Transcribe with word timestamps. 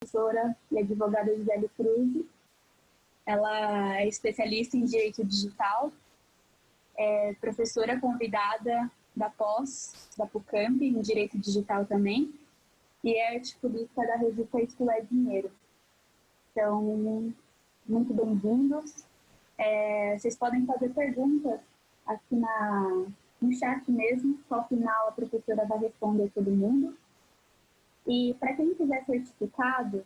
professora 0.00 0.56
e 0.72 0.78
advogada 0.78 1.36
Gisele 1.36 1.68
Cruz. 1.76 2.24
Ela 3.26 4.00
é 4.00 4.08
especialista 4.08 4.74
em 4.76 4.84
direito 4.84 5.22
digital, 5.22 5.92
é 6.96 7.34
professora 7.38 8.00
convidada 8.00 8.90
da 9.14 9.28
pós 9.28 10.08
da 10.16 10.26
PUCAMP 10.26 10.82
em 10.82 11.00
direito 11.02 11.38
digital 11.38 11.84
também 11.84 12.32
e 13.04 13.14
é 13.14 13.36
articulista 13.36 14.06
da 14.06 14.16
revista 14.16 14.62
Isso 14.62 14.90
é 14.90 15.00
Dinheiro. 15.02 15.50
Então, 16.50 16.82
muito 17.86 18.14
bem-vindos. 18.14 19.04
É, 19.58 20.16
vocês 20.18 20.34
podem 20.34 20.64
fazer 20.64 20.88
perguntas 20.94 21.60
aqui 22.06 22.36
na, 22.36 23.04
no 23.40 23.52
chat 23.52 23.90
mesmo, 23.90 24.40
ao 24.48 24.66
final 24.66 25.08
a 25.08 25.12
professora 25.12 25.66
vai 25.66 25.78
responder 25.78 26.30
todo 26.34 26.50
mundo. 26.50 26.96
E 28.06 28.34
para 28.40 28.54
quem 28.54 28.74
quiser 28.74 29.04
certificado, 29.04 30.04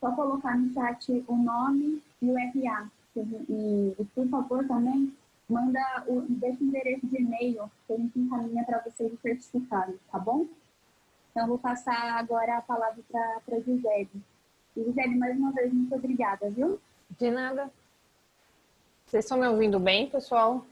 só 0.00 0.12
colocar 0.12 0.56
no 0.56 0.72
chat 0.72 1.24
o 1.26 1.36
nome 1.36 2.02
e 2.20 2.30
o 2.30 2.34
RA. 2.34 2.88
E, 3.16 3.94
e 3.98 4.04
por 4.14 4.28
favor 4.28 4.66
também 4.66 5.14
manda 5.48 6.04
o, 6.06 6.22
deixa 6.22 6.62
o 6.62 6.66
endereço 6.66 7.06
de 7.06 7.16
e-mail 7.16 7.70
que 7.86 7.92
a 7.92 7.96
gente 7.96 8.18
encaminha 8.18 8.64
para 8.64 8.80
vocês 8.80 9.12
o 9.12 9.18
certificado, 9.18 9.98
tá 10.10 10.18
bom? 10.18 10.46
Então, 11.30 11.48
vou 11.48 11.58
passar 11.58 12.16
agora 12.16 12.58
a 12.58 12.62
palavra 12.62 13.02
para 13.10 13.56
a 13.56 13.60
Gisele. 13.60 14.08
Gisele, 14.76 15.16
mais 15.16 15.36
uma 15.36 15.52
vez, 15.52 15.72
muito 15.72 15.94
obrigada, 15.94 16.48
viu? 16.50 16.80
De 17.18 17.30
nada. 17.30 17.70
Vocês 19.06 19.24
estão 19.24 19.38
me 19.38 19.46
ouvindo 19.46 19.78
bem, 19.78 20.08
pessoal? 20.08 20.64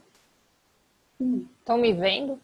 Sim. 1.17 1.47
Estão 1.59 1.77
me 1.77 1.93
vendo? 1.93 2.39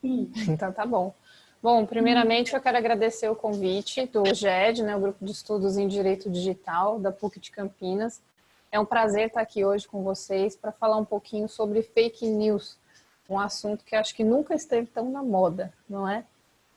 Sim. 0.00 0.30
Então 0.48 0.72
tá 0.72 0.86
bom. 0.86 1.14
Bom, 1.64 1.86
primeiramente 1.86 2.52
eu 2.52 2.60
quero 2.60 2.76
agradecer 2.76 3.26
o 3.30 3.34
convite 3.34 4.04
do 4.04 4.22
GED, 4.34 4.82
né, 4.82 4.94
o 4.94 5.00
Grupo 5.00 5.24
de 5.24 5.32
Estudos 5.32 5.78
em 5.78 5.88
Direito 5.88 6.28
Digital 6.28 6.98
da 6.98 7.10
PUC 7.10 7.40
de 7.40 7.50
Campinas. 7.50 8.20
É 8.70 8.78
um 8.78 8.84
prazer 8.84 9.28
estar 9.28 9.40
aqui 9.40 9.64
hoje 9.64 9.88
com 9.88 10.02
vocês 10.02 10.54
para 10.54 10.70
falar 10.70 10.98
um 10.98 11.06
pouquinho 11.06 11.48
sobre 11.48 11.80
fake 11.80 12.26
news, 12.26 12.76
um 13.30 13.40
assunto 13.40 13.82
que 13.82 13.96
acho 13.96 14.14
que 14.14 14.22
nunca 14.22 14.54
esteve 14.54 14.88
tão 14.88 15.10
na 15.10 15.22
moda, 15.22 15.72
não 15.88 16.06
é? 16.06 16.26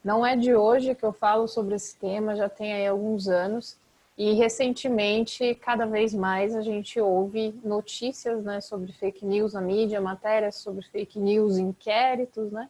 Não 0.02 0.26
é 0.26 0.38
de 0.38 0.56
hoje 0.56 0.96
que 0.96 1.04
eu 1.04 1.12
falo 1.12 1.50
sobre 1.50 1.76
esse 1.76 1.98
tema, 1.98 2.38
já 2.38 2.48
tem 2.48 2.72
aí 2.72 2.88
alguns 2.88 3.28
anos. 3.28 3.76
E 4.18 4.36
recentemente, 4.36 5.54
cada 5.56 5.86
vez 5.86 6.14
mais, 6.14 6.56
a 6.56 6.62
gente 6.62 6.98
ouve 6.98 7.54
notícias 7.62 8.42
né, 8.42 8.62
sobre 8.62 8.94
fake 8.94 9.26
news 9.26 9.52
na 9.52 9.60
mídia, 9.60 10.00
matérias 10.00 10.56
sobre 10.56 10.86
fake 10.86 11.20
news, 11.20 11.58
inquéritos, 11.58 12.54
né? 12.54 12.70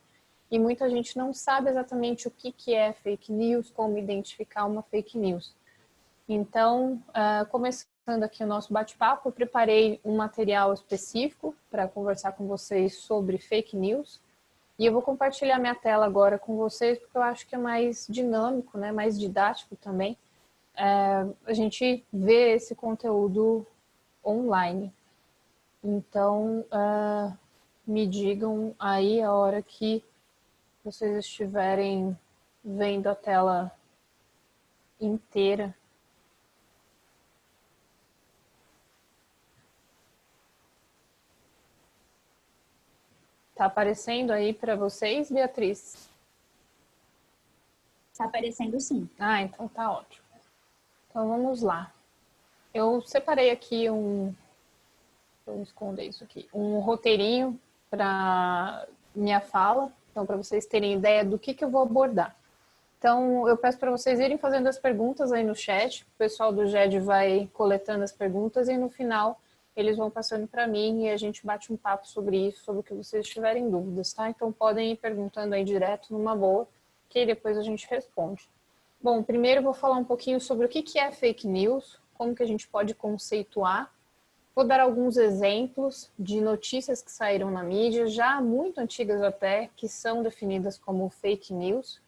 E 0.50 0.58
muita 0.58 0.90
gente 0.90 1.18
não 1.18 1.34
sabe 1.34 1.70
exatamente 1.70 2.28
o 2.28 2.32
que, 2.32 2.52
que 2.52 2.74
é 2.74 2.94
fake 2.94 3.32
news, 3.32 3.70
como 3.70 3.98
identificar 3.98 4.66
uma 4.66 4.82
fake 4.82 5.18
news. 5.18 5.54
Então, 6.28 7.02
uh, 7.10 7.46
começando 7.50 8.24
aqui 8.24 8.44
o 8.44 8.48
nosso 8.48 8.72
bate-papo, 8.72 9.32
preparei 9.32 10.00
um 10.04 10.16
material 10.16 10.74
específico 10.74 11.56
para 11.70 11.88
conversar 11.88 12.32
com 12.34 12.48
vocês 12.48 12.96
sobre 12.96 13.38
fake 13.38 13.76
news. 13.76 14.22
E 14.80 14.86
eu 14.86 14.94
vou 14.94 15.02
compartilhar 15.02 15.60
minha 15.60 15.76
tela 15.76 16.06
agora 16.06 16.38
com 16.38 16.56
vocês, 16.56 17.00
porque 17.00 17.18
eu 17.18 17.22
acho 17.22 17.48
que 17.48 17.56
é 17.56 17.58
mais 17.58 18.06
dinâmico, 18.10 18.78
né, 18.78 18.92
mais 18.92 19.20
didático 19.20 19.76
também, 19.76 20.18
é, 20.78 21.26
a 21.46 21.54
gente 21.54 22.06
vê 22.14 22.54
esse 22.54 22.76
conteúdo 22.76 23.66
online. 24.24 24.94
Então, 25.84 26.64
é, 26.72 27.34
me 27.86 28.06
digam 28.06 28.76
aí 28.78 29.22
a 29.22 29.34
hora 29.34 29.62
que 29.64 30.04
vocês 30.88 31.18
estiverem 31.18 32.18
vendo 32.64 33.08
a 33.08 33.16
tela 33.16 33.70
inteira. 35.02 35.76
Tá 43.54 43.66
aparecendo 43.66 44.32
aí 44.32 44.54
para 44.54 44.78
vocês, 44.78 45.30
Beatriz? 45.30 46.10
Tá 48.18 48.24
aparecendo 48.24 48.80
sim. 48.80 49.10
Ah, 49.20 49.42
então 49.42 49.68
tá 49.68 49.92
ótimo. 49.92 50.26
Então 51.10 51.28
vamos 51.28 51.62
lá. 51.62 51.92
Eu 52.74 53.02
separei 53.02 53.52
aqui 53.52 53.90
um. 53.90 54.34
Vou 55.46 55.62
esconder 55.62 56.06
isso 56.06 56.24
aqui. 56.24 56.48
Um 56.54 56.80
roteirinho 56.80 57.60
para 57.90 58.88
minha 59.14 59.42
fala, 59.42 59.92
então 60.18 60.26
para 60.26 60.36
vocês 60.36 60.66
terem 60.66 60.96
ideia 60.96 61.24
do 61.24 61.38
que, 61.38 61.54
que 61.54 61.64
eu 61.64 61.70
vou 61.70 61.84
abordar. 61.84 62.36
Então 62.98 63.48
eu 63.48 63.56
peço 63.56 63.78
para 63.78 63.92
vocês 63.92 64.20
irem 64.20 64.36
fazendo 64.36 64.66
as 64.66 64.80
perguntas 64.80 65.32
aí 65.32 65.44
no 65.44 65.54
chat. 65.54 66.02
O 66.02 66.18
pessoal 66.18 66.52
do 66.52 66.66
GED 66.66 67.00
vai 67.00 67.48
coletando 67.54 68.04
as 68.04 68.12
perguntas 68.12 68.68
e 68.68 68.76
no 68.76 68.90
final 68.90 69.40
eles 69.76 69.96
vão 69.96 70.10
passando 70.10 70.48
para 70.48 70.66
mim 70.66 71.04
e 71.04 71.10
a 71.12 71.18
gente 71.18 71.46
bate 71.46 71.72
um 71.72 71.78
papo 71.78 72.08
sobre 72.08 72.48
isso, 72.48 72.64
sobre 72.64 72.80
o 72.80 72.84
que 72.84 72.96
vocês 72.96 73.28
tiverem 73.28 73.70
dúvidas, 73.70 74.12
tá? 74.12 74.28
Então 74.28 74.52
podem 74.52 74.94
ir 74.94 74.96
perguntando 74.96 75.54
aí 75.54 75.64
direto 75.64 76.12
numa 76.12 76.36
boa, 76.36 76.68
que 77.08 77.24
depois 77.24 77.56
a 77.56 77.62
gente 77.62 77.88
responde. 77.88 78.50
Bom, 79.00 79.22
primeiro 79.22 79.62
vou 79.62 79.76
falar 79.76 79.98
um 79.98 80.04
pouquinho 80.04 80.42
sobre 80.42 80.66
o 80.66 80.70
que 80.70 80.98
é 80.98 81.12
fake 81.12 81.48
news, 81.48 82.02
como 82.16 82.34
que 82.34 82.42
a 82.42 82.48
gente 82.48 82.68
pode 82.68 82.96
conceituar. 82.96 83.94
Vou 84.58 84.66
dar 84.66 84.80
alguns 84.80 85.18
exemplos 85.18 86.12
de 86.18 86.42
notícias 86.42 87.00
que 87.04 87.12
saíram 87.12 87.52
na 87.52 87.62
mídia, 87.62 88.08
já 88.08 88.42
muito 88.42 88.80
antigas 88.80 89.22
até, 89.22 89.70
que 89.76 89.88
são 89.88 90.24
definidas 90.24 90.80
como 90.80 91.08
fake 91.12 91.54
news. 91.54 92.02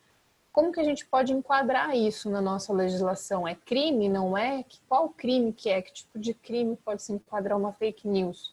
Como 0.52 0.72
que 0.72 0.80
a 0.80 0.84
gente 0.84 1.06
pode 1.06 1.32
enquadrar 1.32 1.96
isso 1.96 2.28
na 2.28 2.42
nossa 2.42 2.74
legislação? 2.74 3.48
É 3.48 3.54
crime, 3.54 4.09
não 4.09 4.36
é? 4.36 4.66
Qual 4.88 5.09
crime 5.09 5.54
que 5.54 5.70
é? 5.70 5.80
Que 5.80 5.94
tipo 5.94 6.18
de 6.18 6.34
crime 6.34 6.76
pode 6.84 7.04
se 7.04 7.14
enquadrar 7.14 7.56
uma 7.56 7.72
fake 7.72 8.08
news? 8.08 8.52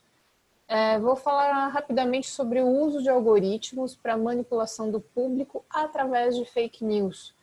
É, 0.68 0.98
vou 0.98 1.16
falar 1.16 1.66
rapidamente 1.68 2.28
sobre 2.28 2.60
o 2.60 2.68
uso 2.68 3.02
de 3.02 3.08
algoritmos 3.08 3.96
para 3.96 4.14
manipulação 4.14 4.90
do 4.90 5.00
público 5.00 5.64
através 5.70 6.36
de 6.36 6.44
fake 6.44 6.84
news. 6.84 7.34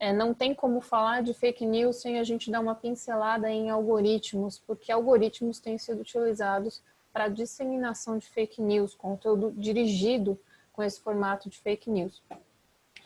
É, 0.00 0.12
não 0.12 0.32
tem 0.32 0.54
como 0.54 0.80
falar 0.80 1.22
de 1.22 1.34
fake 1.34 1.66
news 1.66 1.96
sem 1.96 2.18
a 2.18 2.24
gente 2.24 2.50
dar 2.50 2.60
uma 2.60 2.74
pincelada 2.74 3.50
em 3.50 3.68
algoritmos, 3.68 4.58
porque 4.58 4.92
algoritmos 4.92 5.58
têm 5.58 5.76
sido 5.76 6.00
utilizados 6.00 6.82
para 7.12 7.28
disseminação 7.28 8.16
de 8.16 8.28
fake 8.28 8.62
news, 8.62 8.94
conteúdo 8.94 9.52
dirigido 9.56 10.38
com 10.72 10.82
esse 10.84 11.00
formato 11.00 11.50
de 11.50 11.58
fake 11.58 11.90
news. 11.90 12.22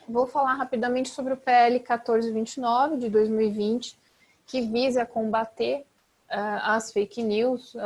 Vou 0.07 0.27
falar 0.27 0.53
rapidamente 0.53 1.09
sobre 1.09 1.33
o 1.33 1.37
PL 1.37 1.79
1429 1.79 2.97
de 2.97 3.09
2020, 3.09 3.97
que 4.45 4.61
visa 4.61 5.05
combater 5.05 5.79
uh, 6.29 6.61
as 6.61 6.91
fake 6.91 7.23
news. 7.23 7.73
Uh, 7.73 7.79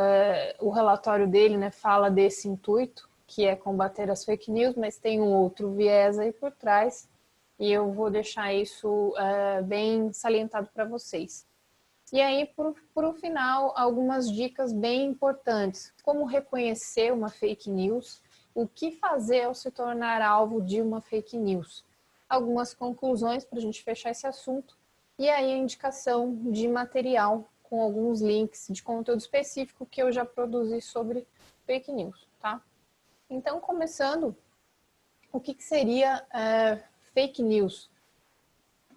o 0.59 0.69
relatório 0.69 1.27
dele 1.27 1.55
né, 1.55 1.71
fala 1.71 2.09
desse 2.09 2.49
intuito, 2.49 3.07
que 3.25 3.45
é 3.45 3.55
combater 3.55 4.09
as 4.09 4.25
fake 4.25 4.51
news, 4.51 4.75
mas 4.75 4.97
tem 4.97 5.21
um 5.21 5.33
outro 5.33 5.71
viés 5.71 6.17
aí 6.17 6.33
por 6.33 6.51
trás, 6.51 7.07
e 7.59 7.71
eu 7.71 7.91
vou 7.91 8.09
deixar 8.09 8.53
isso 8.53 8.87
uh, 8.87 9.63
bem 9.63 10.11
salientado 10.13 10.69
para 10.73 10.85
vocês. 10.85 11.45
E 12.13 12.21
aí, 12.21 12.45
por, 12.45 13.03
um 13.03 13.13
final, 13.13 13.73
algumas 13.75 14.31
dicas 14.31 14.71
bem 14.71 15.07
importantes. 15.07 15.93
Como 16.03 16.23
reconhecer 16.23 17.11
uma 17.11 17.29
fake 17.29 17.69
news, 17.69 18.21
o 18.55 18.67
que 18.67 18.91
fazer 18.91 19.43
ao 19.43 19.53
se 19.53 19.69
tornar 19.71 20.21
alvo 20.21 20.61
de 20.61 20.81
uma 20.81 21.01
fake 21.01 21.37
news 21.37 21.85
algumas 22.29 22.73
conclusões 22.73 23.45
para 23.45 23.57
a 23.57 23.61
gente 23.61 23.83
fechar 23.83 24.11
esse 24.11 24.27
assunto 24.27 24.77
e 25.17 25.29
aí 25.29 25.51
a 25.53 25.57
indicação 25.57 26.35
de 26.51 26.67
material 26.67 27.49
com 27.63 27.81
alguns 27.81 28.21
links 28.21 28.67
de 28.69 28.83
conteúdo 28.83 29.19
específico 29.19 29.85
que 29.85 30.01
eu 30.01 30.11
já 30.11 30.25
produzi 30.25 30.81
sobre 30.81 31.27
fake 31.65 31.91
news, 31.91 32.27
tá? 32.39 32.61
Então, 33.29 33.59
começando, 33.59 34.35
o 35.31 35.39
que, 35.39 35.53
que 35.53 35.63
seria 35.63 36.25
é, 36.33 36.81
fake 37.17 37.41
news? 37.41 37.89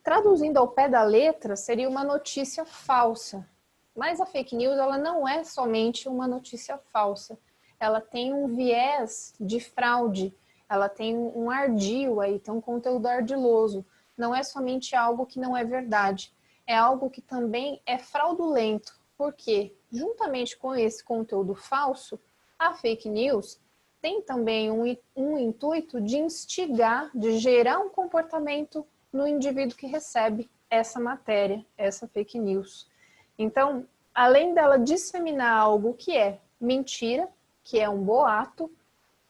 Traduzindo 0.05 0.59
ao 0.59 0.69
pé 0.69 0.91
da 0.91 1.03
letra, 1.03 1.57
seria 1.57 1.89
uma 1.89 2.05
notícia 2.05 2.67
falsa. 2.67 3.49
Mas 3.97 4.21
a 4.21 4.27
fake 4.27 4.55
news, 4.55 4.77
ela 4.77 4.99
não 4.99 5.27
é 5.27 5.43
somente 5.43 6.07
uma 6.07 6.29
notícia 6.29 6.77
falsa. 6.93 7.39
Ela 7.81 7.99
tem 7.99 8.35
um 8.35 8.47
viés 8.55 9.33
de 9.41 9.59
fraude, 9.59 10.37
ela 10.69 10.87
tem 10.87 11.17
um 11.17 11.51
ardil 11.51 12.21
aí, 12.21 12.39
tem 12.39 12.53
um 12.53 12.61
conteúdo 12.61 13.07
ardiloso. 13.07 13.87
Não 14.19 14.35
é 14.35 14.43
somente 14.43 14.95
algo 14.95 15.25
que 15.25 15.41
não 15.41 15.57
é 15.57 15.65
verdade, 15.65 16.31
é 16.67 16.77
algo 16.77 17.09
que 17.09 17.23
também 17.23 17.81
é 17.87 17.97
fraudulento. 17.97 19.01
Porque, 19.17 19.75
juntamente 19.91 20.59
com 20.59 20.75
esse 20.75 21.03
conteúdo 21.03 21.55
falso, 21.55 22.21
a 22.59 22.75
fake 22.75 23.09
news 23.09 23.59
tem 24.01 24.23
também 24.23 24.71
um, 24.71 24.97
um 25.15 25.39
intuito 25.39 26.01
de 26.01 26.19
instigar, 26.19 27.11
de 27.15 27.39
gerar 27.39 27.79
um 27.79 27.89
comportamento 27.89 28.87
no 29.13 29.27
indivíduo 29.27 29.77
que 29.77 29.87
recebe 29.87 30.51
essa 30.69 31.01
matéria, 31.01 31.65
essa 31.77 32.07
fake 32.07 32.39
news. 32.39 32.89
Então, 33.39 33.87
além 34.15 34.55
dela 34.55 34.79
disseminar 34.79 35.59
algo 35.59 35.95
que 35.95 36.17
é 36.17 36.39
mentira, 36.61 37.29
que 37.63 37.79
é 37.79 37.89
um 37.89 38.03
boato, 38.03 38.71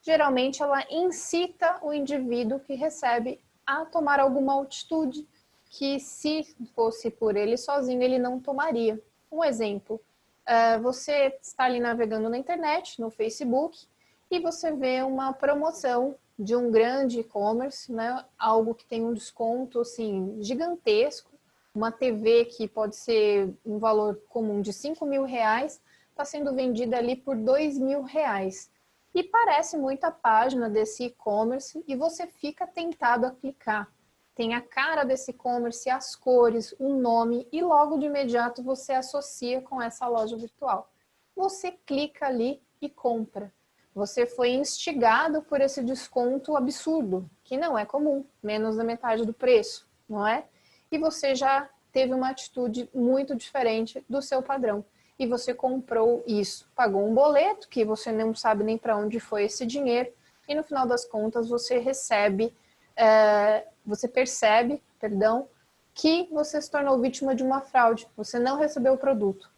geralmente 0.02 0.62
ela 0.62 0.84
incita 0.90 1.78
o 1.82 1.92
indivíduo 1.92 2.60
que 2.60 2.74
recebe 2.74 3.40
a 3.66 3.84
tomar 3.84 4.20
alguma 4.20 4.60
atitude, 4.62 5.26
que 5.66 6.00
se 6.00 6.44
fosse 6.74 7.10
por 7.10 7.36
ele 7.36 7.56
sozinho, 7.56 8.02
ele 8.02 8.18
não 8.18 8.40
tomaria. 8.40 9.00
Um 9.30 9.44
exemplo, 9.44 10.00
é, 10.44 10.78
você 10.78 11.38
está 11.40 11.64
ali 11.64 11.78
navegando 11.78 12.28
na 12.28 12.36
internet, 12.36 13.00
no 13.00 13.10
Facebook, 13.10 13.86
e 14.30 14.38
você 14.38 14.72
vê 14.72 15.02
uma 15.02 15.32
promoção 15.32 16.14
de 16.38 16.54
um 16.54 16.70
grande 16.70 17.20
e-commerce, 17.20 17.92
né? 17.92 18.24
algo 18.38 18.74
que 18.74 18.86
tem 18.86 19.04
um 19.04 19.12
desconto 19.12 19.80
assim, 19.80 20.38
gigantesco, 20.40 21.30
uma 21.74 21.92
TV 21.92 22.46
que 22.46 22.66
pode 22.66 22.96
ser 22.96 23.52
um 23.64 23.78
valor 23.78 24.20
comum 24.28 24.60
de 24.60 24.72
5 24.72 25.04
mil 25.04 25.24
reais, 25.24 25.80
está 26.10 26.24
sendo 26.24 26.54
vendida 26.54 26.96
ali 26.96 27.16
por 27.16 27.36
2 27.36 27.78
mil 27.78 28.02
reais. 28.02 28.70
E 29.14 29.22
parece 29.22 29.76
muito 29.76 30.04
a 30.04 30.10
página 30.10 30.70
desse 30.70 31.04
e-commerce 31.04 31.82
e 31.86 31.96
você 31.96 32.26
fica 32.26 32.66
tentado 32.66 33.26
a 33.26 33.30
clicar. 33.30 33.92
Tem 34.34 34.54
a 34.54 34.60
cara 34.60 35.04
desse 35.04 35.32
e-commerce, 35.32 35.90
as 35.90 36.14
cores, 36.14 36.74
o 36.78 36.94
nome 36.94 37.46
e 37.52 37.60
logo 37.60 37.98
de 37.98 38.06
imediato 38.06 38.62
você 38.62 38.92
associa 38.92 39.60
com 39.60 39.82
essa 39.82 40.06
loja 40.06 40.36
virtual. 40.36 40.90
Você 41.34 41.72
clica 41.72 42.26
ali 42.26 42.62
e 42.80 42.88
compra. 42.88 43.52
Você 43.94 44.24
foi 44.24 44.50
instigado 44.50 45.42
por 45.42 45.60
esse 45.60 45.82
desconto 45.82 46.56
absurdo, 46.56 47.28
que 47.42 47.56
não 47.56 47.76
é 47.76 47.84
comum, 47.84 48.24
menos 48.42 48.76
da 48.76 48.84
metade 48.84 49.24
do 49.24 49.32
preço, 49.32 49.88
não 50.08 50.26
é? 50.26 50.44
E 50.90 50.98
você 50.98 51.34
já 51.34 51.68
teve 51.92 52.14
uma 52.14 52.30
atitude 52.30 52.88
muito 52.94 53.34
diferente 53.34 54.04
do 54.08 54.22
seu 54.22 54.42
padrão 54.42 54.84
e 55.18 55.26
você 55.26 55.52
comprou 55.52 56.22
isso. 56.26 56.68
Pagou 56.74 57.06
um 57.06 57.14
boleto 57.14 57.68
que 57.68 57.84
você 57.84 58.10
não 58.10 58.34
sabe 58.34 58.64
nem 58.64 58.78
para 58.78 58.96
onde 58.96 59.20
foi 59.20 59.44
esse 59.44 59.66
dinheiro 59.66 60.10
e 60.48 60.54
no 60.54 60.62
final 60.62 60.86
das 60.86 61.04
contas 61.04 61.48
você 61.48 61.78
recebe, 61.78 62.54
é, 62.96 63.66
você 63.84 64.08
percebe, 64.08 64.82
perdão, 64.98 65.48
que 65.92 66.28
você 66.32 66.60
se 66.62 66.70
tornou 66.70 66.98
vítima 66.98 67.34
de 67.34 67.42
uma 67.42 67.60
fraude. 67.60 68.08
Você 68.16 68.38
não 68.38 68.58
recebeu 68.58 68.94
o 68.94 68.98
produto. 68.98 69.50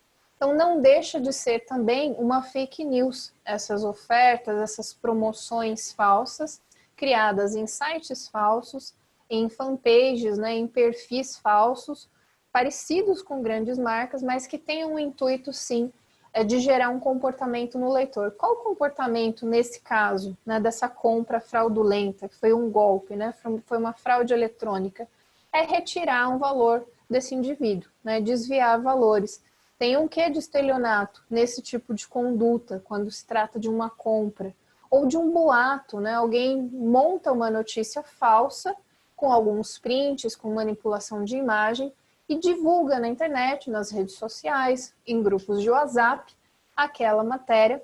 Então 0.42 0.56
não 0.56 0.80
deixa 0.80 1.20
de 1.20 1.32
ser 1.32 1.60
também 1.66 2.16
uma 2.18 2.42
fake 2.42 2.84
news 2.84 3.32
essas 3.44 3.84
ofertas, 3.84 4.58
essas 4.58 4.92
promoções 4.92 5.92
falsas 5.92 6.60
criadas 6.96 7.54
em 7.54 7.64
sites 7.68 8.26
falsos, 8.26 8.92
em 9.30 9.48
fanpages, 9.48 10.36
né, 10.36 10.52
em 10.52 10.66
perfis 10.66 11.38
falsos 11.38 12.08
parecidos 12.52 13.22
com 13.22 13.40
grandes 13.40 13.78
marcas, 13.78 14.20
mas 14.20 14.44
que 14.44 14.58
tenham 14.58 14.94
um 14.94 14.98
intuito, 14.98 15.52
sim, 15.52 15.92
é 16.32 16.42
de 16.42 16.58
gerar 16.58 16.88
um 16.88 16.98
comportamento 16.98 17.78
no 17.78 17.92
leitor. 17.92 18.32
Qual 18.32 18.54
o 18.54 18.64
comportamento 18.64 19.46
nesse 19.46 19.80
caso, 19.80 20.36
né, 20.44 20.58
dessa 20.58 20.88
compra 20.88 21.38
fraudulenta, 21.38 22.28
que 22.28 22.34
foi 22.34 22.52
um 22.52 22.68
golpe, 22.68 23.14
né, 23.14 23.32
foi 23.64 23.78
uma 23.78 23.92
fraude 23.92 24.34
eletrônica? 24.34 25.06
É 25.52 25.62
retirar 25.62 26.28
um 26.30 26.38
valor 26.38 26.84
desse 27.08 27.32
indivíduo, 27.32 27.88
né, 28.02 28.20
desviar 28.20 28.82
valores. 28.82 29.40
Tem 29.82 29.96
um 29.96 30.06
quê 30.06 30.30
de 30.30 30.38
estelionato 30.38 31.24
nesse 31.28 31.60
tipo 31.60 31.92
de 31.92 32.06
conduta, 32.06 32.80
quando 32.84 33.10
se 33.10 33.26
trata 33.26 33.58
de 33.58 33.68
uma 33.68 33.90
compra, 33.90 34.54
ou 34.88 35.08
de 35.08 35.16
um 35.16 35.32
boato, 35.32 35.98
né, 35.98 36.14
alguém 36.14 36.62
monta 36.62 37.32
uma 37.32 37.50
notícia 37.50 38.00
falsa 38.00 38.76
com 39.16 39.32
alguns 39.32 39.78
prints, 39.78 40.36
com 40.36 40.54
manipulação 40.54 41.24
de 41.24 41.36
imagem, 41.36 41.92
e 42.28 42.38
divulga 42.38 43.00
na 43.00 43.08
internet, 43.08 43.68
nas 43.70 43.90
redes 43.90 44.14
sociais, 44.14 44.94
em 45.04 45.20
grupos 45.20 45.60
de 45.60 45.68
WhatsApp, 45.68 46.32
aquela 46.76 47.24
matéria, 47.24 47.82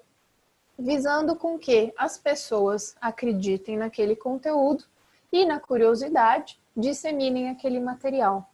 visando 0.78 1.34
com 1.34 1.58
que 1.58 1.92
as 1.98 2.16
pessoas 2.16 2.94
acreditem 3.00 3.76
naquele 3.76 4.14
conteúdo 4.14 4.84
e, 5.32 5.44
na 5.44 5.58
curiosidade, 5.58 6.60
disseminem 6.76 7.50
aquele 7.50 7.80
material. 7.80 8.48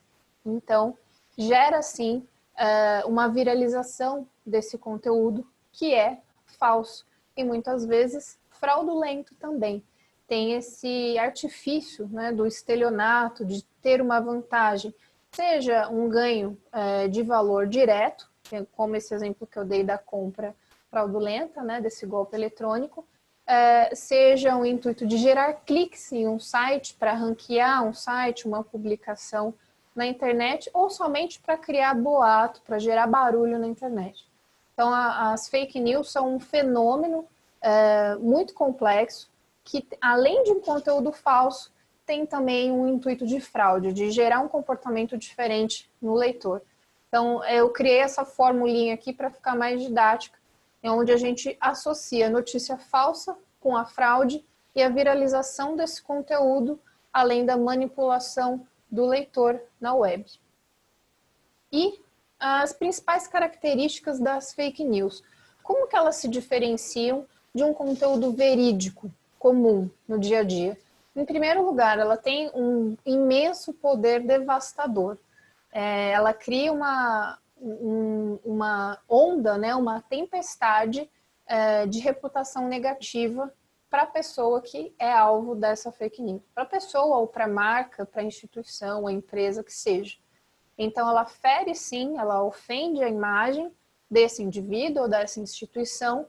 Então, 0.47 0.97
gera 1.37 1.83
sim 1.83 2.27
eh, 2.57 3.03
uma 3.07 3.29
viralização 3.29 4.27
desse 4.45 4.79
conteúdo 4.79 5.47
que 5.73 5.95
é 5.95 6.19
falso 6.59 7.07
e 7.37 7.45
muitas 7.45 7.85
vezes 7.85 8.39
fraudulento 8.51 9.35
também. 9.35 9.83
Tem 10.27 10.55
esse 10.55 11.19
artifício 11.19 12.09
né, 12.09 12.33
do 12.33 12.47
estelionato, 12.47 13.45
de 13.45 13.63
ter 13.83 14.01
uma 14.01 14.21
vantagem, 14.21 14.95
seja 15.31 15.89
um 15.89 16.09
ganho 16.09 16.57
é, 16.73 17.09
de 17.09 17.23
valor 17.23 17.67
direto, 17.67 18.31
é 18.53 18.65
como 18.73 18.97
esse 18.97 19.15
exemplo 19.15 19.47
que 19.47 19.59
eu 19.59 19.65
dei 19.65 19.83
da 19.83 19.99
compra 19.99 20.55
fraudulenta, 20.91 21.63
né, 21.63 21.81
desse 21.81 22.07
golpe 22.07 22.37
eletrônico, 22.37 23.07
é, 23.47 23.95
seja 23.95 24.57
um 24.57 24.65
intuito 24.65 25.07
de 25.07 25.19
gerar 25.19 25.53
cliques 25.67 26.11
em 26.13 26.27
um 26.27 26.39
site 26.39 26.95
para 26.95 27.13
ranquear 27.13 27.85
um 27.85 27.93
site, 27.93 28.47
uma 28.47 28.63
publicação 28.63 29.53
na 29.95 30.07
internet, 30.07 30.69
ou 30.73 30.91
somente 30.91 31.41
para 31.41 31.57
criar 31.57 31.95
boato, 31.95 32.61
para 32.63 32.79
gerar 32.79 33.07
barulho 33.07 33.59
na 33.59 33.67
internet. 33.67 34.27
Então, 34.73 34.93
a, 34.93 35.33
as 35.33 35.49
fake 35.49 35.79
news 35.79 36.11
são 36.11 36.35
um 36.35 36.41
fenômeno 36.41 37.27
é, 37.63 38.17
muito 38.17 38.53
complexo 38.55 39.31
que, 39.63 39.87
além 40.01 40.43
de 40.43 40.51
um 40.51 40.61
conteúdo 40.61 41.13
falso, 41.13 41.73
tem 42.05 42.27
também 42.27 42.71
um 42.71 42.87
intuito 42.87 43.27
de 43.27 43.41
fraude, 43.41 43.93
de 43.93 44.11
gerar 44.11 44.41
um 44.41 44.49
comportamento 44.49 45.17
diferente 45.17 45.91
no 46.03 46.15
leitor. 46.15 46.61
Então, 47.09 47.43
eu 47.45 47.71
criei 47.71 47.99
essa 47.99 48.25
formulinha 48.25 48.95
aqui 48.95 49.13
para 49.13 49.31
ficar 49.31 49.55
mais 49.55 49.81
didática, 49.81 50.39
é 50.83 50.91
onde 50.91 51.13
a 51.13 51.17
gente 51.17 51.57
associa 51.61 52.27
a 52.27 52.31
notícia 52.31 52.77
falsa 52.77 53.37
com 53.61 53.75
a 53.75 53.87
fraude 53.87 54.45
e 54.75 54.83
a 54.83 54.89
viralização 54.89 55.77
desse 55.77 56.03
conteúdo, 56.03 56.79
além 57.13 57.47
da 57.47 57.57
manipulação 57.57 58.67
do 58.91 59.07
leitor 59.07 59.61
na 59.81 59.95
web. 59.95 60.25
E 61.73 62.01
as 62.39 62.73
principais 62.73 63.27
características 63.27 64.21
das 64.21 64.53
fake 64.53 64.85
news. 64.85 65.23
Como 65.63 65.87
que 65.87 65.97
elas 65.97 66.17
se 66.17 66.29
diferenciam 66.29 67.27
de 67.55 67.65
um 67.65 67.73
conteúdo 67.73 68.33
verídico, 68.33 69.11
comum 69.39 69.89
no 70.07 70.19
dia 70.19 70.41
a 70.41 70.45
dia? 70.45 70.79
Em 71.17 71.25
primeiro 71.25 71.65
lugar, 71.65 71.99
ela 71.99 72.17
tem 72.17 72.51
um 72.55 72.97
imenso 73.07 73.73
poder 73.73 74.21
devastador. 74.21 75.17
É, 75.73 76.11
ela 76.11 76.35
cria 76.35 76.73
uma, 76.73 77.39
um, 77.61 78.39
uma 78.45 78.99
onda, 79.09 79.57
né, 79.57 79.75
uma 79.75 80.03
tempestade 80.03 81.09
é, 81.47 81.87
de 81.87 81.99
reputação 82.01 82.69
negativa 82.69 83.53
para 83.95 84.03
a 84.03 84.07
pessoa 84.07 84.61
que 84.61 84.93
é 84.99 85.13
alvo 85.13 85.55
dessa 85.55 85.93
fake 85.93 86.21
news. 86.21 86.43
Para 86.53 86.65
a 86.65 86.67
pessoa 86.67 87.19
ou 87.19 87.29
para 87.29 87.45
a 87.45 87.49
marca, 87.49 88.05
para 88.05 88.23
a 88.23 88.25
instituição, 88.25 89.07
a 89.07 89.13
empresa 89.13 89.63
que 89.63 89.73
seja. 89.73 90.17
Então, 90.77 91.09
ela 91.09 91.25
fere 91.25 91.77
sim, 91.77 92.19
ela 92.19 92.43
ofende 92.43 93.05
a 93.05 93.09
imagem 93.09 93.71
desse 94.11 94.43
indivíduo 94.43 95.05
ou 95.05 95.09
dessa 95.09 95.39
instituição 95.39 96.27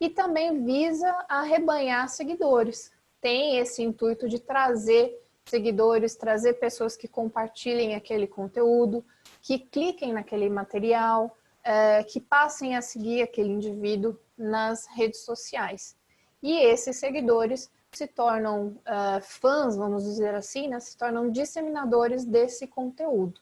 e 0.00 0.10
também 0.10 0.64
visa 0.64 1.08
arrebanhar 1.28 2.08
seguidores 2.08 2.90
tem 3.20 3.58
esse 3.58 3.80
intuito 3.80 4.28
de 4.28 4.40
trazer 4.40 5.16
seguidores, 5.46 6.16
trazer 6.16 6.54
pessoas 6.54 6.96
que 6.96 7.06
compartilhem 7.06 7.94
aquele 7.94 8.26
conteúdo, 8.26 9.04
que 9.40 9.60
cliquem 9.60 10.12
naquele 10.12 10.50
material, 10.50 11.34
é, 11.62 12.02
que 12.02 12.20
passem 12.20 12.74
a 12.76 12.82
seguir 12.82 13.22
aquele 13.22 13.50
indivíduo 13.50 14.18
nas 14.36 14.86
redes 14.88 15.24
sociais. 15.24 15.96
E 16.44 16.58
esses 16.58 16.98
seguidores 16.98 17.72
se 17.90 18.06
tornam 18.06 18.66
uh, 18.66 19.22
fãs, 19.22 19.78
vamos 19.78 20.04
dizer 20.04 20.34
assim, 20.34 20.68
né? 20.68 20.78
se 20.78 20.94
tornam 20.94 21.30
disseminadores 21.30 22.26
desse 22.26 22.66
conteúdo. 22.66 23.40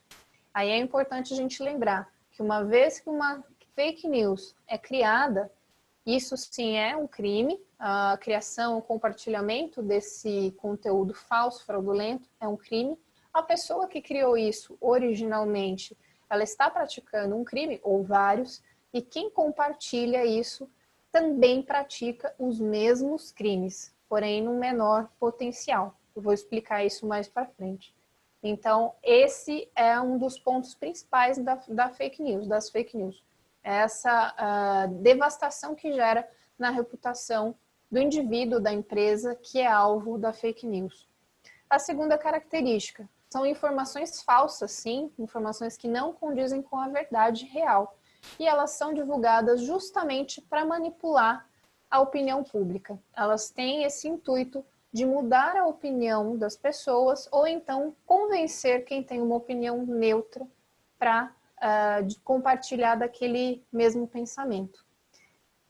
Aí 0.55 0.71
é 0.71 0.77
importante 0.79 1.35
a 1.35 1.37
gente 1.37 1.61
lembrar 1.65 2.09
que 2.31 2.41
uma 2.41 2.63
vez 2.63 3.01
que 3.01 3.11
uma 3.11 3.43
fake 3.75 4.07
news 4.07 4.55
é 4.69 4.79
criada, 4.79 5.51
isso 6.07 6.37
sim 6.37 6.77
é 6.77 6.97
um 6.97 7.09
crime, 7.09 7.61
a 7.77 8.17
criação, 8.21 8.79
o 8.79 8.83
compartilhamento 8.83 9.83
desse 9.83 10.55
conteúdo 10.57 11.13
falso, 11.13 11.67
fraudulento, 11.67 12.31
é 12.41 12.47
um 12.47 12.57
crime. 12.57 12.97
A 13.35 13.43
pessoa 13.43 13.89
que 13.89 14.01
criou 14.01 14.37
isso 14.37 14.79
originalmente, 14.81 15.99
ela 16.31 16.45
está 16.45 16.71
praticando 16.71 17.35
um 17.35 17.43
crime 17.43 17.81
ou 17.83 18.05
vários, 18.05 18.63
e 18.95 19.03
quem 19.03 19.29
compartilha 19.29 20.25
isso 20.25 20.71
também 21.13 21.63
pratica 21.63 22.35
os 22.39 22.59
mesmos 22.59 23.31
crimes, 23.31 23.95
porém 24.09 24.43
no 24.43 24.55
menor 24.55 25.09
potencial. 25.21 25.95
Eu 26.17 26.23
vou 26.23 26.33
explicar 26.33 26.85
isso 26.85 27.07
mais 27.07 27.29
para 27.29 27.47
frente. 27.47 27.95
Então, 28.43 28.95
esse 29.03 29.71
é 29.77 30.01
um 30.01 30.19
dos 30.19 30.39
pontos 30.39 30.75
principais 30.75 31.39
da, 31.39 31.55
da 31.69 31.91
fake 31.91 32.21
news, 32.21 32.49
das 32.49 32.71
fake 32.71 32.97
news. 32.97 33.23
Essa 33.63 34.35
uh, 34.35 34.95
devastação 34.95 35.75
que 35.75 35.93
gera 35.93 36.29
na 36.59 36.71
reputação 36.71 37.55
do 37.91 38.01
indivíduo, 38.01 38.59
da 38.59 38.73
empresa 38.73 39.37
que 39.37 39.61
é 39.61 39.67
alvo 39.67 40.19
da 40.19 40.33
fake 40.33 40.67
news. 40.67 41.09
A 41.71 41.79
segunda 41.79 42.19
característica 42.19 43.09
são 43.31 43.47
informações 43.47 44.23
falsas, 44.23 44.73
sim, 44.73 45.13
informações 45.19 45.77
que 45.77 45.87
não 45.87 46.13
condizem 46.13 46.61
com 46.61 46.77
a 46.77 46.89
verdade 46.89 47.45
real. 47.47 47.97
E 48.39 48.47
elas 48.47 48.73
são 48.73 48.93
divulgadas 48.93 49.61
justamente 49.61 50.41
para 50.41 50.65
manipular 50.65 51.47
a 51.91 52.01
opinião 52.01 52.43
pública. 52.43 52.99
Elas 53.15 53.51
têm 53.51 53.85
esse 53.85 54.09
intuito 54.09 54.65
de 54.93 55.07
mudar 55.07 55.57
a 55.57 55.67
opinião 55.67 56.37
das 56.37 56.57
pessoas 56.57 57.29
ou 57.33 57.47
então 57.47 57.95
convencer 58.07 58.85
quem 58.85 59.03
tem 59.03 59.21
uma 59.23 59.37
opinião 59.37 59.85
neutra 59.87 60.47
para 60.99 61.35
uh, 61.59 62.23
compartilhar 62.23 62.97
daquele 62.97 63.65
mesmo 63.73 64.07
pensamento. 64.07 64.85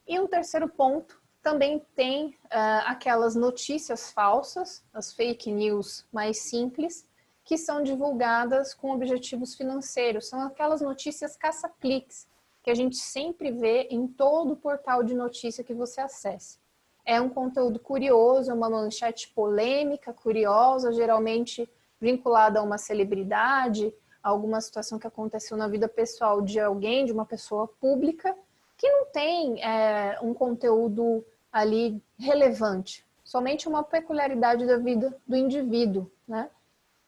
E 0.06 0.18
um 0.18 0.26
terceiro 0.26 0.68
ponto 0.68 1.20
também 1.40 1.84
tem 1.94 2.28
uh, 2.28 2.86
aquelas 2.86 3.34
notícias 3.34 4.10
falsas, 4.10 4.84
as 4.92 5.12
fake 5.12 5.50
news 5.50 6.06
mais 6.12 6.42
simples, 6.42 7.06
que 7.44 7.58
são 7.58 7.82
divulgadas 7.82 8.74
com 8.74 8.92
objetivos 8.92 9.54
financeiros. 9.54 10.28
São 10.28 10.42
aquelas 10.42 10.80
notícias 10.80 11.36
caça-cliques 11.36 12.26
que 12.62 12.70
a 12.70 12.74
gente 12.74 12.96
sempre 12.96 13.50
vê 13.50 13.88
em 13.90 14.06
todo 14.06 14.56
portal 14.56 15.02
de 15.02 15.14
notícia 15.14 15.64
que 15.64 15.74
você 15.74 16.00
acesse. 16.00 16.58
É 17.04 17.20
um 17.20 17.28
conteúdo 17.28 17.80
curioso, 17.80 18.50
é 18.50 18.54
uma 18.54 18.70
manchete 18.70 19.28
polêmica, 19.30 20.12
curiosa, 20.12 20.92
geralmente 20.92 21.68
vinculada 22.00 22.60
a 22.60 22.62
uma 22.62 22.78
celebridade, 22.78 23.92
a 24.22 24.28
alguma 24.28 24.60
situação 24.60 24.98
que 24.98 25.06
aconteceu 25.06 25.56
na 25.56 25.66
vida 25.66 25.88
pessoal 25.88 26.40
de 26.40 26.60
alguém, 26.60 27.04
de 27.04 27.12
uma 27.12 27.26
pessoa 27.26 27.66
pública, 27.66 28.36
que 28.76 28.88
não 28.88 29.06
tem 29.06 29.62
é, 29.62 30.18
um 30.22 30.32
conteúdo 30.32 31.24
ali 31.52 32.00
relevante, 32.18 33.04
somente 33.24 33.68
uma 33.68 33.82
peculiaridade 33.82 34.64
da 34.66 34.76
vida 34.76 35.16
do 35.26 35.36
indivíduo, 35.36 36.10
né? 36.26 36.48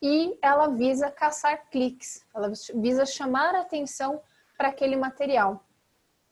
E 0.02 0.36
ela 0.42 0.66
visa 0.66 1.10
caçar 1.10 1.70
cliques, 1.70 2.24
ela 2.34 2.52
visa 2.74 3.06
chamar 3.06 3.54
a 3.54 3.60
atenção 3.60 4.20
para 4.56 4.68
aquele 4.68 4.96
material. 4.96 5.64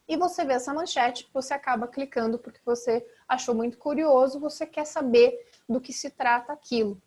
E 0.08 0.16
você 0.16 0.44
vê 0.44 0.54
essa 0.54 0.74
manchete, 0.74 1.28
você 1.32 1.54
acaba 1.54 1.86
clicando 1.86 2.38
porque 2.38 2.60
você 2.64 3.06
achou 3.26 3.54
muito 3.54 3.78
curioso, 3.78 4.40
você 4.40 4.66
quer 4.66 4.84
saber 4.84 5.46
do 5.68 5.80
que 5.80 5.92
se 5.92 6.10
trata 6.10 6.52
aquilo. 6.52 7.00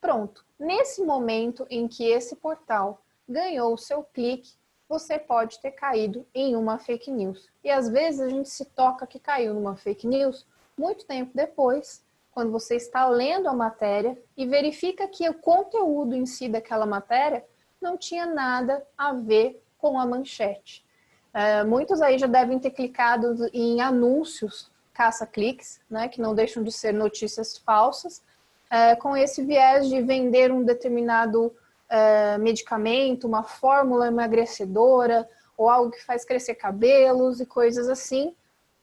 Pronto. 0.00 0.44
Nesse 0.58 1.02
momento 1.02 1.66
em 1.70 1.88
que 1.88 2.04
esse 2.04 2.36
portal 2.36 3.02
ganhou 3.28 3.72
o 3.72 3.78
seu 3.78 4.02
clique, 4.02 4.54
você 4.88 5.18
pode 5.18 5.58
ter 5.60 5.70
caído 5.70 6.26
em 6.34 6.54
uma 6.54 6.78
fake 6.78 7.10
news. 7.10 7.48
E 7.64 7.70
às 7.70 7.88
vezes 7.88 8.20
a 8.20 8.28
gente 8.28 8.48
se 8.48 8.64
toca 8.64 9.06
que 9.06 9.18
caiu 9.18 9.54
numa 9.54 9.76
fake 9.76 10.06
news 10.06 10.46
muito 10.76 11.06
tempo 11.06 11.30
depois, 11.34 12.04
quando 12.30 12.50
você 12.50 12.76
está 12.76 13.08
lendo 13.08 13.48
a 13.48 13.54
matéria 13.54 14.20
e 14.36 14.46
verifica 14.46 15.06
que 15.06 15.28
o 15.28 15.34
conteúdo 15.34 16.14
em 16.14 16.26
si 16.26 16.48
daquela 16.48 16.86
matéria 16.86 17.44
não 17.80 17.96
tinha 17.96 18.26
nada 18.26 18.86
a 18.96 19.12
ver 19.12 19.61
com 19.82 19.98
a 19.98 20.06
manchete. 20.06 20.84
É, 21.34 21.64
muitos 21.64 22.00
aí 22.00 22.16
já 22.16 22.28
devem 22.28 22.60
ter 22.60 22.70
clicado 22.70 23.50
em 23.52 23.80
anúncios 23.80 24.70
caça-cliques, 24.94 25.80
né, 25.90 26.06
que 26.06 26.20
não 26.20 26.34
deixam 26.34 26.62
de 26.62 26.70
ser 26.70 26.92
notícias 26.92 27.58
falsas, 27.58 28.22
é, 28.70 28.94
com 28.94 29.16
esse 29.16 29.42
viés 29.42 29.88
de 29.88 30.00
vender 30.00 30.52
um 30.52 30.62
determinado 30.62 31.52
é, 31.88 32.38
medicamento, 32.38 33.26
uma 33.26 33.42
fórmula 33.42 34.06
emagrecedora, 34.06 35.28
ou 35.56 35.68
algo 35.68 35.90
que 35.90 36.04
faz 36.04 36.24
crescer 36.24 36.54
cabelos 36.54 37.40
e 37.40 37.46
coisas 37.46 37.88
assim. 37.88 38.34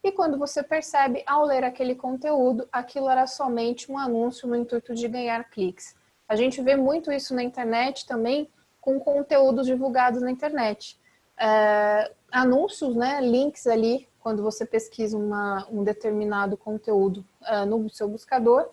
E 0.04 0.12
quando 0.12 0.38
você 0.38 0.62
percebe, 0.62 1.24
ao 1.26 1.46
ler 1.46 1.64
aquele 1.64 1.96
conteúdo, 1.96 2.68
aquilo 2.72 3.10
era 3.10 3.26
somente 3.26 3.92
um 3.92 3.98
anúncio 3.98 4.48
no 4.48 4.56
intuito 4.56 4.94
de 4.94 5.08
ganhar 5.08 5.50
cliques. 5.50 5.96
A 6.28 6.36
gente 6.36 6.62
vê 6.62 6.76
muito 6.76 7.12
isso 7.12 7.34
na 7.34 7.44
internet 7.44 8.06
também, 8.06 8.50
com 8.80 9.00
conteúdos 9.00 9.66
divulgados 9.66 10.22
na 10.22 10.32
internet. 10.32 11.00
É, 11.38 12.12
anúncios, 12.32 12.96
né, 12.96 13.22
links 13.22 13.68
ali, 13.68 14.08
quando 14.20 14.44
você 14.44 14.66
pesquisa 14.66 15.18
uma, 15.18 15.68
um 15.72 15.84
determinado 15.84 16.58
conteúdo 16.58 17.26
é, 17.46 17.66
no 17.66 17.90
seu 17.90 18.08
buscador, 18.08 18.70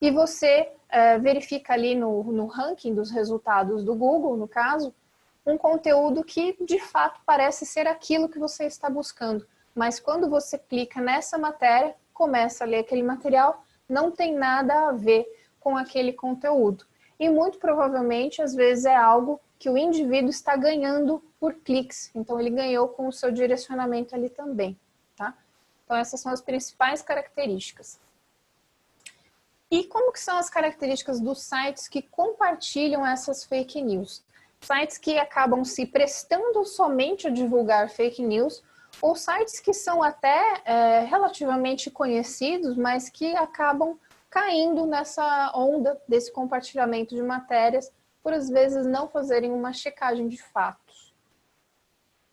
e 0.00 0.10
você 0.10 0.70
é, 0.88 1.18
verifica 1.18 1.72
ali 1.72 1.94
no, 1.94 2.22
no 2.24 2.46
ranking 2.46 2.94
dos 2.94 3.10
resultados 3.10 3.84
do 3.84 3.94
Google, 3.94 4.36
no 4.36 4.48
caso, 4.48 4.94
um 5.44 5.56
conteúdo 5.56 6.22
que 6.22 6.56
de 6.64 6.78
fato 6.78 7.20
parece 7.24 7.64
ser 7.64 7.86
aquilo 7.86 8.28
que 8.28 8.38
você 8.38 8.64
está 8.64 8.88
buscando. 8.90 9.46
Mas 9.74 9.98
quando 9.98 10.28
você 10.28 10.58
clica 10.58 11.00
nessa 11.00 11.38
matéria, 11.38 11.94
começa 12.12 12.64
a 12.64 12.66
ler 12.66 12.80
aquele 12.80 13.02
material, 13.02 13.62
não 13.88 14.10
tem 14.10 14.34
nada 14.34 14.88
a 14.88 14.92
ver 14.92 15.26
com 15.60 15.76
aquele 15.76 16.12
conteúdo. 16.12 16.84
E 17.18 17.28
muito 17.28 17.58
provavelmente, 17.58 18.42
às 18.42 18.54
vezes, 18.54 18.84
é 18.84 18.94
algo 18.94 19.40
que 19.58 19.68
o 19.68 19.76
indivíduo 19.76 20.30
está 20.30 20.56
ganhando 20.56 21.22
por 21.40 21.54
cliques. 21.54 22.10
Então, 22.14 22.38
ele 22.38 22.50
ganhou 22.50 22.88
com 22.88 23.08
o 23.08 23.12
seu 23.12 23.32
direcionamento 23.32 24.14
ali 24.14 24.30
também, 24.30 24.78
tá? 25.16 25.34
Então, 25.84 25.96
essas 25.96 26.20
são 26.20 26.32
as 26.32 26.40
principais 26.40 27.02
características. 27.02 27.98
E 29.70 29.84
como 29.84 30.12
que 30.12 30.20
são 30.20 30.38
as 30.38 30.48
características 30.48 31.20
dos 31.20 31.42
sites 31.42 31.88
que 31.88 32.00
compartilham 32.00 33.06
essas 33.06 33.44
fake 33.44 33.82
news? 33.82 34.22
Sites 34.60 34.96
que 34.96 35.18
acabam 35.18 35.64
se 35.64 35.86
prestando 35.86 36.64
somente 36.64 37.26
a 37.26 37.30
divulgar 37.30 37.90
fake 37.90 38.22
news 38.22 38.62
ou 39.00 39.14
sites 39.14 39.60
que 39.60 39.74
são 39.74 40.02
até 40.02 40.62
é, 40.64 41.00
relativamente 41.00 41.90
conhecidos, 41.90 42.76
mas 42.76 43.08
que 43.10 43.36
acabam 43.36 43.98
caindo 44.30 44.86
nessa 44.86 45.52
onda 45.54 46.00
desse 46.08 46.32
compartilhamento 46.32 47.14
de 47.14 47.22
matérias 47.22 47.92
por 48.22 48.32
às 48.32 48.48
vezes 48.48 48.86
não 48.86 49.08
fazerem 49.08 49.52
uma 49.52 49.72
checagem 49.72 50.28
de 50.28 50.36
fatos. 50.36 51.14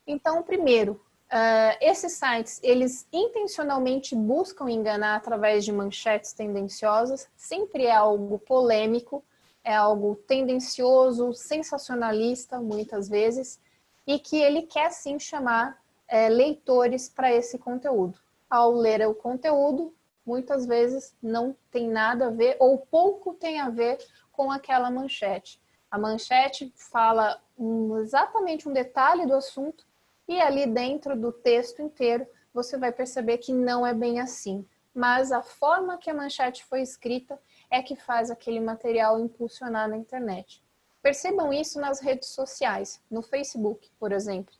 Então, 0.08 0.44
primeiro, 0.44 1.01
uh, 1.32 1.77
esses 1.82 2.13
sites, 2.13 2.60
eles 2.63 3.08
intencionalmente 3.12 4.15
buscam 4.15 4.70
enganar 4.70 5.15
através 5.15 5.65
de 5.65 5.72
manchetes 5.72 6.34
tendenciosas, 6.34 7.27
sempre 7.36 7.86
é 7.86 7.96
algo 7.96 8.38
polêmico, 8.39 9.24
é 9.63 9.75
algo 9.75 10.15
tendencioso, 10.27 11.34
sensacionalista, 11.34 12.60
muitas 12.60 13.10
vezes, 13.10 13.60
e 14.06 14.20
que 14.20 14.38
ele 14.38 14.62
quer 14.62 14.92
sim 14.92 15.18
chamar 15.18 15.82
é, 16.08 16.30
leitores 16.30 17.10
para 17.10 17.34
esse 17.34 17.58
conteúdo. 17.58 18.20
Ao 18.48 18.72
ler 18.72 19.08
o 19.08 19.15
conteúdo, 19.15 19.92
muitas 20.24 20.68
vezes 20.68 21.15
não 21.22 21.56
tem 21.72 21.88
nada 21.88 22.27
a 22.27 22.30
ver 22.30 22.58
ou 22.60 22.77
pouco 22.77 23.34
tem 23.34 23.60
a 23.60 23.70
ver 23.70 23.98
com 24.32 24.51
aquela 24.51 24.92
manchete. 24.92 25.60
A 25.96 25.98
manchete 25.98 26.74
fala 26.75 27.42
um, 27.58 27.98
exatamente 28.00 28.68
um 28.68 28.74
detalhe 28.74 29.25
do 29.25 29.34
assunto 29.34 29.86
e 30.28 30.42
ali 30.42 30.68
dentro 30.68 31.16
do 31.16 31.32
texto 31.32 31.82
inteiro 31.82 32.28
você 32.54 32.78
vai 32.78 32.92
perceber 32.92 33.38
que 33.38 33.54
não 33.54 33.88
é 33.88 33.94
bem 33.94 34.20
assim. 34.20 34.68
Mas 34.94 35.32
a 35.32 35.42
forma 35.42 35.98
que 35.98 36.10
a 36.10 36.14
manchete 36.14 36.66
foi 36.66 36.82
escrita 36.82 37.40
é 37.72 37.82
que 37.82 37.96
faz 37.96 38.30
aquele 38.30 38.60
material 38.60 39.22
impulsionar 39.22 39.88
na 39.88 39.96
internet. 39.96 40.62
Percebam 41.02 41.54
isso 41.54 41.80
nas 41.80 42.02
redes 42.02 42.28
sociais, 42.28 43.02
no 43.10 43.22
Facebook, 43.22 43.90
por 43.98 44.12
exemplo. 44.12 44.54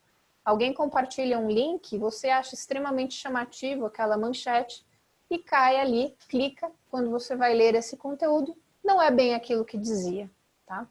Alguém 0.46 0.74
compartilha 0.74 1.38
um 1.38 1.50
link, 1.50 1.98
você 1.98 2.30
acha 2.30 2.56
extremamente 2.56 3.14
chamativo 3.14 3.86
aquela 3.86 4.18
manchete 4.18 4.86
e 5.30 5.38
cai 5.38 5.82
ali, 5.82 6.16
clica, 6.30 6.72
quando 6.90 7.10
você 7.10 7.36
vai 7.36 7.54
ler 7.54 7.76
esse 7.76 7.98
conteúdo, 7.98 8.56
não 8.82 9.02
é 9.02 9.12
bem 9.12 9.36
aquilo 9.36 9.66
que 9.66 9.78
dizia, 9.78 10.32
tá? 10.66 10.88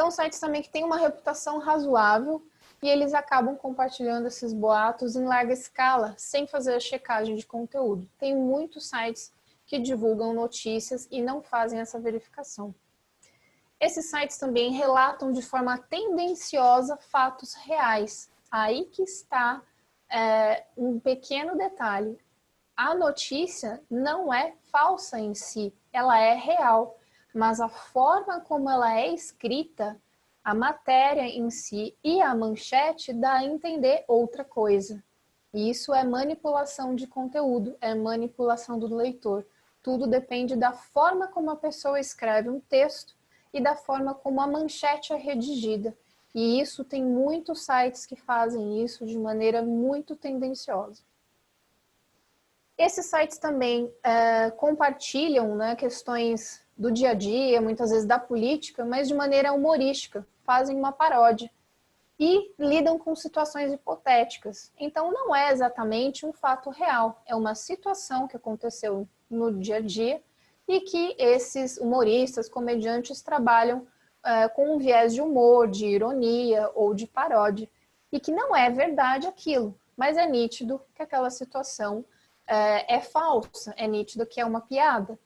São 0.00 0.10
sites 0.10 0.40
também 0.40 0.62
que 0.62 0.70
têm 0.70 0.82
uma 0.82 0.96
reputação 0.96 1.58
razoável 1.58 2.42
e 2.82 2.88
eles 2.88 3.12
acabam 3.12 3.54
compartilhando 3.54 4.28
esses 4.28 4.50
boatos 4.50 5.14
em 5.14 5.26
larga 5.26 5.52
escala, 5.52 6.14
sem 6.16 6.46
fazer 6.46 6.72
a 6.72 6.80
checagem 6.80 7.36
de 7.36 7.46
conteúdo. 7.46 8.08
Tem 8.18 8.34
muitos 8.34 8.88
sites 8.88 9.30
que 9.66 9.78
divulgam 9.78 10.32
notícias 10.32 11.06
e 11.10 11.20
não 11.20 11.42
fazem 11.42 11.80
essa 11.80 12.00
verificação. 12.00 12.74
Esses 13.78 14.08
sites 14.08 14.38
também 14.38 14.72
relatam 14.72 15.32
de 15.32 15.42
forma 15.42 15.76
tendenciosa 15.76 16.96
fatos 16.96 17.52
reais. 17.52 18.30
Aí 18.50 18.86
que 18.86 19.02
está 19.02 19.60
é, 20.08 20.64
um 20.78 20.98
pequeno 20.98 21.58
detalhe. 21.58 22.18
A 22.74 22.94
notícia 22.94 23.82
não 23.90 24.32
é 24.32 24.54
falsa 24.72 25.20
em 25.20 25.34
si, 25.34 25.74
ela 25.92 26.18
é 26.18 26.32
real 26.32 26.98
mas 27.34 27.60
a 27.60 27.68
forma 27.68 28.40
como 28.40 28.68
ela 28.68 28.98
é 28.98 29.12
escrita, 29.12 30.00
a 30.42 30.54
matéria 30.54 31.22
em 31.22 31.50
si 31.50 31.96
e 32.02 32.20
a 32.20 32.34
manchete 32.34 33.12
dá 33.12 33.34
a 33.34 33.44
entender 33.44 34.04
outra 34.08 34.44
coisa. 34.44 35.02
E 35.52 35.68
isso 35.68 35.92
é 35.92 36.04
manipulação 36.04 36.94
de 36.94 37.06
conteúdo, 37.06 37.76
é 37.80 37.94
manipulação 37.94 38.78
do 38.78 38.94
leitor. 38.94 39.46
Tudo 39.82 40.06
depende 40.06 40.56
da 40.56 40.72
forma 40.72 41.28
como 41.28 41.50
a 41.50 41.56
pessoa 41.56 41.98
escreve 41.98 42.48
um 42.48 42.60
texto 42.60 43.16
e 43.52 43.60
da 43.60 43.74
forma 43.74 44.14
como 44.14 44.40
a 44.40 44.46
manchete 44.46 45.12
é 45.12 45.16
redigida. 45.16 45.96
E 46.34 46.60
isso 46.60 46.84
tem 46.84 47.04
muitos 47.04 47.64
sites 47.64 48.06
que 48.06 48.14
fazem 48.14 48.84
isso 48.84 49.04
de 49.04 49.18
maneira 49.18 49.62
muito 49.62 50.14
tendenciosa. 50.14 51.02
Esses 52.78 53.06
sites 53.06 53.36
também 53.36 53.92
é, 54.02 54.50
compartilham 54.52 55.54
né, 55.56 55.76
questões 55.76 56.62
do 56.80 56.90
dia 56.90 57.10
a 57.10 57.14
dia, 57.14 57.60
muitas 57.60 57.90
vezes 57.90 58.06
da 58.06 58.18
política, 58.18 58.86
mas 58.86 59.06
de 59.06 59.14
maneira 59.14 59.52
humorística, 59.52 60.26
fazem 60.44 60.74
uma 60.74 60.90
paródia 60.90 61.50
e 62.18 62.54
lidam 62.58 62.98
com 62.98 63.14
situações 63.14 63.70
hipotéticas. 63.70 64.72
Então 64.80 65.12
não 65.12 65.36
é 65.36 65.52
exatamente 65.52 66.24
um 66.24 66.32
fato 66.32 66.70
real, 66.70 67.20
é 67.26 67.36
uma 67.36 67.54
situação 67.54 68.26
que 68.26 68.34
aconteceu 68.34 69.06
no 69.28 69.52
dia 69.52 69.76
a 69.76 69.80
dia 69.80 70.22
e 70.66 70.80
que 70.80 71.14
esses 71.18 71.76
humoristas, 71.76 72.48
comediantes 72.48 73.20
trabalham 73.20 73.86
é, 74.24 74.48
com 74.48 74.74
um 74.74 74.78
viés 74.78 75.12
de 75.12 75.20
humor, 75.20 75.68
de 75.68 75.84
ironia 75.84 76.70
ou 76.74 76.94
de 76.94 77.06
paródia, 77.06 77.68
e 78.10 78.18
que 78.18 78.32
não 78.32 78.56
é 78.56 78.70
verdade 78.70 79.26
aquilo, 79.26 79.78
mas 79.94 80.16
é 80.16 80.26
nítido 80.26 80.80
que 80.94 81.02
aquela 81.02 81.28
situação 81.28 82.06
é, 82.46 82.96
é 82.96 83.00
falsa, 83.00 83.74
é 83.76 83.86
nítido 83.86 84.24
que 84.24 84.40
é 84.40 84.46
uma 84.46 84.62
piada. 84.62 85.18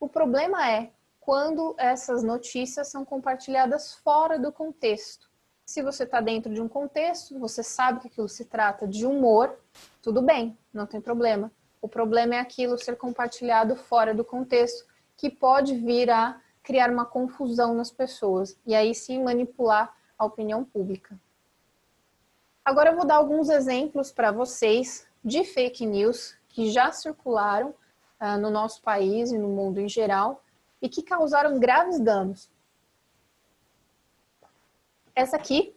O 0.00 0.08
problema 0.08 0.66
é 0.68 0.90
quando 1.20 1.74
essas 1.76 2.22
notícias 2.22 2.88
são 2.88 3.04
compartilhadas 3.04 3.92
fora 3.92 4.38
do 4.38 4.50
contexto. 4.50 5.30
Se 5.66 5.82
você 5.82 6.04
está 6.04 6.22
dentro 6.22 6.52
de 6.52 6.60
um 6.60 6.66
contexto, 6.66 7.38
você 7.38 7.62
sabe 7.62 8.00
que 8.00 8.08
aquilo 8.08 8.28
se 8.28 8.46
trata 8.46 8.88
de 8.88 9.04
humor, 9.04 9.60
tudo 10.00 10.22
bem, 10.22 10.58
não 10.72 10.86
tem 10.86 11.02
problema. 11.02 11.52
O 11.82 11.88
problema 11.88 12.34
é 12.34 12.38
aquilo 12.38 12.78
ser 12.78 12.96
compartilhado 12.96 13.76
fora 13.76 14.14
do 14.14 14.24
contexto, 14.24 14.86
que 15.18 15.28
pode 15.28 15.76
vir 15.76 16.10
a 16.10 16.40
criar 16.62 16.90
uma 16.90 17.04
confusão 17.04 17.74
nas 17.74 17.90
pessoas 17.90 18.58
e 18.66 18.74
aí 18.74 18.94
sim 18.94 19.22
manipular 19.22 19.94
a 20.18 20.24
opinião 20.24 20.64
pública. 20.64 21.20
Agora 22.64 22.90
eu 22.90 22.96
vou 22.96 23.04
dar 23.04 23.16
alguns 23.16 23.50
exemplos 23.50 24.10
para 24.10 24.32
vocês 24.32 25.06
de 25.22 25.44
fake 25.44 25.84
news 25.84 26.36
que 26.48 26.70
já 26.70 26.90
circularam 26.90 27.74
uh, 28.20 28.38
no 28.38 28.50
nosso 28.50 28.82
país 28.82 29.30
e 29.32 29.38
no 29.38 29.48
mundo 29.48 29.80
em 29.80 29.88
geral 29.88 30.42
e 30.80 30.88
que 30.88 31.02
causaram 31.02 31.58
graves 31.58 31.98
danos. 31.98 32.48
Essa 35.14 35.36
aqui 35.36 35.74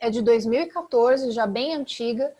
é 0.00 0.10
de 0.10 0.22
2014, 0.22 1.32
já 1.32 1.46
bem 1.46 1.74
antiga, 1.74 2.32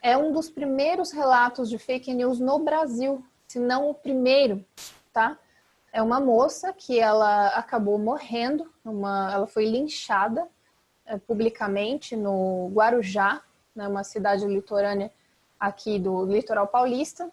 é 0.00 0.16
um 0.16 0.32
dos 0.32 0.48
primeiros 0.48 1.10
relatos 1.12 1.68
de 1.68 1.78
fake 1.78 2.12
news 2.12 2.38
no 2.38 2.58
Brasil, 2.58 3.24
se 3.46 3.58
não 3.58 3.90
o 3.90 3.94
primeiro, 3.94 4.64
tá? 5.12 5.38
É 5.92 6.02
uma 6.02 6.20
moça 6.20 6.72
que 6.72 6.98
ela 6.98 7.48
acabou 7.48 7.98
morrendo, 7.98 8.70
uma, 8.84 9.32
ela 9.32 9.46
foi 9.46 9.64
linchada 9.64 10.48
é, 11.06 11.18
publicamente 11.18 12.16
no 12.16 12.70
Guarujá, 12.72 13.42
né, 13.74 13.86
uma 13.86 14.04
cidade 14.04 14.46
litorânea 14.46 15.10
aqui 15.58 15.98
do 15.98 16.24
litoral 16.24 16.66
paulista. 16.66 17.30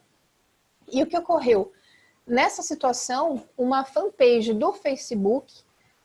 E 0.92 1.02
o 1.02 1.08
que 1.08 1.18
ocorreu? 1.18 1.72
Nessa 2.28 2.62
situação, 2.62 3.44
uma 3.58 3.86
fanpage 3.86 4.54
do 4.54 4.74
Facebook 4.74 5.54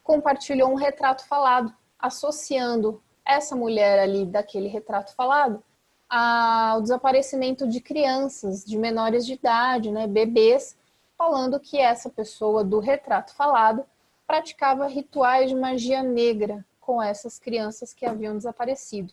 compartilhou 0.02 0.71
um 0.71 0.76
retrato 0.76 1.26
falado, 1.26 1.75
associando 1.99 3.02
essa 3.25 3.57
mulher 3.57 3.99
ali 3.99 4.25
daquele 4.25 4.69
retrato 4.69 5.12
falado 5.14 5.62
ao 6.09 6.81
desaparecimento 6.81 7.66
de 7.66 7.81
crianças, 7.81 8.64
de 8.64 8.78
menores 8.78 9.26
de 9.26 9.33
idade, 9.33 9.90
né, 9.90 10.07
bebês, 10.07 10.76
falando 11.19 11.59
que 11.59 11.78
essa 11.78 12.09
pessoa 12.09 12.62
do 12.62 12.78
retrato 12.78 13.35
falado 13.35 13.85
praticava 14.26 14.87
rituais 14.87 15.50
de 15.50 15.57
magia 15.57 16.02
negra 16.02 16.64
com 16.81 17.02
essas 17.02 17.38
crianças 17.40 17.93
que 17.93 18.07
haviam 18.07 18.37
desaparecido. 18.37 19.12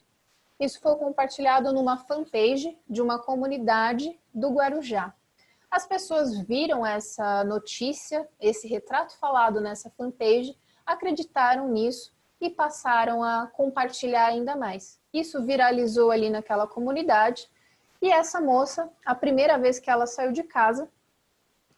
Isso 0.59 0.79
foi 0.79 0.95
compartilhado 0.95 1.73
numa 1.73 1.97
fanpage 1.97 2.77
de 2.87 3.01
uma 3.01 3.17
comunidade 3.17 4.19
do 4.31 4.51
Guarujá. 4.51 5.13
As 5.73 5.87
pessoas 5.87 6.37
viram 6.37 6.85
essa 6.85 7.43
notícia, 7.43 8.29
esse 8.39 8.67
retrato 8.67 9.17
falado 9.17 9.59
nessa 9.59 9.89
fanpage, 9.89 10.55
acreditaram 10.85 11.67
nisso 11.67 12.13
e 12.39 12.47
passaram 12.47 13.23
a 13.23 13.47
compartilhar 13.47 14.27
ainda 14.27 14.55
mais. 14.55 15.01
Isso 15.11 15.43
viralizou 15.43 16.11
ali 16.11 16.29
naquela 16.29 16.67
comunidade 16.67 17.49
e 17.99 18.11
essa 18.11 18.39
moça, 18.39 18.87
a 19.03 19.15
primeira 19.15 19.57
vez 19.57 19.79
que 19.79 19.89
ela 19.89 20.05
saiu 20.05 20.31
de 20.31 20.43
casa, 20.43 20.87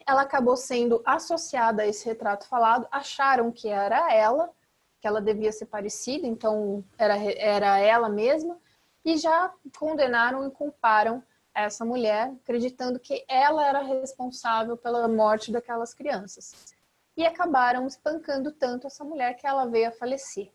ela 0.06 0.24
acabou 0.24 0.58
sendo 0.58 1.02
associada 1.06 1.84
a 1.84 1.88
esse 1.88 2.06
retrato 2.06 2.50
falado, 2.50 2.86
acharam 2.92 3.50
que 3.50 3.70
era 3.70 4.14
ela, 4.14 4.52
que 5.00 5.08
ela 5.08 5.22
devia 5.22 5.54
ser 5.54 5.68
parecida, 5.68 6.28
então 6.28 6.84
era, 6.98 7.16
era 7.16 7.80
ela 7.80 8.10
mesma, 8.10 8.60
e 9.06 9.16
já 9.16 9.54
condenaram 9.80 10.46
e 10.46 10.52
culparam 10.52 11.24
essa 11.56 11.86
mulher, 11.86 12.34
acreditando 12.44 13.00
que 13.00 13.24
ela 13.28 13.66
era 13.66 13.82
responsável 13.82 14.76
pela 14.76 15.08
morte 15.08 15.52
daquelas 15.52 15.94
crianças. 15.94 16.76
E 17.16 17.26
acabaram 17.26 17.88
espancando 17.88 18.52
tanto 18.52 18.88
essa 18.88 19.06
mulher 19.06 19.36
que 19.36 19.48
ela 19.48 19.66
veio 19.66 19.88
a 19.88 19.92
falecer, 19.94 20.52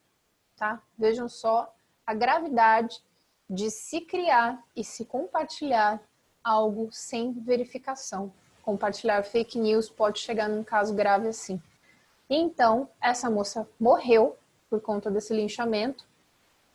tá? 0.56 0.82
Vejam 0.98 1.26
só 1.26 1.74
a 2.06 2.12
gravidade 2.12 3.02
de 3.48 3.70
se 3.70 4.02
criar 4.02 4.62
e 4.76 4.84
se 4.84 5.06
compartilhar 5.06 6.00
algo 6.44 6.90
sem 6.92 7.32
verificação. 7.32 8.32
Compartilhar 8.62 9.22
fake 9.24 9.58
news 9.58 9.88
pode 9.88 10.20
chegar 10.20 10.48
num 10.48 10.62
caso 10.62 10.94
grave 10.94 11.28
assim. 11.28 11.60
Então, 12.28 12.88
essa 13.00 13.30
moça 13.30 13.68
morreu 13.78 14.36
por 14.68 14.80
conta 14.80 15.10
desse 15.10 15.34
linchamento 15.34 16.06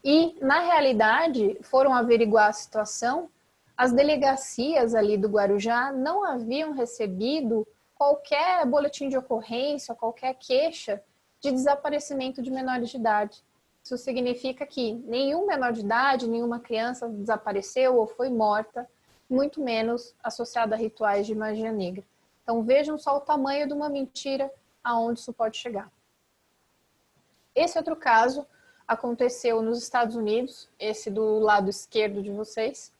e, 0.03 0.37
na 0.41 0.59
realidade, 0.59 1.57
foram 1.61 1.93
averiguar 1.93 2.49
a 2.49 2.53
situação, 2.53 3.29
as 3.77 3.91
delegacias 3.91 4.95
ali 4.95 5.17
do 5.17 5.27
Guarujá 5.27 5.91
não 5.91 6.23
haviam 6.23 6.71
recebido 6.71 7.67
qualquer 7.93 8.65
boletim 8.65 9.09
de 9.09 9.17
ocorrência, 9.17 9.95
qualquer 9.95 10.35
queixa 10.35 11.01
de 11.41 11.51
desaparecimento 11.51 12.41
de 12.41 12.51
menores 12.51 12.89
de 12.89 12.97
idade. 12.97 13.43
Isso 13.83 13.97
significa 13.97 14.65
que 14.65 14.93
nenhum 14.93 15.45
menor 15.45 15.71
de 15.71 15.81
idade, 15.81 16.27
nenhuma 16.27 16.59
criança 16.59 17.07
desapareceu 17.07 17.97
ou 17.97 18.07
foi 18.07 18.29
morta, 18.29 18.89
muito 19.29 19.61
menos 19.61 20.15
associada 20.23 20.75
a 20.75 20.77
rituais 20.77 21.27
de 21.27 21.35
magia 21.35 21.71
negra. 21.71 22.03
Então 22.41 22.63
vejam 22.63 22.97
só 22.97 23.17
o 23.17 23.21
tamanho 23.21 23.67
de 23.67 23.73
uma 23.73 23.89
mentira 23.89 24.51
aonde 24.83 25.19
isso 25.19 25.33
pode 25.33 25.57
chegar. 25.57 25.91
Esse 27.53 27.77
outro 27.77 27.95
caso 27.95 28.45
aconteceu 28.87 29.61
nos 29.61 29.81
Estados 29.81 30.15
Unidos, 30.15 30.69
esse 30.79 31.09
do 31.09 31.39
lado 31.39 31.69
esquerdo 31.69 32.21
de 32.21 32.29
vocês, 32.29 32.93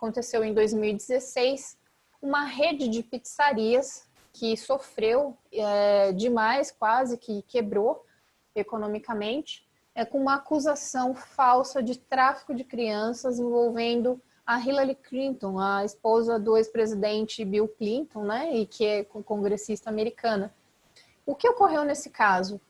aconteceu 0.00 0.42
em 0.42 0.54
2016, 0.54 1.76
uma 2.22 2.44
rede 2.44 2.88
de 2.88 3.02
pizzarias 3.02 4.08
que 4.32 4.56
sofreu 4.56 5.36
é, 5.52 6.12
demais, 6.12 6.70
quase 6.70 7.18
que 7.18 7.42
quebrou 7.42 8.06
economicamente, 8.54 9.68
é, 9.94 10.04
com 10.04 10.18
uma 10.18 10.36
acusação 10.36 11.14
falsa 11.14 11.82
de 11.82 11.98
tráfico 11.98 12.54
de 12.54 12.64
crianças 12.64 13.38
envolvendo 13.38 14.20
a 14.46 14.58
Hillary 14.58 14.94
Clinton, 14.94 15.58
a 15.58 15.84
esposa 15.84 16.38
do 16.38 16.56
ex-presidente 16.56 17.44
Bill 17.44 17.68
Clinton, 17.68 18.24
né, 18.24 18.56
e 18.56 18.66
que 18.66 18.84
é 18.86 19.04
congressista 19.04 19.90
americana. 19.90 20.54
O 21.26 21.34
que 21.34 21.48
ocorreu 21.48 21.84
nesse 21.84 22.08
caso? 22.08 22.60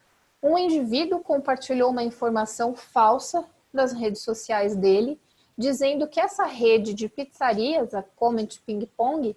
um 0.42 0.56
indivíduo 0.56 1.20
compartilhou 1.20 1.90
uma 1.90 2.02
informação 2.02 2.74
falsa 2.74 3.44
nas 3.72 3.92
redes 3.92 4.22
sociais 4.22 4.74
dele, 4.74 5.20
dizendo 5.60 6.08
que 6.08 6.18
essa 6.18 6.46
rede 6.46 6.94
de 6.94 7.06
pizzarias, 7.06 7.92
a 7.92 8.02
Comment 8.02 8.48
Ping 8.64 8.86
Pong, 8.96 9.36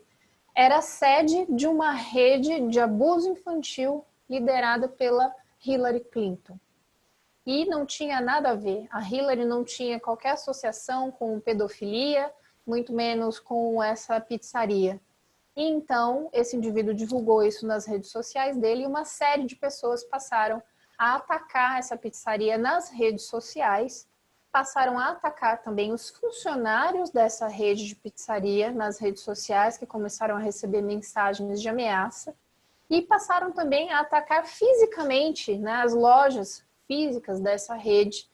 era 0.56 0.82
sede 0.82 1.46
de 1.50 1.68
uma 1.68 1.92
rede 1.92 2.62
de 2.70 2.80
abuso 2.80 3.30
infantil 3.30 4.06
liderada 4.30 4.88
pela 4.88 5.36
Hillary 5.66 6.00
Clinton. 6.00 6.58
E 7.46 7.66
não 7.66 7.86
tinha 7.86 8.22
nada 8.22 8.52
a 8.52 8.56
ver. 8.56 8.88
A 8.90 9.02
Hillary 9.02 9.44
não 9.44 9.66
tinha 9.66 10.00
qualquer 10.00 10.32
associação 10.32 11.12
com 11.12 11.42
pedofilia, 11.42 12.32
muito 12.66 12.94
menos 12.94 13.38
com 13.38 13.84
essa 13.84 14.18
pizzaria. 14.22 15.02
E 15.58 15.64
então, 15.64 16.30
esse 16.32 16.56
indivíduo 16.56 16.94
divulgou 16.94 17.44
isso 17.44 17.68
nas 17.68 17.86
redes 17.86 18.10
sociais 18.10 18.56
dele 18.56 18.84
e 18.84 18.88
uma 18.88 19.04
série 19.04 19.44
de 19.44 19.58
pessoas 19.58 20.06
passaram 20.06 20.64
a 20.98 21.16
atacar 21.16 21.80
essa 21.80 21.98
pizzaria 21.98 22.58
nas 22.58 22.90
redes 22.90 23.26
sociais, 23.26 24.08
passaram 24.54 25.00
a 25.00 25.10
atacar 25.10 25.64
também 25.64 25.92
os 25.92 26.12
funcionários 26.12 27.10
dessa 27.10 27.48
rede 27.48 27.88
de 27.88 27.96
pizzaria 27.96 28.72
nas 28.72 29.00
redes 29.00 29.24
sociais, 29.24 29.80
que 29.80 29.86
começaram 29.88 30.36
a 30.36 30.40
receber 30.40 30.84
mensagens 30.84 31.60
de 31.60 31.68
ameaça, 31.68 32.36
e 32.88 33.02
passaram 33.02 33.52
também 33.52 33.92
a 33.92 34.02
atacar 34.02 34.46
fisicamente 34.46 35.58
né, 35.58 35.78
as 35.78 35.96
lojas 35.96 36.64
físicas 36.88 37.40
dessa 37.40 37.74
rede, 37.74 38.30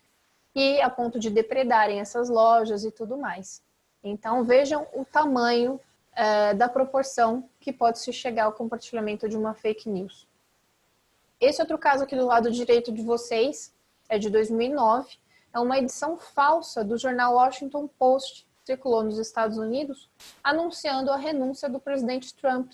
e 0.54 0.82
a 0.82 0.90
ponto 0.90 1.18
de 1.18 1.30
depredarem 1.30 2.02
essas 2.02 2.28
lojas 2.28 2.84
e 2.84 2.92
tudo 2.92 3.18
mais. 3.18 3.64
Então 4.04 4.44
vejam 4.44 4.86
o 4.94 5.06
tamanho 5.06 5.80
é, 6.14 6.54
da 6.54 6.68
proporção 6.68 7.50
que 7.62 7.72
pode 7.72 8.00
se 8.00 8.12
chegar 8.12 8.46
ao 8.46 8.52
compartilhamento 8.52 9.30
de 9.30 9.38
uma 9.38 9.54
fake 9.54 9.88
news. 9.88 10.28
Esse 11.40 11.62
outro 11.62 11.78
caso 11.78 12.04
aqui 12.04 12.16
do 12.18 12.26
lado 12.26 12.52
direito 12.52 12.92
de 12.92 13.02
vocês 13.02 13.74
é 14.10 14.20
de 14.20 14.30
2009. 14.30 15.18
É 15.52 15.60
uma 15.60 15.80
edição 15.80 16.18
falsa 16.18 16.84
do 16.84 16.98
jornal 16.98 17.34
Washington 17.34 17.88
Post, 17.88 18.48
circulou 18.64 19.04
nos 19.04 19.18
Estados 19.18 19.58
Unidos, 19.58 20.10
anunciando 20.44 21.12
a 21.12 21.18
renúncia 21.18 21.68
do 21.68 21.80
presidente 21.80 22.36
Trump. 22.36 22.72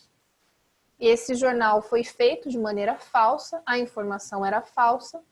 Esse 0.99 1.35
jornal 1.35 1.81
foi 1.81 2.03
feito 2.03 2.49
de 2.49 2.57
maneira 2.57 2.95
falsa, 2.95 3.61
a 3.65 3.77
informação 3.77 4.45
era 4.45 4.61
falsa, 4.61 5.23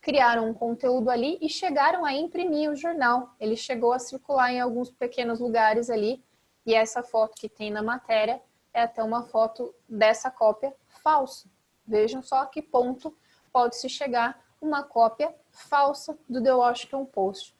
criaram 0.00 0.48
um 0.48 0.54
conteúdo 0.54 1.08
ali 1.08 1.38
e 1.40 1.48
chegaram 1.48 2.04
a 2.04 2.12
imprimir 2.12 2.70
o 2.70 2.76
jornal. 2.76 3.34
Ele 3.38 3.56
chegou 3.56 3.92
a 3.92 3.98
circular 4.00 4.52
em 4.52 4.60
alguns 4.60 4.90
pequenos 4.90 5.38
lugares 5.38 5.90
ali, 5.90 6.22
e 6.66 6.74
essa 6.74 7.02
foto 7.02 7.36
que 7.36 7.48
tem 7.48 7.70
na 7.70 7.82
matéria 7.82 8.42
é 8.74 8.82
até 8.82 9.02
uma 9.02 9.22
foto 9.22 9.72
dessa 9.88 10.30
cópia 10.30 10.74
falsa. 11.02 11.48
Vejam 11.86 12.22
só 12.22 12.42
a 12.42 12.46
que 12.46 12.60
ponto 12.60 13.16
pode-se 13.52 13.88
chegar 13.88 14.38
uma 14.60 14.82
cópia 14.82 15.34
falsa 15.58 16.18
do 16.28 16.42
The 16.42 16.54
Washington 16.54 17.04
Post. 17.04 17.54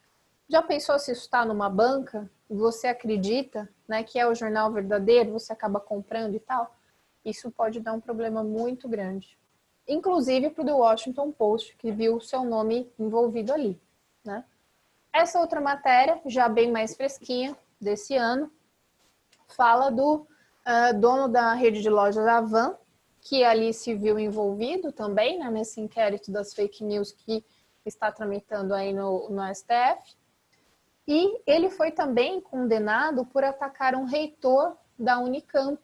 Já 0.47 0.61
pensou 0.61 0.97
se 0.97 1.11
isso 1.11 1.21
está 1.21 1.45
numa 1.45 1.69
banca 1.69 2.29
você 2.49 2.87
acredita 2.87 3.69
né, 3.87 4.03
que 4.03 4.17
é 4.17 4.27
o 4.27 4.33
jornal 4.33 4.71
verdadeiro, 4.71 5.31
você 5.31 5.53
acaba 5.53 5.79
comprando 5.79 6.35
e 6.35 6.39
tal? 6.39 6.75
Isso 7.23 7.51
pode 7.51 7.79
dar 7.79 7.93
um 7.93 8.01
problema 8.01 8.43
muito 8.43 8.89
grande. 8.89 9.37
Inclusive 9.87 10.49
para 10.49 10.63
o 10.63 10.65
The 10.65 10.73
Washington 10.73 11.31
Post, 11.31 11.75
que 11.77 11.91
viu 11.91 12.15
o 12.15 12.21
seu 12.21 12.43
nome 12.43 12.91
envolvido 12.97 13.53
ali. 13.53 13.79
Né? 14.23 14.43
Essa 15.13 15.39
outra 15.39 15.61
matéria, 15.61 16.19
já 16.25 16.49
bem 16.49 16.71
mais 16.71 16.95
fresquinha, 16.95 17.55
desse 17.79 18.15
ano, 18.15 18.51
fala 19.47 19.89
do 19.89 20.15
uh, 20.15 20.99
dono 20.99 21.27
da 21.27 21.53
rede 21.53 21.81
de 21.81 21.89
lojas 21.89 22.25
Avan, 22.27 22.75
que 23.21 23.43
ali 23.43 23.73
se 23.73 23.93
viu 23.93 24.17
envolvido 24.17 24.91
também 24.91 25.39
né, 25.39 25.49
nesse 25.49 25.79
inquérito 25.81 26.31
das 26.31 26.53
fake 26.53 26.83
news 26.83 27.11
que 27.11 27.43
está 27.89 28.11
tramitando 28.11 28.73
aí 28.73 28.93
no, 28.93 29.29
no 29.29 29.41
STF. 29.53 30.15
E 31.07 31.41
ele 31.45 31.69
foi 31.69 31.91
também 31.91 32.39
condenado 32.39 33.25
por 33.25 33.43
atacar 33.43 33.95
um 33.95 34.05
reitor 34.05 34.77
da 34.97 35.19
Unicamp 35.19 35.79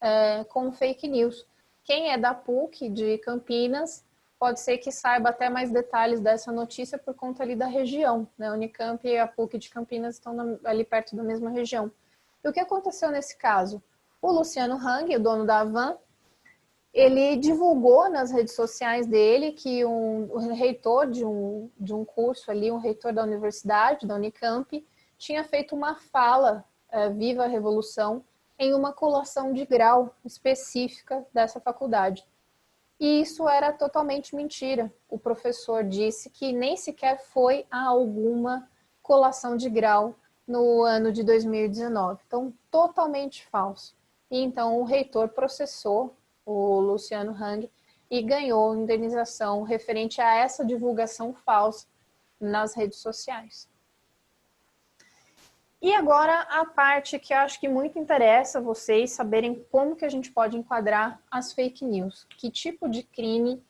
é, 0.00 0.44
com 0.44 0.72
fake 0.72 1.06
news. 1.08 1.46
Quem 1.84 2.10
é 2.10 2.18
da 2.18 2.34
PUC 2.34 2.88
de 2.88 3.18
Campinas 3.18 4.04
pode 4.38 4.60
ser 4.60 4.78
que 4.78 4.90
saiba 4.90 5.30
até 5.30 5.48
mais 5.48 5.70
detalhes 5.70 6.20
dessa 6.20 6.50
notícia 6.52 6.98
por 6.98 7.14
conta 7.14 7.42
ali 7.42 7.54
da 7.54 7.66
região. 7.66 8.28
Né? 8.36 8.48
A 8.48 8.52
Unicamp 8.52 9.06
e 9.06 9.18
a 9.18 9.26
PUC 9.26 9.58
de 9.58 9.70
Campinas 9.70 10.16
estão 10.16 10.58
ali 10.64 10.84
perto 10.84 11.14
da 11.14 11.22
mesma 11.22 11.50
região. 11.50 11.90
E 12.44 12.48
o 12.48 12.52
que 12.52 12.60
aconteceu 12.60 13.10
nesse 13.10 13.36
caso? 13.36 13.82
O 14.20 14.30
Luciano 14.30 14.76
Hang, 14.76 15.14
o 15.14 15.20
dono 15.20 15.46
da 15.46 15.60
Avan, 15.60 15.96
ele 16.96 17.36
divulgou 17.36 18.08
nas 18.08 18.30
redes 18.30 18.54
sociais 18.54 19.06
dele 19.06 19.52
que 19.52 19.84
um, 19.84 20.34
um, 20.34 20.54
reitor 20.54 21.06
de 21.10 21.26
um, 21.26 21.70
de 21.78 21.92
um 21.92 22.06
curso 22.06 22.50
ali, 22.50 22.72
um 22.72 22.78
reitor 22.78 23.12
da 23.12 23.22
universidade, 23.22 24.06
da 24.06 24.14
Unicamp, 24.14 24.82
tinha 25.18 25.44
feito 25.44 25.76
uma 25.76 25.96
fala, 25.96 26.64
é, 26.90 27.10
Viva 27.10 27.44
a 27.44 27.48
Revolução, 27.48 28.24
em 28.58 28.72
uma 28.72 28.94
colação 28.94 29.52
de 29.52 29.66
grau 29.66 30.16
específica 30.24 31.22
dessa 31.34 31.60
faculdade. 31.60 32.26
E 32.98 33.20
isso 33.20 33.46
era 33.46 33.74
totalmente 33.74 34.34
mentira. 34.34 34.90
O 35.06 35.18
professor 35.18 35.84
disse 35.84 36.30
que 36.30 36.50
nem 36.50 36.78
sequer 36.78 37.22
foi 37.26 37.66
a 37.70 37.88
alguma 37.88 38.70
colação 39.02 39.54
de 39.54 39.68
grau 39.68 40.14
no 40.48 40.82
ano 40.82 41.12
de 41.12 41.22
2019. 41.22 42.22
Então, 42.26 42.54
totalmente 42.70 43.44
falso. 43.44 43.94
E 44.30 44.40
então 44.40 44.80
o 44.80 44.84
reitor 44.84 45.28
processou 45.28 46.16
o 46.46 46.80
Luciano 46.80 47.32
Hang, 47.32 47.70
e 48.08 48.22
ganhou 48.22 48.74
indenização 48.74 49.64
referente 49.64 50.20
a 50.20 50.36
essa 50.36 50.64
divulgação 50.64 51.34
falsa 51.34 51.86
nas 52.40 52.74
redes 52.74 53.00
sociais. 53.00 53.68
E 55.82 55.92
agora 55.92 56.40
a 56.42 56.64
parte 56.64 57.18
que 57.18 57.34
eu 57.34 57.38
acho 57.38 57.60
que 57.60 57.68
muito 57.68 57.98
interessa 57.98 58.60
vocês 58.60 59.10
saberem 59.10 59.66
como 59.70 59.96
que 59.96 60.04
a 60.04 60.08
gente 60.08 60.32
pode 60.32 60.56
enquadrar 60.56 61.20
as 61.30 61.52
fake 61.52 61.84
news. 61.84 62.26
Que 62.38 62.50
tipo 62.50 62.88
de 62.88 63.02
crime 63.02 63.62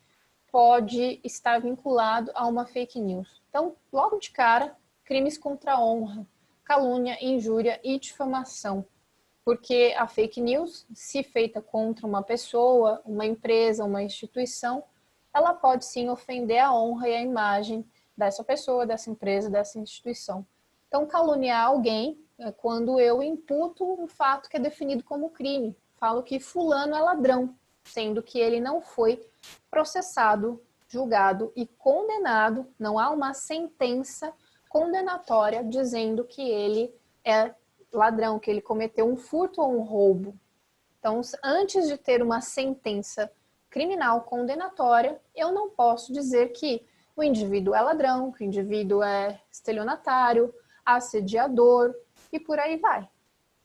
pode 0.51 1.19
estar 1.23 1.59
vinculado 1.59 2.31
a 2.33 2.47
uma 2.47 2.65
fake 2.65 2.99
news. 2.99 3.41
Então, 3.49 3.75
logo 3.91 4.17
de 4.19 4.31
cara, 4.31 4.75
crimes 5.03 5.37
contra 5.37 5.73
a 5.73 5.83
honra, 5.83 6.25
calúnia, 6.63 7.17
injúria 7.21 7.79
e 7.83 7.99
difamação 7.99 8.85
porque 9.47 9.95
a 9.97 10.05
fake 10.05 10.41
news, 10.41 10.85
se 10.93 11.23
feita 11.23 11.61
contra 11.61 12.05
uma 12.05 12.21
pessoa, 12.21 13.01
uma 13.05 13.25
empresa, 13.25 13.85
uma 13.85 14.03
instituição, 14.03 14.83
ela 15.33 15.53
pode 15.53 15.85
sim 15.85 16.09
ofender 16.09 16.59
a 16.59 16.73
honra 16.73 17.07
e 17.07 17.15
a 17.15 17.21
imagem 17.21 17.89
dessa 18.17 18.43
pessoa, 18.43 18.85
dessa 18.85 19.09
empresa, 19.09 19.49
dessa 19.49 19.79
instituição. 19.79 20.45
Então, 20.89 21.05
caluniar 21.05 21.65
alguém 21.65 22.19
é 22.37 22.51
quando 22.51 22.99
eu 22.99 23.23
imputo 23.23 23.85
um 23.85 24.05
fato 24.05 24.49
que 24.49 24.57
é 24.57 24.59
definido 24.59 25.05
como 25.05 25.29
crime. 25.29 25.73
Falo 25.95 26.23
que 26.23 26.41
fulano 26.41 26.93
é 26.93 26.99
ladrão, 26.99 27.55
sendo 27.85 28.21
que 28.21 28.37
ele 28.37 28.59
não 28.59 28.81
foi 28.81 29.25
processado, 29.71 30.61
julgado 30.89 31.53
e 31.55 31.65
condenado, 31.65 32.67
não 32.77 32.99
há 32.99 33.11
uma 33.11 33.33
sentença 33.33 34.33
condenatória 34.67 35.63
dizendo 35.63 36.25
que 36.25 36.41
ele 36.41 36.93
é 37.23 37.55
ladrão, 37.91 38.39
que 38.39 38.49
ele 38.49 38.61
cometeu 38.61 39.07
um 39.07 39.15
furto 39.15 39.61
ou 39.61 39.73
um 39.73 39.81
roubo. 39.81 40.37
Então, 40.99 41.21
antes 41.43 41.87
de 41.87 41.97
ter 41.97 42.21
uma 42.21 42.41
sentença 42.41 43.31
criminal 43.69 44.21
condenatória, 44.21 45.19
eu 45.35 45.51
não 45.51 45.69
posso 45.69 46.11
dizer 46.11 46.49
que 46.49 46.85
o 47.15 47.23
indivíduo 47.23 47.73
é 47.73 47.81
ladrão, 47.81 48.31
que 48.31 48.43
o 48.43 48.45
indivíduo 48.45 49.03
é 49.03 49.41
estelionatário, 49.51 50.53
assediador 50.85 51.95
e 52.31 52.39
por 52.39 52.59
aí 52.59 52.77
vai, 52.77 53.07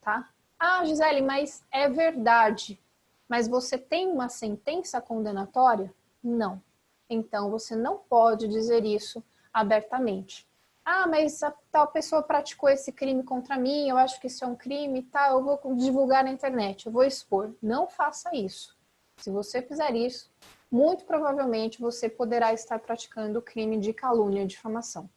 tá? 0.01 0.29
Ah, 0.59 0.83
Gisele, 0.85 1.21
mas 1.21 1.63
é 1.71 1.89
verdade. 1.89 2.79
Mas 3.27 3.47
você 3.47 3.77
tem 3.77 4.07
uma 4.07 4.29
sentença 4.29 5.01
condenatória? 5.01 5.93
Não. 6.23 6.61
Então 7.09 7.49
você 7.49 7.75
não 7.75 7.97
pode 7.97 8.47
dizer 8.47 8.85
isso 8.85 9.23
abertamente 9.53 10.47
ah, 10.85 11.07
mas 11.07 11.41
a 11.41 11.51
tal 11.71 11.87
pessoa 11.87 12.21
praticou 12.21 12.69
esse 12.69 12.91
crime 12.91 13.23
contra 13.23 13.57
mim, 13.57 13.89
eu 13.89 13.97
acho 13.97 14.19
que 14.19 14.27
isso 14.27 14.43
é 14.43 14.47
um 14.47 14.55
crime, 14.55 15.03
tá? 15.03 15.29
Eu 15.29 15.41
vou 15.41 15.59
divulgar 15.75 16.23
na 16.23 16.31
internet, 16.31 16.85
eu 16.85 16.91
vou 16.91 17.03
expor. 17.03 17.53
Não 17.61 17.87
faça 17.87 18.35
isso. 18.35 18.77
Se 19.17 19.29
você 19.29 19.61
fizer 19.61 19.95
isso, 19.95 20.29
muito 20.69 21.05
provavelmente 21.05 21.79
você 21.79 22.09
poderá 22.09 22.51
estar 22.51 22.79
praticando 22.79 23.39
o 23.39 23.41
crime 23.41 23.77
de 23.77 23.93
calúnia 23.93 24.43
e 24.43 24.47
difamação. 24.47 25.09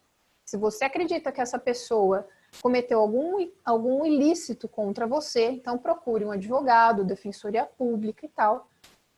Se 0.45 0.57
você 0.57 0.85
acredita 0.85 1.33
que 1.33 1.41
essa 1.41 1.59
pessoa 1.59 2.29
cometeu 2.63 3.01
algum, 3.01 3.51
algum 3.65 4.07
ilícito 4.07 4.69
contra 4.69 5.07
você, 5.07 5.51
então 5.51 5.77
procure 5.77 6.25
um 6.25 6.31
advogado, 6.31 7.05
defensoria 7.05 7.65
pública 7.65 8.25
e 8.25 8.29
tal, 8.29 8.69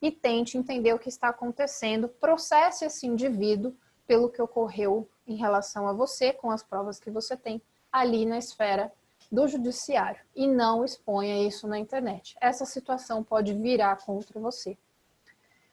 e 0.01 0.11
tente 0.11 0.57
entender 0.57 0.93
o 0.93 0.99
que 0.99 1.09
está 1.09 1.29
acontecendo, 1.29 2.07
processe 2.07 2.85
esse 2.85 3.05
indivíduo 3.05 3.75
pelo 4.07 4.29
que 4.29 4.41
ocorreu 4.41 5.07
em 5.29 5.35
relação 5.35 5.87
a 5.87 5.93
você, 5.93 6.33
com 6.33 6.49
as 6.51 6.63
provas 6.63 6.99
que 6.99 7.11
você 7.11 7.37
tem 7.37 7.61
ali 7.91 8.25
na 8.25 8.37
esfera 8.37 8.91
do 9.31 9.47
judiciário 9.47 10.21
e 10.35 10.47
não 10.47 10.83
exponha 10.83 11.47
isso 11.47 11.67
na 11.67 11.77
internet. 11.77 12.35
Essa 12.41 12.65
situação 12.65 13.23
pode 13.23 13.53
virar 13.53 13.97
contra 14.03 14.39
você. 14.39 14.77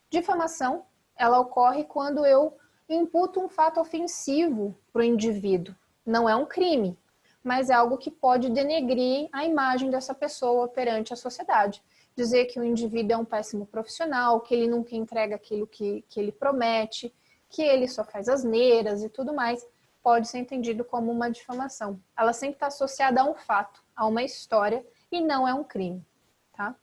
Difamação, 0.09 0.85
ela 1.15 1.39
ocorre 1.39 1.83
quando 1.83 2.25
eu 2.25 2.55
imputo 2.87 3.39
um 3.39 3.49
fato 3.49 3.79
ofensivo 3.79 4.77
para 4.93 5.01
o 5.01 5.05
indivíduo. 5.05 5.75
Não 6.05 6.29
é 6.29 6.35
um 6.35 6.45
crime, 6.45 6.97
mas 7.43 7.69
é 7.69 7.73
algo 7.73 7.97
que 7.97 8.11
pode 8.11 8.49
denegrir 8.49 9.27
a 9.33 9.43
imagem 9.43 9.89
dessa 9.89 10.13
pessoa 10.13 10.67
perante 10.67 11.11
a 11.11 11.17
sociedade. 11.17 11.83
Dizer 12.15 12.45
que 12.45 12.59
o 12.59 12.63
indivíduo 12.63 13.13
é 13.13 13.17
um 13.17 13.25
péssimo 13.25 13.65
profissional, 13.65 14.41
que 14.41 14.53
ele 14.53 14.67
nunca 14.67 14.95
entrega 14.95 15.35
aquilo 15.35 15.67
que, 15.67 16.03
que 16.07 16.19
ele 16.19 16.31
promete, 16.31 17.13
que 17.49 17.61
ele 17.61 17.87
só 17.87 18.03
faz 18.03 18.27
asneiras 18.27 19.03
e 19.03 19.09
tudo 19.09 19.33
mais, 19.33 19.65
pode 20.03 20.27
ser 20.27 20.39
entendido 20.39 20.85
como 20.85 21.11
uma 21.11 21.29
difamação. 21.29 21.99
Ela 22.17 22.33
sempre 22.33 22.55
está 22.55 22.67
associada 22.67 23.21
a 23.21 23.25
um 23.25 23.33
fato, 23.33 23.83
a 23.95 24.05
uma 24.05 24.23
história, 24.23 24.85
e 25.11 25.21
não 25.21 25.47
é 25.47 25.53
um 25.53 25.63
crime. 25.63 26.05
Tá? 26.53 26.75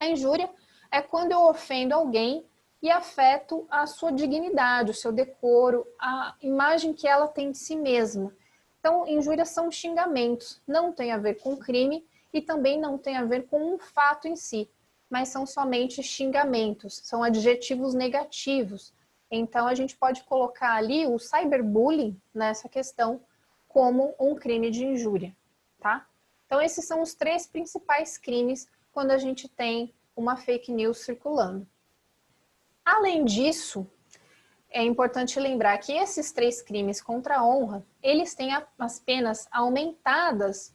A 0.00 0.08
injúria 0.08 0.50
é 0.90 1.00
quando 1.00 1.32
eu 1.32 1.42
ofendo 1.42 1.94
alguém 1.94 2.44
e 2.82 2.90
afeto 2.90 3.64
a 3.70 3.86
sua 3.86 4.10
dignidade, 4.10 4.90
o 4.90 4.94
seu 4.94 5.12
decoro, 5.12 5.86
a 5.98 6.34
imagem 6.42 6.92
que 6.92 7.06
ela 7.06 7.28
tem 7.28 7.52
de 7.52 7.58
si 7.58 7.76
mesma. 7.76 8.34
Então, 8.80 9.06
injúrias 9.06 9.50
são 9.50 9.70
xingamentos, 9.70 10.60
não 10.66 10.92
tem 10.92 11.12
a 11.12 11.18
ver 11.18 11.34
com 11.34 11.56
crime 11.56 12.04
e 12.32 12.40
também 12.40 12.80
não 12.80 12.98
tem 12.98 13.16
a 13.16 13.24
ver 13.24 13.46
com 13.46 13.74
um 13.74 13.78
fato 13.78 14.26
em 14.26 14.34
si, 14.34 14.68
mas 15.08 15.28
são 15.28 15.46
somente 15.46 16.02
xingamentos, 16.02 17.00
são 17.04 17.22
adjetivos 17.22 17.94
negativos 17.94 18.92
então, 19.34 19.66
a 19.66 19.74
gente 19.74 19.96
pode 19.96 20.24
colocar 20.24 20.74
ali 20.74 21.06
o 21.06 21.18
cyberbullying 21.18 22.20
nessa 22.34 22.68
questão 22.68 23.22
como 23.66 24.14
um 24.20 24.34
crime 24.34 24.70
de 24.70 24.84
injúria, 24.84 25.34
tá? 25.80 26.06
Então, 26.44 26.60
esses 26.60 26.84
são 26.84 27.00
os 27.00 27.14
três 27.14 27.46
principais 27.46 28.18
crimes 28.18 28.68
quando 28.92 29.10
a 29.10 29.16
gente 29.16 29.48
tem 29.48 29.94
uma 30.14 30.36
fake 30.36 30.70
news 30.70 30.98
circulando. 30.98 31.66
Além 32.84 33.24
disso, 33.24 33.90
é 34.68 34.82
importante 34.82 35.40
lembrar 35.40 35.78
que 35.78 35.92
esses 35.92 36.30
três 36.30 36.60
crimes 36.60 37.00
contra 37.00 37.38
a 37.38 37.46
honra, 37.46 37.86
eles 38.02 38.34
têm 38.34 38.50
as 38.78 39.00
penas 39.00 39.48
aumentadas 39.50 40.74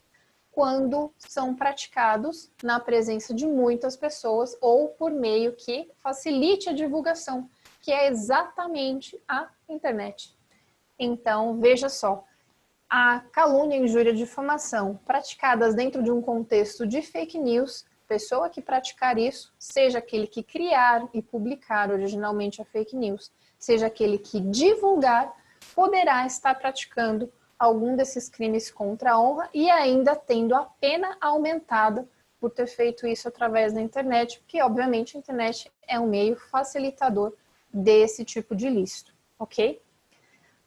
quando 0.50 1.14
são 1.20 1.54
praticados 1.54 2.52
na 2.64 2.80
presença 2.80 3.36
de 3.36 3.46
muitas 3.46 3.96
pessoas 3.96 4.58
ou 4.60 4.88
por 4.90 5.12
meio 5.12 5.56
que 5.56 5.92
facilite 6.00 6.70
a 6.70 6.74
divulgação 6.74 7.48
que 7.88 7.92
é 7.94 8.10
exatamente 8.10 9.18
a 9.26 9.48
internet. 9.70 10.38
Então, 11.00 11.58
veja 11.58 11.88
só, 11.88 12.26
a 12.90 13.22
calúnia, 13.32 13.78
injúria 13.78 14.10
e 14.10 14.16
difamação 14.18 15.00
praticadas 15.06 15.74
dentro 15.74 16.04
de 16.04 16.12
um 16.12 16.22
contexto 16.22 16.86
de 16.86 17.02
fake 17.02 17.40
news 17.40 17.86
pessoa 18.06 18.50
que 18.50 18.62
praticar 18.62 19.18
isso, 19.18 19.54
seja 19.58 20.00
aquele 20.00 20.28
que 20.28 20.44
criar 20.44 21.08
e 21.14 21.22
publicar 21.22 21.90
originalmente 21.90 22.62
a 22.62 22.66
fake 22.66 22.94
news, 22.94 23.32
seja 23.58 23.88
aquele 23.88 24.18
que 24.18 24.42
divulgar, 24.42 25.34
poderá 25.74 26.26
estar 26.26 26.56
praticando 26.56 27.32
algum 27.58 27.96
desses 27.96 28.28
crimes 28.28 28.70
contra 28.70 29.14
a 29.14 29.20
honra 29.20 29.50
e 29.54 29.70
ainda 29.70 30.14
tendo 30.14 30.54
a 30.54 30.66
pena 30.66 31.16
aumentada 31.22 32.06
por 32.38 32.52
ter 32.52 32.68
feito 32.68 33.08
isso 33.08 33.30
através 33.30 33.72
da 33.72 33.80
internet, 33.80 34.40
porque 34.40 34.62
obviamente 34.62 35.16
a 35.16 35.20
internet 35.22 35.72
é 35.88 35.98
um 35.98 36.08
meio 36.08 36.36
facilitador 36.36 37.34
desse 37.74 38.24
tipo 38.24 38.56
de 38.56 38.68
ilícito, 38.68 39.14
ok? 39.38 39.82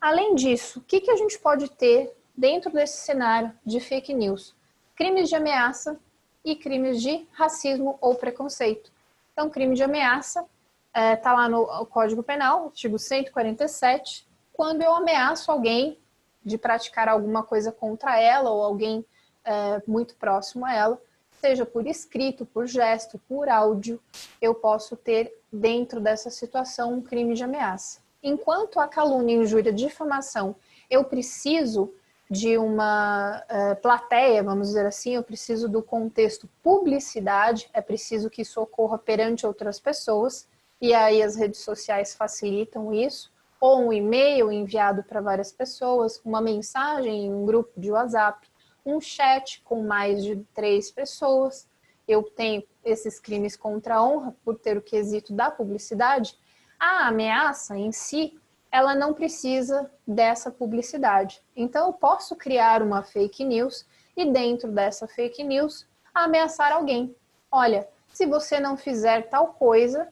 Além 0.01 0.35
disso, 0.35 0.79
o 0.79 0.83
que, 0.83 1.01
que 1.01 1.11
a 1.11 1.17
gente 1.17 1.39
pode 1.39 1.71
ter 1.71 2.15
dentro 2.37 2.73
desse 2.73 2.99
cenário 2.99 3.53
de 3.65 3.81
fake 3.81 4.15
news? 4.15 4.55
Crimes 4.95 5.29
de 5.29 5.37
ameaça 5.37 5.99
e 6.45 6.57
crimes 6.57 7.03
de 7.03 7.27
racismo 7.33 7.99
ou 8.01 8.15
preconceito. 8.15 8.91
Então, 9.33 9.51
crime 9.51 9.75
de 9.75 9.83
ameaça 9.83 10.41
está 10.89 11.01
é, 11.01 11.17
tá 11.17 11.33
lá 11.33 11.49
no 11.49 11.67
Código 11.87 12.23
Penal, 12.23 12.67
artigo 12.67 12.99
147, 12.99 14.27
quando 14.53 14.83
eu 14.83 14.95
ameaço 14.95 15.51
alguém 15.51 15.99
de 16.45 16.59
praticar 16.59 17.09
alguma 17.09 17.43
coisa 17.43 17.71
contra 17.71 18.19
ela 18.19 18.51
ou 18.51 18.63
alguém 18.63 19.05
é, 19.45 19.83
muito 19.87 20.15
próximo 20.17 20.67
a 20.67 20.75
ela, 20.75 21.01
seja 21.41 21.65
por 21.65 21.87
escrito, 21.87 22.45
por 22.45 22.67
gesto, 22.67 23.19
por 23.29 23.49
áudio, 23.49 24.01
eu 24.41 24.55
posso 24.55 24.97
ter 24.97 25.40
dentro 25.53 26.01
dessa 26.01 26.31
situação 26.31 26.95
um 26.95 27.03
crime 27.03 27.35
de 27.35 27.45
ameaça. 27.45 28.01
Enquanto 28.23 28.79
a 28.79 28.87
calúnia, 28.87 29.37
injúria, 29.37 29.73
difamação, 29.73 30.55
eu 30.91 31.05
preciso 31.05 31.93
de 32.31 32.57
uma 32.57 33.43
uh, 33.43 33.81
plateia, 33.81 34.43
vamos 34.43 34.69
dizer 34.69 34.87
assim, 34.87 35.17
eu 35.17 35.23
preciso 35.23 35.69
do 35.69 35.83
contexto 35.83 36.49
publicidade, 36.63 37.69
é 37.73 37.81
preciso 37.81 38.31
que 38.31 38.43
isso 38.43 38.61
ocorra 38.61 38.97
perante 38.97 39.45
outras 39.45 39.81
pessoas, 39.81 40.47
e 40.81 40.95
aí 40.95 41.23
as 41.23 41.35
redes 41.35 41.61
sociais 41.61 42.15
facilitam 42.15 42.93
isso, 42.93 43.33
ou 43.61 43.81
um 43.81 43.93
e-mail 43.93 44.51
enviado 44.51 45.03
para 45.03 45.21
várias 45.21 45.51
pessoas, 45.51 46.21
uma 46.25 46.41
mensagem 46.41 47.27
em 47.27 47.35
um 47.35 47.45
grupo 47.45 47.79
de 47.79 47.91
WhatsApp, 47.91 48.49
um 48.87 49.01
chat 49.01 49.61
com 49.63 49.83
mais 49.83 50.23
de 50.25 50.37
três 50.55 50.91
pessoas. 50.91 51.69
Eu 52.09 52.23
tenho 52.23 52.63
esses 52.85 53.19
crimes 53.21 53.57
contra 53.57 53.97
a 53.97 54.05
honra 54.05 54.35
por 54.45 54.59
ter 54.59 54.77
o 54.77 54.83
quesito 54.83 55.33
da 55.33 55.51
publicidade. 55.51 56.37
A 56.79 57.09
ameaça 57.09 57.77
em 57.77 57.93
si 57.93 58.39
ela 58.71 58.95
não 58.95 59.13
precisa 59.13 59.91
dessa 60.07 60.51
publicidade. 60.51 61.43
Então, 61.57 61.89
eu 61.89 61.93
posso 61.93 62.37
criar 62.37 62.83
uma 62.83 63.03
fake 63.03 63.45
news 63.45 63.85
e, 64.17 64.31
dentro 64.31 64.71
dessa 64.71 65.09
fake 65.09 65.43
news, 65.43 65.87
ameaçar 66.15 66.73
alguém. 66.73 67.15
Olha, 67.51 67.89
se 68.13 68.27
você 68.27 68.61
não 68.61 68.77
fizer 68.77 69.29
tal 69.29 69.55
coisa, 69.55 70.09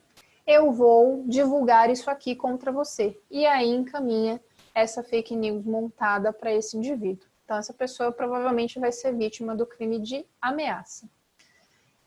eu 0.47 0.73
vou 0.73 1.23
divulgar 1.27 1.89
isso 1.91 2.11
aqui 2.11 2.35
contra 2.35 2.73
você. 2.73 3.21
E 3.31 3.47
aí 3.47 3.69
encaminha 3.69 4.41
essa 4.75 5.03
fake 5.03 5.37
news 5.37 5.65
montada 5.65 6.33
para 6.33 6.53
esse 6.53 6.77
indivíduo. 6.77 7.29
Então, 7.45 7.57
essa 7.57 7.73
pessoa 7.73 8.13
provavelmente 8.13 8.79
vai 8.79 8.93
ser 8.93 9.15
vítima 9.15 9.55
do 9.55 9.67
crime 9.67 9.99
de 10.01 10.27
ameaça. 10.41 11.09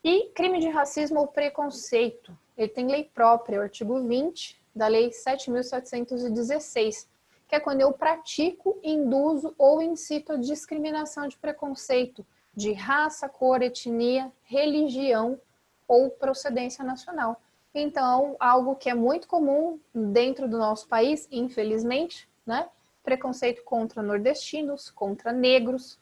E 0.04 0.30
crime 0.30 0.60
de 0.60 0.68
racismo 0.68 1.20
ou 1.20 1.28
preconceito. 1.28 2.36
Ele 2.58 2.68
tem 2.68 2.88
lei 2.88 3.04
própria, 3.04 3.60
o 3.60 3.62
artigo 3.62 4.02
20 4.02 4.60
da 4.76 4.88
Lei 4.88 5.10
7.716, 5.10 7.08
que 7.48 7.56
é 7.56 7.60
quando 7.60 7.82
eu 7.82 7.92
pratico, 7.94 8.80
induzo 8.82 9.54
ou 9.58 9.82
incito 9.82 10.32
a 10.32 10.38
discriminação 10.38 11.28
de 11.28 11.38
preconceito 11.38 12.26
de 12.56 12.74
raça, 12.74 13.30
cor, 13.30 13.62
etnia, 13.62 14.32
religião 14.44 15.40
ou 15.88 16.10
procedência 16.10 16.84
nacional. 16.84 17.40
Então, 17.74 18.36
algo 18.40 18.76
que 18.76 18.90
é 18.90 18.94
muito 18.94 19.28
comum 19.28 19.80
dentro 19.94 20.48
do 20.48 20.58
nosso 20.58 20.88
país, 20.88 21.28
infelizmente, 21.32 22.28
né? 22.46 22.68
Preconceito 23.04 23.64
contra 23.64 24.02
nordestinos, 24.02 24.90
contra 24.90 25.32
negros. 25.32 26.00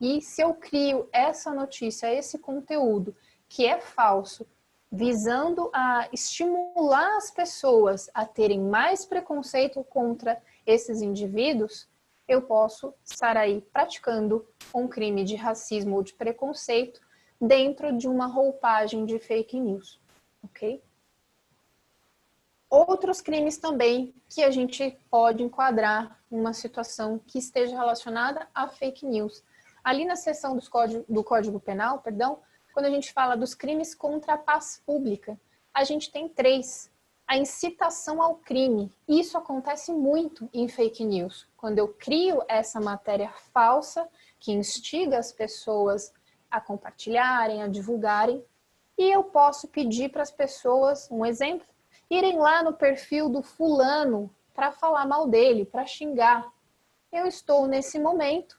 E 0.00 0.20
se 0.20 0.42
eu 0.42 0.54
crio 0.54 1.08
essa 1.12 1.52
notícia, 1.52 2.12
esse 2.12 2.38
conteúdo 2.38 3.14
que 3.48 3.66
é 3.66 3.80
falso, 3.80 4.46
visando 4.90 5.70
a 5.72 6.08
estimular 6.12 7.16
as 7.16 7.30
pessoas 7.30 8.10
a 8.14 8.24
terem 8.24 8.60
mais 8.60 9.04
preconceito 9.04 9.84
contra 9.84 10.40
esses 10.66 11.02
indivíduos, 11.02 11.88
eu 12.26 12.42
posso 12.42 12.92
estar 13.04 13.36
aí 13.36 13.62
praticando 13.72 14.46
um 14.74 14.86
crime 14.86 15.24
de 15.24 15.34
racismo 15.34 15.96
ou 15.96 16.02
de 16.02 16.12
preconceito 16.12 17.00
dentro 17.40 17.96
de 17.96 18.08
uma 18.08 18.26
roupagem 18.26 19.06
de 19.06 19.18
fake 19.18 19.58
news, 19.58 20.00
ok? 20.42 20.82
Outros 22.68 23.22
crimes 23.22 23.56
também 23.56 24.14
que 24.28 24.42
a 24.42 24.50
gente 24.50 24.98
pode 25.10 25.42
enquadrar 25.42 26.18
numa 26.30 26.52
situação 26.52 27.18
que 27.26 27.38
esteja 27.38 27.74
relacionada 27.74 28.46
a 28.54 28.68
fake 28.68 29.06
news. 29.06 29.42
Ali 29.82 30.04
na 30.04 30.16
seção 30.16 30.58
código, 30.70 31.04
do 31.08 31.24
Código 31.24 31.58
Penal, 31.58 32.00
perdão, 32.00 32.40
quando 32.72 32.86
a 32.86 32.90
gente 32.90 33.12
fala 33.12 33.36
dos 33.36 33.54
crimes 33.54 33.94
contra 33.94 34.34
a 34.34 34.38
paz 34.38 34.82
pública, 34.84 35.38
a 35.72 35.84
gente 35.84 36.10
tem 36.10 36.28
três. 36.28 36.90
A 37.26 37.36
incitação 37.36 38.22
ao 38.22 38.36
crime. 38.36 38.90
Isso 39.06 39.36
acontece 39.36 39.92
muito 39.92 40.48
em 40.52 40.66
fake 40.66 41.04
news. 41.04 41.46
Quando 41.56 41.78
eu 41.78 41.88
crio 41.88 42.42
essa 42.48 42.80
matéria 42.80 43.30
falsa 43.52 44.08
que 44.40 44.52
instiga 44.52 45.18
as 45.18 45.30
pessoas 45.30 46.12
a 46.50 46.60
compartilharem, 46.60 47.62
a 47.62 47.68
divulgarem, 47.68 48.42
e 48.96 49.10
eu 49.12 49.24
posso 49.24 49.68
pedir 49.68 50.10
para 50.10 50.22
as 50.22 50.30
pessoas, 50.30 51.08
um 51.10 51.24
exemplo, 51.24 51.66
irem 52.10 52.38
lá 52.38 52.62
no 52.62 52.72
perfil 52.72 53.28
do 53.28 53.42
fulano 53.42 54.34
para 54.54 54.72
falar 54.72 55.06
mal 55.06 55.28
dele, 55.28 55.64
para 55.64 55.86
xingar. 55.86 56.50
Eu 57.12 57.26
estou 57.26 57.66
nesse 57.66 57.98
momento 57.98 58.58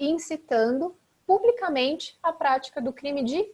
incitando 0.00 0.96
publicamente 1.32 2.18
a 2.22 2.30
prática 2.30 2.78
do 2.78 2.92
crime 2.92 3.24
de 3.24 3.50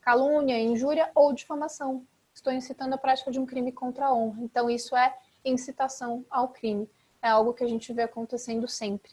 calúnia, 0.00 0.58
injúria 0.58 1.10
ou 1.14 1.34
difamação. 1.34 2.06
Estou 2.32 2.50
incitando 2.50 2.94
a 2.94 2.96
prática 2.96 3.30
de 3.30 3.38
um 3.38 3.44
crime 3.44 3.70
contra 3.70 4.06
a 4.06 4.14
honra. 4.14 4.42
Então, 4.42 4.70
isso 4.70 4.96
é 4.96 5.14
incitação 5.44 6.24
ao 6.30 6.48
crime. 6.48 6.88
É 7.20 7.28
algo 7.28 7.52
que 7.52 7.62
a 7.62 7.68
gente 7.68 7.92
vê 7.92 8.00
acontecendo 8.00 8.66
sempre. 8.66 9.12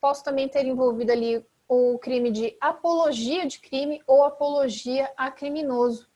Posso 0.00 0.22
também 0.22 0.48
ter 0.48 0.64
envolvido 0.66 1.10
ali 1.10 1.44
o 1.66 1.98
crime 1.98 2.30
de 2.30 2.56
apologia 2.60 3.44
de 3.44 3.58
crime 3.58 4.00
ou 4.06 4.22
apologia 4.22 5.10
a 5.16 5.28
criminoso. 5.28 6.08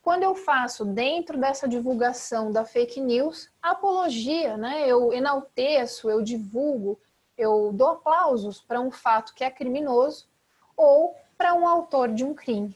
Quando 0.00 0.22
eu 0.22 0.34
faço 0.34 0.82
dentro 0.82 1.38
dessa 1.38 1.68
divulgação 1.68 2.50
da 2.50 2.64
fake 2.64 3.02
news, 3.02 3.50
apologia, 3.60 4.56
né? 4.56 4.88
Eu 4.88 5.12
enalteço, 5.12 6.08
eu 6.08 6.22
divulgo, 6.22 6.98
eu 7.36 7.70
dou 7.70 7.88
aplausos 7.88 8.62
para 8.62 8.80
um 8.80 8.90
fato 8.90 9.34
que 9.34 9.44
é 9.44 9.50
criminoso 9.50 10.29
ou 10.80 11.14
para 11.36 11.52
um 11.52 11.68
autor 11.68 12.08
de 12.08 12.24
um 12.24 12.32
crime. 12.32 12.74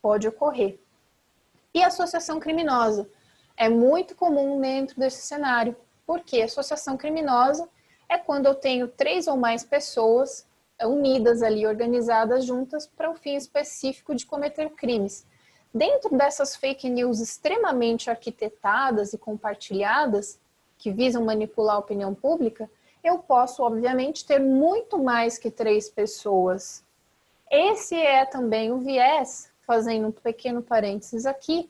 Pode 0.00 0.28
ocorrer. 0.28 0.78
E 1.74 1.82
associação 1.82 2.38
criminosa 2.38 3.10
é 3.56 3.68
muito 3.68 4.14
comum 4.14 4.60
dentro 4.60 4.98
desse 4.98 5.26
cenário, 5.26 5.76
porque 6.06 6.42
associação 6.42 6.96
criminosa 6.96 7.68
é 8.08 8.16
quando 8.16 8.46
eu 8.46 8.54
tenho 8.54 8.86
três 8.86 9.26
ou 9.26 9.36
mais 9.36 9.64
pessoas 9.64 10.46
unidas 10.80 11.42
ali, 11.42 11.66
organizadas 11.66 12.44
juntas 12.44 12.86
para 12.86 13.10
um 13.10 13.16
fim 13.16 13.34
específico 13.34 14.14
de 14.14 14.26
cometer 14.26 14.70
crimes. 14.70 15.26
Dentro 15.74 16.16
dessas 16.16 16.54
fake 16.54 16.88
news 16.88 17.18
extremamente 17.18 18.08
arquitetadas 18.08 19.12
e 19.12 19.18
compartilhadas, 19.18 20.38
que 20.78 20.92
visam 20.92 21.24
manipular 21.24 21.76
a 21.76 21.80
opinião 21.80 22.14
pública, 22.14 22.70
eu 23.02 23.18
posso, 23.18 23.62
obviamente, 23.64 24.24
ter 24.24 24.38
muito 24.38 24.98
mais 24.98 25.36
que 25.36 25.50
três 25.50 25.88
pessoas 25.90 26.84
esse 27.50 27.96
é 27.96 28.24
também 28.24 28.70
o 28.70 28.78
viés, 28.78 29.52
fazendo 29.66 30.08
um 30.08 30.12
pequeno 30.12 30.62
parênteses 30.62 31.26
aqui, 31.26 31.68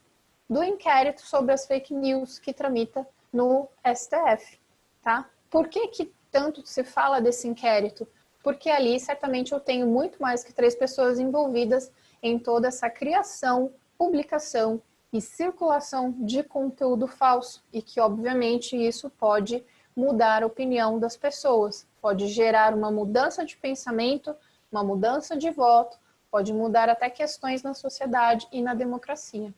do 0.49 0.63
inquérito 0.63 1.23
sobre 1.23 1.53
as 1.53 1.67
fake 1.67 1.95
news 1.95 2.39
que 2.39 2.53
tramita 2.53 3.07
no 3.33 3.69
STF, 3.87 4.61
tá? 5.03 5.29
Por 5.49 5.69
que 5.69 5.89
que 5.89 6.13
tanto 6.31 6.67
se 6.67 6.85
fala 6.85 7.21
desse 7.21 7.49
inquérito? 7.49 8.07
Porque 8.43 8.69
ali 8.69 8.99
certamente 8.99 9.53
eu 9.53 9.61
tenho 9.61 9.87
muito 9.87 10.21
mais 10.21 10.43
que 10.43 10.53
três 10.53 10.75
pessoas 10.75 11.19
envolvidas 11.19 11.91
em 12.23 12.39
toda 12.39 12.69
essa 12.69 12.91
criação, 12.91 13.73
publicação 13.97 14.83
e 15.13 15.21
circulação 15.21 16.13
de 16.19 16.43
conteúdo 16.43 17.07
falso 17.07 17.63
e 17.73 17.81
que 17.81 18.01
obviamente 18.01 18.77
isso 18.77 19.11
pode 19.11 19.65
mudar 19.95 20.43
a 20.43 20.47
opinião 20.47 20.99
das 20.99 21.17
pessoas, 21.17 21.87
pode 22.01 22.29
gerar 22.29 22.75
uma 22.75 22.91
mudança 22.91 23.45
de 23.45 23.57
pensamento 23.57 24.35
uma 24.71 24.85
mudança 24.85 25.37
de 25.37 25.51
voto 25.51 25.99
pode 26.31 26.53
mudar 26.53 26.89
até 26.89 27.11
questões 27.11 27.63
na 27.63 27.75
sociedade 27.75 28.47
e 28.53 28.63
na 28.63 28.75
democracia. 28.75 29.53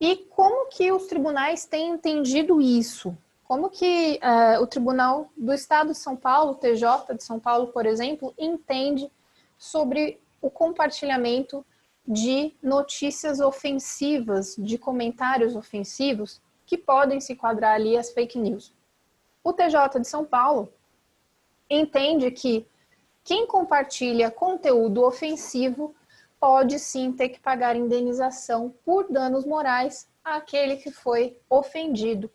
E 0.00 0.16
como 0.16 0.68
que 0.68 0.90
os 0.92 1.06
tribunais 1.06 1.64
têm 1.64 1.90
entendido 1.90 2.60
isso? 2.60 3.16
Como 3.44 3.68
que 3.68 4.20
uh, 4.22 4.62
o 4.62 4.66
Tribunal 4.66 5.30
do 5.36 5.52
Estado 5.52 5.88
de 5.88 5.98
São 5.98 6.16
Paulo, 6.16 6.54
TJ 6.54 7.14
de 7.16 7.24
São 7.24 7.40
Paulo, 7.40 7.68
por 7.68 7.84
exemplo, 7.84 8.32
entende 8.38 9.10
sobre 9.58 10.20
o 10.40 10.50
compartilhamento 10.50 11.66
de 12.06 12.54
notícias 12.62 13.40
ofensivas, 13.40 14.54
de 14.56 14.78
comentários 14.78 15.54
ofensivos 15.54 16.40
que 16.64 16.78
podem 16.78 17.20
se 17.20 17.32
enquadrar 17.32 17.74
ali 17.74 17.96
as 17.96 18.10
fake 18.10 18.38
news. 18.38 18.72
O 19.42 19.52
TJ 19.52 20.00
de 20.00 20.06
São 20.06 20.24
Paulo 20.24 20.72
entende 21.68 22.30
que 22.30 22.66
quem 23.30 23.46
compartilha 23.46 24.28
conteúdo 24.28 25.04
ofensivo 25.04 25.94
pode 26.40 26.80
sim 26.80 27.12
ter 27.12 27.28
que 27.28 27.38
pagar 27.38 27.76
indenização 27.76 28.74
por 28.84 29.06
danos 29.08 29.44
morais 29.44 30.08
àquele 30.24 30.78
que 30.78 30.90
foi 30.90 31.38
ofendido. 31.48 32.28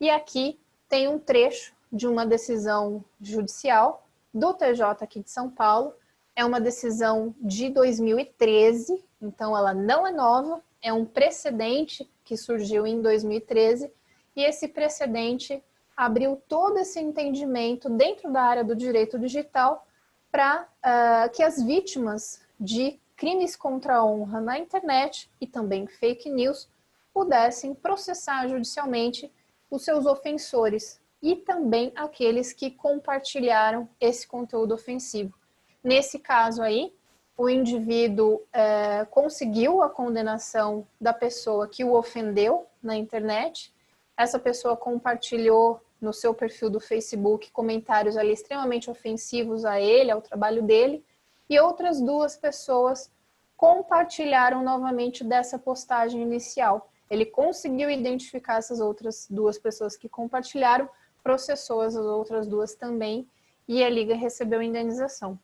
E 0.00 0.08
aqui 0.08 0.58
tem 0.88 1.06
um 1.06 1.18
trecho 1.18 1.74
de 1.92 2.08
uma 2.08 2.24
decisão 2.24 3.04
judicial 3.20 4.08
do 4.32 4.54
TJ 4.54 5.04
aqui 5.04 5.22
de 5.22 5.30
São 5.30 5.50
Paulo. 5.50 5.92
É 6.34 6.42
uma 6.46 6.62
decisão 6.62 7.34
de 7.42 7.68
2013, 7.68 9.04
então 9.20 9.54
ela 9.54 9.74
não 9.74 10.06
é 10.06 10.12
nova, 10.12 10.64
é 10.80 10.90
um 10.90 11.04
precedente 11.04 12.10
que 12.24 12.38
surgiu 12.38 12.86
em 12.86 13.02
2013 13.02 13.92
e 14.34 14.42
esse 14.42 14.66
precedente 14.66 15.62
abriu 15.94 16.40
todo 16.48 16.78
esse 16.78 16.98
entendimento 16.98 17.90
dentro 17.90 18.32
da 18.32 18.40
área 18.40 18.64
do 18.64 18.74
direito 18.74 19.18
digital 19.18 19.84
para 20.30 20.62
uh, 20.62 20.66
ah, 20.82 21.30
que 21.32 21.42
as 21.42 21.62
vítimas 21.62 22.40
de 22.58 23.00
crimes 23.16 23.56
contra 23.56 23.96
a 23.96 24.04
honra 24.04 24.40
na 24.40 24.58
internet 24.58 25.30
e 25.40 25.46
também 25.46 25.86
fake 25.86 26.30
news 26.30 26.68
pudessem 27.12 27.74
processar 27.74 28.46
judicialmente 28.48 29.32
os 29.70 29.84
seus 29.84 30.06
ofensores 30.06 31.00
e 31.20 31.34
também 31.34 31.92
aqueles 31.96 32.52
que 32.52 32.70
compartilharam 32.70 33.88
esse 34.00 34.26
conteúdo 34.26 34.72
ofensivo. 34.72 35.34
Nesse 35.82 36.18
caso 36.18 36.62
aí, 36.62 36.92
o 37.36 37.48
indivíduo 37.48 38.42
é, 38.52 39.04
conseguiu 39.06 39.82
a 39.82 39.88
condenação 39.88 40.86
da 41.00 41.12
pessoa 41.12 41.68
que 41.68 41.84
o 41.84 41.94
ofendeu 41.94 42.66
na 42.82 42.96
internet. 42.96 43.72
Essa 44.16 44.38
pessoa 44.38 44.76
compartilhou 44.76 45.80
no 46.00 46.12
seu 46.12 46.32
perfil 46.32 46.70
do 46.70 46.80
Facebook 46.80 47.50
comentários 47.50 48.16
ali 48.16 48.32
extremamente 48.32 48.90
ofensivos 48.90 49.64
a 49.64 49.80
ele, 49.80 50.10
ao 50.10 50.22
trabalho 50.22 50.62
dele, 50.62 51.04
e 51.48 51.58
outras 51.58 52.00
duas 52.00 52.36
pessoas 52.36 53.10
compartilharam 53.56 54.62
novamente 54.62 55.24
dessa 55.24 55.58
postagem 55.58 56.22
inicial. 56.22 56.90
Ele 57.10 57.26
conseguiu 57.26 57.90
identificar 57.90 58.58
essas 58.58 58.80
outras 58.80 59.26
duas 59.28 59.58
pessoas 59.58 59.96
que 59.96 60.08
compartilharam, 60.08 60.88
processou 61.22 61.80
as 61.80 61.96
outras 61.96 62.46
duas 62.46 62.74
também 62.74 63.28
e 63.66 63.82
a 63.82 63.88
Liga 63.88 64.14
recebeu 64.14 64.62
indenização. 64.62 65.38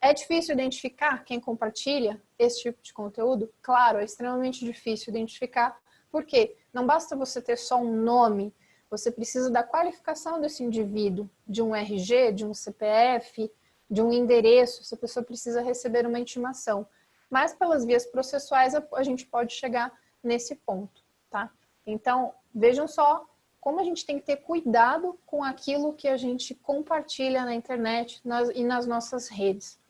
É 0.00 0.12
difícil 0.12 0.54
identificar 0.54 1.24
quem 1.24 1.40
compartilha 1.40 2.20
esse 2.38 2.62
tipo 2.62 2.82
de 2.82 2.92
conteúdo? 2.92 3.48
Claro, 3.62 3.98
é 3.98 4.04
extremamente 4.04 4.64
difícil 4.64 5.10
identificar, 5.10 5.80
porque 6.10 6.56
não 6.72 6.84
basta 6.84 7.16
você 7.16 7.40
ter 7.40 7.56
só 7.56 7.76
um 7.76 7.96
nome, 8.02 8.52
você 8.92 9.10
precisa 9.10 9.50
da 9.50 9.62
qualificação 9.62 10.38
desse 10.38 10.62
indivíduo, 10.62 11.28
de 11.48 11.62
um 11.62 11.74
RG, 11.74 12.30
de 12.32 12.44
um 12.44 12.52
CPF, 12.52 13.50
de 13.90 14.02
um 14.02 14.12
endereço, 14.12 14.82
essa 14.82 14.98
pessoa 14.98 15.24
precisa 15.24 15.62
receber 15.62 16.06
uma 16.06 16.20
intimação. 16.20 16.86
Mas 17.30 17.54
pelas 17.54 17.86
vias 17.86 18.04
processuais 18.04 18.74
a 18.74 19.02
gente 19.02 19.24
pode 19.24 19.54
chegar 19.54 19.90
nesse 20.22 20.54
ponto, 20.56 21.02
tá? 21.30 21.50
Então, 21.86 22.34
vejam 22.54 22.86
só 22.86 23.26
como 23.58 23.80
a 23.80 23.84
gente 23.84 24.04
tem 24.04 24.18
que 24.18 24.26
ter 24.26 24.36
cuidado 24.36 25.18
com 25.24 25.42
aquilo 25.42 25.94
que 25.94 26.06
a 26.06 26.18
gente 26.18 26.54
compartilha 26.54 27.46
na 27.46 27.54
internet 27.54 28.20
nas, 28.22 28.50
e 28.50 28.62
nas 28.62 28.86
nossas 28.86 29.28
redes. 29.28 29.80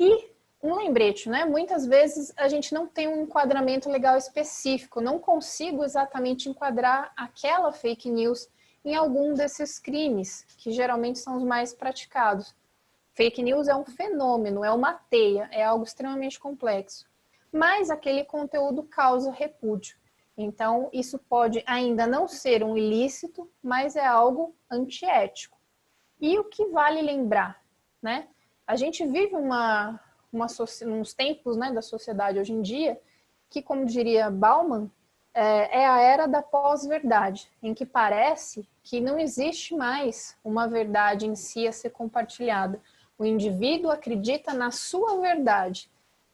E 0.00 0.32
um 0.62 0.74
lembrete, 0.74 1.28
né? 1.28 1.44
Muitas 1.44 1.86
vezes 1.86 2.32
a 2.36 2.48
gente 2.48 2.74
não 2.74 2.86
tem 2.86 3.06
um 3.06 3.22
enquadramento 3.22 3.88
legal 3.88 4.16
específico, 4.16 5.00
não 5.00 5.18
consigo 5.18 5.84
exatamente 5.84 6.48
enquadrar 6.48 7.12
aquela 7.16 7.72
fake 7.72 8.10
news 8.10 8.48
em 8.84 8.94
algum 8.94 9.34
desses 9.34 9.78
crimes, 9.78 10.44
que 10.56 10.72
geralmente 10.72 11.18
são 11.18 11.36
os 11.36 11.44
mais 11.44 11.72
praticados. 11.72 12.54
Fake 13.12 13.42
news 13.42 13.68
é 13.68 13.74
um 13.74 13.84
fenômeno, 13.84 14.64
é 14.64 14.70
uma 14.70 14.94
teia, 14.94 15.48
é 15.52 15.64
algo 15.64 15.84
extremamente 15.84 16.38
complexo. 16.38 17.06
Mas 17.52 17.90
aquele 17.90 18.24
conteúdo 18.24 18.82
causa 18.82 19.30
repúdio. 19.30 19.96
Então, 20.36 20.88
isso 20.92 21.18
pode 21.18 21.62
ainda 21.66 22.06
não 22.06 22.28
ser 22.28 22.62
um 22.62 22.76
ilícito, 22.76 23.50
mas 23.60 23.96
é 23.96 24.06
algo 24.06 24.54
antiético. 24.70 25.58
E 26.20 26.38
o 26.38 26.44
que 26.44 26.66
vale 26.66 27.02
lembrar, 27.02 27.60
né? 28.00 28.28
A 28.64 28.76
gente 28.76 29.04
vive 29.04 29.34
uma, 29.34 29.98
uma, 30.32 30.46
tempos 31.16 31.56
né, 31.56 31.72
da 31.72 31.82
sociedade 31.82 32.38
hoje 32.38 32.52
em 32.52 32.62
dia 32.62 33.00
que, 33.48 33.62
como 33.62 33.84
diria 33.84 34.30
Bauman, 34.30 34.90
é, 35.32 35.80
é 35.80 35.86
a 35.86 36.00
era 36.00 36.26
da 36.26 36.42
pós-verdade, 36.42 37.50
em 37.62 37.72
que 37.72 37.86
parece 37.86 38.68
que 38.82 39.00
não 39.00 39.18
existe 39.18 39.74
mais 39.74 40.36
uma 40.44 40.66
verdade 40.66 41.26
em 41.26 41.34
si 41.34 41.66
a 41.66 41.72
ser 41.72 41.90
compartilhada. 41.90 42.80
O 43.18 43.24
indivíduo 43.24 43.90
acredita 43.90 44.52
na 44.52 44.70
sua 44.70 45.20
verdade 45.20 45.90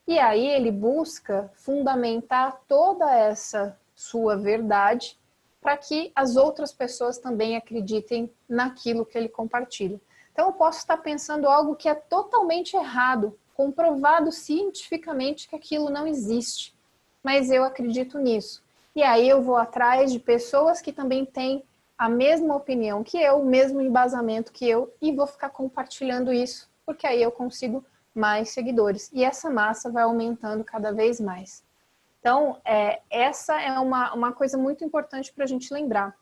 e 0.06 0.18
aí 0.18 0.46
ele 0.46 0.70
busca 0.70 1.50
fundamentar 1.54 2.60
toda 2.68 3.10
essa 3.14 3.78
sua 3.94 4.36
verdade 4.36 5.18
para 5.60 5.76
que 5.78 6.12
as 6.14 6.36
outras 6.36 6.72
pessoas 6.72 7.16
também 7.16 7.56
acreditem 7.56 8.30
naquilo 8.46 9.06
que 9.06 9.16
ele 9.16 9.30
compartilha. 9.30 9.98
Então 10.30 10.46
eu 10.46 10.52
posso 10.52 10.80
estar 10.80 10.98
pensando 10.98 11.48
algo 11.48 11.74
que 11.74 11.88
é 11.88 11.94
totalmente 11.94 12.76
errado, 12.76 13.38
comprovado 13.54 14.30
cientificamente 14.30 15.48
que 15.48 15.56
aquilo 15.56 15.88
não 15.88 16.06
existe, 16.06 16.74
mas 17.22 17.50
eu 17.50 17.64
acredito 17.64 18.18
nisso. 18.18 18.62
E 18.94 19.02
aí 19.02 19.28
eu 19.28 19.42
vou 19.42 19.56
atrás 19.56 20.12
de 20.12 20.18
pessoas 20.18 20.80
que 20.80 20.92
também 20.92 21.24
têm 21.24 21.64
a 21.96 22.08
mesma 22.08 22.54
opinião 22.54 23.02
que 23.02 23.18
eu, 23.18 23.40
o 23.40 23.46
mesmo 23.46 23.80
embasamento 23.80 24.52
que 24.52 24.68
eu, 24.68 24.92
e 25.00 25.12
vou 25.12 25.26
ficar 25.26 25.50
compartilhando 25.50 26.32
isso, 26.32 26.68
porque 26.84 27.06
aí 27.06 27.22
eu 27.22 27.30
consigo 27.30 27.84
mais 28.14 28.50
seguidores. 28.50 29.10
E 29.12 29.24
essa 29.24 29.48
massa 29.50 29.90
vai 29.90 30.02
aumentando 30.02 30.62
cada 30.64 30.92
vez 30.92 31.20
mais. 31.20 31.64
Então, 32.20 32.60
é, 32.64 33.00
essa 33.10 33.60
é 33.60 33.78
uma, 33.78 34.14
uma 34.14 34.32
coisa 34.32 34.56
muito 34.56 34.84
importante 34.84 35.32
para 35.32 35.44
a 35.44 35.46
gente 35.46 35.72
lembrar. 35.72 36.14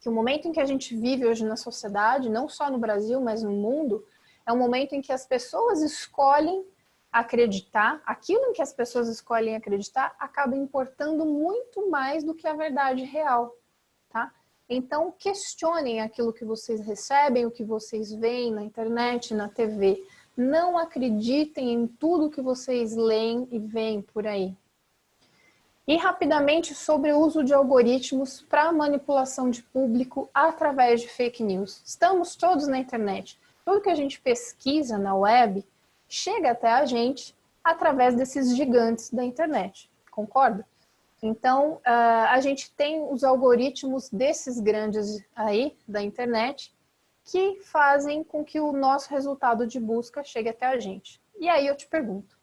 Que 0.00 0.08
o 0.08 0.12
momento 0.12 0.46
em 0.46 0.52
que 0.52 0.60
a 0.60 0.64
gente 0.64 0.94
vive 0.94 1.26
hoje 1.26 1.44
na 1.44 1.56
sociedade, 1.56 2.30
não 2.30 2.48
só 2.48 2.70
no 2.70 2.78
Brasil, 2.78 3.20
mas 3.20 3.42
no 3.42 3.50
mundo, 3.50 4.04
é 4.46 4.52
um 4.52 4.56
momento 4.56 4.94
em 4.94 5.02
que 5.02 5.12
as 5.12 5.26
pessoas 5.26 5.82
escolhem 5.82 6.64
acreditar, 7.10 8.00
aquilo 8.06 8.44
em 8.46 8.52
que 8.52 8.62
as 8.62 8.72
pessoas 8.72 9.08
escolhem 9.08 9.56
acreditar 9.56 10.14
acaba 10.18 10.54
importando 10.54 11.24
muito 11.24 11.90
mais 11.90 12.22
do 12.22 12.34
que 12.34 12.46
a 12.46 12.52
verdade 12.52 13.02
real, 13.02 13.54
tá? 14.08 14.32
Então, 14.68 15.12
questionem 15.16 16.00
aquilo 16.00 16.32
que 16.32 16.44
vocês 16.44 16.80
recebem, 16.80 17.46
o 17.46 17.50
que 17.50 17.64
vocês 17.64 18.12
veem 18.12 18.52
na 18.52 18.62
internet, 18.62 19.32
na 19.32 19.48
TV. 19.48 20.04
Não 20.36 20.76
acreditem 20.76 21.72
em 21.72 21.86
tudo 21.86 22.30
que 22.30 22.42
vocês 22.42 22.94
leem 22.94 23.48
e 23.50 23.58
veem 23.58 24.02
por 24.02 24.26
aí. 24.26 24.54
E 25.86 25.96
rapidamente 25.96 26.74
sobre 26.74 27.12
o 27.12 27.20
uso 27.20 27.44
de 27.44 27.54
algoritmos 27.54 28.42
para 28.42 28.72
manipulação 28.72 29.48
de 29.48 29.62
público 29.62 30.28
através 30.34 31.00
de 31.00 31.08
fake 31.08 31.44
news. 31.44 31.80
Estamos 31.84 32.34
todos 32.34 32.66
na 32.66 32.78
internet 32.78 33.38
tudo 33.66 33.80
que 33.80 33.90
a 33.90 33.96
gente 33.96 34.20
pesquisa 34.20 34.96
na 34.96 35.16
web 35.16 35.66
chega 36.08 36.52
até 36.52 36.70
a 36.70 36.86
gente 36.86 37.36
através 37.64 38.14
desses 38.14 38.56
gigantes 38.56 39.10
da 39.10 39.24
internet, 39.24 39.90
concorda? 40.08 40.64
Então, 41.20 41.74
uh, 41.78 42.28
a 42.28 42.40
gente 42.40 42.70
tem 42.74 43.02
os 43.02 43.24
algoritmos 43.24 44.08
desses 44.08 44.60
grandes 44.60 45.20
aí 45.34 45.76
da 45.86 46.00
internet 46.00 46.72
que 47.24 47.58
fazem 47.64 48.22
com 48.22 48.44
que 48.44 48.60
o 48.60 48.70
nosso 48.70 49.10
resultado 49.10 49.66
de 49.66 49.80
busca 49.80 50.22
chegue 50.22 50.48
até 50.48 50.66
a 50.66 50.78
gente. 50.78 51.20
E 51.36 51.48
aí 51.48 51.66
eu 51.66 51.76
te 51.76 51.88
pergunto: 51.88 52.38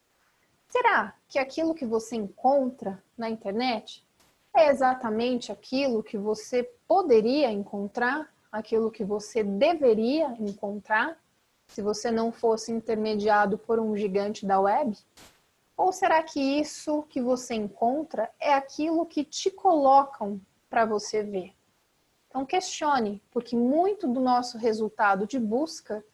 será 0.68 1.16
que 1.30 1.40
aquilo 1.40 1.74
que 1.74 1.86
você 1.86 2.18
encontra 2.18 3.02
na 3.18 3.30
internet 3.30 4.06
é 4.54 4.67
exatamente 4.67 5.54
aquilo 5.54 6.04
que 6.04 6.17
você 6.17 6.69
poderia 6.86 7.50
encontrar 7.50 8.30
aquilo 8.54 8.91
que 8.91 9.04
você 9.04 9.43
deveria 9.43 10.27
encontrar 10.39 11.17
se 11.65 11.81
você 11.81 12.12
não 12.12 12.31
fosse 12.31 12.71
intermediado 12.71 13.58
por 13.58 13.79
um 13.79 13.97
gigante 13.97 14.45
da 14.45 14.60
web? 14.60 14.95
Ou 15.75 15.91
será 15.91 16.21
que 16.21 16.39
isso 16.39 17.01
que 17.10 17.19
você 17.19 17.56
encontra 17.56 18.29
é 18.39 18.54
aquilo 18.54 19.08
que 19.08 19.23
te 19.23 19.49
colocam 19.49 20.39
para 20.69 20.85
você 20.85 21.23
ver? 21.23 21.56
Então 22.29 22.45
questione, 22.45 23.23
porque 23.31 23.56
muito 23.56 24.08
do 24.08 24.19
nosso 24.19 24.60
resultado 24.60 25.25
de 25.25 25.39
busca 25.39 26.06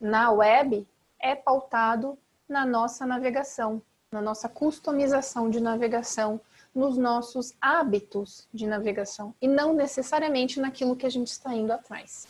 na 0.00 0.32
web 0.32 0.86
é 1.20 1.36
pautado 1.36 2.18
na 2.48 2.66
nossa 2.66 3.06
navegação, 3.06 3.80
na 4.10 4.20
nossa 4.20 4.48
customização 4.48 5.48
de 5.48 5.60
navegação, 5.60 6.40
nos 6.76 6.98
nossos 6.98 7.54
hábitos 7.58 8.46
de 8.52 8.66
navegação 8.66 9.34
e 9.40 9.48
não 9.48 9.72
necessariamente 9.72 10.60
naquilo 10.60 10.94
que 10.94 11.06
a 11.06 11.10
gente 11.10 11.28
está 11.28 11.54
indo 11.54 11.72
atrás. 11.72 12.28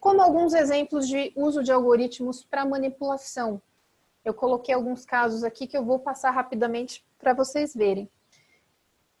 Como 0.00 0.20
alguns 0.20 0.52
exemplos 0.52 1.06
de 1.06 1.32
uso 1.36 1.62
de 1.62 1.70
algoritmos 1.70 2.44
para 2.44 2.66
manipulação. 2.66 3.62
Eu 4.24 4.34
coloquei 4.34 4.74
alguns 4.74 5.06
casos 5.06 5.44
aqui 5.44 5.66
que 5.66 5.76
eu 5.76 5.84
vou 5.84 6.00
passar 6.00 6.32
rapidamente 6.32 7.04
para 7.18 7.32
vocês 7.32 7.72
verem. 7.72 8.10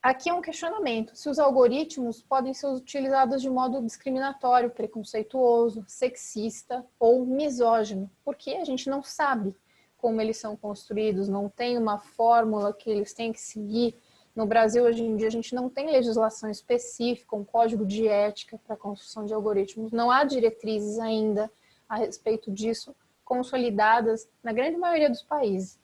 Aqui 0.02 0.28
é 0.28 0.34
um 0.34 0.42
questionamento: 0.42 1.16
se 1.16 1.30
os 1.30 1.38
algoritmos 1.38 2.20
podem 2.20 2.52
ser 2.52 2.66
utilizados 2.66 3.40
de 3.40 3.48
modo 3.48 3.80
discriminatório, 3.80 4.70
preconceituoso, 4.70 5.84
sexista 5.86 6.84
ou 6.98 7.24
misógino, 7.24 8.10
porque 8.24 8.50
a 8.54 8.64
gente 8.64 8.90
não 8.90 9.02
sabe 9.02 9.56
como 10.04 10.20
eles 10.20 10.36
são 10.36 10.54
construídos, 10.54 11.30
não 11.30 11.48
tem 11.48 11.78
uma 11.78 11.98
fórmula 11.98 12.74
que 12.74 12.90
eles 12.90 13.14
têm 13.14 13.32
que 13.32 13.40
seguir. 13.40 13.98
No 14.36 14.44
Brasil, 14.44 14.84
hoje 14.84 15.02
em 15.02 15.16
dia, 15.16 15.28
a 15.28 15.30
gente 15.30 15.54
não 15.54 15.70
tem 15.70 15.90
legislação 15.90 16.50
específica, 16.50 17.34
um 17.34 17.42
código 17.42 17.86
de 17.86 18.06
ética 18.06 18.60
para 18.66 18.74
a 18.74 18.78
construção 18.78 19.24
de 19.24 19.32
algoritmos, 19.32 19.92
não 19.92 20.10
há 20.10 20.22
diretrizes 20.24 20.98
ainda 20.98 21.50
a 21.88 21.96
respeito 21.96 22.50
disso 22.50 22.94
consolidadas 23.24 24.28
na 24.42 24.52
grande 24.52 24.76
maioria 24.76 25.08
dos 25.08 25.22
países. 25.22 25.80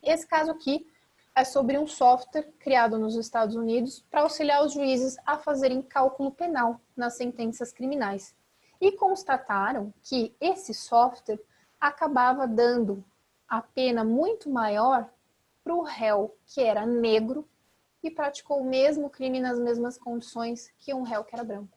Esse 0.00 0.24
caso 0.24 0.52
aqui 0.52 0.86
é 1.34 1.42
sobre 1.42 1.76
um 1.76 1.88
software 1.88 2.48
criado 2.60 2.96
nos 3.00 3.16
Estados 3.16 3.56
Unidos 3.56 4.04
para 4.08 4.20
auxiliar 4.20 4.64
os 4.64 4.74
juízes 4.74 5.16
a 5.26 5.36
fazerem 5.38 5.82
cálculo 5.82 6.30
penal 6.30 6.80
nas 6.96 7.16
sentenças 7.16 7.72
criminais. 7.72 8.32
E 8.80 8.92
constataram 8.92 9.92
que 10.04 10.32
esse 10.40 10.72
software 10.72 11.40
acabava 11.80 12.46
dando 12.46 13.04
a 13.48 13.60
pena 13.60 14.04
muito 14.04 14.50
maior 14.50 15.08
para 15.62 15.74
o 15.74 15.82
réu 15.82 16.36
que 16.46 16.60
era 16.60 16.84
negro 16.84 17.48
e 18.02 18.10
praticou 18.10 18.60
o 18.60 18.64
mesmo 18.64 19.08
crime 19.08 19.40
nas 19.40 19.58
mesmas 19.58 19.96
condições 19.96 20.70
que 20.78 20.92
um 20.92 21.02
réu 21.02 21.24
que 21.24 21.34
era 21.34 21.44
branco. 21.44 21.76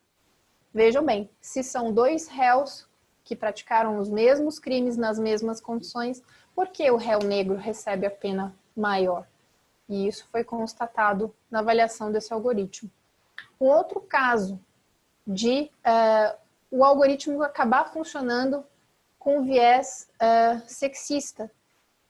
Vejam 0.73 1.03
bem, 1.03 1.29
se 1.39 1.63
são 1.63 1.93
dois 1.93 2.27
réus 2.27 2.87
que 3.23 3.35
praticaram 3.35 3.97
os 3.97 4.09
mesmos 4.09 4.59
crimes 4.59 4.97
nas 4.97 5.17
mesmas 5.17 5.59
condições, 5.59 6.21
por 6.53 6.67
que 6.67 6.89
o 6.91 6.97
réu 6.97 7.19
negro 7.19 7.55
recebe 7.55 8.05
a 8.05 8.11
pena 8.11 8.55
maior? 8.75 9.27
E 9.87 10.07
isso 10.07 10.27
foi 10.31 10.43
constatado 10.43 11.33
na 11.49 11.59
avaliação 11.59 12.11
desse 12.11 12.33
algoritmo. 12.33 12.91
Um 13.59 13.67
outro 13.67 14.01
caso 14.01 14.59
de 15.25 15.71
uh, 15.85 16.37
o 16.69 16.83
algoritmo 16.83 17.41
acabar 17.41 17.91
funcionando 17.91 18.65
com 19.17 19.43
viés 19.43 20.09
uh, 20.15 20.61
sexista 20.67 21.51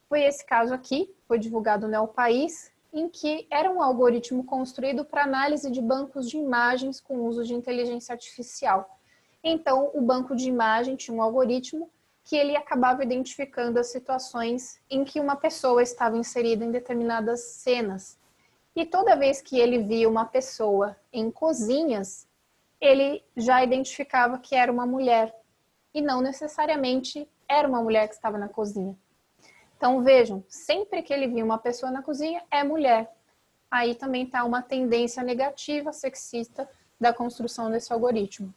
foi 0.08 0.24
esse 0.24 0.46
caso 0.46 0.74
aqui, 0.74 1.14
foi 1.28 1.38
divulgado 1.38 1.88
no 1.88 1.96
El 1.96 2.08
País, 2.08 2.72
em 2.94 3.10
que 3.10 3.46
era 3.52 3.70
um 3.70 3.82
algoritmo 3.82 4.44
construído 4.44 5.04
para 5.04 5.24
análise 5.24 5.70
de 5.70 5.82
bancos 5.82 6.30
de 6.30 6.38
imagens 6.38 7.00
com 7.02 7.26
uso 7.26 7.44
de 7.44 7.54
inteligência 7.54 8.14
artificial. 8.14 8.98
Então, 9.44 9.92
o 9.94 10.02
banco 10.02 10.36
de 10.36 10.48
imagem 10.48 10.96
tinha 10.96 11.16
um 11.16 11.22
algoritmo 11.22 11.90
que 12.24 12.36
ele 12.36 12.56
acabava 12.56 13.04
identificando 13.04 13.80
as 13.80 13.88
situações 13.88 14.82
em 14.90 15.04
que 15.04 15.20
uma 15.20 15.36
pessoa 15.36 15.82
estava 15.82 16.18
inserida 16.18 16.66
em 16.66 16.72
determinadas 16.72 17.42
cenas. 17.42 18.18
E 18.76 18.86
toda 18.86 19.16
vez 19.16 19.42
que 19.42 19.60
ele 19.60 19.84
via 19.84 20.10
uma 20.10 20.26
pessoa 20.26 20.96
em 21.12 21.32
cozinhas, 21.32 22.28
ele 22.80 23.24
já 23.36 23.64
identificava 23.64 24.40
que 24.40 24.56
era 24.56 24.72
uma 24.72 24.86
mulher 24.86 25.34
e 25.94 26.02
não 26.02 26.22
necessariamente 26.22 27.28
era 27.48 27.68
uma 27.68 27.82
mulher 27.82 28.08
que 28.08 28.16
estava 28.16 28.38
na 28.38 28.50
cozinha. 28.50 28.96
Então 29.78 30.04
vejam, 30.04 30.44
sempre 30.50 31.04
que 31.04 31.14
ele 31.14 31.28
via 31.28 31.46
uma 31.46 31.60
pessoa 31.60 31.92
na 31.92 32.02
cozinha, 32.02 32.44
é 32.50 32.64
mulher. 32.64 33.16
Aí 33.70 33.94
também 33.94 34.24
está 34.24 34.44
uma 34.44 34.62
tendência 34.62 35.22
negativa, 35.22 35.94
sexista, 35.94 36.68
da 37.00 37.14
construção 37.14 37.70
desse 37.70 37.94
algoritmo. 37.94 38.54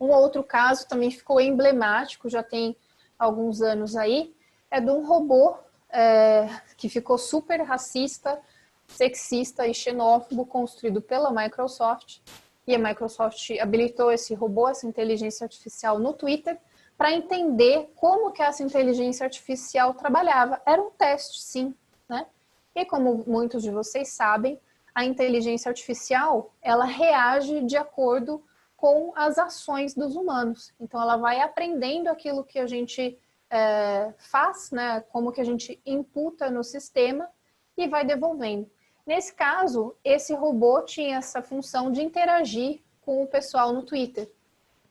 Um 0.00 0.08
outro 0.08 0.42
caso 0.42 0.88
também 0.88 1.10
ficou 1.10 1.40
emblemático, 1.40 2.28
já 2.28 2.42
tem 2.42 2.74
alguns 3.18 3.60
anos 3.60 3.96
aí, 3.96 4.34
é 4.70 4.80
de 4.80 4.90
um 4.90 5.06
robô 5.06 5.56
é, 5.90 6.48
que 6.76 6.88
ficou 6.88 7.18
super 7.18 7.60
racista, 7.62 8.40
sexista 8.88 9.66
e 9.66 9.74
xenófobo, 9.74 10.46
construído 10.46 11.00
pela 11.00 11.30
Microsoft. 11.30 12.20
E 12.66 12.74
a 12.74 12.78
Microsoft 12.78 13.50
habilitou 13.60 14.10
esse 14.10 14.34
robô, 14.34 14.68
essa 14.68 14.86
inteligência 14.86 15.44
artificial 15.44 15.98
no 15.98 16.14
Twitter, 16.14 16.58
para 16.96 17.12
entender 17.12 17.90
como 17.96 18.30
que 18.30 18.42
essa 18.42 18.62
inteligência 18.62 19.24
artificial 19.24 19.94
trabalhava. 19.94 20.60
Era 20.64 20.80
um 20.80 20.90
teste, 20.90 21.42
sim, 21.42 21.74
né? 22.08 22.26
E 22.74 22.84
como 22.84 23.24
muitos 23.26 23.62
de 23.62 23.70
vocês 23.70 24.08
sabem, 24.08 24.60
a 24.94 25.04
inteligência 25.04 25.68
artificial, 25.68 26.54
ela 26.62 26.84
reage 26.84 27.62
de 27.62 27.76
acordo 27.76 28.42
com 28.76 29.12
as 29.16 29.38
ações 29.38 29.94
dos 29.94 30.14
humanos. 30.14 30.72
Então, 30.78 31.00
ela 31.00 31.16
vai 31.16 31.40
aprendendo 31.40 32.08
aquilo 32.08 32.44
que 32.44 32.58
a 32.58 32.66
gente 32.66 33.18
é, 33.50 34.12
faz, 34.18 34.70
né? 34.70 35.00
Como 35.10 35.32
que 35.32 35.40
a 35.40 35.44
gente 35.44 35.80
imputa 35.84 36.50
no 36.50 36.62
sistema 36.62 37.28
e 37.76 37.88
vai 37.88 38.04
devolvendo. 38.04 38.70
Nesse 39.04 39.34
caso, 39.34 39.96
esse 40.04 40.32
robô 40.32 40.82
tinha 40.82 41.18
essa 41.18 41.42
função 41.42 41.90
de 41.90 42.02
interagir 42.02 42.80
com 43.02 43.22
o 43.22 43.26
pessoal 43.26 43.72
no 43.72 43.82
Twitter 43.82 44.30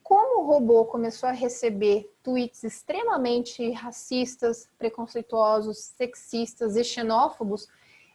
como 0.04 0.42
o 0.42 0.46
robô 0.46 0.86
começou 0.86 1.30
a 1.30 1.32
receber 1.32 2.14
tweets 2.22 2.64
extremamente 2.64 3.72
racistas, 3.72 4.70
preconceituosos, 4.78 5.78
sexistas 5.78 6.76
e 6.76 6.84
xenófobos, 6.84 7.68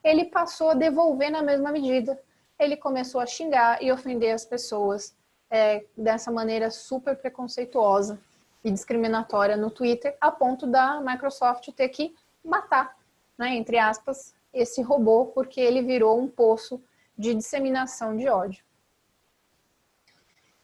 ele 0.04 0.26
passou 0.26 0.70
a 0.70 0.74
devolver 0.74 1.30
na 1.30 1.42
mesma 1.42 1.72
medida. 1.72 2.20
Ele 2.58 2.76
começou 2.76 3.20
a 3.20 3.26
xingar 3.26 3.82
e 3.82 3.90
ofender 3.90 4.34
as 4.34 4.44
pessoas 4.44 5.16
é, 5.50 5.84
dessa 5.96 6.30
maneira 6.30 6.70
super 6.70 7.16
preconceituosa 7.16 8.20
e 8.62 8.70
discriminatória 8.70 9.56
no 9.56 9.70
Twitter, 9.70 10.16
a 10.20 10.30
ponto 10.30 10.66
da 10.66 11.00
Microsoft 11.00 11.70
ter 11.72 11.88
que 11.88 12.14
matar, 12.44 12.96
né, 13.38 13.54
entre 13.56 13.78
aspas, 13.78 14.34
esse 14.52 14.82
robô, 14.82 15.26
porque 15.26 15.60
ele 15.60 15.82
virou 15.82 16.20
um 16.20 16.28
poço 16.28 16.82
de 17.16 17.34
disseminação 17.34 18.16
de 18.16 18.28
ódio. 18.28 18.67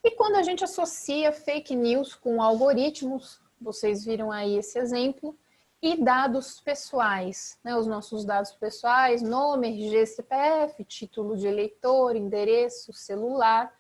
E 0.05 0.11
quando 0.11 0.37
a 0.37 0.43
gente 0.43 0.63
associa 0.63 1.33
fake 1.33 1.75
news 1.75 2.15
com 2.15 2.43
algoritmos, 2.43 3.41
vocês 3.59 4.05
viram 4.05 4.31
aí 4.31 4.59
esse 4.59 4.79
exemplo, 4.79 5.35
e 5.81 5.97
dados 5.97 6.61
pessoais, 6.61 7.59
né, 7.65 7.75
os 7.75 7.87
nossos 7.87 8.23
dados 8.23 8.53
pessoais, 8.53 9.23
nome, 9.23 9.69
RG, 9.69 10.07
CPF, 10.07 10.85
título 10.85 11.39
de 11.39 11.47
eleitor, 11.47 12.17
endereço, 12.17 12.93
celular 12.93 13.73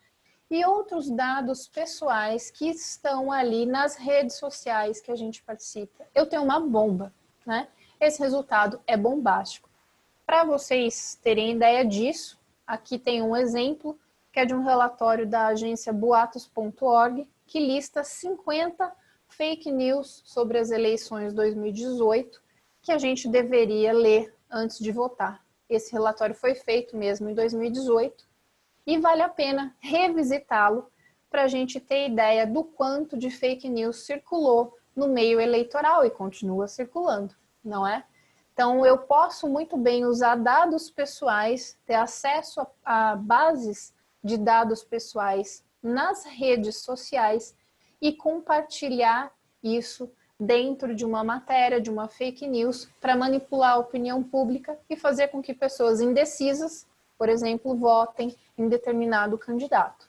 e 0.50 0.64
outros 0.64 1.10
dados 1.10 1.68
pessoais 1.68 2.50
que 2.50 2.70
estão 2.70 3.30
ali 3.30 3.66
nas 3.66 3.96
redes 3.96 4.36
sociais 4.36 5.00
que 5.00 5.10
a 5.10 5.16
gente 5.16 5.42
participa. 5.42 6.06
Eu 6.14 6.26
tenho 6.26 6.42
uma 6.42 6.60
bomba, 6.60 7.12
né? 7.44 7.68
Esse 8.00 8.20
resultado 8.20 8.80
é 8.86 8.96
bombástico. 8.96 9.68
Para 10.26 10.44
vocês 10.44 11.18
terem 11.22 11.52
ideia 11.52 11.84
disso, 11.84 12.38
aqui 12.66 12.98
tem 12.98 13.22
um 13.22 13.36
exemplo 13.36 13.98
que 14.34 14.40
é 14.40 14.44
de 14.44 14.52
um 14.52 14.64
relatório 14.64 15.28
da 15.28 15.46
agência 15.46 15.92
boatos.org, 15.92 17.30
que 17.46 17.60
lista 17.60 18.02
50 18.02 18.92
fake 19.28 19.70
news 19.70 20.22
sobre 20.24 20.58
as 20.58 20.72
eleições 20.72 21.32
2018 21.32 22.42
que 22.82 22.90
a 22.90 22.98
gente 22.98 23.28
deveria 23.28 23.92
ler 23.92 24.34
antes 24.50 24.80
de 24.80 24.90
votar. 24.90 25.40
Esse 25.70 25.92
relatório 25.92 26.34
foi 26.34 26.56
feito 26.56 26.96
mesmo 26.96 27.30
em 27.30 27.34
2018 27.34 28.26
e 28.84 28.98
vale 28.98 29.22
a 29.22 29.28
pena 29.28 29.72
revisitá-lo 29.78 30.90
para 31.30 31.44
a 31.44 31.48
gente 31.48 31.78
ter 31.78 32.08
ideia 32.08 32.44
do 32.44 32.64
quanto 32.64 33.16
de 33.16 33.30
fake 33.30 33.68
news 33.68 34.04
circulou 34.04 34.76
no 34.96 35.06
meio 35.06 35.40
eleitoral 35.40 36.04
e 36.04 36.10
continua 36.10 36.66
circulando, 36.66 37.36
não 37.64 37.86
é? 37.86 38.04
Então, 38.52 38.84
eu 38.84 38.98
posso 38.98 39.48
muito 39.48 39.76
bem 39.76 40.04
usar 40.04 40.34
dados 40.34 40.90
pessoais, 40.90 41.78
ter 41.86 41.94
acesso 41.94 42.66
a, 42.84 43.12
a 43.12 43.16
bases 43.16 43.93
de 44.24 44.38
dados 44.38 44.82
pessoais 44.82 45.62
nas 45.82 46.24
redes 46.24 46.78
sociais 46.78 47.54
e 48.00 48.10
compartilhar 48.12 49.30
isso 49.62 50.10
dentro 50.40 50.94
de 50.94 51.04
uma 51.04 51.22
matéria, 51.22 51.80
de 51.80 51.90
uma 51.90 52.08
fake 52.08 52.46
news, 52.46 52.88
para 53.00 53.14
manipular 53.14 53.74
a 53.74 53.78
opinião 53.78 54.22
pública 54.22 54.78
e 54.88 54.96
fazer 54.96 55.28
com 55.28 55.42
que 55.42 55.54
pessoas 55.54 56.00
indecisas, 56.00 56.86
por 57.18 57.28
exemplo, 57.28 57.76
votem 57.76 58.34
em 58.56 58.68
determinado 58.68 59.38
candidato. 59.38 60.08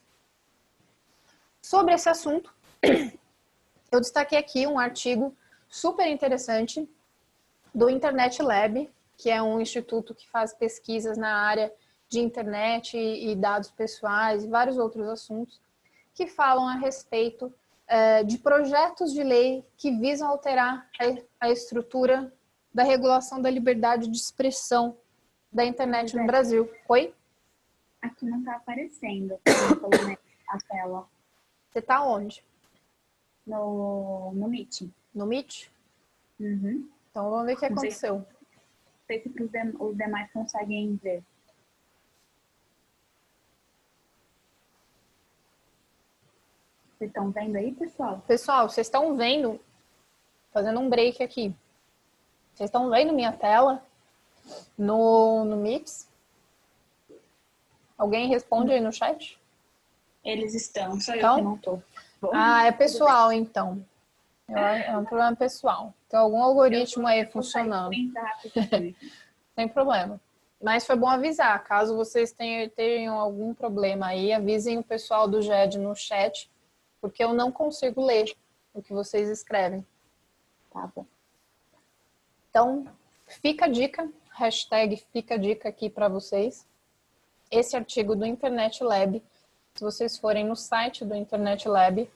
Sobre 1.61 1.93
esse 1.93 2.09
assunto, 2.09 2.53
eu 3.91 3.99
destaquei 3.99 4.37
aqui 4.37 4.65
um 4.65 4.79
artigo 4.79 5.35
super 5.67 6.07
interessante 6.07 6.89
do 7.73 7.89
Internet 7.89 8.41
Lab, 8.41 8.89
que 9.17 9.29
é 9.29 9.41
um 9.41 9.59
instituto 9.59 10.15
que 10.15 10.29
faz 10.29 10.53
pesquisas 10.53 11.17
na 11.17 11.35
área 11.35 11.71
de 12.09 12.19
internet 12.19 12.97
e 12.97 13.35
dados 13.35 13.71
pessoais 13.71 14.43
e 14.43 14.47
vários 14.47 14.77
outros 14.77 15.07
assuntos 15.07 15.59
que 16.13 16.27
falam 16.27 16.67
a 16.67 16.75
respeito 16.75 17.53
é, 17.87 18.23
de 18.23 18.37
projetos 18.37 19.13
de 19.13 19.23
lei 19.23 19.63
que 19.77 19.91
visam 19.91 20.29
alterar 20.29 20.89
a, 20.99 21.47
a, 21.47 21.51
estrutura 21.51 22.33
da 22.73 22.83
regulação 22.83 23.41
da 23.41 23.49
liberdade 23.49 24.07
de 24.07 24.17
expressão 24.17 24.97
da 25.51 25.65
internet 25.65 26.15
no 26.15 26.25
Brasil. 26.25 26.69
Oi? 26.89 27.13
Aqui 28.01 28.25
não 28.25 28.39
está 28.39 28.55
aparecendo 28.55 29.39
a 30.49 30.57
tela. 30.67 31.07
Você 31.71 31.79
está 31.79 32.03
onde? 32.03 32.43
No, 33.45 34.31
no 34.33 34.47
Meet. 34.47 34.89
No 35.13 35.25
Meet? 35.25 35.69
Uhum. 36.39 36.89
Então 37.11 37.29
vamos 37.29 37.45
ver 37.45 37.53
o 37.53 37.57
que 37.57 37.65
aconteceu. 37.65 38.15
Não 38.15 38.25
sei 39.07 39.21
se 39.21 39.29
os 39.79 39.97
demais 39.97 40.31
conseguem 40.31 40.95
ver. 40.95 41.23
Vocês 46.97 47.09
estão 47.09 47.29
vendo 47.31 47.55
aí, 47.57 47.73
pessoal? 47.73 48.21
Pessoal, 48.27 48.69
vocês 48.69 48.87
estão 48.87 49.15
vendo, 49.15 49.59
fazendo 50.53 50.79
um 50.79 50.89
break 50.89 51.21
aqui. 51.21 51.53
Vocês 52.53 52.69
estão 52.69 52.89
vendo 52.89 53.11
minha 53.13 53.33
tela 53.33 53.83
no, 54.77 55.43
no 55.43 55.57
Mix? 55.57 56.07
Alguém 57.97 58.27
responde 58.27 58.71
aí 58.71 58.79
no 58.79 58.91
chat? 58.93 59.37
Eles 60.23 60.53
estão, 60.53 60.99
só 60.99 61.15
Então? 61.15 61.37
eu 61.39 61.57
que 61.57 61.69
não. 61.69 61.83
Bom, 62.21 62.31
Ah, 62.33 62.65
é 62.65 62.71
pessoal, 62.71 63.31
então. 63.31 63.85
Eu- 64.47 64.57
É 64.57 64.97
um 64.97 65.03
problema 65.05 65.35
pessoal. 65.35 65.93
Tem 66.09 66.19
algum 66.19 66.41
algoritmo 66.41 67.05
aí 67.07 67.25
funcionando. 67.25 67.91
Sem 69.55 69.67
problema. 69.67 70.19
Mas 70.61 70.85
foi 70.85 70.95
bom 70.95 71.07
avisar. 71.07 71.61
Caso 71.63 71.95
vocês 71.95 72.31
tenham, 72.31 72.69
tenham 72.69 73.19
algum 73.19 73.53
problema 73.53 74.07
aí, 74.07 74.31
avisem 74.33 74.77
o 74.77 74.83
pessoal 74.83 75.27
do 75.27 75.41
GED 75.41 75.77
no 75.77 75.95
chat, 75.95 76.49
porque 77.05 77.23
eu 77.23 77.35
não 77.35 77.51
consigo 77.51 78.03
ler 78.03 78.35
o 78.73 78.81
que 78.81 78.91
vocês 78.91 79.29
escrevem. 79.29 79.85
Tá 80.71 80.89
bom. 80.95 81.05
Então, 82.49 82.87
fica 83.27 83.65
a 83.65 83.67
dica, 83.67 84.11
hashtag 84.31 84.97
fica 85.13 85.35
a 85.35 85.37
dica 85.37 85.69
aqui 85.69 85.87
para 85.87 86.09
vocês. 86.09 86.65
Esse 87.51 87.75
artigo 87.75 88.15
do 88.15 88.25
Internet 88.25 88.83
Lab, 88.83 89.21
se 89.75 89.83
vocês 89.83 90.17
forem 90.17 90.43
no 90.45 90.55
site 90.55 91.05
do 91.05 91.13
Internet 91.13 91.69
Lab 91.69 92.09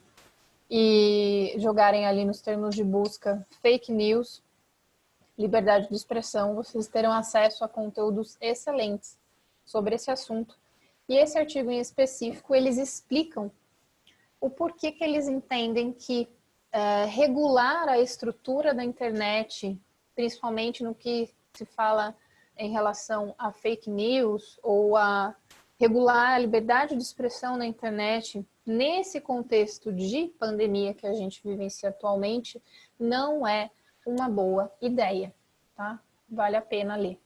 e 0.68 1.54
jogarem 1.58 2.04
ali 2.04 2.24
nos 2.24 2.40
termos 2.40 2.74
de 2.74 2.82
busca 2.82 3.46
fake 3.62 3.92
news, 3.92 4.42
liberdade 5.38 5.88
de 5.88 5.94
expressão, 5.94 6.56
vocês 6.56 6.88
terão 6.88 7.12
acesso 7.12 7.62
a 7.62 7.68
conteúdos 7.68 8.36
excelentes 8.40 9.16
sobre 9.64 9.94
esse 9.94 10.10
assunto. 10.10 10.58
E 11.08 11.16
esse 11.16 11.38
artigo 11.38 11.70
em 11.70 11.78
específico, 11.78 12.56
eles 12.56 12.76
explicam 12.76 13.52
o 14.40 14.48
porquê 14.48 14.90
que 14.90 15.04
eles 15.04 15.28
entendem 15.28 15.92
que 15.92 16.28
eh, 16.72 17.04
regular 17.06 17.88
a 17.88 17.98
estrutura 17.98 18.72
da 18.72 18.82
internet, 18.82 19.78
principalmente 20.14 20.82
no 20.82 20.94
que 20.94 21.28
se 21.52 21.64
fala 21.64 22.16
em 22.56 22.70
relação 22.70 23.34
a 23.38 23.52
fake 23.52 23.90
news 23.90 24.58
ou 24.62 24.96
a 24.96 25.34
regular 25.78 26.34
a 26.34 26.38
liberdade 26.38 26.94
de 26.94 27.02
expressão 27.02 27.56
na 27.56 27.66
internet, 27.66 28.46
nesse 28.66 29.20
contexto 29.20 29.92
de 29.92 30.28
pandemia 30.38 30.94
que 30.94 31.06
a 31.06 31.14
gente 31.14 31.42
vivencia 31.42 31.88
atualmente, 31.88 32.62
não 32.98 33.46
é 33.46 33.70
uma 34.06 34.28
boa 34.28 34.70
ideia, 34.80 35.34
tá? 35.74 35.98
Vale 36.28 36.56
a 36.56 36.62
pena 36.62 36.96
ler. 36.96 37.18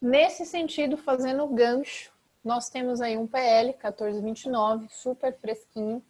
Nesse 0.00 0.44
sentido, 0.44 0.96
fazendo 0.96 1.46
gancho, 1.48 2.12
nós 2.44 2.68
temos 2.68 3.00
aí 3.00 3.16
um 3.16 3.26
PL 3.26 3.68
1429, 3.68 4.88
super 4.90 5.36
fresquinho, 5.38 6.02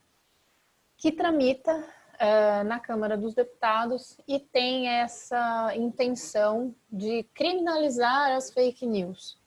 que 0.97 1.13
tramita 1.13 1.85
eh, 2.19 2.63
na 2.65 2.79
Câmara 2.79 3.17
dos 3.17 3.35
Deputados 3.35 4.17
e 4.27 4.39
tem 4.39 4.89
essa 4.89 5.73
intenção 5.75 6.75
de 6.91 7.25
criminalizar 7.35 8.31
as 8.33 8.53
fake 8.53 8.87
news. 8.87 9.39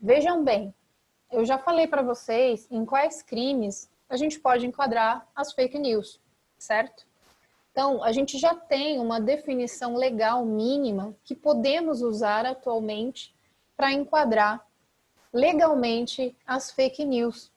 Vejam 0.00 0.44
bem, 0.44 0.74
eu 1.30 1.44
já 1.44 1.58
falei 1.58 1.86
para 1.86 2.02
vocês 2.02 2.68
em 2.70 2.84
quais 2.84 3.22
crimes 3.22 3.90
a 4.08 4.16
gente 4.16 4.38
pode 4.38 4.66
enquadrar 4.66 5.26
as 5.34 5.52
fake 5.52 5.78
news, 5.78 6.20
certo? 6.56 7.04
Então, 7.72 8.02
a 8.02 8.10
gente 8.12 8.38
já 8.38 8.54
tem 8.54 8.98
uma 9.00 9.20
definição 9.20 9.96
legal 9.96 10.46
mínima 10.46 11.14
que 11.24 11.34
podemos 11.34 12.00
usar 12.00 12.46
atualmente 12.46 13.34
para 13.76 13.92
enquadrar 13.92 14.66
legalmente 15.36 16.34
as 16.46 16.70
fake 16.70 17.04
news. 17.04 17.52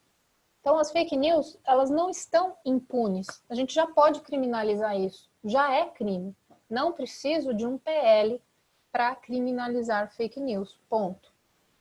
Então, 0.60 0.78
as 0.78 0.92
fake 0.92 1.16
news, 1.16 1.58
elas 1.66 1.88
não 1.88 2.10
estão 2.10 2.54
impunes. 2.64 3.26
A 3.48 3.54
gente 3.54 3.74
já 3.74 3.86
pode 3.86 4.20
criminalizar 4.20 4.94
isso. 4.98 5.30
Já 5.42 5.72
é 5.72 5.86
crime. 5.86 6.36
Não 6.68 6.92
preciso 6.92 7.54
de 7.54 7.66
um 7.66 7.78
PL 7.78 8.40
para 8.92 9.14
criminalizar 9.16 10.12
fake 10.12 10.38
news. 10.38 10.78
Ponto. 10.88 11.32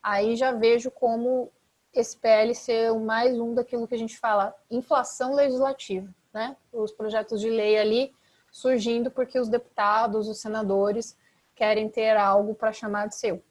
Aí 0.01 0.37
já 0.37 0.53
vejo 0.53 0.89
como 0.89 1.51
esse 1.93 2.15
PL 2.15 2.55
ser 2.55 2.93
mais 2.93 3.37
um 3.37 3.53
daquilo 3.53 3.87
que 3.87 3.95
a 3.95 3.97
gente 3.97 4.17
fala, 4.17 4.55
inflação 4.71 5.33
legislativa, 5.33 6.07
né? 6.31 6.55
Os 6.71 6.93
projetos 6.93 7.41
de 7.41 7.49
lei 7.49 7.77
ali 7.77 8.13
surgindo 8.51 9.11
porque 9.11 9.37
os 9.37 9.49
deputados, 9.49 10.29
os 10.29 10.39
senadores 10.39 11.17
querem 11.55 11.89
ter 11.89 12.15
algo 12.15 12.55
para 12.55 12.71
chamar 12.71 13.09
de 13.09 13.15
seu. 13.15 13.43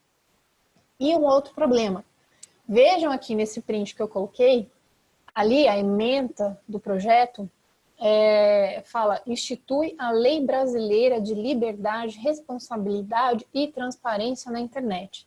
E 0.99 1.15
um 1.15 1.25
outro 1.25 1.55
problema. 1.55 2.05
Vejam 2.69 3.11
aqui 3.11 3.35
nesse 3.35 3.63
print 3.63 3.95
que 3.95 4.03
eu 4.03 4.09
coloquei, 4.09 4.71
ali 5.35 5.67
a 5.67 5.79
ementa 5.79 6.61
do 6.69 6.79
projeto 6.79 7.51
é, 7.99 8.83
fala 8.85 9.23
institui 9.27 9.95
a 9.99 10.11
lei 10.11 10.45
brasileira 10.45 11.19
de 11.19 11.33
liberdade, 11.33 12.19
responsabilidade 12.19 13.47
e 13.55 13.69
transparência 13.69 14.53
na 14.53 14.61
internet. 14.61 15.27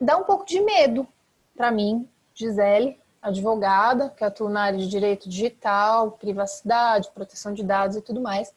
Dá 0.00 0.16
um 0.16 0.22
pouco 0.22 0.46
de 0.46 0.60
medo 0.60 1.08
para 1.56 1.72
mim, 1.72 2.08
Gisele, 2.32 3.00
advogada, 3.20 4.08
que 4.10 4.22
atua 4.22 4.48
na 4.48 4.62
área 4.62 4.78
de 4.78 4.88
direito 4.88 5.28
digital, 5.28 6.12
privacidade, 6.12 7.10
proteção 7.12 7.52
de 7.52 7.64
dados 7.64 7.96
e 7.96 8.02
tudo 8.02 8.20
mais, 8.20 8.54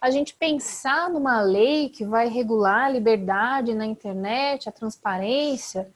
a 0.00 0.08
gente 0.08 0.34
pensar 0.34 1.10
numa 1.10 1.40
lei 1.40 1.88
que 1.88 2.04
vai 2.04 2.28
regular 2.28 2.84
a 2.84 2.90
liberdade 2.90 3.74
na 3.74 3.86
internet, 3.86 4.68
a 4.68 4.72
transparência, 4.72 5.90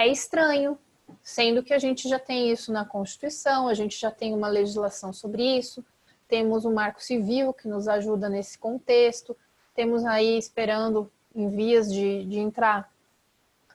é 0.00 0.08
estranho, 0.08 0.78
sendo 1.22 1.62
que 1.62 1.74
a 1.74 1.78
gente 1.78 2.08
já 2.08 2.18
tem 2.18 2.50
isso 2.50 2.72
na 2.72 2.84
Constituição, 2.84 3.68
a 3.68 3.74
gente 3.74 3.98
já 3.98 4.10
tem 4.10 4.34
uma 4.34 4.48
legislação 4.48 5.12
sobre 5.12 5.42
isso, 5.58 5.84
temos 6.28 6.64
um 6.64 6.72
marco 6.72 7.02
civil 7.02 7.52
que 7.52 7.68
nos 7.68 7.88
ajuda 7.88 8.28
nesse 8.28 8.56
contexto, 8.58 9.36
temos 9.74 10.04
aí 10.04 10.38
esperando 10.38 11.10
em 11.34 11.50
vias 11.50 11.92
de, 11.92 12.24
de 12.24 12.38
entrar 12.38 12.90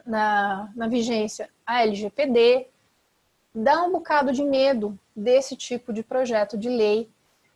na, 0.05 0.71
na 0.75 0.87
vigência 0.87 1.49
a 1.65 1.81
LGPD, 1.81 2.67
dá 3.53 3.83
um 3.83 3.91
bocado 3.91 4.31
de 4.31 4.43
medo 4.43 4.97
desse 5.15 5.55
tipo 5.55 5.91
de 5.91 6.03
projeto 6.03 6.57
de 6.57 6.69
lei, 6.69 7.09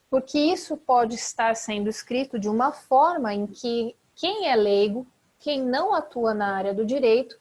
porque 0.09 0.37
isso 0.37 0.75
pode 0.75 1.15
estar 1.15 1.55
sendo 1.55 1.89
escrito 1.89 2.39
de 2.39 2.49
uma 2.49 2.71
forma 2.71 3.33
em 3.33 3.47
que 3.47 3.95
quem 4.15 4.47
é 4.47 4.55
leigo, 4.55 5.07
quem 5.39 5.63
não 5.63 5.93
atua 5.93 6.33
na 6.33 6.55
área 6.55 6.73
do 6.73 6.85
direito, 6.85 7.38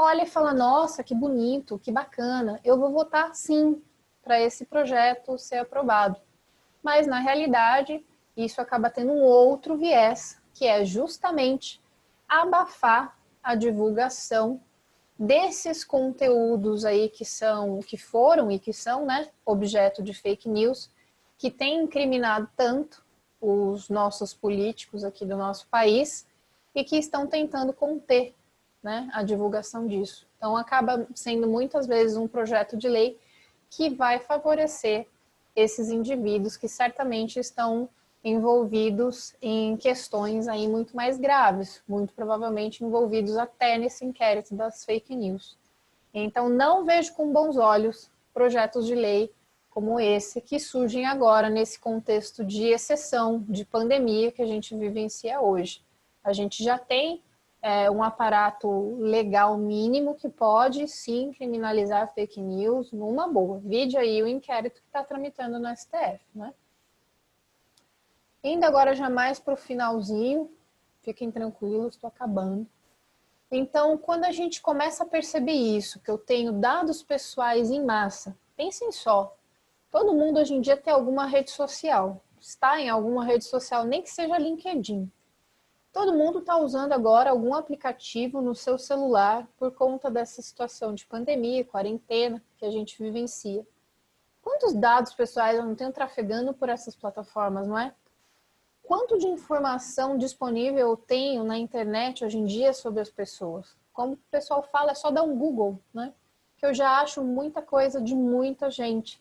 olha 0.00 0.22
e 0.22 0.26
fala: 0.26 0.54
nossa, 0.54 1.02
que 1.04 1.14
bonito, 1.14 1.78
que 1.78 1.92
bacana, 1.92 2.60
eu 2.64 2.78
vou 2.78 2.90
votar 2.90 3.34
sim 3.34 3.82
para 4.22 4.40
esse 4.40 4.64
projeto 4.64 5.38
ser 5.38 5.58
aprovado. 5.58 6.20
Mas 6.82 7.06
na 7.06 7.18
realidade, 7.18 8.04
isso 8.36 8.60
acaba 8.60 8.90
tendo 8.90 9.12
um 9.12 9.22
outro 9.22 9.76
viés, 9.76 10.40
que 10.54 10.66
é 10.66 10.84
justamente 10.84 11.80
abafar 12.28 13.16
a 13.42 13.54
divulgação 13.54 14.60
desses 15.18 15.84
conteúdos 15.84 16.84
aí 16.84 17.08
que 17.08 17.24
são, 17.24 17.80
que 17.80 17.98
foram 17.98 18.50
e 18.50 18.58
que 18.58 18.72
são, 18.72 19.04
né, 19.04 19.28
objeto 19.44 20.02
de 20.02 20.14
fake 20.14 20.48
news, 20.48 20.90
que 21.36 21.50
tem 21.50 21.82
incriminado 21.82 22.48
tanto 22.56 23.04
os 23.40 23.88
nossos 23.88 24.32
políticos 24.32 25.04
aqui 25.04 25.24
do 25.26 25.36
nosso 25.36 25.66
país 25.68 26.26
e 26.74 26.84
que 26.84 26.96
estão 26.96 27.26
tentando 27.26 27.72
conter, 27.72 28.34
né, 28.82 29.08
a 29.12 29.22
divulgação 29.22 29.86
disso. 29.86 30.26
Então 30.36 30.56
acaba 30.56 31.06
sendo 31.14 31.46
muitas 31.48 31.86
vezes 31.86 32.16
um 32.16 32.26
projeto 32.26 32.76
de 32.76 32.88
lei 32.88 33.18
que 33.68 33.90
vai 33.90 34.18
favorecer 34.18 35.06
esses 35.54 35.90
indivíduos 35.90 36.56
que 36.56 36.68
certamente 36.68 37.38
estão 37.38 37.88
envolvidos 38.22 39.34
em 39.40 39.76
questões 39.76 40.46
aí 40.46 40.68
muito 40.68 40.94
mais 40.94 41.18
graves, 41.18 41.82
muito 41.88 42.12
provavelmente 42.12 42.84
envolvidos 42.84 43.36
até 43.36 43.78
nesse 43.78 44.04
inquérito 44.04 44.54
das 44.54 44.84
fake 44.84 45.16
news. 45.16 45.56
Então, 46.12 46.48
não 46.48 46.84
vejo 46.84 47.14
com 47.14 47.32
bons 47.32 47.56
olhos 47.56 48.10
projetos 48.34 48.86
de 48.86 48.94
lei 48.94 49.32
como 49.70 50.00
esse 50.00 50.40
que 50.40 50.58
surgem 50.58 51.06
agora 51.06 51.48
nesse 51.48 51.78
contexto 51.78 52.44
de 52.44 52.64
exceção, 52.64 53.44
de 53.48 53.64
pandemia 53.64 54.32
que 54.32 54.42
a 54.42 54.46
gente 54.46 54.76
vivencia 54.76 55.40
hoje. 55.40 55.82
A 56.22 56.32
gente 56.32 56.62
já 56.62 56.76
tem 56.76 57.22
é, 57.62 57.90
um 57.90 58.02
aparato 58.02 58.96
legal 58.96 59.56
mínimo 59.58 60.14
que 60.14 60.28
pode 60.28 60.88
sim 60.88 61.32
criminalizar 61.32 62.12
fake 62.14 62.40
news 62.40 62.90
numa 62.92 63.28
boa. 63.28 63.58
Vide 63.58 63.98
aí 63.98 64.22
o 64.22 64.26
inquérito 64.26 64.80
que 64.80 64.86
está 64.86 65.04
tramitando 65.04 65.58
no 65.58 65.68
STF, 65.76 66.24
né? 66.34 66.54
Indo 68.42 68.64
agora 68.64 68.94
já 68.94 69.10
mais 69.10 69.38
para 69.38 69.52
o 69.52 69.56
finalzinho, 69.56 70.50
fiquem 71.02 71.30
tranquilos, 71.30 71.94
estou 71.94 72.08
acabando. 72.08 72.66
Então, 73.50 73.98
quando 73.98 74.24
a 74.24 74.32
gente 74.32 74.62
começa 74.62 75.02
a 75.02 75.06
perceber 75.06 75.52
isso, 75.52 76.00
que 76.00 76.10
eu 76.10 76.16
tenho 76.16 76.52
dados 76.52 77.02
pessoais 77.02 77.70
em 77.70 77.84
massa, 77.84 78.36
pensem 78.56 78.92
só, 78.92 79.36
todo 79.90 80.14
mundo 80.14 80.38
hoje 80.38 80.54
em 80.54 80.60
dia 80.60 80.76
tem 80.76 80.92
alguma 80.92 81.26
rede 81.26 81.50
social, 81.50 82.22
está 82.40 82.80
em 82.80 82.88
alguma 82.88 83.24
rede 83.24 83.44
social, 83.44 83.84
nem 83.84 84.00
que 84.00 84.08
seja 84.08 84.38
LinkedIn. 84.38 85.10
Todo 85.92 86.14
mundo 86.14 86.38
está 86.38 86.56
usando 86.56 86.92
agora 86.92 87.30
algum 87.30 87.52
aplicativo 87.52 88.40
no 88.40 88.54
seu 88.54 88.78
celular 88.78 89.48
por 89.58 89.72
conta 89.72 90.08
dessa 90.08 90.40
situação 90.40 90.94
de 90.94 91.04
pandemia, 91.04 91.64
quarentena 91.64 92.42
que 92.56 92.64
a 92.64 92.70
gente 92.70 93.02
vivencia. 93.02 93.66
Quantos 94.40 94.72
dados 94.72 95.12
pessoais 95.12 95.58
eu 95.58 95.64
não 95.64 95.74
tenho 95.74 95.92
trafegando 95.92 96.54
por 96.54 96.68
essas 96.68 96.94
plataformas, 96.94 97.66
não 97.66 97.76
é? 97.76 97.92
Quanto 98.82 99.18
de 99.18 99.26
informação 99.26 100.16
disponível 100.16 100.78
eu 100.78 100.96
tenho 100.96 101.44
na 101.44 101.58
internet 101.58 102.24
hoje 102.24 102.38
em 102.38 102.44
dia 102.44 102.72
sobre 102.72 103.00
as 103.00 103.10
pessoas? 103.10 103.76
Como 103.92 104.14
o 104.14 104.18
pessoal 104.30 104.62
fala, 104.62 104.92
é 104.92 104.94
só 104.94 105.10
dar 105.10 105.22
um 105.22 105.36
Google, 105.36 105.78
né? 105.92 106.14
Que 106.56 106.66
eu 106.66 106.72
já 106.72 107.00
acho 107.00 107.22
muita 107.22 107.60
coisa 107.60 108.00
de 108.00 108.14
muita 108.14 108.70
gente. 108.70 109.20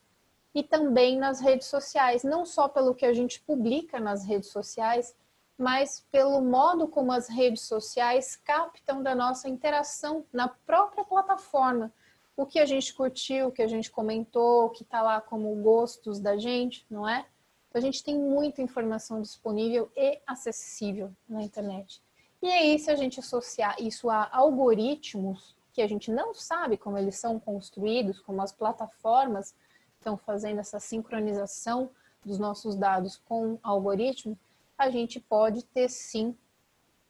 E 0.53 0.63
também 0.63 1.17
nas 1.17 1.39
redes 1.39 1.67
sociais, 1.67 2.23
não 2.23 2.45
só 2.45 2.67
pelo 2.67 2.95
que 2.95 3.05
a 3.05 3.13
gente 3.13 3.41
publica 3.41 3.99
nas 3.99 4.23
redes 4.23 4.49
sociais, 4.49 5.15
mas 5.59 6.05
pelo 6.09 6.41
modo 6.41 6.87
como 6.87 7.11
as 7.11 7.27
redes 7.27 7.63
sociais 7.63 8.37
captam 8.37 9.03
da 9.03 9.13
nossa 9.13 9.49
interação 9.49 10.25
na 10.31 10.47
própria 10.47 11.03
plataforma. 11.03 11.93
O 12.37 12.45
que 12.45 12.59
a 12.59 12.65
gente 12.65 12.93
curtiu, 12.93 13.47
o 13.47 13.51
que 13.51 13.61
a 13.61 13.67
gente 13.67 13.91
comentou, 13.91 14.67
o 14.67 14.69
que 14.69 14.83
está 14.83 15.01
lá 15.01 15.19
como 15.19 15.53
gostos 15.61 16.17
da 16.17 16.37
gente, 16.37 16.87
não 16.89 17.07
é? 17.07 17.25
Então, 17.67 17.77
a 17.77 17.81
gente 17.81 18.01
tem 18.01 18.17
muita 18.17 18.61
informação 18.61 19.21
disponível 19.21 19.91
e 19.97 20.21
acessível 20.25 21.11
na 21.27 21.43
internet. 21.43 22.01
E 22.41 22.47
aí, 22.47 22.79
se 22.79 22.89
a 22.89 22.95
gente 22.95 23.19
associar 23.19 23.75
isso 23.81 24.09
a 24.09 24.29
algoritmos, 24.31 25.57
que 25.73 25.81
a 25.81 25.87
gente 25.87 26.09
não 26.09 26.33
sabe 26.33 26.77
como 26.77 26.97
eles 26.97 27.17
são 27.17 27.37
construídos, 27.37 28.21
como 28.21 28.41
as 28.41 28.53
plataformas 28.53 29.53
estão 29.97 30.15
fazendo 30.15 30.59
essa 30.59 30.79
sincronização 30.79 31.91
dos 32.25 32.39
nossos 32.39 32.77
dados 32.77 33.17
com 33.17 33.59
algoritmo, 33.61 34.39
a 34.79 34.89
gente 34.89 35.19
pode 35.19 35.65
ter 35.65 35.89
sim 35.89 36.33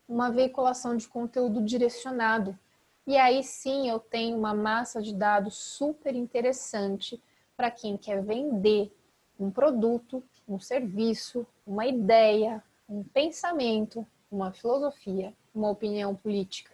uma 0.07 0.31
veiculação 0.31 0.97
de 0.97 1.07
conteúdo 1.07 1.61
direcionado. 1.61 2.57
E 3.05 3.15
aí 3.15 3.43
sim 3.43 3.87
eu 3.87 3.99
tenho 3.99 4.35
uma 4.35 4.55
massa 4.55 4.99
de 4.99 5.13
dados 5.13 5.55
super 5.55 6.15
interessante 6.15 7.21
para 7.55 7.69
quem 7.69 7.95
quer 7.95 8.23
vender 8.23 8.91
um 9.39 9.51
produto, 9.51 10.23
um 10.47 10.59
serviço, 10.59 11.45
uma 11.65 11.85
ideia, 11.85 12.63
um 12.89 13.03
pensamento, 13.03 14.05
uma 14.31 14.51
filosofia, 14.51 15.31
uma 15.53 15.69
opinião 15.69 16.15
política. 16.15 16.71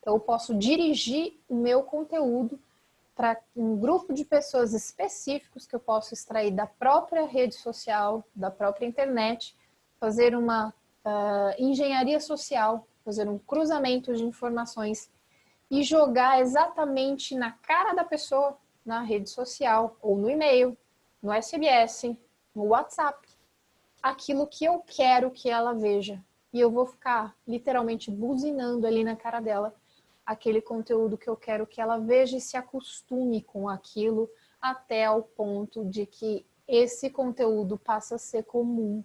Então 0.00 0.14
eu 0.14 0.20
posso 0.20 0.54
dirigir 0.54 1.38
o 1.46 1.54
meu 1.54 1.82
conteúdo 1.82 2.58
para 3.14 3.38
um 3.54 3.76
grupo 3.76 4.14
de 4.14 4.24
pessoas 4.24 4.72
específicos 4.72 5.66
que 5.66 5.76
eu 5.76 5.80
posso 5.80 6.14
extrair 6.14 6.50
da 6.50 6.66
própria 6.66 7.26
rede 7.26 7.54
social, 7.54 8.24
da 8.34 8.50
própria 8.50 8.86
internet 8.86 9.54
fazer 10.04 10.36
uma 10.36 10.68
uh, 11.02 11.54
engenharia 11.58 12.20
social, 12.20 12.86
fazer 13.02 13.26
um 13.26 13.38
cruzamento 13.38 14.14
de 14.14 14.22
informações 14.22 15.10
e 15.70 15.82
jogar 15.82 16.42
exatamente 16.42 17.34
na 17.34 17.52
cara 17.52 17.94
da 17.94 18.04
pessoa 18.04 18.54
na 18.84 19.00
rede 19.00 19.30
social 19.30 19.96
ou 20.02 20.18
no 20.18 20.28
e-mail, 20.28 20.76
no 21.22 21.32
SMS, 21.32 22.14
no 22.54 22.64
WhatsApp, 22.64 23.26
aquilo 24.02 24.46
que 24.46 24.66
eu 24.66 24.84
quero 24.86 25.30
que 25.30 25.48
ela 25.48 25.72
veja. 25.72 26.22
E 26.52 26.60
eu 26.60 26.70
vou 26.70 26.84
ficar 26.84 27.34
literalmente 27.48 28.10
buzinando 28.10 28.86
ali 28.86 29.02
na 29.04 29.16
cara 29.16 29.40
dela 29.40 29.74
aquele 30.26 30.60
conteúdo 30.60 31.16
que 31.16 31.30
eu 31.30 31.36
quero 31.36 31.66
que 31.66 31.80
ela 31.80 31.96
veja 31.96 32.36
e 32.36 32.42
se 32.42 32.58
acostume 32.58 33.40
com 33.40 33.70
aquilo 33.70 34.28
até 34.60 35.06
ao 35.06 35.22
ponto 35.22 35.82
de 35.82 36.04
que 36.04 36.44
esse 36.68 37.08
conteúdo 37.08 37.78
passa 37.78 38.16
a 38.16 38.18
ser 38.18 38.44
comum 38.44 39.02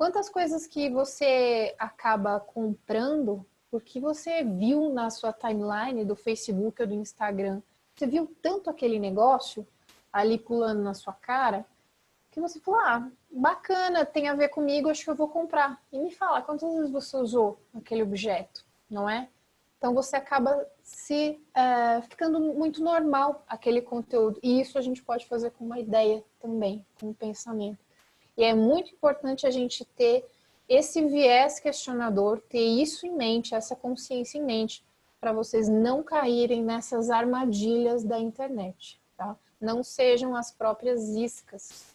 Quantas 0.00 0.30
coisas 0.30 0.66
que 0.66 0.88
você 0.88 1.74
acaba 1.78 2.40
comprando 2.40 3.44
porque 3.70 4.00
você 4.00 4.42
viu 4.42 4.88
na 4.88 5.10
sua 5.10 5.30
timeline 5.30 6.06
do 6.06 6.16
Facebook 6.16 6.80
ou 6.80 6.88
do 6.88 6.94
Instagram, 6.94 7.60
você 7.94 8.06
viu 8.06 8.34
tanto 8.40 8.70
aquele 8.70 8.98
negócio 8.98 9.68
ali 10.10 10.38
pulando 10.38 10.80
na 10.80 10.94
sua 10.94 11.12
cara, 11.12 11.66
que 12.30 12.40
você 12.40 12.58
falou, 12.58 12.80
ah, 12.80 13.10
bacana, 13.30 14.06
tem 14.06 14.26
a 14.26 14.34
ver 14.34 14.48
comigo, 14.48 14.88
acho 14.88 15.04
que 15.04 15.10
eu 15.10 15.14
vou 15.14 15.28
comprar. 15.28 15.78
E 15.92 15.98
me 15.98 16.10
fala, 16.10 16.40
quantas 16.40 16.72
vezes 16.72 16.90
você 16.90 17.18
usou 17.18 17.60
aquele 17.74 18.02
objeto, 18.02 18.64
não 18.88 19.06
é? 19.06 19.28
Então 19.76 19.92
você 19.92 20.16
acaba 20.16 20.66
se 20.82 21.38
é, 21.54 22.00
ficando 22.08 22.40
muito 22.40 22.82
normal 22.82 23.44
aquele 23.46 23.82
conteúdo. 23.82 24.40
E 24.42 24.62
isso 24.62 24.78
a 24.78 24.80
gente 24.80 25.02
pode 25.02 25.26
fazer 25.26 25.50
com 25.50 25.66
uma 25.66 25.78
ideia 25.78 26.24
também, 26.40 26.86
com 26.98 27.10
um 27.10 27.12
pensamento. 27.12 27.89
E 28.40 28.42
é 28.42 28.54
muito 28.54 28.90
importante 28.90 29.46
a 29.46 29.50
gente 29.50 29.84
ter 29.84 30.26
esse 30.66 31.04
viés 31.04 31.60
questionador, 31.60 32.40
ter 32.48 32.64
isso 32.64 33.06
em 33.06 33.14
mente, 33.14 33.54
essa 33.54 33.76
consciência 33.76 34.38
em 34.38 34.42
mente, 34.42 34.82
para 35.20 35.30
vocês 35.30 35.68
não 35.68 36.02
caírem 36.02 36.64
nessas 36.64 37.10
armadilhas 37.10 38.02
da 38.02 38.18
internet, 38.18 38.98
tá? 39.14 39.36
Não 39.60 39.84
sejam 39.84 40.34
as 40.34 40.50
próprias 40.50 41.06
iscas. 41.10 41.94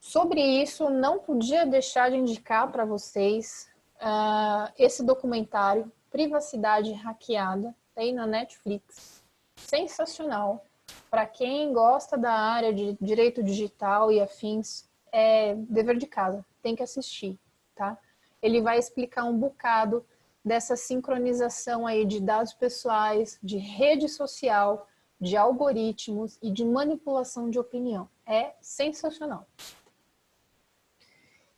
Sobre 0.00 0.40
isso, 0.40 0.90
não 0.90 1.20
podia 1.20 1.64
deixar 1.64 2.10
de 2.10 2.16
indicar 2.16 2.72
para 2.72 2.84
vocês 2.84 3.70
uh, 4.00 4.72
esse 4.76 5.04
documentário, 5.04 5.92
Privacidade 6.10 6.92
Hackeada, 6.92 7.72
tem 7.94 8.12
na 8.12 8.26
Netflix. 8.26 9.22
Sensacional. 9.54 10.66
Para 11.08 11.24
quem 11.24 11.72
gosta 11.72 12.18
da 12.18 12.32
área 12.32 12.74
de 12.74 12.98
direito 13.00 13.44
digital 13.44 14.10
e 14.10 14.20
afins, 14.20 14.92
é 15.16 15.54
dever 15.54 15.96
de 15.96 16.08
casa, 16.08 16.44
tem 16.60 16.74
que 16.74 16.82
assistir, 16.82 17.38
tá? 17.72 17.96
Ele 18.42 18.60
vai 18.60 18.80
explicar 18.80 19.24
um 19.24 19.38
bocado 19.38 20.04
dessa 20.44 20.74
sincronização 20.74 21.86
aí 21.86 22.04
de 22.04 22.20
dados 22.20 22.52
pessoais, 22.52 23.38
de 23.40 23.56
rede 23.56 24.08
social, 24.08 24.88
de 25.20 25.36
algoritmos 25.36 26.36
e 26.42 26.50
de 26.50 26.64
manipulação 26.64 27.48
de 27.48 27.60
opinião. 27.60 28.08
É 28.26 28.54
sensacional. 28.60 29.46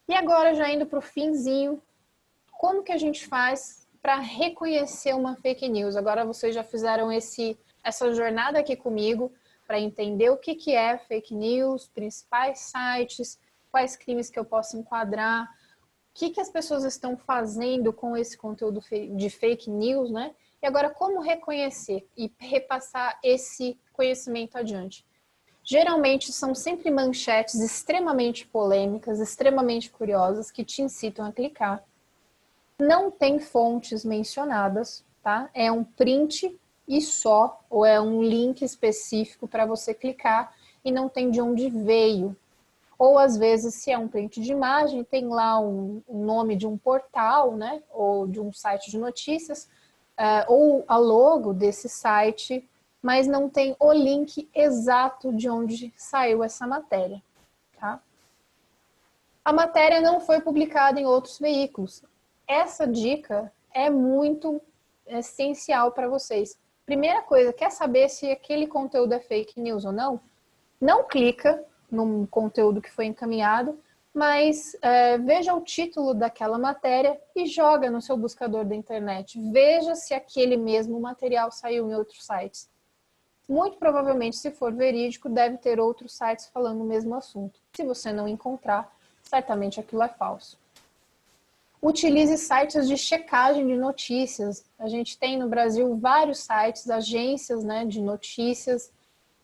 E 0.07 0.13
agora, 0.13 0.55
já 0.55 0.71
indo 0.71 0.85
para 0.85 0.99
o 0.99 1.03
finzinho, 1.03 1.83
como 2.53 2.83
que 2.83 2.93
a 2.93 2.99
gente 2.99 3.27
faz 3.27 3.89
para 4.03 4.19
reconhecer 4.19 5.15
uma 5.15 5.35
fake 5.37 5.67
news? 5.67 5.97
Agora 5.97 6.27
vocês 6.27 6.55
já 6.55 6.63
fizeram 6.63 7.11
esse, 7.11 7.59
essa 7.83 8.13
jornada 8.13 8.59
aqui 8.59 8.77
comigo 8.77 9.33
para 9.67 9.81
entender 9.81 10.29
o 10.29 10.37
que, 10.37 10.55
que 10.55 10.75
é 10.75 10.99
fake 10.99 11.35
news, 11.35 11.89
principais 11.89 12.59
sites, 12.59 13.39
quais 13.77 13.95
crimes 13.95 14.31
que 14.31 14.39
eu 14.39 14.45
posso 14.45 14.75
enquadrar, 14.79 15.45
o 15.45 15.49
que, 16.15 16.31
que 16.31 16.41
as 16.41 16.49
pessoas 16.49 16.83
estão 16.83 17.15
fazendo 17.15 17.93
com 17.93 18.17
esse 18.17 18.35
conteúdo 18.35 18.83
de 19.15 19.29
fake 19.29 19.69
news, 19.69 20.11
né? 20.11 20.35
E 20.63 20.67
agora, 20.67 20.89
como 20.89 21.21
reconhecer 21.21 22.09
e 22.17 22.33
repassar 22.39 23.21
esse 23.23 23.79
conhecimento 23.93 24.57
adiante? 24.57 25.05
Geralmente 25.63 26.33
são 26.33 26.55
sempre 26.55 26.91
manchetes 26.91 27.57
extremamente 27.57 28.47
polêmicas, 28.47 29.21
extremamente 29.21 29.91
curiosas, 29.91 30.51
que 30.51 30.65
te 30.65 30.81
incitam 30.81 31.27
a 31.27 31.31
clicar. 31.31 31.85
Não 32.79 33.11
tem 33.11 33.39
fontes 33.39 34.07
mencionadas, 34.07 35.05
tá? 35.23 35.51
É 35.53 35.71
um 35.71 35.85
print 35.85 36.59
e 36.89 37.03
só, 37.03 37.63
ou 37.69 37.85
é 37.85 38.01
um 38.01 38.23
link 38.23 38.63
específico 38.63 39.47
para 39.47 39.67
você 39.67 39.93
clicar 39.93 40.55
e 40.83 40.91
não 40.91 41.11
tem 41.11 41.31
de 41.31 41.43
onde 41.43 41.69
veio 41.69 42.35
ou 42.99 43.19
às 43.19 43.37
vezes, 43.37 43.75
se 43.75 43.91
é 43.91 43.99
um 43.99 44.09
print 44.09 44.41
de 44.41 44.53
imagem, 44.53 45.05
tem 45.05 45.29
lá 45.29 45.61
um, 45.61 46.03
um 46.09 46.25
nome 46.25 46.57
de 46.57 46.67
um 46.67 46.79
portal, 46.79 47.55
né? 47.55 47.83
Ou 47.91 48.27
de 48.27 48.41
um 48.41 48.53
site 48.53 48.91
de 48.91 48.99
notícias, 48.99 49.69
uh, 50.19 50.53
ou 50.53 50.85
a 50.89 50.97
logo 50.97 51.53
desse 51.53 51.89
site, 51.89 52.69
mas 53.03 53.27
não 53.27 53.49
tem 53.49 53.77
o 53.79 53.93
link 53.93 54.49
exato 54.55 55.33
de 55.33 55.49
onde 55.49 55.93
saiu 55.97 56.43
essa 56.43 56.67
matéria, 56.67 57.23
tá? 57.79 58.01
A 59.45 59.53
matéria 59.53 60.01
não 60.01 60.19
foi 60.19 60.41
publicada 60.41 60.99
em 60.99 61.07
outros 61.07 61.39
veículos. 61.39 62.03
Essa 62.49 62.87
dica 62.87 63.53
é 63.73 63.89
muito 63.91 64.61
essencial 65.07 65.93
para 65.93 66.09
vocês. 66.09 66.59
Primeira 66.85 67.23
coisa, 67.23 67.53
quer 67.53 67.71
saber 67.71 68.09
se 68.09 68.31
aquele 68.31 68.67
conteúdo 68.67 69.13
é 69.13 69.21
fake 69.21 69.61
news 69.61 69.85
ou 69.85 69.93
não? 69.93 70.21
Não 70.81 71.05
clica 71.05 71.65
num 71.91 72.27
conteúdo 72.27 72.81
que 72.81 72.91
foi 72.91 73.07
encaminhado, 73.07 73.79
mas 74.13 74.75
é, 74.81 75.19
veja 75.19 75.53
o 75.55 75.61
título 75.61 76.15
daquela 76.15 76.59
matéria 76.59 77.21
e 77.35 77.47
joga 77.47 77.91
no 77.91 78.01
seu 78.01 78.17
buscador 78.17 78.65
da 78.65 78.75
internet. 78.75 79.39
Veja 79.53 79.95
se 79.95 80.15
aquele 80.15 80.57
mesmo 80.57 80.99
material 80.99 81.53
saiu 81.53 81.91
em 81.91 81.95
outros 81.95 82.25
sites. 82.25 82.71
Muito 83.49 83.77
provavelmente, 83.77 84.37
se 84.37 84.51
for 84.51 84.73
verídico, 84.73 85.29
deve 85.29 85.59
ter 85.59 85.79
outros 85.79 86.17
sites 86.17 86.47
falando 86.47 86.81
o 86.81 86.87
mesmo 86.87 87.15
assunto. 87.15 87.61
Se 87.75 87.85
você 87.85 88.13
não 88.13 88.27
encontrar, 88.27 88.91
certamente 89.23 89.79
aquilo 89.79 90.03
é 90.03 90.09
falso. 90.09 90.59
Utilize 91.81 92.39
sites 92.39 92.89
de 92.89 92.97
checagem 92.97 93.67
de 93.67 93.77
notícias. 93.77 94.65
A 94.79 94.89
gente 94.89 95.19
tem 95.19 95.39
no 95.39 95.49
Brasil 95.49 95.97
vários 95.97 96.39
sites, 96.39 96.89
agências 96.91 97.63
né, 97.63 97.85
de 97.85 98.01
notícias, 98.01 98.91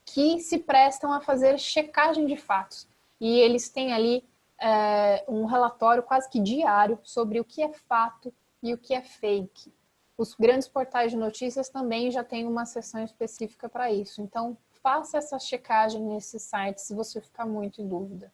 que 0.04 0.40
se 0.40 0.58
prestam 0.58 1.12
a 1.12 1.20
fazer 1.20 1.58
checagem 1.58 2.26
de 2.26 2.36
fatos. 2.36 2.88
E 3.20 3.38
eles 3.40 3.68
têm 3.68 3.92
ali 3.92 4.24
é, 4.60 5.24
um 5.28 5.44
relatório 5.44 6.02
quase 6.02 6.28
que 6.28 6.40
diário 6.40 6.98
sobre 7.02 7.40
o 7.40 7.44
que 7.44 7.62
é 7.62 7.72
fato 7.72 8.32
e 8.62 8.72
o 8.72 8.78
que 8.78 8.94
é 8.94 9.02
fake. 9.02 9.72
Os 10.16 10.34
grandes 10.34 10.68
portais 10.68 11.10
de 11.10 11.16
notícias 11.16 11.68
também 11.68 12.10
já 12.10 12.22
têm 12.22 12.46
uma 12.46 12.64
seção 12.64 13.02
específica 13.02 13.68
para 13.68 13.90
isso. 13.90 14.20
Então, 14.20 14.56
faça 14.82 15.18
essa 15.18 15.38
checagem 15.38 16.02
nesses 16.02 16.42
sites 16.42 16.84
se 16.84 16.94
você 16.94 17.20
ficar 17.20 17.46
muito 17.46 17.80
em 17.80 17.88
dúvida. 17.88 18.32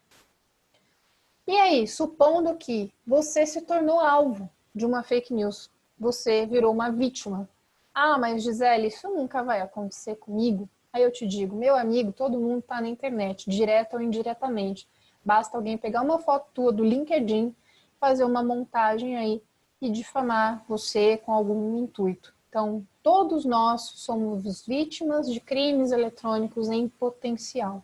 E 1.47 1.57
aí, 1.57 1.87
supondo 1.87 2.57
que 2.57 2.93
você 3.07 3.47
se 3.47 3.63
tornou 3.63 4.01
alvo 4.01 4.51
de 4.75 4.85
uma 4.85 5.03
fake 5.03 5.33
news, 5.33 5.71
você 5.99 6.45
virou 6.45 6.73
uma 6.73 6.91
vítima. 6.91 7.49
Ah, 7.95 8.19
mas 8.19 8.43
Gisele, 8.43 8.89
isso 8.89 9.09
nunca 9.09 9.43
vai 9.43 9.61
acontecer 9.61 10.17
comigo. 10.17 10.69
Aí 10.93 11.03
eu 11.03 11.13
te 11.13 11.27
digo, 11.27 11.55
meu 11.55 11.77
amigo, 11.77 12.13
todo 12.13 12.39
mundo 12.39 12.61
está 12.61 12.81
na 12.81 12.89
internet, 12.89 13.49
direto 13.49 13.95
ou 13.95 14.01
indiretamente. 14.03 14.89
Basta 15.25 15.57
alguém 15.57 15.77
pegar 15.77 16.03
uma 16.03 16.19
foto 16.19 16.49
tua 16.55 16.73
do 16.73 16.83
LinkedIn, 16.83 17.55
fazer 18.01 18.25
uma 18.25 18.43
montagem 18.43 19.17
aí 19.17 19.43
e 19.81 19.91
difamar 19.91 20.65
você 20.69 21.19
com 21.19 21.33
algum 21.33 21.79
intuito. 21.79 22.35
Então, 22.49 22.87
todos 23.03 23.45
nós 23.45 23.83
somos 23.97 24.67
vítimas 24.67 25.31
de 25.31 25.39
crimes 25.39 25.93
eletrônicos 25.93 26.69
em 26.69 26.89
potencial. 26.89 27.83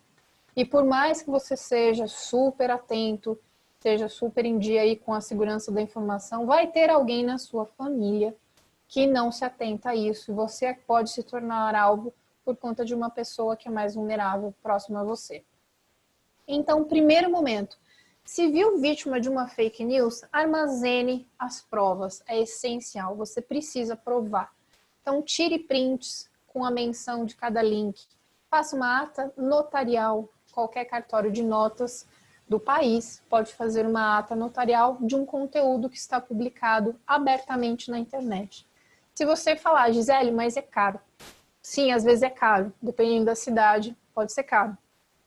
E 0.56 0.64
por 0.64 0.84
mais 0.84 1.20
que 1.20 1.30
você 1.30 1.56
seja 1.56 2.06
super 2.06 2.70
atento, 2.70 3.38
seja 3.80 4.08
super 4.08 4.46
em 4.46 4.58
dia 4.58 4.80
aí 4.80 4.96
com 4.96 5.12
a 5.12 5.20
segurança 5.20 5.70
da 5.70 5.82
informação, 5.82 6.46
vai 6.46 6.68
ter 6.68 6.88
alguém 6.88 7.24
na 7.24 7.36
sua 7.36 7.66
família 7.66 8.34
que 8.88 9.06
não 9.06 9.30
se 9.30 9.44
atenta 9.44 9.90
a 9.90 9.96
isso. 9.96 10.30
E 10.30 10.34
você 10.34 10.72
pode 10.72 11.10
se 11.10 11.22
tornar 11.22 11.74
alvo 11.74 12.14
por 12.44 12.56
conta 12.56 12.84
de 12.84 12.94
uma 12.94 13.10
pessoa 13.10 13.56
que 13.56 13.68
é 13.68 13.70
mais 13.70 13.94
vulnerável 13.94 14.54
próxima 14.62 15.00
a 15.00 15.04
você. 15.04 15.44
Então, 16.46 16.84
primeiro 16.84 17.30
momento, 17.30 17.78
se 18.24 18.48
viu 18.50 18.78
vítima 18.78 19.20
de 19.20 19.28
uma 19.28 19.48
fake 19.48 19.84
news, 19.84 20.22
armazene 20.32 21.28
as 21.38 21.62
provas. 21.62 22.22
É 22.26 22.40
essencial, 22.40 23.16
você 23.16 23.40
precisa 23.40 23.96
provar. 23.96 24.52
Então, 25.00 25.22
tire 25.22 25.58
prints 25.58 26.30
com 26.46 26.64
a 26.64 26.70
menção 26.70 27.24
de 27.24 27.36
cada 27.36 27.62
link. 27.62 28.06
Faça 28.50 28.76
uma 28.76 29.02
ata 29.02 29.32
notarial. 29.36 30.28
Qualquer 30.52 30.84
cartório 30.84 31.32
de 31.32 31.42
notas 31.42 32.06
do 32.48 32.60
país 32.60 33.22
pode 33.28 33.52
fazer 33.54 33.86
uma 33.86 34.18
ata 34.18 34.36
notarial 34.36 34.98
de 35.00 35.16
um 35.16 35.26
conteúdo 35.26 35.90
que 35.90 35.96
está 35.96 36.20
publicado 36.20 36.98
abertamente 37.06 37.90
na 37.90 37.98
internet. 37.98 38.66
Se 39.14 39.24
você 39.24 39.56
falar, 39.56 39.90
Gisele, 39.92 40.30
mas 40.30 40.56
é 40.56 40.62
caro. 40.62 41.00
Sim, 41.64 41.92
às 41.92 42.04
vezes 42.04 42.22
é 42.22 42.28
caro, 42.28 42.74
dependendo 42.80 43.24
da 43.24 43.34
cidade, 43.34 43.96
pode 44.12 44.34
ser 44.34 44.42
caro. 44.42 44.76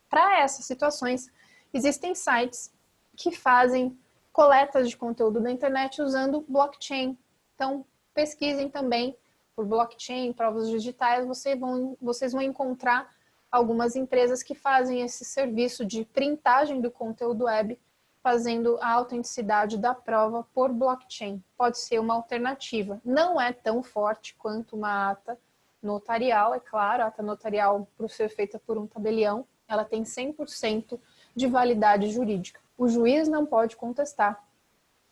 Para 0.07 0.39
essas 0.39 0.65
situações, 0.65 1.31
existem 1.73 2.13
sites 2.13 2.71
que 3.15 3.31
fazem 3.31 3.97
coletas 4.31 4.88
de 4.88 4.95
conteúdo 4.95 5.41
da 5.41 5.49
internet 5.49 5.99
usando 5.99 6.45
blockchain. 6.47 7.17
Então, 7.55 7.83
pesquisem 8.13 8.69
também 8.69 9.17
por 9.55 9.65
blockchain, 9.65 10.31
provas 10.31 10.69
digitais, 10.69 11.25
vocês 11.25 11.59
vão, 11.59 11.97
vocês 11.99 12.33
vão 12.33 12.43
encontrar 12.43 13.11
algumas 13.51 13.95
empresas 13.95 14.43
que 14.43 14.53
fazem 14.53 15.01
esse 15.01 15.25
serviço 15.25 15.83
de 15.83 16.05
printagem 16.05 16.79
do 16.79 16.91
conteúdo 16.91 17.45
web, 17.45 17.79
fazendo 18.21 18.77
a 18.79 18.91
autenticidade 18.91 19.75
da 19.75 19.95
prova 19.95 20.47
por 20.53 20.71
blockchain. 20.71 21.43
Pode 21.57 21.79
ser 21.79 21.97
uma 21.97 22.13
alternativa. 22.13 23.01
Não 23.03 23.41
é 23.41 23.51
tão 23.51 23.81
forte 23.81 24.35
quanto 24.35 24.75
uma 24.75 25.09
ata 25.09 25.35
notarial, 25.82 26.53
é 26.53 26.59
claro, 26.59 27.03
a 27.03 27.07
ata 27.07 27.21
notarial, 27.23 27.88
por 27.97 28.09
ser 28.09 28.30
feita 28.30 28.59
por 28.59 28.78
um 28.78 28.88
tabelião, 28.88 29.45
ela 29.67 29.84
tem 29.86 30.03
100% 30.03 30.99
de 31.36 31.47
validade 31.47 32.09
jurídica 32.09 32.59
o 32.78 32.88
juiz 32.88 33.28
não 33.28 33.45
pode 33.45 33.75
contestar 33.75 34.41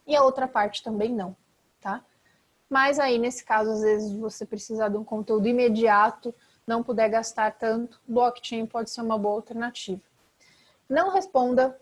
e 0.06 0.16
a 0.16 0.24
outra 0.24 0.48
parte 0.48 0.84
também 0.84 1.12
não, 1.12 1.36
tá? 1.82 2.06
Mas 2.70 3.00
aí, 3.00 3.18
nesse 3.18 3.44
caso, 3.44 3.72
às 3.72 3.82
vezes 3.82 4.14
você 4.14 4.46
precisar 4.46 4.90
de 4.90 4.98
um 4.98 5.04
conteúdo 5.04 5.48
imediato, 5.48 6.34
não 6.66 6.84
puder 6.84 7.10
gastar 7.10 7.52
tanto, 7.58 8.00
blockchain 8.08 8.66
pode 8.66 8.92
ser 8.92 9.02
uma 9.02 9.18
boa 9.18 9.36
alternativa. 9.36 10.02
Não 10.88 11.10
responda, 11.10 11.80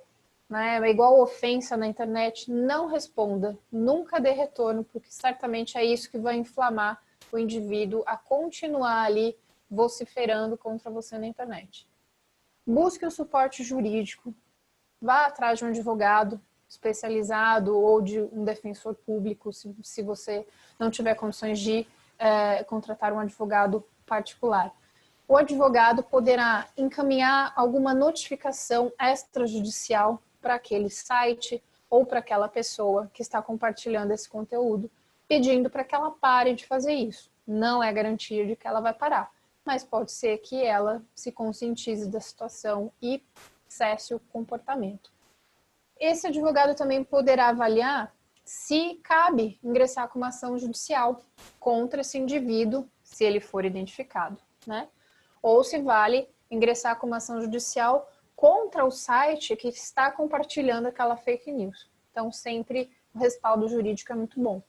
né? 0.50 0.78
É 0.78 0.90
igual 0.90 1.22
ofensa 1.22 1.76
na 1.76 1.88
internet, 1.88 2.50
não 2.50 2.88
responda, 2.88 3.58
nunca 3.72 4.20
dê 4.20 4.32
retorno, 4.32 4.84
porque 4.86 5.10
certamente 5.10 5.78
é 5.78 5.84
isso 5.84 6.10
que 6.10 6.18
vai 6.18 6.36
inflamar 6.36 7.02
o 7.36 7.40
indivíduo 7.40 8.04
a 8.06 8.16
continuar 8.16 9.04
ali 9.04 9.38
vociferando 9.70 10.56
contra 10.56 10.90
você 10.92 11.18
na 11.18 11.26
internet. 11.26 11.88
Busque 12.66 13.06
o 13.06 13.12
suporte 13.12 13.64
jurídico, 13.64 14.34
vá 15.02 15.26
atrás 15.26 15.60
de 15.60 15.66
um 15.66 15.70
advogado 15.70 16.40
especializado 16.70 17.78
ou 17.78 18.02
de 18.02 18.22
um 18.22 18.44
defensor 18.44 18.96
público, 18.96 19.52
se, 19.52 19.76
se 19.84 20.02
você 20.02 20.48
não 20.80 20.90
tiver 20.90 21.16
condições 21.16 21.60
de 21.60 21.86
é, 22.18 22.64
contratar 22.64 23.12
um 23.12 23.20
advogado 23.20 23.84
particular. 24.06 24.72
O 25.28 25.38
advogado 25.38 26.04
poderá 26.04 26.68
encaminhar 26.78 27.54
alguma 27.56 27.94
notificação 27.94 28.92
extrajudicial 29.00 30.22
para 30.42 30.56
aquele 30.56 30.90
site 30.90 31.64
ou 31.90 32.06
para 32.06 32.20
aquela 32.20 32.48
pessoa 32.48 33.10
que 33.14 33.22
está 33.22 33.42
compartilhando 33.42 34.12
esse 34.12 34.30
conteúdo, 34.30 34.90
pedindo 35.28 35.70
para 35.70 35.84
que 35.84 35.96
ela 35.96 36.12
pare 36.12 36.54
de 36.54 36.66
fazer 36.66 36.94
isso. 36.94 37.32
Não 37.46 37.84
é 37.84 37.92
garantia 37.92 38.46
de 38.46 38.56
que 38.56 38.68
ela 38.68 38.80
vai 38.80 38.94
parar, 38.94 39.32
mas 39.66 39.84
pode 39.84 40.12
ser 40.12 40.38
que 40.40 40.64
ela 40.64 41.02
se 41.16 41.32
conscientize 41.32 42.10
da 42.10 42.20
situação 42.20 42.92
e 43.02 43.22
cesse 43.68 44.14
o 44.14 44.20
comportamento. 44.20 45.12
Esse 46.00 46.28
advogado 46.28 46.76
também 46.76 47.04
poderá 47.04 47.50
avaliar 47.50 48.14
se 48.44 49.00
cabe 49.04 49.58
ingressar 49.64 50.10
com 50.10 50.20
uma 50.20 50.28
ação 50.28 50.58
judicial 50.58 51.24
contra 51.60 52.02
esse 52.02 52.18
indivíduo, 52.18 52.88
se 53.04 53.24
ele 53.24 53.40
for 53.40 53.64
identificado, 53.64 54.38
né? 54.68 54.90
Ou 55.42 55.64
se 55.64 55.80
vale 55.82 56.28
ingressar 56.52 57.00
com 57.00 57.08
uma 57.08 57.18
ação 57.18 57.42
judicial 57.42 58.10
contra 58.36 58.84
o 58.86 58.92
site 58.92 59.56
que 59.56 59.70
está 59.70 60.12
compartilhando 60.12 60.88
aquela 60.88 61.16
fake 61.16 61.52
news. 61.52 61.90
Então, 62.12 62.32
sempre 62.32 62.92
o 63.14 63.20
respaldo 63.20 63.68
jurídico 63.68 64.12
é 64.12 64.16
muito 64.16 64.40
bom. 64.40 64.62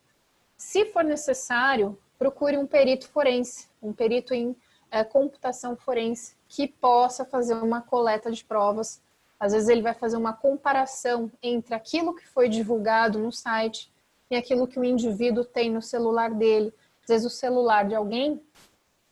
Se 0.66 0.86
for 0.86 1.04
necessário, 1.04 1.96
procure 2.18 2.56
um 2.56 2.66
perito 2.66 3.06
forense, 3.06 3.68
um 3.82 3.92
perito 3.92 4.32
em 4.32 4.56
é, 4.90 5.04
computação 5.04 5.76
forense, 5.76 6.34
que 6.48 6.66
possa 6.66 7.22
fazer 7.22 7.54
uma 7.54 7.82
coleta 7.82 8.32
de 8.32 8.42
provas. 8.42 9.00
Às 9.38 9.52
vezes 9.52 9.68
ele 9.68 9.82
vai 9.82 9.92
fazer 9.92 10.16
uma 10.16 10.32
comparação 10.32 11.30
entre 11.42 11.74
aquilo 11.74 12.14
que 12.14 12.26
foi 12.26 12.48
divulgado 12.48 13.18
no 13.18 13.30
site 13.30 13.92
e 14.30 14.36
aquilo 14.36 14.66
que 14.66 14.80
o 14.80 14.84
indivíduo 14.84 15.44
tem 15.44 15.70
no 15.70 15.82
celular 15.82 16.30
dele. 16.30 16.72
Às 17.02 17.08
vezes 17.08 17.26
o 17.26 17.36
celular 17.36 17.86
de 17.86 17.94
alguém 17.94 18.42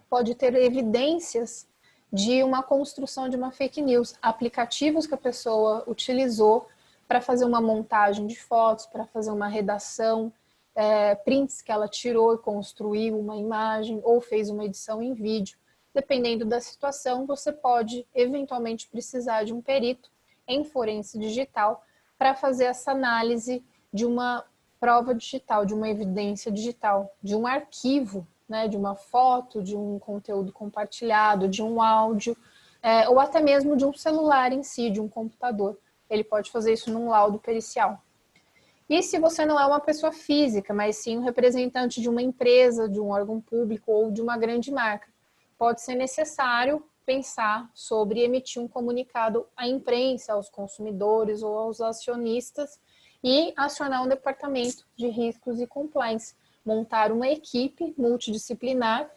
pode 0.09 0.34
ter 0.34 0.55
evidências 0.55 1.68
de 2.11 2.42
uma 2.42 2.62
construção 2.62 3.28
de 3.28 3.36
uma 3.36 3.53
fake 3.53 3.82
news, 3.82 4.16
aplicativos 4.22 5.07
que 5.07 5.14
a 5.14 5.18
pessoa 5.18 5.84
utilizou 5.86 6.66
para 7.07 7.20
fazer 7.20 7.44
uma 7.44 7.61
montagem 7.61 8.26
de 8.26 8.40
fotos, 8.40 8.86
para 8.86 9.05
fazer 9.05 9.30
uma 9.30 9.48
redação, 9.48 10.32
é, 10.74 11.14
prints 11.14 11.60
que 11.60 11.70
ela 11.70 11.88
tirou 11.88 12.34
e 12.34 12.38
construiu 12.38 13.18
uma 13.18 13.36
imagem 13.36 14.00
ou 14.02 14.20
fez 14.20 14.48
uma 14.50 14.64
edição 14.64 15.02
em 15.02 15.12
vídeo 15.12 15.58
dependendo 15.94 16.44
da 16.44 16.60
situação, 16.60 17.26
você 17.26 17.52
pode 17.52 18.06
eventualmente 18.14 18.88
precisar 18.88 19.44
de 19.44 19.52
um 19.52 19.60
perito 19.60 20.10
em 20.46 20.64
forense 20.64 21.18
digital 21.18 21.84
para 22.18 22.34
fazer 22.34 22.64
essa 22.64 22.92
análise 22.92 23.64
de 23.92 24.06
uma 24.06 24.44
prova 24.80 25.14
digital, 25.14 25.64
de 25.64 25.74
uma 25.74 25.88
evidência 25.88 26.50
digital, 26.50 27.14
de 27.22 27.36
um 27.36 27.46
arquivo, 27.46 28.26
né, 28.48 28.66
de 28.68 28.76
uma 28.76 28.94
foto, 28.94 29.62
de 29.62 29.76
um 29.76 29.98
conteúdo 29.98 30.52
compartilhado, 30.52 31.48
de 31.48 31.62
um 31.62 31.80
áudio, 31.80 32.36
é, 32.82 33.08
ou 33.08 33.20
até 33.20 33.40
mesmo 33.40 33.76
de 33.76 33.84
um 33.84 33.92
celular 33.92 34.52
em 34.52 34.62
si, 34.62 34.90
de 34.90 35.00
um 35.00 35.08
computador. 35.08 35.78
Ele 36.10 36.24
pode 36.24 36.50
fazer 36.50 36.72
isso 36.72 36.90
num 36.90 37.08
laudo 37.08 37.38
pericial. 37.38 38.02
E 38.93 39.03
se 39.03 39.18
você 39.18 39.47
não 39.47 39.59
é 39.59 39.64
uma 39.64 39.80
pessoa 39.80 40.12
física, 40.12 40.74
mas 40.74 40.97
sim 40.97 41.16
um 41.16 41.22
representante 41.22 41.99
de 41.99 42.11
uma 42.11 42.20
empresa, 42.20 42.86
de 42.86 43.01
um 43.01 43.09
órgão 43.09 43.40
público 43.40 43.90
ou 43.90 44.11
de 44.11 44.20
uma 44.20 44.36
grande 44.36 44.70
marca, 44.70 45.09
pode 45.57 45.80
ser 45.80 45.95
necessário 45.95 46.84
pensar 47.07 47.70
sobre 47.72 48.20
emitir 48.20 48.61
um 48.61 48.68
comunicado 48.68 49.47
à 49.57 49.66
imprensa, 49.66 50.34
aos 50.34 50.51
consumidores 50.51 51.43
ou 51.43 51.57
aos 51.57 51.80
acionistas 51.80 52.78
e 53.24 53.55
acionar 53.57 54.05
um 54.05 54.09
departamento 54.09 54.84
de 54.95 55.09
riscos 55.09 55.59
e 55.59 55.66
compliance, 55.66 56.34
montar 56.62 57.11
uma 57.12 57.30
equipe 57.30 57.95
multidisciplinar 57.97 59.11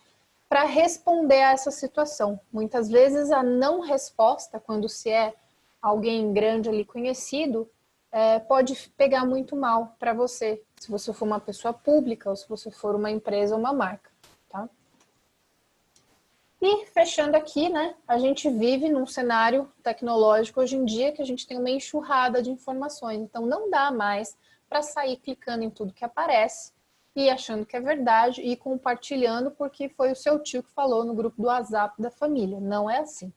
para 0.47 0.63
responder 0.63 1.41
a 1.41 1.51
essa 1.51 1.69
situação. 1.69 2.39
Muitas 2.49 2.87
vezes 2.89 3.29
a 3.29 3.43
não 3.43 3.81
resposta, 3.81 4.57
quando 4.57 4.87
se 4.87 5.09
é 5.09 5.33
alguém 5.81 6.31
grande 6.31 6.69
ali 6.69 6.85
conhecido, 6.85 7.69
é, 8.15 8.39
pode 8.39 8.89
pegar 8.95 9.25
muito 9.25 9.57
mal 9.57 9.93
para 9.99 10.13
você, 10.13 10.63
se 10.79 10.89
você 10.89 11.11
for 11.11 11.25
uma 11.25 11.39
pessoa 11.39 11.73
pública 11.73 12.29
ou 12.29 12.35
se 12.37 12.47
você 12.47 12.71
for 12.71 12.95
uma 12.95 13.11
empresa 13.11 13.53
ou 13.53 13.59
uma 13.59 13.73
marca. 13.73 14.09
E 16.61 16.85
fechando 16.87 17.35
aqui, 17.35 17.67
né, 17.67 17.93
a 18.07 18.17
gente 18.17 18.49
vive 18.49 18.87
num 18.87 19.05
cenário 19.05 19.69
tecnológico 19.83 20.61
hoje 20.61 20.77
em 20.77 20.85
dia 20.85 21.11
que 21.11 21.21
a 21.21 21.25
gente 21.25 21.45
tem 21.45 21.59
uma 21.59 21.69
enxurrada 21.69 22.41
de 22.41 22.49
informações. 22.49 23.19
Então 23.19 23.45
não 23.45 23.69
dá 23.69 23.91
mais 23.91 24.37
para 24.69 24.81
sair 24.81 25.17
clicando 25.17 25.65
em 25.65 25.69
tudo 25.69 25.93
que 25.93 26.05
aparece 26.05 26.71
e 27.15 27.29
achando 27.29 27.65
que 27.65 27.75
é 27.75 27.81
verdade 27.81 28.41
e 28.41 28.55
compartilhando 28.55 29.51
porque 29.51 29.89
foi 29.89 30.13
o 30.13 30.15
seu 30.15 30.39
tio 30.39 30.63
que 30.63 30.71
falou 30.71 31.03
no 31.03 31.13
grupo 31.13 31.39
do 31.39 31.49
WhatsApp 31.49 32.01
da 32.01 32.09
família. 32.09 32.59
Não 32.61 32.89
é 32.89 32.99
assim, 32.99 33.29
tá? 33.29 33.35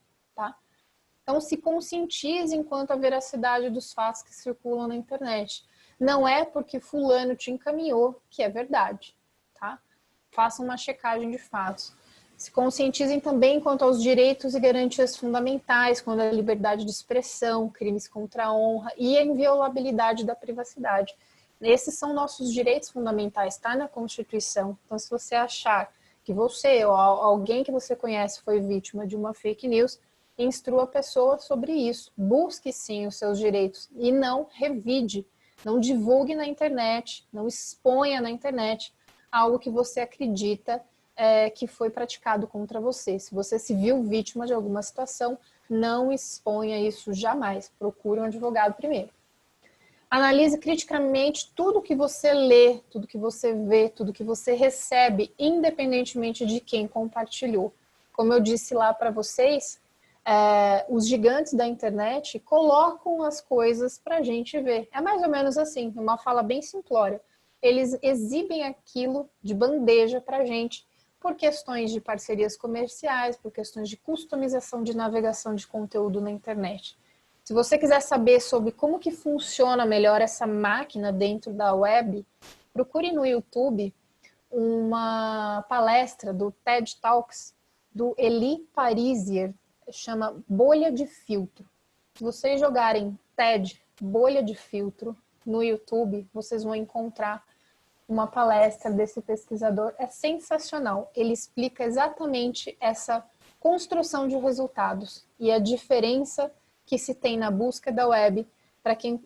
Então 1.28 1.42
se 1.42 1.58
conscientize 1.58 2.56
enquanto 2.56 2.90
a 2.92 2.96
veracidade 2.96 3.68
dos 3.68 3.92
fatos 3.92 4.22
que 4.22 4.34
circulam 4.34 4.88
na 4.88 4.96
internet. 4.96 5.62
Não 6.00 6.26
é 6.26 6.42
porque 6.42 6.80
fulano 6.80 7.36
te 7.36 7.50
encaminhou 7.50 8.18
que 8.30 8.42
é 8.42 8.48
verdade, 8.48 9.14
tá? 9.52 9.78
Faça 10.30 10.62
uma 10.62 10.78
checagem 10.78 11.30
de 11.30 11.36
fatos. 11.36 11.92
Se 12.34 12.50
conscientizem 12.50 13.20
também 13.20 13.60
quanto 13.60 13.84
aos 13.84 14.02
direitos 14.02 14.54
e 14.54 14.60
garantias 14.60 15.18
fundamentais, 15.18 16.00
quando 16.00 16.20
a 16.20 16.30
liberdade 16.30 16.86
de 16.86 16.90
expressão, 16.90 17.68
crimes 17.68 18.08
contra 18.08 18.46
a 18.46 18.54
honra 18.54 18.90
e 18.96 19.18
a 19.18 19.22
inviolabilidade 19.22 20.24
da 20.24 20.34
privacidade. 20.34 21.14
Esses 21.60 21.98
são 21.98 22.14
nossos 22.14 22.54
direitos 22.54 22.88
fundamentais, 22.88 23.56
está 23.56 23.76
na 23.76 23.86
Constituição. 23.86 24.78
Então, 24.86 24.98
se 24.98 25.10
você 25.10 25.34
achar 25.34 25.92
que 26.24 26.32
você 26.32 26.86
ou 26.86 26.94
alguém 26.94 27.62
que 27.62 27.72
você 27.72 27.94
conhece 27.94 28.40
foi 28.40 28.60
vítima 28.60 29.06
de 29.06 29.14
uma 29.14 29.34
fake 29.34 29.68
news, 29.68 30.00
instrua 30.38 30.84
a 30.84 30.86
pessoa 30.86 31.38
sobre 31.38 31.72
isso. 31.72 32.12
Busque 32.16 32.72
sim 32.72 33.06
os 33.06 33.16
seus 33.16 33.38
direitos 33.38 33.90
e 33.96 34.12
não 34.12 34.46
revide, 34.50 35.26
não 35.64 35.80
divulgue 35.80 36.34
na 36.34 36.46
internet, 36.46 37.26
não 37.32 37.48
exponha 37.48 38.20
na 38.20 38.30
internet 38.30 38.94
algo 39.30 39.58
que 39.58 39.70
você 39.70 40.00
acredita 40.00 40.82
é, 41.16 41.50
que 41.50 41.66
foi 41.66 41.90
praticado 41.90 42.46
contra 42.46 42.80
você. 42.80 43.18
Se 43.18 43.34
você 43.34 43.58
se 43.58 43.74
viu 43.74 44.02
vítima 44.04 44.46
de 44.46 44.52
alguma 44.52 44.82
situação, 44.82 45.36
não 45.68 46.12
exponha 46.12 46.78
isso 46.80 47.12
jamais. 47.12 47.70
Procure 47.78 48.20
um 48.20 48.24
advogado 48.24 48.74
primeiro. 48.74 49.10
Analise 50.10 50.56
criticamente 50.56 51.52
tudo 51.54 51.82
que 51.82 51.94
você 51.94 52.32
lê, 52.32 52.80
tudo 52.90 53.06
que 53.06 53.18
você 53.18 53.52
vê, 53.52 53.90
tudo 53.90 54.12
que 54.12 54.24
você 54.24 54.54
recebe, 54.54 55.34
independentemente 55.38 56.46
de 56.46 56.60
quem 56.60 56.88
compartilhou. 56.88 57.74
Como 58.14 58.32
eu 58.32 58.40
disse 58.40 58.72
lá 58.72 58.94
para 58.94 59.10
vocês, 59.10 59.78
é, 60.28 60.84
os 60.90 61.08
gigantes 61.08 61.54
da 61.54 61.66
internet 61.66 62.38
colocam 62.40 63.22
as 63.22 63.40
coisas 63.40 63.96
para 63.98 64.18
a 64.18 64.22
gente 64.22 64.60
ver. 64.60 64.86
É 64.92 65.00
mais 65.00 65.22
ou 65.22 65.28
menos 65.30 65.56
assim, 65.56 65.90
uma 65.96 66.18
fala 66.18 66.42
bem 66.42 66.60
simplória. 66.60 67.18
Eles 67.62 67.98
exibem 68.02 68.62
aquilo 68.62 69.30
de 69.42 69.54
bandeja 69.54 70.20
para 70.20 70.38
a 70.38 70.44
gente 70.44 70.86
por 71.18 71.34
questões 71.34 71.90
de 71.90 71.98
parcerias 71.98 72.58
comerciais, 72.58 73.38
por 73.38 73.50
questões 73.50 73.88
de 73.88 73.96
customização 73.96 74.82
de 74.82 74.94
navegação 74.94 75.54
de 75.54 75.66
conteúdo 75.66 76.20
na 76.20 76.30
internet. 76.30 76.98
Se 77.42 77.54
você 77.54 77.78
quiser 77.78 78.02
saber 78.02 78.40
sobre 78.40 78.70
como 78.70 78.98
que 78.98 79.10
funciona 79.10 79.86
melhor 79.86 80.20
essa 80.20 80.46
máquina 80.46 81.10
dentro 81.10 81.54
da 81.54 81.72
web, 81.72 82.24
procure 82.74 83.12
no 83.12 83.24
YouTube 83.24 83.94
uma 84.50 85.64
palestra 85.70 86.34
do 86.34 86.52
TED 86.62 86.96
Talks 87.00 87.54
do 87.94 88.14
Eli 88.18 88.58
Parisier, 88.74 89.54
chama 89.90 90.42
Bolha 90.48 90.90
de 90.90 91.06
Filtro. 91.06 91.68
Se 92.14 92.22
vocês 92.22 92.60
jogarem 92.60 93.18
TED 93.36 93.80
Bolha 94.00 94.42
de 94.42 94.54
Filtro 94.54 95.16
no 95.44 95.62
YouTube, 95.62 96.28
vocês 96.32 96.64
vão 96.64 96.74
encontrar 96.74 97.44
uma 98.08 98.26
palestra 98.26 98.90
desse 98.90 99.20
pesquisador. 99.20 99.94
É 99.98 100.06
sensacional. 100.06 101.10
Ele 101.14 101.32
explica 101.32 101.84
exatamente 101.84 102.76
essa 102.80 103.24
construção 103.60 104.26
de 104.26 104.36
resultados 104.36 105.26
e 105.38 105.50
a 105.50 105.58
diferença 105.58 106.52
que 106.86 106.98
se 106.98 107.14
tem 107.14 107.36
na 107.36 107.50
busca 107.50 107.92
da 107.92 108.08
web 108.08 108.46
para 108.82 108.96
quem 108.96 109.22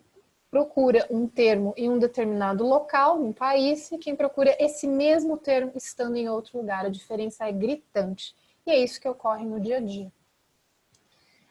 procura 0.51 1.07
um 1.09 1.27
termo 1.27 1.73
em 1.75 1.89
um 1.89 1.97
determinado 1.97 2.63
local, 2.63 3.19
um 3.19 3.33
país, 3.33 3.91
e 3.91 3.97
quem 3.97 4.15
procura 4.15 4.55
esse 4.59 4.85
mesmo 4.85 5.37
termo 5.37 5.71
estando 5.75 6.15
em 6.15 6.29
outro 6.29 6.59
lugar. 6.59 6.85
A 6.85 6.89
diferença 6.89 7.47
é 7.47 7.51
gritante. 7.51 8.35
E 8.65 8.71
é 8.71 8.77
isso 8.77 9.01
que 9.01 9.09
ocorre 9.09 9.45
no 9.45 9.59
dia 9.59 9.77
a 9.77 9.79
dia. 9.79 10.11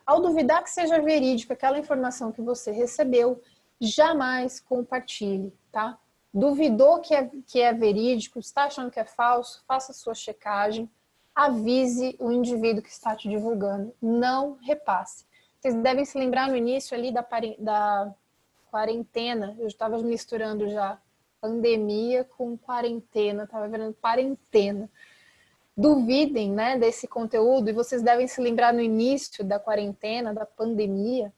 Ao 0.04 0.20
duvidar 0.20 0.62
que 0.62 0.70
seja 0.70 1.00
verídica 1.00 1.54
aquela 1.54 1.78
informação 1.78 2.32
que 2.32 2.42
você 2.42 2.70
recebeu, 2.70 3.40
jamais 3.80 4.60
compartilhe, 4.60 5.52
tá? 5.70 5.98
duvidou 6.32 7.00
que 7.00 7.14
é, 7.14 7.30
que 7.46 7.60
é 7.60 7.72
verídico, 7.72 8.38
está 8.38 8.64
achando 8.64 8.90
que 8.90 8.98
é 8.98 9.04
falso, 9.04 9.62
faça 9.66 9.92
sua 9.92 10.14
checagem, 10.14 10.88
avise 11.34 12.16
o 12.18 12.30
indivíduo 12.30 12.82
que 12.82 12.88
está 12.88 13.14
te 13.14 13.28
divulgando, 13.28 13.94
não 14.00 14.58
repasse. 14.62 15.26
Vocês 15.60 15.74
devem 15.74 16.04
se 16.04 16.18
lembrar 16.18 16.48
no 16.48 16.56
início 16.56 16.96
ali 16.96 17.12
da, 17.12 17.26
da 17.58 18.14
quarentena, 18.70 19.54
eu 19.58 19.66
estava 19.66 19.98
misturando 19.98 20.68
já 20.68 20.98
pandemia 21.40 22.24
com 22.36 22.56
quarentena, 22.56 23.44
estava 23.44 23.68
vendo 23.68 23.94
quarentena. 24.00 24.88
Duvidem 25.76 26.52
né, 26.52 26.78
desse 26.78 27.08
conteúdo 27.08 27.70
e 27.70 27.72
vocês 27.72 28.02
devem 28.02 28.28
se 28.28 28.40
lembrar 28.40 28.74
no 28.74 28.80
início 28.80 29.42
da 29.42 29.58
quarentena, 29.58 30.34
da 30.34 30.44
pandemia, 30.44 31.32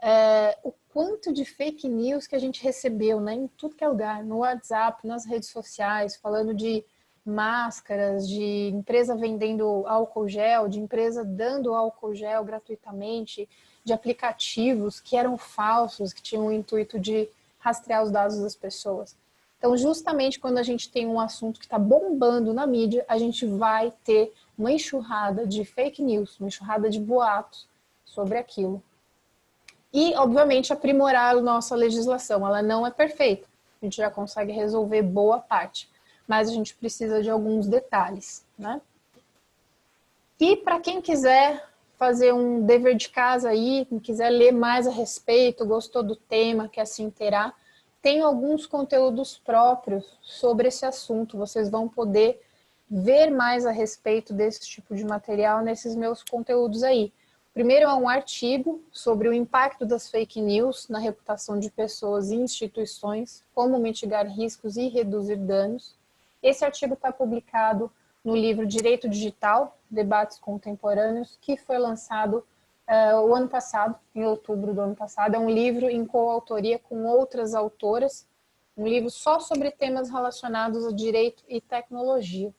é, 0.00 0.56
o 0.62 0.72
quanto 0.88 1.32
de 1.32 1.44
fake 1.44 1.88
news 1.88 2.26
que 2.26 2.34
a 2.34 2.38
gente 2.38 2.62
recebeu, 2.62 3.20
né, 3.20 3.34
em 3.34 3.46
tudo 3.46 3.74
que 3.74 3.84
é 3.84 3.88
lugar, 3.88 4.24
no 4.24 4.38
WhatsApp, 4.38 5.06
nas 5.06 5.26
redes 5.26 5.50
sociais, 5.50 6.16
falando 6.16 6.54
de 6.54 6.84
máscaras, 7.24 8.26
de 8.26 8.70
empresa 8.72 9.14
vendendo 9.14 9.86
álcool 9.86 10.28
gel, 10.28 10.66
de 10.66 10.80
empresa 10.80 11.24
dando 11.24 11.74
álcool 11.74 12.14
gel 12.14 12.42
gratuitamente, 12.44 13.48
de 13.84 13.92
aplicativos 13.92 14.98
que 14.98 15.16
eram 15.16 15.36
falsos, 15.36 16.12
que 16.12 16.22
tinham 16.22 16.46
o 16.46 16.52
intuito 16.52 16.98
de 16.98 17.28
rastrear 17.58 18.02
os 18.02 18.10
dados 18.10 18.40
das 18.40 18.54
pessoas. 18.54 19.16
Então, 19.58 19.76
justamente 19.76 20.38
quando 20.38 20.58
a 20.58 20.62
gente 20.62 20.90
tem 20.90 21.06
um 21.06 21.18
assunto 21.18 21.58
que 21.58 21.66
está 21.66 21.78
bombando 21.78 22.54
na 22.54 22.66
mídia, 22.66 23.04
a 23.08 23.18
gente 23.18 23.44
vai 23.44 23.92
ter 24.04 24.32
uma 24.56 24.70
enxurrada 24.70 25.46
de 25.46 25.64
fake 25.64 26.00
news, 26.00 26.38
uma 26.38 26.48
enxurrada 26.48 26.88
de 26.88 27.00
boatos 27.00 27.68
sobre 28.04 28.38
aquilo 28.38 28.82
e, 29.92 30.14
obviamente, 30.14 30.72
aprimorar 30.72 31.36
a 31.36 31.40
nossa 31.40 31.74
legislação. 31.74 32.46
Ela 32.46 32.62
não 32.62 32.86
é 32.86 32.90
perfeita, 32.90 33.48
a 33.82 33.84
gente 33.84 33.96
já 33.96 34.10
consegue 34.10 34.52
resolver 34.52 35.02
boa 35.02 35.40
parte, 35.40 35.90
mas 36.26 36.48
a 36.48 36.52
gente 36.52 36.74
precisa 36.74 37.20
de 37.22 37.30
alguns 37.30 37.66
detalhes, 37.66 38.44
né? 38.56 38.80
E 40.38 40.56
para 40.56 40.78
quem 40.78 41.00
quiser 41.00 41.66
fazer 41.98 42.32
um 42.32 42.64
dever 42.64 42.94
de 42.94 43.08
casa 43.08 43.48
aí, 43.48 43.84
quem 43.88 43.98
quiser 43.98 44.30
ler 44.30 44.52
mais 44.52 44.86
a 44.86 44.90
respeito, 44.90 45.66
gostou 45.66 46.00
do 46.00 46.14
tema, 46.14 46.68
quer 46.68 46.86
se 46.86 47.02
inteirar, 47.02 47.57
tem 48.00 48.20
alguns 48.20 48.66
conteúdos 48.66 49.38
próprios 49.38 50.18
sobre 50.22 50.68
esse 50.68 50.86
assunto. 50.86 51.36
Vocês 51.36 51.68
vão 51.68 51.88
poder 51.88 52.40
ver 52.90 53.30
mais 53.30 53.66
a 53.66 53.70
respeito 53.70 54.32
desse 54.32 54.60
tipo 54.60 54.94
de 54.94 55.04
material 55.04 55.62
nesses 55.62 55.94
meus 55.94 56.22
conteúdos 56.22 56.82
aí. 56.82 57.12
Primeiro 57.52 57.86
é 57.86 57.94
um 57.94 58.08
artigo 58.08 58.80
sobre 58.92 59.28
o 59.28 59.32
impacto 59.32 59.84
das 59.84 60.08
fake 60.08 60.40
news 60.40 60.88
na 60.88 60.98
reputação 60.98 61.58
de 61.58 61.70
pessoas 61.70 62.30
e 62.30 62.36
instituições, 62.36 63.42
como 63.52 63.78
mitigar 63.78 64.26
riscos 64.28 64.76
e 64.76 64.88
reduzir 64.88 65.36
danos. 65.36 65.96
Esse 66.40 66.64
artigo 66.64 66.94
está 66.94 67.10
publicado 67.10 67.90
no 68.24 68.36
livro 68.36 68.64
Direito 68.64 69.08
Digital, 69.08 69.76
Debates 69.90 70.38
Contemporâneos, 70.38 71.36
que 71.40 71.56
foi 71.56 71.78
lançado 71.78 72.44
uh, 72.88 73.20
o 73.20 73.34
ano 73.34 73.48
passado, 73.48 73.96
em 74.14 74.24
outubro 74.24 74.74
do 74.74 74.80
ano 74.80 74.96
passado. 74.96 75.34
É 75.34 75.38
um 75.38 75.50
livro 75.50 75.88
em 75.88 76.04
coautoria 76.04 76.78
com 76.78 77.04
outras 77.04 77.54
autoras, 77.54 78.26
um 78.76 78.86
livro 78.86 79.10
só 79.10 79.38
sobre 79.38 79.70
temas 79.70 80.10
relacionados 80.10 80.86
a 80.86 80.92
direito 80.92 81.44
e 81.48 81.60
tecnologia. 81.60 82.52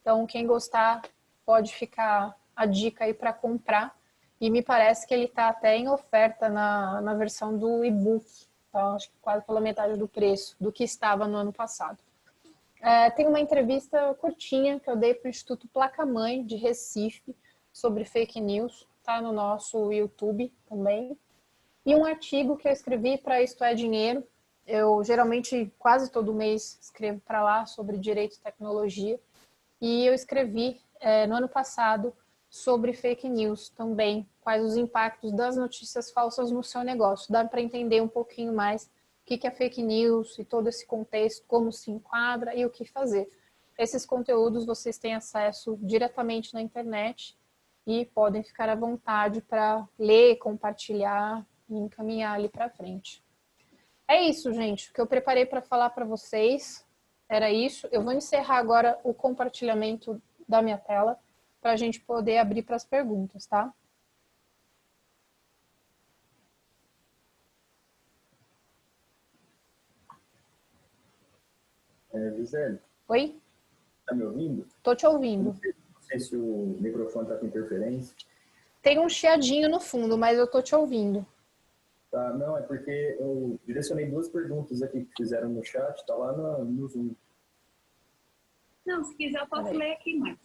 Então, 0.00 0.26
quem 0.26 0.46
gostar, 0.46 1.02
pode 1.44 1.74
ficar 1.74 2.36
a 2.54 2.66
dica 2.66 3.04
aí 3.04 3.14
para 3.14 3.32
comprar 3.32 3.96
e 4.40 4.50
me 4.50 4.62
parece 4.62 5.06
que 5.06 5.14
ele 5.14 5.24
está 5.24 5.48
até 5.48 5.76
em 5.76 5.88
oferta 5.88 6.48
na, 6.48 7.00
na 7.00 7.14
versão 7.14 7.56
do 7.56 7.84
e-book, 7.84 8.24
então 8.68 8.94
acho 8.94 9.08
que 9.08 9.16
quase 9.20 9.44
pela 9.44 9.60
metade 9.60 9.96
do 9.96 10.06
preço 10.06 10.56
do 10.60 10.72
que 10.72 10.84
estava 10.84 11.26
no 11.26 11.36
ano 11.36 11.52
passado. 11.52 11.98
É, 12.80 13.10
tem 13.10 13.26
uma 13.26 13.40
entrevista 13.40 14.14
curtinha 14.14 14.78
que 14.78 14.88
eu 14.90 14.96
dei 14.96 15.14
para 15.14 15.26
o 15.26 15.30
Instituto 15.30 15.66
Placa 15.68 16.04
Mãe 16.04 16.44
de 16.44 16.56
Recife 16.56 17.34
sobre 17.72 18.04
fake 18.04 18.40
news, 18.40 18.86
tá 19.06 19.22
no 19.22 19.32
nosso 19.32 19.92
YouTube 19.92 20.52
também. 20.68 21.16
E 21.84 21.94
um 21.94 22.04
artigo 22.04 22.56
que 22.56 22.66
eu 22.66 22.72
escrevi 22.72 23.16
para 23.16 23.40
Isto 23.40 23.62
é 23.62 23.72
Dinheiro. 23.72 24.26
Eu 24.66 25.04
geralmente 25.04 25.72
quase 25.78 26.10
todo 26.10 26.34
mês 26.34 26.76
escrevo 26.82 27.20
para 27.20 27.42
lá 27.42 27.66
sobre 27.66 27.96
direito 27.96 28.34
e 28.34 28.40
tecnologia. 28.40 29.20
E 29.80 30.04
eu 30.04 30.12
escrevi 30.12 30.80
é, 30.98 31.26
no 31.26 31.36
ano 31.36 31.48
passado 31.48 32.12
sobre 32.50 32.92
fake 32.92 33.28
news 33.28 33.68
também, 33.68 34.28
quais 34.40 34.64
os 34.64 34.76
impactos 34.76 35.32
das 35.32 35.56
notícias 35.56 36.10
falsas 36.10 36.50
no 36.50 36.64
seu 36.64 36.82
negócio. 36.82 37.32
Dá 37.32 37.44
para 37.44 37.60
entender 37.60 38.00
um 38.00 38.08
pouquinho 38.08 38.52
mais 38.52 38.86
o 38.86 38.90
que 39.24 39.46
é 39.46 39.50
fake 39.50 39.82
news 39.82 40.36
e 40.38 40.44
todo 40.44 40.68
esse 40.68 40.84
contexto, 40.84 41.44
como 41.46 41.72
se 41.72 41.92
enquadra 41.92 42.54
e 42.56 42.64
o 42.64 42.70
que 42.70 42.84
fazer. 42.84 43.30
Esses 43.78 44.04
conteúdos 44.04 44.66
vocês 44.66 44.98
têm 44.98 45.14
acesso 45.14 45.78
diretamente 45.80 46.52
na 46.54 46.60
internet 46.60 47.36
e 47.86 48.04
podem 48.06 48.42
ficar 48.42 48.68
à 48.68 48.74
vontade 48.74 49.40
para 49.40 49.86
ler, 49.98 50.36
compartilhar 50.36 51.46
e 51.68 51.76
encaminhar 51.76 52.34
ali 52.34 52.48
para 52.48 52.68
frente. 52.68 53.22
É 54.08 54.22
isso, 54.22 54.52
gente. 54.52 54.90
O 54.90 54.92
que 54.92 55.00
eu 55.00 55.06
preparei 55.06 55.46
para 55.46 55.62
falar 55.62 55.90
para 55.90 56.04
vocês 56.04 56.84
era 57.28 57.50
isso. 57.50 57.88
Eu 57.92 58.02
vou 58.02 58.12
encerrar 58.12 58.56
agora 58.56 58.98
o 59.04 59.14
compartilhamento 59.14 60.20
da 60.48 60.62
minha 60.62 60.78
tela 60.78 61.18
para 61.60 61.72
a 61.72 61.76
gente 61.76 62.00
poder 62.00 62.38
abrir 62.38 62.62
para 62.62 62.76
as 62.76 62.84
perguntas, 62.84 63.46
tá? 63.46 63.72
É, 72.12 72.30
Gisele. 72.36 72.80
Oi? 73.08 73.38
Tá 74.06 74.14
me 74.14 74.24
ouvindo? 74.24 74.66
Tô 74.82 74.94
te 74.94 75.06
ouvindo. 75.06 75.52
Não 75.52 75.75
sei 76.06 76.20
se 76.20 76.36
o 76.36 76.76
microfone 76.80 77.28
tá 77.28 77.36
com 77.36 77.46
interferência. 77.46 78.14
Tem 78.82 78.98
um 78.98 79.08
chiadinho 79.08 79.68
no 79.68 79.80
fundo, 79.80 80.16
mas 80.16 80.38
eu 80.38 80.46
tô 80.46 80.62
te 80.62 80.74
ouvindo. 80.74 81.26
Tá, 82.10 82.32
não, 82.34 82.56
é 82.56 82.62
porque 82.62 83.16
eu 83.18 83.58
direcionei 83.66 84.06
duas 84.06 84.28
perguntas 84.28 84.80
aqui 84.82 85.04
que 85.04 85.12
fizeram 85.16 85.48
no 85.48 85.64
chat, 85.64 86.06
tá 86.06 86.14
lá 86.14 86.32
no, 86.32 86.64
no 86.64 86.88
Zoom. 86.88 87.14
Não, 88.86 89.02
se 89.02 89.14
quiser 89.16 89.40
eu 89.40 89.48
posso 89.48 89.72
ler 89.72 89.92
aqui, 89.92 90.16
Marta. 90.16 90.40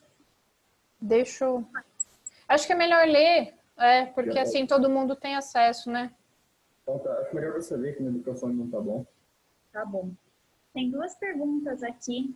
Deixa 0.99 1.45
eu... 1.45 1.65
Acho 2.47 2.65
que 2.65 2.73
é 2.73 2.75
melhor 2.75 3.07
ler, 3.07 3.53
é, 3.77 4.07
porque 4.07 4.37
assim 4.37 4.65
todo 4.65 4.89
mundo 4.89 5.15
tem 5.15 5.35
acesso, 5.35 5.89
né? 5.89 6.13
Então 6.81 6.99
tá, 6.99 7.13
acho 7.19 7.33
melhor 7.35 7.53
você 7.53 7.77
ver 7.77 7.95
que 7.95 8.03
meu 8.03 8.11
microfone 8.11 8.55
não 8.55 8.69
tá 8.69 8.79
bom. 8.81 9.05
Tá 9.71 9.85
bom. 9.85 10.11
Tem 10.73 10.89
duas 10.89 11.15
perguntas 11.15 11.83
aqui. 11.83 12.35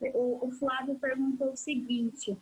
O, 0.00 0.46
o 0.46 0.52
Flávio 0.52 0.94
perguntou 0.96 1.52
o 1.52 1.56
seguinte: 1.56 2.36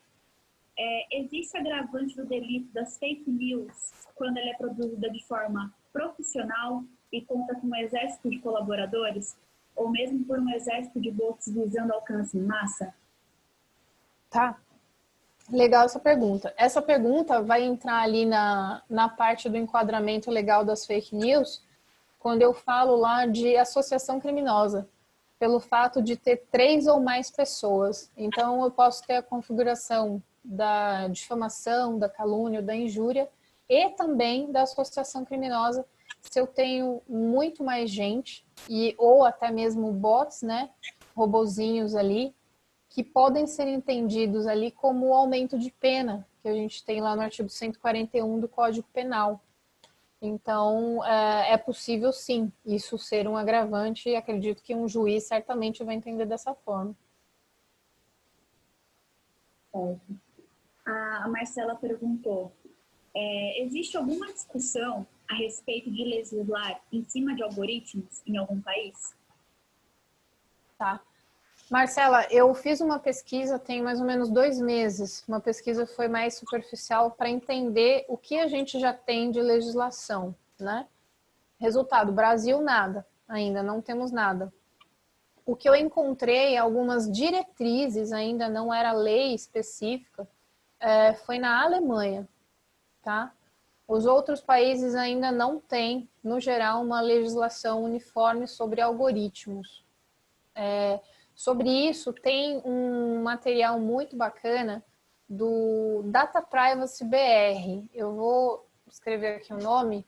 é, 0.79 1.21
existe 1.21 1.57
agravante 1.57 2.15
do 2.15 2.27
delito 2.27 2.73
das 2.73 2.99
fake 2.99 3.31
news 3.31 3.93
quando 4.15 4.37
ela 4.37 4.51
é 4.51 4.55
produzida 4.55 5.11
de 5.11 5.25
forma 5.25 5.73
profissional 5.93 6.85
e 7.11 7.23
conta 7.23 7.55
com 7.55 7.69
um 7.69 7.77
exército 7.77 8.29
de 8.29 8.39
colaboradores? 8.39 9.37
Ou 9.75 9.91
mesmo 9.91 10.25
por 10.25 10.39
um 10.39 10.51
exército 10.51 11.01
de 11.01 11.11
bots 11.11 11.49
visando 11.49 11.93
alcance 11.93 12.37
em 12.37 12.43
massa? 12.43 12.95
Tá. 14.31 14.59
Legal 15.51 15.85
essa 15.85 16.01
pergunta. 16.01 16.53
Essa 16.57 16.83
pergunta 16.83 17.41
vai 17.41 17.63
entrar 17.63 18.03
ali 18.03 18.27
na, 18.27 18.83
na 18.89 19.09
parte 19.09 19.49
do 19.49 19.57
enquadramento 19.57 20.31
legal 20.31 20.65
das 20.65 20.85
fake 20.85 21.15
news, 21.15 21.63
quando 22.19 22.43
eu 22.43 22.53
falo 22.53 22.97
lá 22.97 23.27
de 23.27 23.57
associação 23.57 24.19
criminosa, 24.19 24.89
pelo 25.39 25.61
fato 25.61 26.03
de 26.03 26.16
ter 26.16 26.47
três 26.51 26.87
ou 26.87 27.01
mais 27.01 27.30
pessoas. 27.30 28.11
Então, 28.16 28.62
eu 28.64 28.70
posso 28.70 29.03
ter 29.07 29.16
a 29.16 29.22
configuração 29.22 30.22
da 30.45 31.09
difamação, 31.09 31.99
da 31.99 32.09
calúnia, 32.09 32.62
da 32.62 32.74
injúria 32.74 33.28
e 33.68 33.91
também 33.91 34.51
da 34.51 34.62
associação 34.62 35.24
criminosa 35.24 35.84
se 36.30 36.41
eu 36.41 36.47
tenho 36.47 37.03
muito 37.09 37.62
mais 37.62 37.91
gente 37.91 38.45
e 38.68 38.95
ou 38.99 39.24
até 39.24 39.51
mesmo 39.51 39.93
bots, 39.93 40.43
né, 40.43 40.70
robozinhos 41.14 41.95
ali 41.95 42.34
que 42.89 43.03
podem 43.03 43.47
ser 43.47 43.68
entendidos 43.68 44.47
ali 44.47 44.70
como 44.70 45.09
o 45.09 45.14
aumento 45.14 45.59
de 45.59 45.70
pena 45.70 46.26
que 46.41 46.49
a 46.49 46.55
gente 46.55 46.84
tem 46.84 47.01
lá 47.01 47.14
no 47.14 47.22
artigo 47.22 47.49
141 47.49 48.41
do 48.41 48.49
Código 48.49 48.87
Penal. 48.93 49.41
Então, 50.21 51.05
é, 51.05 51.53
é 51.53 51.57
possível 51.59 52.12
sim 52.12 52.51
isso 52.64 52.99
ser 52.99 53.29
um 53.29 53.37
agravante 53.37 54.09
e 54.09 54.17
acredito 54.17 54.62
que 54.62 54.75
um 54.75 54.89
juiz 54.89 55.25
certamente 55.25 55.85
vai 55.85 55.95
entender 55.95 56.25
dessa 56.25 56.55
forma. 56.55 56.97
A 60.87 61.29
Marcela 61.29 61.75
perguntou: 61.75 62.53
é, 63.14 63.62
existe 63.62 63.97
alguma 63.97 64.33
discussão 64.33 65.07
a 65.29 65.35
respeito 65.35 65.91
de 65.91 66.05
legislar 66.05 66.81
em 66.93 67.05
cima 67.05 67.35
de 67.35 67.43
algoritmos 67.43 68.23
em 68.27 68.37
algum 68.37 68.61
país? 68.61 69.14
Tá. 70.79 71.03
Marcela, 71.69 72.25
eu 72.31 72.55
fiz 72.55 72.81
uma 72.81 73.01
pesquisa 73.01 73.59
tem 73.59 73.83
mais 73.83 73.99
ou 73.99 74.07
menos 74.07 74.31
dois 74.31 74.61
meses. 74.61 75.25
Uma 75.27 75.41
pesquisa 75.41 75.85
foi 75.85 76.07
mais 76.07 76.35
superficial 76.35 77.11
para 77.11 77.29
entender 77.29 78.05
o 78.09 78.17
que 78.17 78.39
a 78.39 78.47
gente 78.47 78.79
já 78.79 78.93
tem 78.93 79.33
de 79.33 79.41
legislação, 79.41 80.35
né? 80.61 80.87
Resultado: 81.59 82.12
Brasil 82.12 82.61
nada, 82.61 83.05
ainda 83.29 83.64
não 83.64 83.83
temos 83.83 84.12
nada. 84.12 84.53
O 85.45 85.57
que 85.57 85.69
eu 85.69 85.75
encontrei, 85.75 86.57
algumas 86.57 87.11
diretrizes, 87.11 88.12
ainda 88.12 88.49
não 88.49 88.73
era 88.73 88.93
lei 88.93 89.35
específica, 89.35 90.29
é, 90.79 91.14
foi 91.14 91.39
na 91.39 91.62
Alemanha, 91.62 92.29
tá? 93.03 93.33
Os 93.89 94.07
outros 94.07 94.41
países 94.41 94.95
ainda 94.95 95.31
não 95.33 95.61
têm, 95.61 96.09
no 96.23 96.41
geral, 96.41 96.83
uma 96.83 97.01
legislação 97.01 97.83
uniforme 97.85 98.47
sobre 98.49 98.81
algoritmos. 98.81 99.85
É, 100.55 101.01
Sobre 101.37 101.68
isso, 101.68 102.14
tem 102.14 102.62
um 102.64 103.22
material 103.22 103.78
muito 103.78 104.16
bacana 104.16 104.82
do 105.28 106.03
Data 106.07 106.41
Privacy 106.41 107.05
BR. 107.05 107.87
Eu 107.93 108.14
vou 108.14 108.66
escrever 108.89 109.37
aqui 109.37 109.53
o 109.53 109.59
nome. 109.59 110.07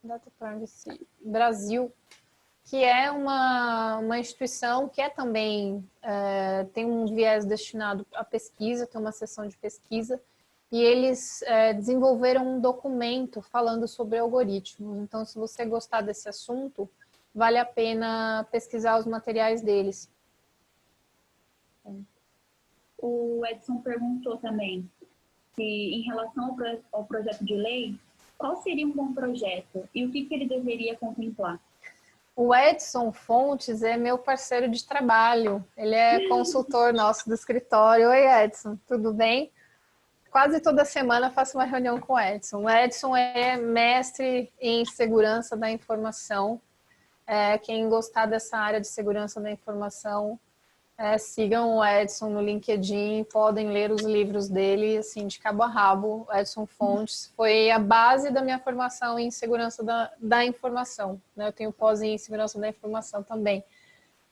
Data 0.00 0.30
Privacy 0.38 1.08
Brasil, 1.20 1.92
que 2.62 2.84
é 2.84 3.10
uma, 3.10 3.98
uma 3.98 4.16
instituição 4.16 4.88
que 4.88 5.00
é 5.00 5.10
também 5.10 5.84
é, 6.00 6.62
tem 6.72 6.84
um 6.84 7.12
viés 7.12 7.44
destinado 7.44 8.06
à 8.14 8.22
pesquisa, 8.22 8.86
tem 8.86 9.00
uma 9.00 9.12
seção 9.12 9.48
de 9.48 9.58
pesquisa, 9.58 10.22
e 10.70 10.80
eles 10.80 11.42
é, 11.42 11.74
desenvolveram 11.74 12.46
um 12.46 12.60
documento 12.60 13.42
falando 13.42 13.88
sobre 13.88 14.18
algoritmos. 14.18 14.98
Então, 14.98 15.24
se 15.24 15.36
você 15.36 15.64
gostar 15.64 16.00
desse 16.00 16.28
assunto, 16.28 16.88
vale 17.34 17.58
a 17.58 17.64
pena 17.64 18.46
pesquisar 18.50 18.98
os 18.98 19.06
materiais 19.06 19.62
deles. 19.62 20.10
O 22.98 23.44
Edson 23.46 23.78
perguntou 23.78 24.36
também 24.36 24.88
se, 25.54 25.62
em 25.62 26.02
relação 26.02 26.46
ao, 26.46 26.54
pro, 26.54 26.84
ao 26.92 27.04
projeto 27.04 27.44
de 27.44 27.54
lei, 27.54 27.98
qual 28.38 28.56
seria 28.62 28.86
um 28.86 28.92
bom 28.92 29.12
projeto 29.12 29.88
e 29.94 30.04
o 30.04 30.10
que, 30.10 30.24
que 30.24 30.34
ele 30.34 30.46
deveria 30.46 30.96
contemplar? 30.96 31.60
O 32.34 32.54
Edson 32.54 33.12
Fontes 33.12 33.82
é 33.82 33.96
meu 33.96 34.16
parceiro 34.16 34.70
de 34.70 34.86
trabalho. 34.86 35.64
Ele 35.76 35.94
é 35.94 36.28
consultor 36.28 36.92
nosso 36.94 37.28
do 37.28 37.34
escritório. 37.34 38.08
Oi, 38.08 38.44
Edson, 38.44 38.78
tudo 38.86 39.12
bem? 39.12 39.50
Quase 40.30 40.60
toda 40.60 40.84
semana 40.84 41.30
faço 41.30 41.58
uma 41.58 41.64
reunião 41.64 42.00
com 42.00 42.14
o 42.14 42.20
Edson. 42.20 42.62
O 42.62 42.70
Edson 42.70 43.14
é 43.14 43.58
mestre 43.58 44.50
em 44.58 44.82
segurança 44.86 45.54
da 45.56 45.70
informação 45.70 46.58
é, 47.26 47.58
quem 47.58 47.88
gostar 47.88 48.26
dessa 48.26 48.58
área 48.58 48.80
de 48.80 48.86
segurança 48.86 49.40
da 49.40 49.50
informação, 49.50 50.38
é, 50.98 51.18
sigam 51.18 51.78
o 51.78 51.84
Edson 51.84 52.28
no 52.28 52.40
LinkedIn, 52.40 53.24
podem 53.24 53.70
ler 53.70 53.90
os 53.90 54.02
livros 54.02 54.48
dele, 54.48 54.98
assim, 54.98 55.26
de 55.26 55.38
cabo 55.38 55.62
a 55.62 55.66
rabo. 55.66 56.28
Edson 56.32 56.66
Fontes 56.66 57.32
foi 57.36 57.70
a 57.70 57.78
base 57.78 58.30
da 58.30 58.42
minha 58.42 58.58
formação 58.58 59.18
em 59.18 59.30
segurança 59.30 59.82
da, 59.82 60.12
da 60.18 60.44
informação. 60.44 61.20
Né? 61.34 61.48
Eu 61.48 61.52
tenho 61.52 61.72
pós 61.72 62.02
em 62.02 62.16
segurança 62.18 62.58
da 62.60 62.68
informação 62.68 63.22
também. 63.22 63.64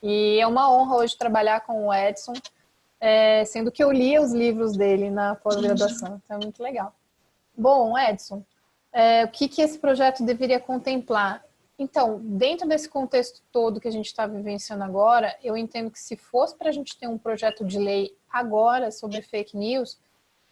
E 0.03 0.38
é 0.38 0.47
uma 0.47 0.72
honra 0.72 0.97
hoje 0.97 1.16
trabalhar 1.16 1.61
com 1.62 1.88
o 1.88 1.95
Edson, 1.95 2.34
é, 3.01 3.45
sendo 3.47 3.72
que 3.72 3.82
eu 3.82 3.91
lia 3.91 4.20
os 4.22 4.32
livros 4.32 4.76
dele 4.76 5.11
na 5.11 5.34
pós-graduação. 5.34 6.20
Então 6.24 6.36
é 6.36 6.41
muito 6.41 6.62
legal. 6.62 6.95
Bom, 7.57 7.99
Edson, 7.99 8.45
é, 8.93 9.24
o 9.24 9.28
que, 9.28 9.49
que 9.49 9.61
esse 9.61 9.78
projeto 9.78 10.22
deveria 10.22 10.61
contemplar? 10.61 11.45
Então, 11.81 12.20
dentro 12.22 12.68
desse 12.68 12.91
contexto 12.91 13.41
todo 13.51 13.81
que 13.81 13.89
a 13.89 13.91
gente 13.91 14.05
está 14.05 14.26
vivenciando 14.26 14.85
agora, 14.85 15.35
eu 15.43 15.57
entendo 15.57 15.91
que 15.91 15.99
se 15.99 16.14
fosse 16.14 16.55
para 16.55 16.68
a 16.68 16.72
gente 16.72 16.95
ter 16.99 17.09
um 17.09 17.16
projeto 17.16 17.64
de 17.64 17.78
lei 17.78 18.14
agora 18.28 18.91
sobre 18.91 19.22
fake 19.22 19.57
news, 19.57 19.99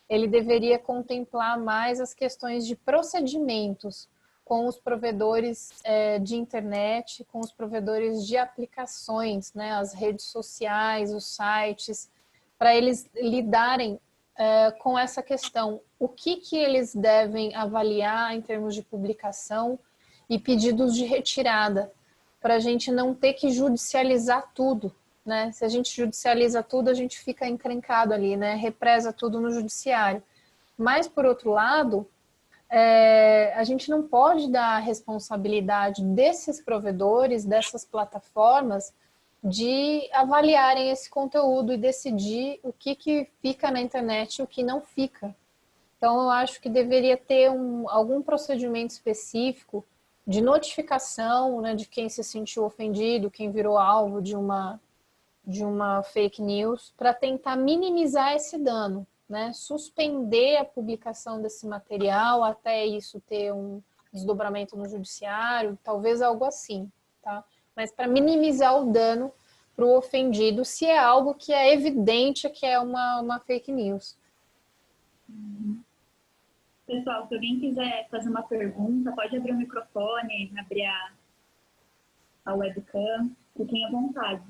ele 0.08 0.26
deveria 0.26 0.78
contemplar 0.78 1.60
mais 1.60 2.00
as 2.00 2.14
questões 2.14 2.66
de 2.66 2.74
procedimentos 2.74 4.08
com 4.42 4.66
os 4.66 4.78
provedores 4.78 5.68
é, 5.84 6.18
de 6.18 6.34
internet, 6.34 7.22
com 7.24 7.40
os 7.40 7.52
provedores 7.52 8.26
de 8.26 8.38
aplicações, 8.38 9.52
né, 9.52 9.72
as 9.72 9.92
redes 9.92 10.24
sociais, 10.24 11.12
os 11.12 11.26
sites, 11.26 12.10
para 12.58 12.74
eles 12.74 13.06
lidarem 13.14 14.00
é, 14.34 14.70
com 14.70 14.98
essa 14.98 15.22
questão. 15.22 15.82
O 15.98 16.08
que, 16.08 16.36
que 16.36 16.56
eles 16.56 16.94
devem 16.94 17.54
avaliar 17.54 18.34
em 18.34 18.40
termos 18.40 18.74
de 18.74 18.82
publicação 18.82 19.78
e 20.28 20.38
pedidos 20.38 20.94
de 20.94 21.04
retirada, 21.04 21.92
para 22.40 22.54
a 22.54 22.58
gente 22.58 22.90
não 22.90 23.14
ter 23.14 23.32
que 23.34 23.50
judicializar 23.50 24.50
tudo. 24.54 24.94
Né? 25.24 25.50
Se 25.52 25.64
a 25.64 25.68
gente 25.68 25.94
judicializa 25.94 26.62
tudo, 26.62 26.88
a 26.88 26.94
gente 26.94 27.18
fica 27.18 27.46
encrencado 27.46 28.14
ali, 28.14 28.36
né? 28.36 28.54
represa 28.54 29.12
tudo 29.12 29.40
no 29.40 29.50
judiciário. 29.50 30.22
Mas, 30.76 31.08
por 31.08 31.26
outro 31.26 31.50
lado, 31.50 32.08
é, 32.70 33.52
a 33.56 33.64
gente 33.64 33.90
não 33.90 34.02
pode 34.02 34.50
dar 34.50 34.76
a 34.76 34.78
responsabilidade 34.78 36.02
desses 36.02 36.60
provedores, 36.60 37.44
dessas 37.44 37.84
plataformas, 37.84 38.94
de 39.42 40.08
avaliarem 40.12 40.90
esse 40.90 41.08
conteúdo 41.08 41.72
e 41.72 41.76
decidir 41.76 42.60
o 42.62 42.72
que, 42.72 42.94
que 42.94 43.28
fica 43.40 43.70
na 43.70 43.80
internet 43.80 44.36
e 44.36 44.42
o 44.42 44.46
que 44.46 44.62
não 44.62 44.80
fica. 44.80 45.34
Então, 45.96 46.22
eu 46.22 46.30
acho 46.30 46.60
que 46.60 46.68
deveria 46.68 47.16
ter 47.16 47.50
um, 47.50 47.88
algum 47.88 48.22
procedimento 48.22 48.92
específico 48.92 49.84
de 50.28 50.42
notificação 50.42 51.62
né, 51.62 51.74
de 51.74 51.88
quem 51.88 52.10
se 52.10 52.22
sentiu 52.22 52.64
ofendido, 52.64 53.30
quem 53.30 53.50
virou 53.50 53.78
alvo 53.78 54.20
de 54.20 54.36
uma, 54.36 54.78
de 55.42 55.64
uma 55.64 56.02
fake 56.02 56.42
news, 56.42 56.92
para 56.98 57.14
tentar 57.14 57.56
minimizar 57.56 58.34
esse 58.34 58.58
dano, 58.58 59.06
né? 59.26 59.54
suspender 59.54 60.58
a 60.58 60.66
publicação 60.66 61.40
desse 61.40 61.66
material 61.66 62.44
até 62.44 62.84
isso 62.84 63.20
ter 63.20 63.54
um 63.54 63.82
desdobramento 64.12 64.76
no 64.76 64.86
judiciário, 64.86 65.78
talvez 65.82 66.20
algo 66.20 66.44
assim. 66.44 66.90
Tá? 67.22 67.42
mas 67.78 67.92
para 67.92 68.08
minimizar 68.08 68.76
o 68.76 68.90
dano 68.90 69.32
para 69.76 69.86
o 69.86 69.96
ofendido, 69.96 70.64
se 70.64 70.84
é 70.84 70.98
algo 70.98 71.34
que 71.34 71.52
é 71.52 71.72
evidente 71.72 72.50
que 72.50 72.66
é 72.66 72.80
uma, 72.80 73.20
uma 73.20 73.38
fake 73.38 73.70
news. 73.70 74.16
Pessoal, 76.88 77.28
se 77.28 77.34
alguém 77.34 77.60
quiser 77.60 78.08
fazer 78.08 78.30
uma 78.30 78.42
pergunta, 78.42 79.12
pode 79.12 79.36
abrir 79.36 79.52
o 79.52 79.56
microfone, 79.58 80.50
abrir 80.58 80.86
a, 80.86 81.12
a 82.46 82.54
webcam, 82.54 83.30
fiquem 83.54 83.84
à 83.84 83.90
vontade. 83.90 84.42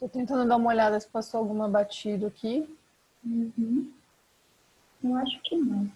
Tô 0.00 0.08
tentando 0.08 0.48
dar 0.48 0.56
uma 0.56 0.70
olhada 0.70 0.98
se 0.98 1.08
passou 1.08 1.40
alguma 1.40 1.68
batida 1.68 2.26
aqui. 2.26 2.74
Uhum. 3.22 3.92
Eu 5.04 5.14
acho 5.16 5.38
que 5.42 5.56
não. 5.56 5.92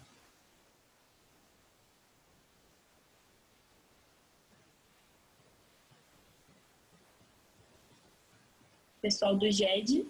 Pessoal 9.01 9.36
do 9.36 9.51
GED. 9.51 10.07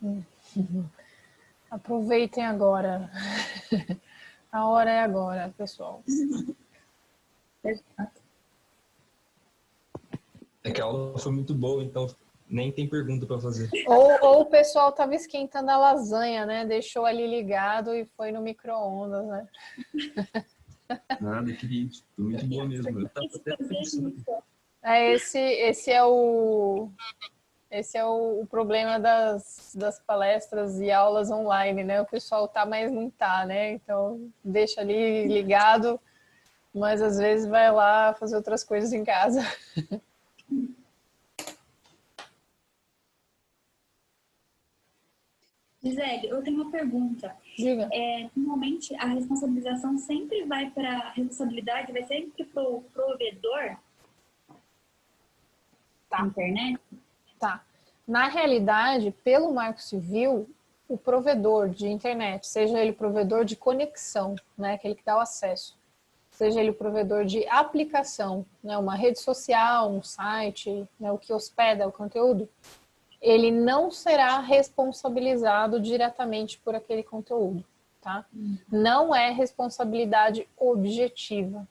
Aproveitem 1.70 2.44
agora. 2.44 3.10
A 4.52 4.66
hora 4.68 4.90
é 4.90 5.00
agora, 5.00 5.52
pessoal. 5.58 6.02
É 10.64 10.70
que 10.72 10.80
a 10.80 10.84
aula 10.84 11.18
foi 11.18 11.30
muito 11.30 11.54
boa, 11.54 11.84
então 11.84 12.06
nem 12.48 12.72
tem 12.72 12.88
pergunta 12.88 13.26
para 13.26 13.38
fazer. 13.38 13.68
Ou, 13.86 14.18
ou, 14.22 14.40
o 14.42 14.46
pessoal 14.46 14.92
tava 14.92 15.14
esquentando 15.14 15.70
a 15.70 15.76
lasanha, 15.76 16.46
né? 16.46 16.64
Deixou 16.64 17.04
ali 17.04 17.26
ligado 17.26 17.94
e 17.94 18.06
foi 18.06 18.32
no 18.32 18.40
micro-ondas, 18.40 19.26
né? 19.26 19.48
Nada, 21.20 21.52
que 21.52 21.90
foi 22.14 22.24
muito 22.24 22.46
boa 22.46 22.64
mesmo. 22.66 23.00
Eu 23.00 23.08
tava 23.10 23.26
até 23.34 23.56
pensando. 23.56 24.14
É, 24.82 25.12
esse, 25.12 25.38
esse 25.38 25.90
é 25.90 26.02
o 26.04 26.90
esse 27.70 27.98
é 27.98 28.04
o, 28.04 28.40
o, 28.40 28.46
problema 28.46 28.98
das, 28.98 29.74
das 29.74 29.98
palestras 30.00 30.80
e 30.80 30.90
aulas 30.90 31.30
online, 31.30 31.82
né? 31.84 32.00
O 32.00 32.06
pessoal 32.06 32.46
tá, 32.46 32.64
mas 32.64 32.90
não 32.92 33.10
tá, 33.10 33.44
né? 33.44 33.72
Então 33.72 34.30
deixa 34.44 34.80
ali 34.80 35.26
ligado, 35.26 36.00
mas 36.74 37.02
às 37.02 37.18
vezes 37.18 37.46
vai 37.48 37.70
lá 37.72 38.14
fazer 38.14 38.36
outras 38.36 38.62
coisas 38.62 38.92
em 38.92 39.04
casa. 39.04 39.40
Gisele, 45.82 46.28
eu 46.28 46.42
tenho 46.42 46.62
uma 46.62 46.70
pergunta. 46.70 47.36
Diga. 47.56 47.88
É, 47.92 48.28
normalmente 48.34 48.94
a 48.96 49.06
responsabilização 49.06 49.96
sempre 49.98 50.44
vai 50.44 50.68
para 50.70 50.90
a 50.90 51.10
responsabilidade, 51.12 51.92
vai 51.92 52.02
sempre 52.04 52.44
para 52.44 52.62
o 52.62 52.82
provedor 52.82 53.76
tá. 56.08 56.18
da 56.18 56.26
internet? 56.26 56.80
Tá. 57.38 57.62
Na 58.06 58.28
realidade, 58.28 59.10
pelo 59.24 59.52
Marco 59.52 59.82
Civil, 59.82 60.48
o 60.88 60.96
provedor 60.96 61.68
de 61.68 61.88
internet, 61.88 62.46
seja 62.46 62.78
ele 62.78 62.92
provedor 62.92 63.44
de 63.44 63.56
conexão, 63.56 64.36
né, 64.56 64.74
aquele 64.74 64.94
que 64.94 65.04
dá 65.04 65.16
o 65.16 65.20
acesso, 65.20 65.76
seja 66.30 66.60
ele 66.60 66.70
o 66.70 66.74
provedor 66.74 67.24
de 67.24 67.46
aplicação, 67.48 68.46
né, 68.62 68.78
uma 68.78 68.94
rede 68.94 69.18
social, 69.18 69.90
um 69.90 70.02
site, 70.02 70.86
né, 71.00 71.10
o 71.10 71.18
que 71.18 71.32
hospeda 71.32 71.88
o 71.88 71.92
conteúdo, 71.92 72.48
ele 73.20 73.50
não 73.50 73.90
será 73.90 74.38
responsabilizado 74.38 75.80
diretamente 75.80 76.58
por 76.58 76.76
aquele 76.76 77.02
conteúdo, 77.02 77.64
tá? 78.00 78.24
Uhum. 78.32 78.58
Não 78.70 79.14
é 79.14 79.30
responsabilidade 79.30 80.46
objetiva. 80.56 81.66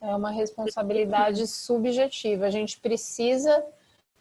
É 0.00 0.14
uma 0.16 0.30
responsabilidade 0.30 1.46
subjetiva. 1.46 2.46
A 2.46 2.50
gente 2.50 2.80
precisa 2.80 3.64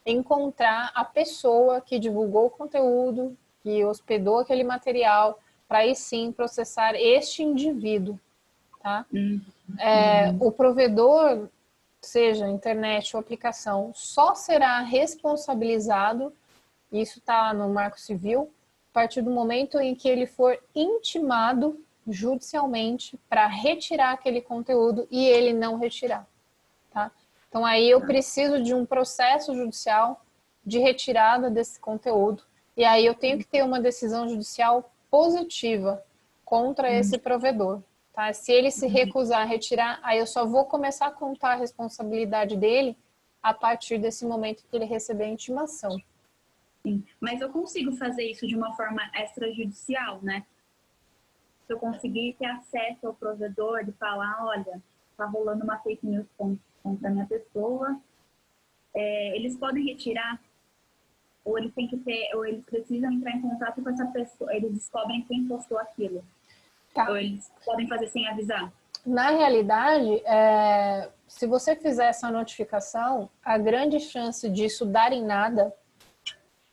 encontrar 0.06 0.92
a 0.96 1.04
pessoa 1.06 1.82
que 1.82 2.00
divulgou 2.00 2.48
o 2.48 2.50
conteúdo, 2.50 3.38
que 3.62 3.84
hospedou 3.86 4.40
aquele 4.40 4.64
material, 4.64 5.40
para 5.68 5.80
aí 5.80 5.96
sim 5.96 6.32
processar 6.32 6.96
este 6.96 7.44
indivíduo, 7.44 8.20
tá? 8.82 9.06
Uhum. 9.14 9.42
É, 9.80 10.34
o 10.40 10.52
provedor, 10.52 11.48
seja 12.02 12.50
internet 12.50 13.16
ou 13.16 13.20
aplicação, 13.20 13.92
só 13.94 14.36
será 14.36 14.80
responsabilizado 14.80 16.34
isso 16.92 17.20
está 17.20 17.54
no 17.54 17.70
Marco 17.70 18.00
Civil, 18.00 18.52
a 18.92 18.94
partir 18.94 19.22
do 19.22 19.32
momento 19.32 19.80
em 19.80 19.96
que 19.96 20.10
ele 20.10 20.28
for 20.28 20.60
intimado 20.76 21.80
judicialmente 22.06 23.18
para 23.30 23.48
retirar 23.48 24.12
aquele 24.12 24.42
conteúdo 24.42 25.08
e 25.10 25.26
ele 25.26 25.54
não 25.54 25.78
retirar, 25.78 26.28
tá? 26.92 27.10
Então 27.52 27.66
aí 27.66 27.90
eu 27.90 28.00
preciso 28.00 28.64
de 28.64 28.74
um 28.74 28.86
processo 28.86 29.54
judicial 29.54 30.26
de 30.66 30.80
retirada 30.80 31.50
desse 31.50 31.78
conteúdo 31.82 32.44
e 32.78 32.86
aí 32.86 33.06
eu 33.06 33.14
tenho 33.14 33.38
que 33.38 33.46
ter 33.46 33.62
uma 33.62 33.78
decisão 33.78 34.30
judicial 34.30 34.90
positiva 35.10 36.02
contra 36.46 36.88
uhum. 36.88 36.96
esse 36.96 37.18
provedor, 37.18 37.84
tá? 38.14 38.32
Se 38.32 38.54
ele 38.54 38.72
se 38.72 38.86
uhum. 38.86 38.92
recusar 38.92 39.42
a 39.42 39.44
retirar, 39.44 40.00
aí 40.02 40.20
eu 40.20 40.26
só 40.26 40.46
vou 40.46 40.64
começar 40.64 41.08
a 41.08 41.12
contar 41.12 41.52
a 41.52 41.56
responsabilidade 41.56 42.56
dele 42.56 42.98
a 43.44 43.54
partir 43.54 43.98
desse 43.98 44.26
momento 44.26 44.64
que 44.64 44.74
ele 44.74 44.86
receber 44.86 45.26
a 45.26 45.30
intimação. 45.30 46.02
Sim. 46.84 47.04
Mas 47.20 47.42
eu 47.42 47.50
consigo 47.50 47.92
fazer 47.98 48.24
isso 48.24 48.48
de 48.48 48.56
uma 48.56 48.74
forma 48.78 49.02
extrajudicial, 49.14 50.22
né? 50.22 50.46
Se 51.68 51.74
eu 51.74 51.80
conseguir 51.80 52.38
ter 52.40 52.46
acesso 52.46 53.08
ao 53.08 53.14
provedor 53.14 53.82
e 53.82 53.92
falar, 53.92 54.46
olha, 54.46 54.82
tá 55.18 55.26
rolando 55.26 55.66
uma 55.66 55.78
fake 55.80 56.08
news 56.08 56.26
contra 56.38 56.71
a 56.84 57.10
minha 57.10 57.26
pessoa, 57.26 58.00
é, 58.94 59.36
eles 59.36 59.58
podem 59.58 59.86
retirar 59.86 60.40
ou 61.44 61.58
eles 61.58 61.74
têm 61.74 61.88
que 61.88 61.98
ter, 61.98 62.30
ou 62.36 62.46
eles 62.46 62.64
precisam 62.66 63.12
entrar 63.12 63.32
em 63.32 63.42
contato 63.42 63.82
com 63.82 63.90
essa 63.90 64.06
pessoa, 64.08 64.56
eles 64.56 64.72
descobrem 64.74 65.24
quem 65.24 65.48
postou 65.48 65.78
aquilo. 65.80 66.24
Tá. 66.94 67.10
Ou 67.10 67.18
eles 67.18 67.52
podem 67.66 67.88
fazer 67.88 68.08
sem 68.08 68.28
avisar. 68.28 68.72
Na 69.06 69.32
realidade, 69.32 70.22
é, 70.26 71.10
se 71.28 71.48
você 71.48 71.76
fizer 71.76 72.08
essa 72.08 72.30
notificação, 72.30 73.30
a 73.44 73.58
grande 73.58 74.00
chance 74.00 74.48
disso 74.50 74.86
dar 74.86 75.12
em 75.12 75.24
nada 75.24 75.74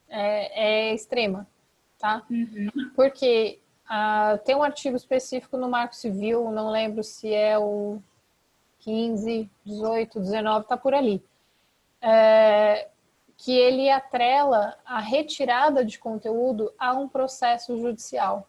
é, 0.08 0.90
é 0.90 0.94
extrema, 0.94 1.46
tá? 1.98 2.22
Uhum. 2.28 2.68
Porque 2.94 3.58
uh, 3.86 4.36
tem 4.44 4.54
um 4.54 4.62
artigo 4.62 4.96
específico 4.96 5.56
no 5.56 5.68
Marco 5.70 5.94
Civil, 5.94 6.50
não 6.50 6.70
lembro 6.70 7.02
se 7.02 7.32
é 7.32 7.58
o 7.58 8.02
15, 8.80 9.50
18, 9.64 10.20
19, 10.20 10.66
tá 10.66 10.76
por 10.76 10.94
ali, 10.94 11.22
é, 12.00 12.88
que 13.36 13.52
ele 13.52 13.90
atrela 13.90 14.76
a 14.84 15.00
retirada 15.00 15.84
de 15.84 15.98
conteúdo 15.98 16.72
a 16.78 16.92
um 16.94 17.08
processo 17.08 17.78
judicial. 17.78 18.48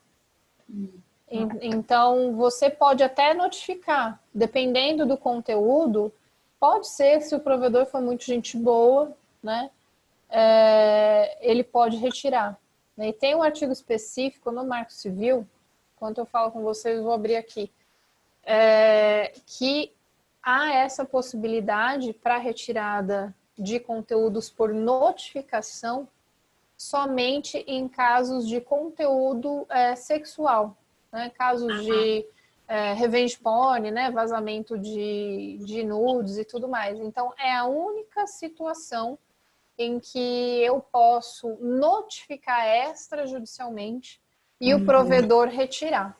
Uhum. 0.68 1.00
Então, 1.62 2.36
você 2.36 2.70
pode 2.70 3.04
até 3.04 3.34
notificar, 3.34 4.20
dependendo 4.34 5.06
do 5.06 5.16
conteúdo, 5.18 6.12
pode 6.60 6.88
ser, 6.88 7.22
se 7.22 7.36
o 7.36 7.40
provedor 7.40 7.86
for 7.86 8.02
muito 8.02 8.24
gente 8.24 8.58
boa, 8.58 9.16
né? 9.42 9.70
é, 10.30 11.38
ele 11.42 11.64
pode 11.64 11.98
retirar. 11.98 12.58
Né? 12.96 13.10
E 13.10 13.14
tem 13.14 13.36
um 13.36 13.42
artigo 13.42 13.72
específico 13.72 14.52
no 14.52 14.64
Marco 14.64 14.94
Civil, 14.94 15.48
enquanto 15.96 16.20
eu 16.20 16.26
falo 16.26 16.52
com 16.52 16.62
vocês, 16.62 17.02
vou 17.02 17.12
abrir 17.12 17.36
aqui, 17.36 17.72
é, 18.44 19.34
que 19.46 19.92
há 20.50 20.74
essa 20.74 21.06
possibilidade 21.06 22.12
para 22.12 22.40
retirada 22.40 23.36
de 23.56 23.80
conteúdos 23.80 24.50
por 24.50 24.74
notificação 24.74 26.08
somente 26.76 27.58
em 27.68 27.88
casos 27.88 28.48
de 28.48 28.60
conteúdo 28.60 29.68
é, 29.70 29.96
sexual, 29.96 30.76
né? 31.12 31.30
casos 31.30 31.86
de 31.86 32.26
é, 32.68 32.94
revenge 32.94 33.38
porn, 33.38 33.92
né? 33.92 34.10
vazamento 34.10 34.76
de, 34.76 35.60
de 35.62 35.84
nudes 35.84 36.40
e 36.40 36.46
tudo 36.46 36.68
mais. 36.68 37.00
Então, 37.00 37.32
é 37.38 37.54
a 37.54 37.66
única 37.66 38.26
situação 38.26 39.20
em 39.78 40.00
que 40.00 40.64
eu 40.64 40.82
posso 40.82 41.58
notificar 41.62 42.66
extrajudicialmente 42.90 44.20
e 44.60 44.74
o 44.74 44.84
provedor 44.84 45.48
retirar, 45.48 46.18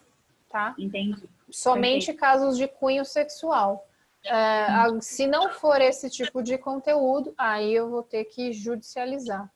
tá? 0.50 0.76
Entendi. 0.78 1.28
Somente 1.50 2.14
casos 2.14 2.58
de 2.58 2.68
cunho 2.68 3.04
sexual. 3.04 3.89
É, 4.26 4.68
se 5.02 5.26
não 5.28 5.50
for 5.50 5.80
esse 5.82 6.10
tipo 6.10 6.44
de 6.44 6.58
conteúdo, 6.58 7.34
aí 7.38 7.74
eu 7.74 7.90
vou 7.90 8.04
ter 8.04 8.26
que 8.26 8.52
judicializar, 8.52 9.52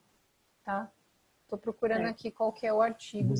tá? 0.63 0.89
Tô 1.49 1.57
procurando 1.57 2.03
Certo. 2.03 2.11
aqui 2.11 2.31
qual 2.31 2.51
que 2.51 2.65
é 2.65 2.73
o 2.73 2.81
artigo. 2.81 3.33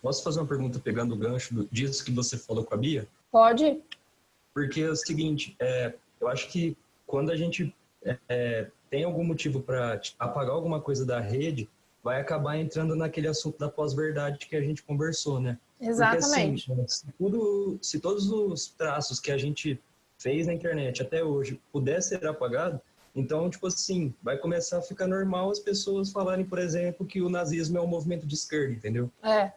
Posso 0.00 0.22
fazer 0.22 0.40
uma 0.40 0.46
pergunta 0.46 0.78
pegando 0.78 1.14
o 1.14 1.16
gancho 1.18 1.52
do- 1.54 1.68
disso 1.70 2.04
que 2.04 2.10
você 2.12 2.38
falou 2.38 2.64
com 2.64 2.74
a 2.74 2.76
Bia? 2.76 3.06
Pode? 3.30 3.82
Porque 4.54 4.80
é 4.80 4.88
o 4.90 4.96
seguinte, 4.96 5.54
é, 5.60 5.94
eu 6.20 6.28
acho 6.28 6.48
que 6.48 6.76
quando 7.06 7.30
a 7.30 7.36
gente 7.36 7.74
é, 8.02 8.16
é, 8.28 8.70
tem 8.88 9.04
algum 9.04 9.24
motivo 9.24 9.60
para 9.60 10.00
apagar 10.18 10.54
alguma 10.54 10.80
coisa 10.80 11.04
da 11.04 11.20
rede, 11.20 11.68
vai 12.02 12.18
acabar 12.20 12.56
entrando 12.56 12.96
naquele 12.96 13.28
assunto 13.28 13.58
da 13.58 13.68
pós-verdade 13.68 14.46
que 14.46 14.56
a 14.56 14.60
gente 14.62 14.82
conversou, 14.82 15.38
né? 15.38 15.58
Exatamente. 15.78 16.66
Porque, 16.66 16.82
assim, 16.82 17.06
se, 17.06 17.12
tudo, 17.18 17.78
se 17.82 18.00
todos 18.00 18.30
os 18.30 18.68
traços 18.68 19.20
que 19.20 19.30
a 19.30 19.36
gente 19.36 19.78
fez 20.20 20.46
na 20.46 20.52
internet 20.54 21.02
até 21.02 21.24
hoje 21.24 21.60
pudesse 21.72 22.10
ser 22.10 22.26
apagado, 22.26 22.80
então, 23.14 23.50
tipo 23.50 23.66
assim, 23.66 24.14
vai 24.22 24.36
começar 24.36 24.78
a 24.78 24.82
ficar 24.82 25.08
normal 25.08 25.50
as 25.50 25.58
pessoas 25.58 26.12
falarem, 26.12 26.44
por 26.44 26.58
exemplo, 26.58 27.04
que 27.04 27.20
o 27.20 27.28
nazismo 27.28 27.76
é 27.78 27.80
um 27.80 27.86
movimento 27.86 28.26
de 28.26 28.34
esquerda, 28.34 28.72
entendeu? 28.72 29.10
É, 29.22 29.50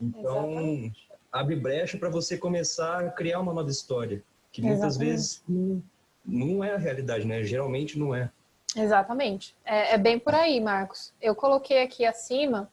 Então, 0.00 0.52
Exatamente. 0.52 1.08
abre 1.30 1.56
brecha 1.56 1.98
para 1.98 2.08
você 2.08 2.38
começar 2.38 3.04
a 3.04 3.10
criar 3.10 3.40
uma 3.40 3.52
nova 3.52 3.70
história, 3.70 4.22
que 4.50 4.62
muitas 4.62 4.96
Exatamente. 4.96 5.10
vezes 5.10 5.42
não, 5.46 5.82
não 6.24 6.64
é 6.64 6.72
a 6.72 6.78
realidade, 6.78 7.26
né? 7.26 7.42
Geralmente 7.42 7.98
não 7.98 8.14
é. 8.14 8.30
exatamente. 8.74 9.54
É, 9.64 9.94
é 9.94 9.98
bem 9.98 10.18
por 10.18 10.34
aí, 10.34 10.58
Marcos. 10.60 11.12
Eu 11.20 11.34
coloquei 11.34 11.82
aqui 11.82 12.06
acima, 12.06 12.70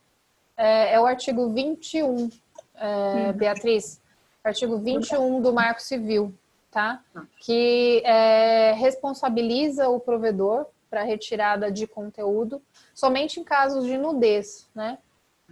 é, 0.55 0.93
é 0.93 0.99
o 0.99 1.05
artigo 1.05 1.51
21, 1.53 2.29
é, 2.75 3.33
Beatriz, 3.33 3.99
artigo 4.43 4.77
21 4.77 5.41
do 5.41 5.53
Marco 5.53 5.81
Civil, 5.81 6.33
tá? 6.71 7.03
Que 7.39 8.01
é, 8.05 8.71
responsabiliza 8.71 9.89
o 9.89 9.99
provedor 9.99 10.65
para 10.89 11.03
retirada 11.03 11.71
de 11.71 11.85
conteúdo 11.85 12.61
somente 12.95 13.39
em 13.39 13.43
casos 13.43 13.85
de 13.85 13.97
nudez, 13.97 14.69
né? 14.73 14.97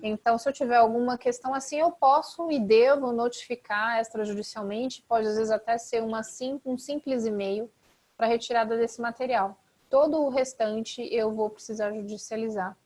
Então, 0.01 0.37
se 0.37 0.47
eu 0.47 0.53
tiver 0.53 0.77
alguma 0.77 1.17
questão 1.17 1.53
assim, 1.53 1.79
eu 1.79 1.91
posso 1.91 2.49
e 2.49 2.57
devo 2.57 3.11
notificar 3.11 3.99
extrajudicialmente, 3.99 5.03
pode 5.07 5.27
às 5.27 5.35
vezes 5.35 5.51
até 5.51 5.77
ser 5.77 6.01
uma 6.01 6.23
sim, 6.23 6.59
um 6.65 6.77
simples 6.77 7.25
e-mail 7.25 7.69
para 8.15 8.27
retirada 8.27 8.77
desse 8.77 9.01
material. 9.01 9.57
Todo 9.89 10.21
o 10.21 10.29
restante 10.29 11.01
eu 11.13 11.31
vou 11.31 11.49
precisar 11.49 11.91
judicializar. 11.91 12.77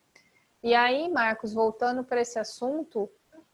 E 0.62 0.74
aí, 0.74 1.10
Marcos, 1.10 1.54
voltando 1.54 2.04
para 2.04 2.22
esse 2.22 2.40
assunto, 2.40 3.10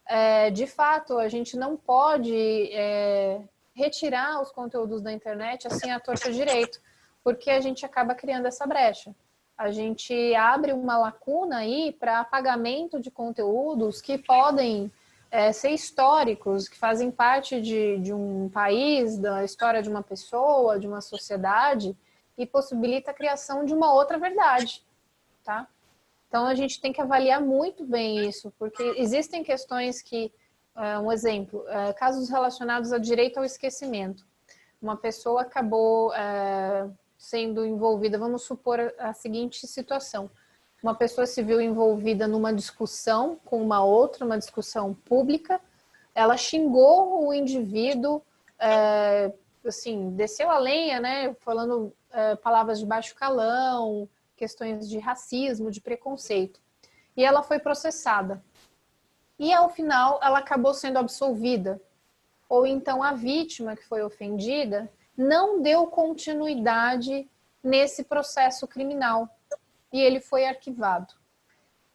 é, 0.05 0.49
de 0.51 0.67
fato, 0.67 1.17
a 1.17 1.27
gente 1.27 1.57
não 1.57 1.75
pode 1.75 2.69
é, 2.71 3.41
retirar 3.73 4.41
os 4.41 4.51
conteúdos 4.51 5.01
da 5.01 5.11
internet 5.11 5.67
assim 5.67 5.91
à 5.91 5.99
torta 5.99 6.31
direito, 6.31 6.81
porque 7.23 7.49
a 7.49 7.59
gente 7.59 7.85
acaba 7.85 8.15
criando 8.15 8.45
essa 8.45 8.65
brecha. 8.65 9.15
A 9.57 9.71
gente 9.71 10.33
abre 10.35 10.71
uma 10.71 10.97
lacuna 10.97 11.57
aí 11.57 11.91
para 11.91 12.21
apagamento 12.21 12.99
de 12.99 13.11
conteúdos 13.11 14.01
que 14.01 14.17
podem 14.17 14.91
é, 15.31 15.51
ser 15.51 15.71
históricos, 15.71 16.67
que 16.67 16.77
fazem 16.77 17.11
parte 17.11 17.61
de, 17.61 17.99
de 17.99 18.13
um 18.13 18.49
país, 18.49 19.17
da 19.17 19.43
história 19.43 19.81
de 19.81 19.89
uma 19.89 20.01
pessoa, 20.01 20.79
de 20.79 20.87
uma 20.87 21.01
sociedade, 21.01 21.95
e 22.37 22.45
possibilita 22.45 23.11
a 23.11 23.13
criação 23.13 23.65
de 23.65 23.73
uma 23.73 23.93
outra 23.93 24.17
verdade, 24.17 24.81
tá? 25.43 25.67
Então 26.27 26.45
a 26.45 26.55
gente 26.55 26.79
tem 26.79 26.93
que 26.93 27.01
avaliar 27.01 27.41
muito 27.41 27.83
bem 27.83 28.29
isso, 28.29 28.53
porque 28.57 28.81
existem 28.95 29.43
questões 29.43 30.01
que, 30.01 30.31
um 30.99 31.11
exemplo, 31.11 31.65
é, 31.67 31.91
casos 31.91 32.29
relacionados 32.29 32.93
a 32.93 32.97
direito 32.97 33.37
ao 33.37 33.43
esquecimento. 33.43 34.25
Uma 34.81 34.95
pessoa 34.95 35.41
acabou 35.41 36.13
é, 36.13 36.89
sendo 37.17 37.65
envolvida, 37.65 38.17
vamos 38.17 38.43
supor 38.43 38.93
a, 38.97 39.13
seguinte 39.13 39.67
situação: 39.67 40.31
uma 40.81 40.95
pessoa 40.95 41.27
se 41.27 41.43
viu 41.43 41.59
envolvida 41.59 42.27
numa 42.29 42.53
discussão 42.53 43.37
com 43.43 43.61
uma 43.61 43.83
outra, 43.83 44.25
uma 44.25 44.37
discussão 44.37 44.93
pública, 44.93 45.59
ela 46.15 46.37
xingou 46.37 47.27
o 47.27 47.33
indivíduo, 47.33 48.21
assim, 49.65 50.11
desceu 50.11 50.49
a 50.49 50.57
lenha, 50.57 50.99
né, 50.99 51.35
falando 51.41 51.93
palavras 52.41 52.79
de 52.79 52.85
baixo 52.85 53.15
calão, 53.15 54.07
questões 54.35 54.89
de 54.89 54.97
racismo, 54.97 55.69
de 55.69 55.81
preconceito. 55.81 56.61
E 57.15 57.23
ela 57.23 57.43
foi 57.43 57.59
processada. 57.59 58.41
E 59.39 59.53
ao 59.53 59.69
final 59.69 60.19
ela 60.21 60.39
acabou 60.39 60.73
sendo 60.73 60.99
absolvida. 60.99 61.81
Ou 62.49 62.67
então 62.67 63.01
a 63.01 63.13
vítima 63.13 63.75
que 63.75 63.85
foi 63.85 64.03
ofendida 64.03 64.91
não 65.17 65.61
deu 65.61 65.87
continuidade 65.87 67.27
nesse 67.63 68.03
processo 68.03 68.67
criminal 68.67 69.29
e 69.91 70.01
ele 70.01 70.19
foi 70.19 70.45
arquivado. 70.45 71.13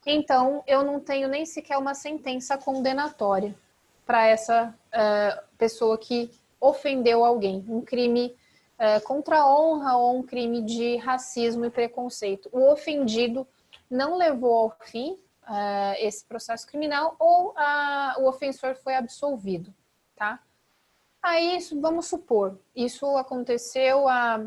Então 0.06 0.62
eu 0.66 0.82
não 0.82 0.98
tenho 0.98 1.28
nem 1.28 1.44
sequer 1.44 1.76
uma 1.76 1.94
sentença 1.94 2.56
condenatória 2.56 3.54
para 4.06 4.26
essa 4.26 4.74
eh, 4.92 5.42
pessoa 5.56 5.96
que 5.96 6.30
ofendeu 6.60 7.24
alguém, 7.24 7.64
um 7.68 7.80
crime 7.80 8.36
eh, 8.78 9.00
contra 9.00 9.40
a 9.40 9.50
honra 9.50 9.96
ou 9.96 10.18
um 10.18 10.22
crime 10.22 10.62
de 10.62 10.96
racismo 10.96 11.64
e 11.64 11.70
preconceito. 11.70 12.50
O 12.52 12.70
ofendido 12.70 13.46
não 13.90 14.16
levou 14.16 14.54
ao 14.54 14.76
fim 14.80 15.18
eh, 15.48 16.06
esse 16.06 16.24
processo 16.24 16.66
criminal 16.66 17.16
ou 17.18 17.52
a- 17.56 18.16
o 18.18 18.28
ofensor 18.28 18.74
foi 18.76 18.94
absolvido, 18.94 19.74
tá? 20.16 20.40
Aí, 21.22 21.58
vamos 21.80 22.06
supor, 22.06 22.58
isso 22.74 23.16
aconteceu 23.16 24.06
há 24.08 24.44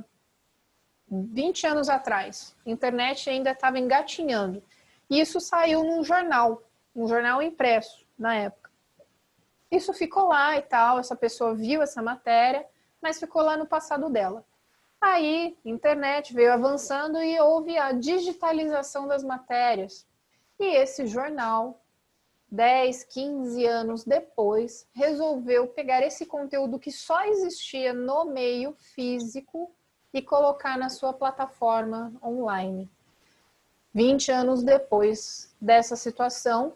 20 1.10 1.65
anos 1.65 1.90
atrás. 1.90 2.56
A 2.65 2.69
internet 2.69 3.30
ainda 3.30 3.52
estava 3.52 3.80
engatinhando. 3.80 4.61
Isso 5.10 5.40
saiu 5.40 5.84
num 5.84 6.03
jornal, 6.03 6.61
um 6.95 7.07
jornal 7.07 7.41
impresso 7.41 8.06
na 8.18 8.36
época. 8.36 8.69
Isso 9.69 9.94
ficou 9.94 10.28
lá 10.28 10.57
e 10.57 10.61
tal, 10.61 10.99
essa 10.99 11.15
pessoa 11.15 11.53
viu 11.53 11.82
essa 11.82 12.02
matéria, 12.02 12.65
mas 13.02 13.19
ficou 13.19 13.41
lá 13.41 13.57
no 13.57 13.65
passado 13.65 14.10
dela. 14.10 14.45
Aí, 14.99 15.57
internet 15.64 16.34
veio 16.34 16.52
avançando 16.53 17.22
e 17.22 17.40
houve 17.40 17.78
a 17.78 17.91
digitalização 17.91 19.07
das 19.07 19.24
matérias. 19.24 20.06
E 20.59 20.75
esse 20.75 21.05
jornal 21.05 21.79
10, 22.49 23.03
15 23.03 23.65
anos 23.65 24.03
depois, 24.05 24.88
resolveu 24.93 25.67
pegar 25.67 26.01
esse 26.01 26.25
conteúdo 26.25 26.79
que 26.79 26.91
só 26.91 27.25
existia 27.25 27.93
no 27.93 28.25
meio 28.25 28.73
físico 28.73 29.71
e 30.13 30.21
colocar 30.21 30.77
na 30.77 30.89
sua 30.89 31.11
plataforma 31.11 32.13
online. 32.23 32.89
20 33.93 34.31
anos 34.31 34.63
depois 34.63 35.53
dessa 35.59 35.95
situação, 35.95 36.73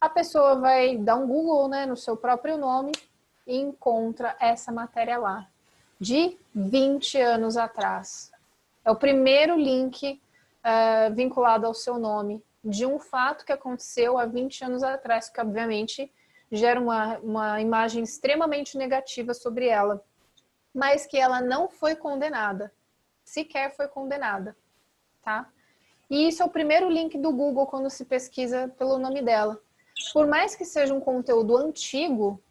a 0.00 0.08
pessoa 0.08 0.56
vai 0.56 0.96
dar 0.96 1.16
um 1.16 1.26
Google 1.26 1.68
né, 1.68 1.86
no 1.86 1.96
seu 1.96 2.16
próprio 2.16 2.56
nome 2.56 2.92
e 3.46 3.56
encontra 3.56 4.36
essa 4.38 4.70
matéria 4.70 5.18
lá, 5.18 5.48
de 5.98 6.38
20 6.54 7.20
anos 7.20 7.56
atrás. 7.56 8.30
É 8.84 8.90
o 8.90 8.96
primeiro 8.96 9.56
link 9.56 10.20
eh, 10.62 11.10
vinculado 11.10 11.66
ao 11.66 11.74
seu 11.74 11.98
nome 11.98 12.42
de 12.64 12.86
um 12.86 12.98
fato 12.98 13.44
que 13.44 13.52
aconteceu 13.52 14.16
há 14.16 14.24
20 14.24 14.64
anos 14.64 14.82
atrás, 14.82 15.28
que 15.28 15.40
obviamente 15.40 16.10
gera 16.50 16.80
uma, 16.80 17.18
uma 17.18 17.60
imagem 17.60 18.02
extremamente 18.02 18.78
negativa 18.78 19.34
sobre 19.34 19.66
ela, 19.66 20.02
mas 20.72 21.06
que 21.06 21.18
ela 21.18 21.40
não 21.40 21.68
foi 21.68 21.94
condenada, 21.94 22.72
sequer 23.22 23.74
foi 23.76 23.86
condenada, 23.86 24.56
tá? 25.22 25.48
E 26.08 26.28
isso 26.28 26.42
é 26.42 26.46
o 26.46 26.50
primeiro 26.50 26.88
link 26.88 27.18
do 27.18 27.32
Google 27.32 27.66
quando 27.66 27.90
se 27.90 28.04
pesquisa 28.04 28.68
pelo 28.78 28.98
nome 28.98 29.22
dela. 29.22 29.60
Por 30.12 30.26
mais 30.26 30.54
que 30.54 30.64
seja 30.64 30.94
um 30.94 31.00
conteúdo 31.00 31.56
antigo, 31.56 32.42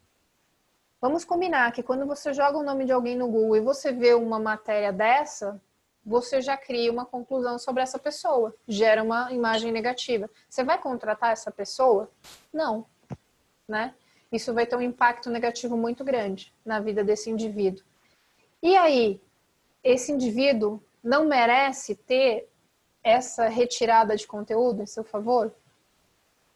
vamos 1.00 1.24
combinar 1.24 1.72
que 1.72 1.82
quando 1.82 2.06
você 2.06 2.32
joga 2.32 2.58
o 2.58 2.62
nome 2.62 2.84
de 2.84 2.92
alguém 2.92 3.16
no 3.16 3.28
Google 3.28 3.56
e 3.56 3.60
você 3.60 3.92
vê 3.92 4.14
uma 4.14 4.38
matéria 4.38 4.92
dessa, 4.92 5.60
você 6.04 6.42
já 6.42 6.56
cria 6.56 6.92
uma 6.92 7.06
conclusão 7.06 7.58
sobre 7.58 7.82
essa 7.82 7.98
pessoa, 7.98 8.54
gera 8.68 9.02
uma 9.02 9.32
imagem 9.32 9.72
negativa. 9.72 10.28
Você 10.48 10.62
vai 10.62 10.78
contratar 10.78 11.32
essa 11.32 11.50
pessoa? 11.50 12.10
Não, 12.52 12.86
né? 13.66 13.94
Isso 14.30 14.52
vai 14.52 14.66
ter 14.66 14.76
um 14.76 14.82
impacto 14.82 15.30
negativo 15.30 15.76
muito 15.76 16.04
grande 16.04 16.52
na 16.64 16.80
vida 16.80 17.02
desse 17.04 17.30
indivíduo. 17.30 17.84
E 18.62 18.76
aí, 18.76 19.20
esse 19.82 20.12
indivíduo 20.12 20.82
não 21.02 21.26
merece 21.26 21.94
ter 21.94 22.48
essa 23.02 23.48
retirada 23.48 24.16
de 24.16 24.26
conteúdo 24.26 24.82
em 24.82 24.86
seu 24.86 25.04
favor? 25.04 25.52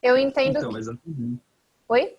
Eu 0.02 0.16
entendo. 0.16 0.58
Então, 0.58 0.70
que... 0.70 0.78
exatamente. 0.78 1.40
Oi? 1.88 2.16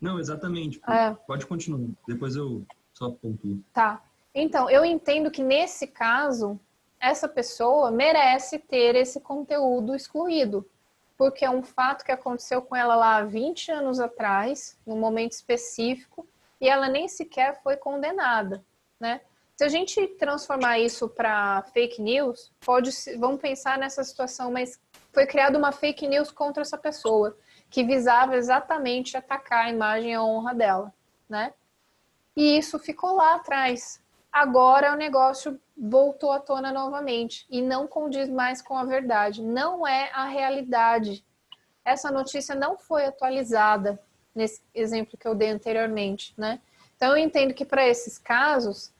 Não, 0.00 0.18
exatamente. 0.18 0.80
É. 0.88 1.14
Pode 1.26 1.46
continuar. 1.46 1.88
Depois 2.06 2.36
eu 2.36 2.64
só 2.92 3.10
pontuo. 3.10 3.60
Tá. 3.72 4.02
Então, 4.34 4.68
eu 4.70 4.84
entendo 4.84 5.30
que 5.30 5.42
nesse 5.42 5.86
caso, 5.86 6.58
essa 6.98 7.28
pessoa 7.28 7.90
merece 7.90 8.58
ter 8.58 8.94
esse 8.94 9.20
conteúdo 9.20 9.94
excluído. 9.94 10.66
porque 11.16 11.44
é 11.44 11.50
um 11.50 11.62
fato 11.62 12.04
que 12.04 12.10
aconteceu 12.10 12.60
com 12.60 12.74
ela 12.74 12.96
lá 12.96 13.18
há 13.18 13.24
20 13.24 13.70
anos 13.70 14.00
atrás, 14.00 14.76
num 14.84 14.98
momento 14.98 15.32
específico, 15.32 16.26
e 16.60 16.68
ela 16.68 16.88
nem 16.88 17.06
sequer 17.06 17.62
foi 17.62 17.76
condenada, 17.76 18.64
né? 18.98 19.20
Se 19.56 19.62
a 19.62 19.68
gente 19.68 20.04
transformar 20.18 20.80
isso 20.80 21.08
para 21.08 21.62
fake 21.72 22.02
news, 22.02 22.50
pode, 22.60 22.90
vamos 23.18 23.40
pensar 23.40 23.78
nessa 23.78 24.02
situação, 24.02 24.50
mas 24.50 24.80
foi 25.12 25.24
criada 25.24 25.56
uma 25.56 25.70
fake 25.70 26.08
news 26.08 26.32
contra 26.32 26.62
essa 26.62 26.76
pessoa, 26.76 27.36
que 27.70 27.84
visava 27.84 28.34
exatamente 28.36 29.16
atacar 29.16 29.66
a 29.66 29.70
imagem 29.70 30.10
e 30.10 30.14
a 30.14 30.22
honra 30.24 30.54
dela, 30.54 30.92
né? 31.28 31.54
E 32.34 32.58
isso 32.58 32.80
ficou 32.80 33.14
lá 33.14 33.36
atrás. 33.36 34.01
Agora 34.32 34.92
o 34.92 34.96
negócio 34.96 35.60
voltou 35.76 36.32
à 36.32 36.40
tona 36.40 36.72
novamente 36.72 37.46
e 37.50 37.60
não 37.60 37.86
condiz 37.86 38.30
mais 38.30 38.62
com 38.62 38.76
a 38.78 38.84
verdade. 38.84 39.42
Não 39.42 39.86
é 39.86 40.10
a 40.14 40.24
realidade. 40.24 41.22
Essa 41.84 42.10
notícia 42.10 42.54
não 42.54 42.78
foi 42.78 43.04
atualizada 43.04 44.00
nesse 44.34 44.62
exemplo 44.74 45.18
que 45.18 45.28
eu 45.28 45.34
dei 45.34 45.50
anteriormente, 45.50 46.32
né? 46.38 46.60
Então 46.96 47.10
eu 47.10 47.18
entendo 47.18 47.52
que 47.52 47.64
para 47.64 47.86
esses 47.86 48.16
casos 48.16 48.92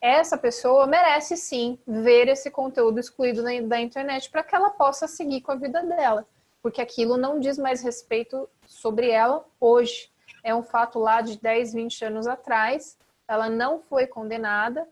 essa 0.00 0.38
pessoa 0.38 0.86
merece 0.86 1.36
sim 1.36 1.78
ver 1.86 2.28
esse 2.28 2.50
conteúdo 2.50 3.00
excluído 3.00 3.42
da 3.42 3.80
internet 3.80 4.30
para 4.30 4.44
que 4.44 4.54
ela 4.54 4.70
possa 4.70 5.08
seguir 5.08 5.40
com 5.40 5.52
a 5.52 5.56
vida 5.56 5.82
dela, 5.82 6.24
porque 6.62 6.80
aquilo 6.80 7.16
não 7.16 7.40
diz 7.40 7.58
mais 7.58 7.82
respeito 7.82 8.48
sobre 8.64 9.10
ela 9.10 9.44
hoje. 9.60 10.10
É 10.44 10.54
um 10.54 10.62
fato 10.62 10.98
lá 11.00 11.20
de 11.20 11.38
10, 11.38 11.74
20 11.74 12.04
anos 12.04 12.26
atrás, 12.28 12.96
ela 13.28 13.50
não 13.50 13.80
foi 13.80 14.06
condenada. 14.06 14.88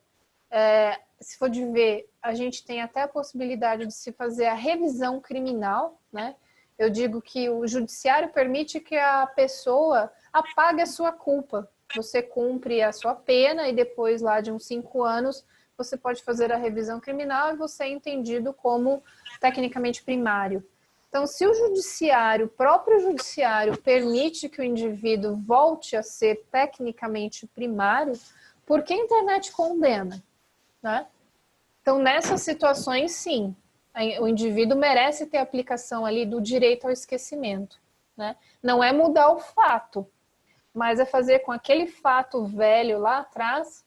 É, 0.50 1.00
se 1.18 1.38
for 1.38 1.48
de 1.48 1.64
ver, 1.72 2.08
a 2.22 2.34
gente 2.34 2.64
tem 2.64 2.82
até 2.82 3.02
a 3.02 3.08
possibilidade 3.08 3.86
de 3.86 3.94
se 3.94 4.12
fazer 4.12 4.46
a 4.46 4.54
revisão 4.54 5.20
criminal, 5.20 6.00
né? 6.12 6.36
Eu 6.78 6.90
digo 6.90 7.22
que 7.22 7.48
o 7.48 7.66
judiciário 7.66 8.28
permite 8.28 8.78
que 8.78 8.96
a 8.96 9.26
pessoa 9.26 10.12
apague 10.30 10.82
a 10.82 10.86
sua 10.86 11.10
culpa, 11.10 11.68
você 11.94 12.22
cumpre 12.22 12.82
a 12.82 12.92
sua 12.92 13.14
pena 13.14 13.66
e 13.66 13.74
depois, 13.74 14.20
lá 14.20 14.42
de 14.42 14.52
uns 14.52 14.66
cinco 14.66 15.02
anos, 15.02 15.44
você 15.76 15.96
pode 15.96 16.22
fazer 16.22 16.52
a 16.52 16.56
revisão 16.56 17.00
criminal 17.00 17.52
e 17.52 17.56
você 17.56 17.84
é 17.84 17.88
entendido 17.88 18.52
como 18.52 19.02
tecnicamente 19.40 20.02
primário. 20.02 20.62
Então, 21.08 21.26
se 21.26 21.46
o 21.46 21.54
judiciário, 21.54 22.46
o 22.46 22.48
próprio 22.48 23.00
judiciário, 23.00 23.80
permite 23.80 24.48
que 24.48 24.60
o 24.60 24.64
indivíduo 24.64 25.36
volte 25.36 25.96
a 25.96 26.02
ser 26.02 26.44
tecnicamente 26.50 27.46
primário, 27.46 28.12
por 28.66 28.82
que 28.82 28.92
a 28.92 28.96
internet 28.96 29.52
condena? 29.52 30.22
Né? 30.82 31.06
Então, 31.80 31.98
nessas 31.98 32.42
situações, 32.42 33.12
sim, 33.12 33.54
o 34.20 34.28
indivíduo 34.28 34.76
merece 34.76 35.26
ter 35.26 35.38
aplicação 35.38 36.04
ali 36.04 36.26
do 36.26 36.40
direito 36.40 36.84
ao 36.84 36.92
esquecimento. 36.92 37.80
Né? 38.16 38.36
Não 38.62 38.82
é 38.82 38.92
mudar 38.92 39.30
o 39.30 39.38
fato, 39.38 40.06
mas 40.74 40.98
é 41.00 41.06
fazer 41.06 41.38
com 41.40 41.52
aquele 41.52 41.86
fato 41.86 42.44
velho 42.44 42.98
lá 42.98 43.20
atrás 43.20 43.86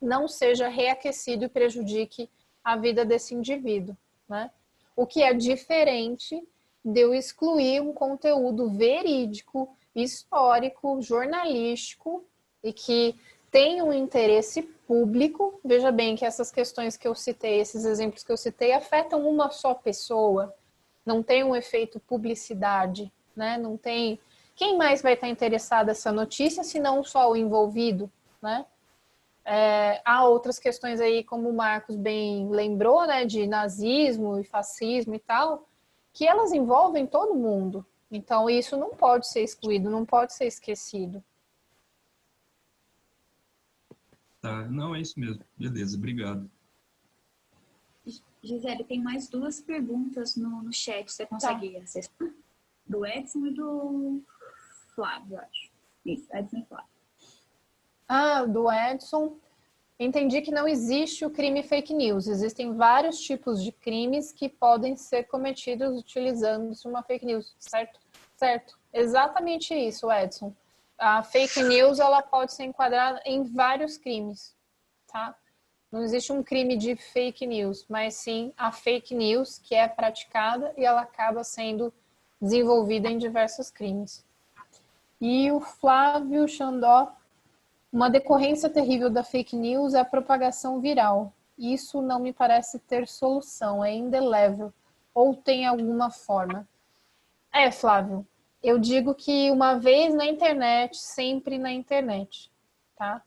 não 0.00 0.28
seja 0.28 0.68
reaquecido 0.68 1.44
e 1.44 1.48
prejudique 1.48 2.30
a 2.62 2.76
vida 2.76 3.04
desse 3.04 3.34
indivíduo, 3.34 3.96
né? 4.28 4.50
O 4.98 5.06
que 5.06 5.22
é 5.22 5.32
diferente 5.32 6.42
de 6.84 7.00
eu 7.00 7.14
excluir 7.14 7.80
um 7.80 7.92
conteúdo 7.92 8.68
verídico, 8.68 9.76
histórico, 9.94 11.00
jornalístico 11.00 12.24
e 12.64 12.72
que 12.72 13.14
tem 13.48 13.80
um 13.80 13.92
interesse 13.92 14.60
público. 14.88 15.60
Veja 15.64 15.92
bem 15.92 16.16
que 16.16 16.24
essas 16.24 16.50
questões 16.50 16.96
que 16.96 17.06
eu 17.06 17.14
citei, 17.14 17.60
esses 17.60 17.84
exemplos 17.84 18.24
que 18.24 18.32
eu 18.32 18.36
citei, 18.36 18.72
afetam 18.72 19.24
uma 19.30 19.52
só 19.52 19.72
pessoa, 19.72 20.52
não 21.06 21.22
tem 21.22 21.44
um 21.44 21.54
efeito 21.54 22.00
publicidade, 22.00 23.12
né? 23.36 23.56
Não 23.56 23.76
tem 23.76 24.18
quem 24.56 24.76
mais 24.76 25.00
vai 25.00 25.12
estar 25.12 25.28
interessado 25.28 25.86
nessa 25.86 26.10
notícia, 26.10 26.64
se 26.64 26.80
não 26.80 27.04
só 27.04 27.30
o 27.30 27.36
envolvido, 27.36 28.10
né? 28.42 28.66
É, 29.50 30.02
há 30.04 30.28
outras 30.28 30.58
questões 30.58 31.00
aí, 31.00 31.24
como 31.24 31.48
o 31.48 31.56
Marcos 31.56 31.96
bem 31.96 32.50
lembrou, 32.50 33.06
né, 33.06 33.24
de 33.24 33.46
nazismo 33.46 34.38
e 34.38 34.44
fascismo 34.44 35.14
e 35.14 35.18
tal, 35.18 35.66
que 36.12 36.26
elas 36.26 36.52
envolvem 36.52 37.06
todo 37.06 37.34
mundo. 37.34 37.84
Então, 38.10 38.50
isso 38.50 38.76
não 38.76 38.90
pode 38.90 39.26
ser 39.26 39.42
excluído, 39.42 39.88
não 39.88 40.04
pode 40.04 40.34
ser 40.34 40.44
esquecido. 40.44 41.24
Tá, 44.42 44.68
não, 44.68 44.94
é 44.94 45.00
isso 45.00 45.18
mesmo. 45.18 45.42
Beleza, 45.56 45.96
obrigado. 45.96 46.50
Gisele, 48.42 48.84
tem 48.84 49.02
mais 49.02 49.28
duas 49.28 49.62
perguntas 49.62 50.36
no, 50.36 50.62
no 50.62 50.72
chat, 50.74 51.10
você 51.10 51.24
consegue 51.24 51.70
tá. 51.70 51.84
acessar? 51.84 52.12
Do 52.86 53.06
Edson 53.06 53.46
e 53.46 53.54
do 53.54 54.22
Flávio, 54.94 55.38
acho. 55.38 55.70
Isso, 56.04 56.28
Edson 56.36 56.58
e 56.58 56.64
Flávio. 56.66 56.97
Ah, 58.08 58.44
do 58.46 58.70
Edson. 58.72 59.36
Entendi 60.00 60.40
que 60.40 60.50
não 60.50 60.66
existe 60.66 61.24
o 61.26 61.30
crime 61.30 61.62
fake 61.62 61.92
news. 61.92 62.26
Existem 62.26 62.74
vários 62.74 63.20
tipos 63.20 63.62
de 63.62 63.72
crimes 63.72 64.32
que 64.32 64.48
podem 64.48 64.96
ser 64.96 65.24
cometidos 65.24 66.00
utilizando 66.00 66.72
uma 66.86 67.02
fake 67.02 67.26
news, 67.26 67.54
certo? 67.58 68.00
Certo. 68.36 68.78
Exatamente 68.92 69.74
isso, 69.74 70.10
Edson. 70.10 70.54
A 70.96 71.22
fake 71.22 71.62
news 71.64 71.98
ela 71.98 72.22
pode 72.22 72.52
ser 72.52 72.64
enquadrada 72.64 73.20
em 73.24 73.42
vários 73.42 73.98
crimes, 73.98 74.56
tá? 75.06 75.36
Não 75.90 76.02
existe 76.02 76.32
um 76.32 76.42
crime 76.42 76.76
de 76.76 76.94
fake 76.96 77.46
news, 77.46 77.84
mas 77.88 78.14
sim 78.14 78.52
a 78.56 78.70
fake 78.70 79.14
news 79.14 79.58
que 79.58 79.74
é 79.74 79.88
praticada 79.88 80.72
e 80.76 80.84
ela 80.84 81.00
acaba 81.00 81.42
sendo 81.42 81.92
desenvolvida 82.40 83.08
em 83.08 83.18
diversos 83.18 83.70
crimes. 83.70 84.24
E 85.20 85.50
o 85.50 85.60
Flávio 85.60 86.46
Xandó, 86.46 87.12
uma 87.92 88.10
decorrência 88.10 88.68
terrível 88.68 89.10
da 89.10 89.24
fake 89.24 89.56
news 89.56 89.94
é 89.94 90.00
a 90.00 90.04
propagação 90.04 90.80
viral. 90.80 91.32
Isso 91.56 92.00
não 92.00 92.20
me 92.20 92.32
parece 92.32 92.78
ter 92.78 93.08
solução, 93.08 93.84
é 93.84 93.92
indelével 93.94 94.72
ou 95.14 95.34
tem 95.34 95.66
alguma 95.66 96.10
forma. 96.10 96.68
É, 97.52 97.70
Flávio, 97.70 98.26
eu 98.62 98.78
digo 98.78 99.14
que 99.14 99.50
uma 99.50 99.74
vez 99.74 100.14
na 100.14 100.26
internet, 100.26 100.96
sempre 100.96 101.58
na 101.58 101.72
internet, 101.72 102.50
tá? 102.96 103.22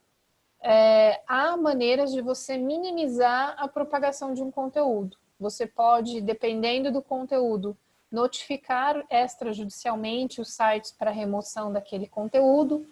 É, 0.60 1.20
há 1.26 1.56
maneiras 1.56 2.12
de 2.12 2.22
você 2.22 2.56
minimizar 2.56 3.54
a 3.58 3.66
propagação 3.66 4.32
de 4.32 4.42
um 4.42 4.50
conteúdo. 4.50 5.18
Você 5.38 5.66
pode, 5.66 6.20
dependendo 6.20 6.92
do 6.92 7.02
conteúdo, 7.02 7.76
notificar 8.10 9.04
extrajudicialmente 9.10 10.40
os 10.40 10.54
sites 10.54 10.92
para 10.92 11.10
remoção 11.10 11.72
daquele 11.72 12.06
conteúdo. 12.06 12.86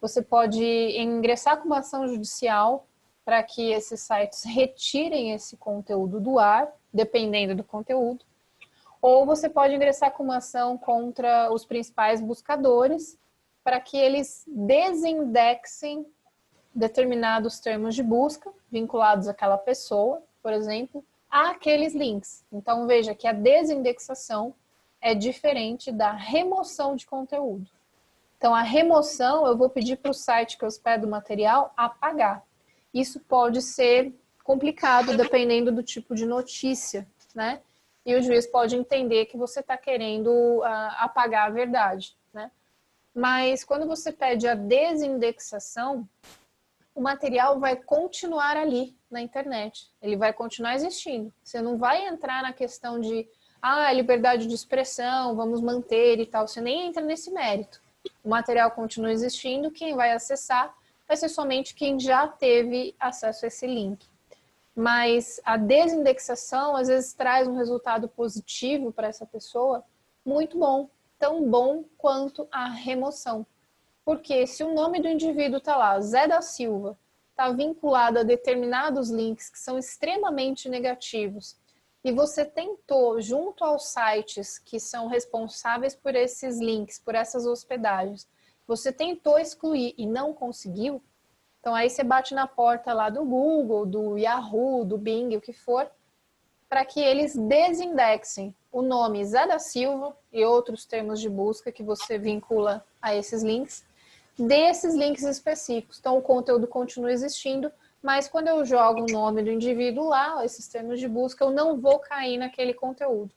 Você 0.00 0.22
pode 0.22 0.62
ingressar 0.62 1.58
com 1.58 1.66
uma 1.66 1.78
ação 1.78 2.06
judicial 2.06 2.86
para 3.24 3.42
que 3.42 3.72
esses 3.72 4.00
sites 4.00 4.44
retirem 4.46 5.32
esse 5.32 5.56
conteúdo 5.56 6.20
do 6.20 6.38
ar, 6.38 6.72
dependendo 6.92 7.54
do 7.54 7.64
conteúdo. 7.64 8.24
Ou 9.02 9.26
você 9.26 9.48
pode 9.48 9.74
ingressar 9.74 10.12
com 10.12 10.24
uma 10.24 10.38
ação 10.38 10.78
contra 10.78 11.52
os 11.52 11.64
principais 11.64 12.20
buscadores 12.20 13.18
para 13.62 13.80
que 13.80 13.96
eles 13.96 14.44
desindexem 14.46 16.06
determinados 16.74 17.58
termos 17.58 17.94
de 17.94 18.02
busca 18.02 18.52
vinculados 18.70 19.28
àquela 19.28 19.58
pessoa, 19.58 20.22
por 20.42 20.52
exemplo, 20.52 21.04
àqueles 21.30 21.94
links. 21.94 22.44
Então 22.52 22.86
veja 22.86 23.14
que 23.14 23.26
a 23.26 23.32
desindexação 23.32 24.54
é 25.00 25.14
diferente 25.14 25.90
da 25.90 26.12
remoção 26.12 26.94
de 26.94 27.06
conteúdo. 27.06 27.66
Então, 28.46 28.54
a 28.54 28.62
remoção, 28.62 29.44
eu 29.44 29.56
vou 29.56 29.68
pedir 29.68 29.96
para 29.96 30.12
o 30.12 30.14
site 30.14 30.56
que 30.56 30.62
eu 30.62 30.68
hospedo 30.68 31.04
o 31.04 31.10
material 31.10 31.74
apagar. 31.76 32.44
Isso 32.94 33.18
pode 33.18 33.60
ser 33.60 34.14
complicado, 34.44 35.16
dependendo 35.16 35.72
do 35.72 35.82
tipo 35.82 36.14
de 36.14 36.24
notícia, 36.24 37.08
né? 37.34 37.60
E 38.04 38.14
o 38.14 38.22
juiz 38.22 38.46
pode 38.46 38.76
entender 38.76 39.26
que 39.26 39.36
você 39.36 39.58
está 39.58 39.76
querendo 39.76 40.30
uh, 40.30 40.62
apagar 40.96 41.48
a 41.48 41.50
verdade, 41.50 42.16
né? 42.32 42.52
Mas 43.12 43.64
quando 43.64 43.84
você 43.84 44.12
pede 44.12 44.46
a 44.46 44.54
desindexação, 44.54 46.08
o 46.94 47.00
material 47.00 47.58
vai 47.58 47.74
continuar 47.74 48.56
ali 48.56 48.96
na 49.10 49.20
internet. 49.20 49.90
Ele 50.00 50.16
vai 50.16 50.32
continuar 50.32 50.76
existindo. 50.76 51.32
Você 51.42 51.60
não 51.60 51.76
vai 51.76 52.06
entrar 52.06 52.44
na 52.44 52.52
questão 52.52 53.00
de 53.00 53.28
ah, 53.60 53.92
liberdade 53.92 54.46
de 54.46 54.54
expressão, 54.54 55.34
vamos 55.34 55.60
manter 55.60 56.20
e 56.20 56.26
tal. 56.26 56.46
Você 56.46 56.60
nem 56.60 56.86
entra 56.86 57.02
nesse 57.02 57.32
mérito. 57.32 57.84
O 58.24 58.28
material 58.28 58.70
continua 58.70 59.12
existindo, 59.12 59.70
quem 59.70 59.94
vai 59.94 60.12
acessar 60.12 60.74
vai 61.06 61.16
ser 61.16 61.28
somente 61.28 61.74
quem 61.74 61.98
já 62.00 62.26
teve 62.26 62.94
acesso 62.98 63.44
a 63.44 63.48
esse 63.48 63.66
link. 63.66 64.06
Mas 64.74 65.40
a 65.44 65.56
desindexação 65.56 66.76
às 66.76 66.88
vezes 66.88 67.14
traz 67.14 67.46
um 67.48 67.56
resultado 67.56 68.08
positivo 68.08 68.92
para 68.92 69.08
essa 69.08 69.24
pessoa, 69.24 69.84
muito 70.24 70.58
bom, 70.58 70.90
tão 71.18 71.48
bom 71.48 71.84
quanto 71.96 72.46
a 72.50 72.68
remoção. 72.68 73.46
Porque 74.04 74.46
se 74.46 74.62
o 74.62 74.74
nome 74.74 75.00
do 75.00 75.08
indivíduo 75.08 75.58
está 75.58 75.76
lá, 75.76 76.00
Zé 76.00 76.26
da 76.26 76.42
Silva, 76.42 76.98
está 77.30 77.50
vinculado 77.50 78.18
a 78.18 78.22
determinados 78.22 79.10
links 79.10 79.48
que 79.48 79.58
são 79.58 79.78
extremamente 79.78 80.68
negativos, 80.68 81.56
e 82.04 82.12
você 82.12 82.44
tentou, 82.44 83.20
junto 83.20 83.64
aos 83.64 83.88
sites 83.88 84.58
que 84.58 84.78
são 84.78 85.08
responsáveis 85.08 85.94
por 85.94 86.14
esses 86.14 86.58
links, 86.58 86.98
por 86.98 87.14
essas 87.14 87.46
hospedagens, 87.46 88.28
você 88.66 88.92
tentou 88.92 89.38
excluir 89.38 89.94
e 89.96 90.06
não 90.06 90.32
conseguiu, 90.32 91.02
então 91.60 91.74
aí 91.74 91.90
você 91.90 92.04
bate 92.04 92.32
na 92.32 92.46
porta 92.46 92.92
lá 92.92 93.10
do 93.10 93.24
Google, 93.24 93.84
do 93.84 94.16
Yahoo, 94.16 94.84
do 94.84 94.96
Bing, 94.96 95.36
o 95.36 95.40
que 95.40 95.52
for, 95.52 95.90
para 96.68 96.84
que 96.84 97.00
eles 97.00 97.34
desindexem 97.36 98.54
o 98.70 98.82
nome 98.82 99.24
Zé 99.24 99.46
da 99.46 99.58
Silva 99.58 100.16
e 100.32 100.44
outros 100.44 100.84
termos 100.84 101.20
de 101.20 101.28
busca 101.28 101.72
que 101.72 101.82
você 101.82 102.18
vincula 102.18 102.84
a 103.00 103.14
esses 103.14 103.42
links, 103.42 103.84
desses 104.38 104.94
links 104.94 105.24
específicos. 105.24 105.98
Então 105.98 106.16
o 106.18 106.22
conteúdo 106.22 106.66
continua 106.66 107.10
existindo, 107.10 107.72
mas 108.06 108.28
quando 108.28 108.46
eu 108.46 108.64
jogo 108.64 109.00
o 109.02 109.12
nome 109.12 109.42
do 109.42 109.50
indivíduo 109.50 110.04
lá, 110.06 110.44
esses 110.44 110.68
termos 110.68 111.00
de 111.00 111.08
busca, 111.08 111.44
eu 111.44 111.50
não 111.50 111.76
vou 111.76 111.98
cair 111.98 112.36
naquele 112.38 112.72
conteúdo. 112.72 113.34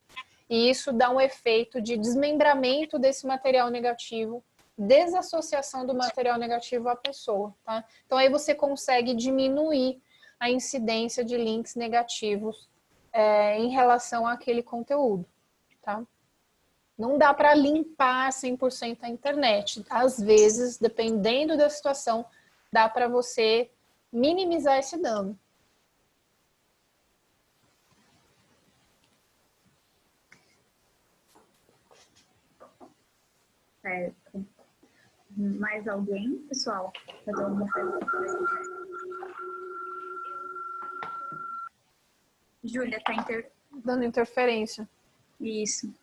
E 0.47 0.69
isso 0.69 0.93
dá 0.93 1.09
um 1.09 1.19
efeito 1.19 1.81
de 1.81 1.97
desmembramento 1.97 2.99
desse 2.99 3.25
material 3.25 3.71
negativo 3.71 4.43
desassociação 4.77 5.85
do 5.87 5.93
material 5.95 6.37
negativo 6.37 6.87
à 6.87 6.95
pessoa, 6.95 7.53
tá? 7.65 7.83
Então 8.05 8.17
aí 8.17 8.29
você 8.29 8.53
consegue 8.53 9.15
diminuir 9.15 9.99
a 10.39 10.51
incidência 10.51 11.25
de 11.25 11.35
links 11.35 11.75
negativos 11.75 12.69
é, 13.11 13.57
em 13.57 13.69
relação 13.69 14.25
àquele 14.27 14.61
conteúdo, 14.61 15.25
tá? 15.81 16.01
Não 16.95 17.17
dá 17.17 17.33
para 17.33 17.55
limpar 17.55 18.29
100% 18.29 18.99
a 19.01 19.09
internet. 19.09 19.83
Às 19.89 20.21
vezes, 20.21 20.77
dependendo 20.77 21.57
da 21.57 21.69
situação, 21.69 22.23
dá 22.71 22.87
para 22.87 23.07
você 23.07 23.71
minimizar 24.11 24.77
esse 24.79 24.97
dano. 24.97 25.37
Certo. 33.81 34.45
Mais 35.37 35.87
alguém, 35.87 36.37
pessoal? 36.47 36.91
Fazer 37.25 37.43
alguma 37.43 37.71
pergunta? 37.71 38.05
Júlia, 42.63 43.01
tá 43.03 43.13
inter... 43.13 43.51
Dando 43.71 44.03
interferência. 44.03 44.89
Isso. 45.39 45.93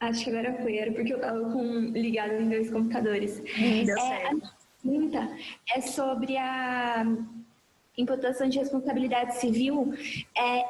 Acho 0.00 0.24
que 0.24 0.30
agora 0.30 0.54
foi, 0.62 0.76
era 0.76 0.92
porque 0.92 1.12
eu 1.12 1.20
tava 1.20 1.40
com, 1.50 1.64
ligado 1.90 2.34
em 2.34 2.48
dois 2.48 2.70
computadores. 2.70 3.40
Deu 3.40 3.96
É, 3.96 4.20
certo. 4.20 4.44
a 4.44 4.82
pergunta 4.82 5.36
é 5.74 5.80
sobre 5.80 6.36
a 6.36 7.04
imputação 7.96 8.48
de 8.48 8.58
responsabilidade 8.58 9.40
civil 9.40 9.92
é, 10.36 10.64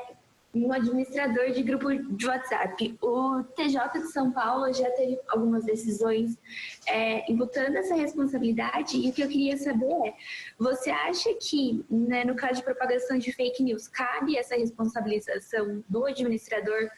no 0.54 0.72
administrador 0.72 1.50
de 1.50 1.62
grupo 1.62 1.94
de 1.94 2.26
WhatsApp. 2.26 2.98
O 3.02 3.42
TJ 3.54 4.00
de 4.00 4.12
São 4.12 4.32
Paulo 4.32 4.72
já 4.72 4.90
teve 4.92 5.18
algumas 5.28 5.64
decisões 5.64 6.38
é, 6.86 7.30
imputando 7.30 7.76
essa 7.76 7.94
responsabilidade 7.94 8.96
e 8.96 9.10
o 9.10 9.12
que 9.12 9.22
eu 9.22 9.28
queria 9.28 9.58
saber 9.58 9.92
é, 10.06 10.14
você 10.58 10.90
acha 10.90 11.34
que, 11.34 11.84
né, 11.90 12.24
no 12.24 12.34
caso 12.34 12.54
de 12.56 12.62
propagação 12.62 13.18
de 13.18 13.30
fake 13.30 13.62
news, 13.62 13.88
cabe 13.88 14.38
essa 14.38 14.56
responsabilização 14.56 15.84
do 15.86 16.06
administrador 16.06 16.88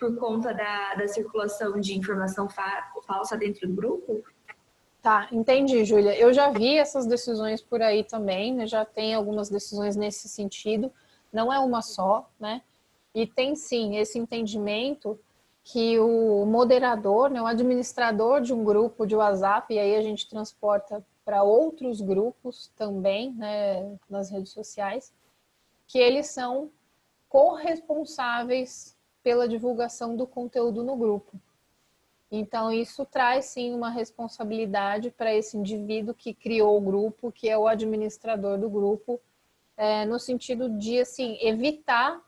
por 0.00 0.16
conta 0.16 0.54
da, 0.54 0.94
da 0.94 1.06
circulação 1.06 1.78
de 1.78 1.96
informação 1.96 2.48
fa 2.48 2.90
falsa 3.06 3.36
dentro 3.36 3.68
do 3.68 3.74
grupo? 3.74 4.24
Tá, 5.02 5.28
entendi, 5.30 5.84
Júlia. 5.84 6.18
Eu 6.18 6.32
já 6.32 6.50
vi 6.50 6.78
essas 6.78 7.06
decisões 7.06 7.62
por 7.62 7.82
aí 7.82 8.02
também, 8.02 8.54
né? 8.54 8.66
já 8.66 8.84
tem 8.84 9.14
algumas 9.14 9.50
decisões 9.50 9.94
nesse 9.96 10.28
sentido, 10.28 10.90
não 11.30 11.52
é 11.52 11.58
uma 11.58 11.82
só, 11.82 12.28
né? 12.40 12.62
E 13.14 13.26
tem 13.26 13.54
sim 13.54 13.96
esse 13.96 14.18
entendimento 14.18 15.18
que 15.62 15.98
o 15.98 16.44
moderador, 16.46 17.30
né, 17.30 17.40
o 17.40 17.46
administrador 17.46 18.40
de 18.40 18.52
um 18.52 18.64
grupo 18.64 19.06
de 19.06 19.14
WhatsApp, 19.14 19.72
e 19.72 19.78
aí 19.78 19.96
a 19.96 20.02
gente 20.02 20.28
transporta 20.28 21.04
para 21.24 21.42
outros 21.42 22.00
grupos 22.00 22.72
também, 22.76 23.32
né, 23.32 23.96
nas 24.08 24.30
redes 24.30 24.52
sociais, 24.52 25.12
que 25.86 25.98
eles 25.98 26.28
são 26.28 26.70
corresponsáveis 27.28 28.96
pela 29.22 29.48
divulgação 29.48 30.16
do 30.16 30.26
conteúdo 30.26 30.82
no 30.82 30.96
grupo. 30.96 31.38
Então, 32.30 32.70
isso 32.70 33.04
traz 33.04 33.46
sim 33.46 33.74
uma 33.74 33.90
responsabilidade 33.90 35.10
para 35.10 35.34
esse 35.34 35.56
indivíduo 35.56 36.14
que 36.14 36.32
criou 36.32 36.76
o 36.76 36.80
grupo, 36.80 37.32
que 37.32 37.48
é 37.48 37.58
o 37.58 37.66
administrador 37.66 38.56
do 38.56 38.70
grupo, 38.70 39.20
é, 39.76 40.04
no 40.04 40.18
sentido 40.18 40.68
de 40.68 41.00
assim, 41.00 41.36
evitar 41.40 42.20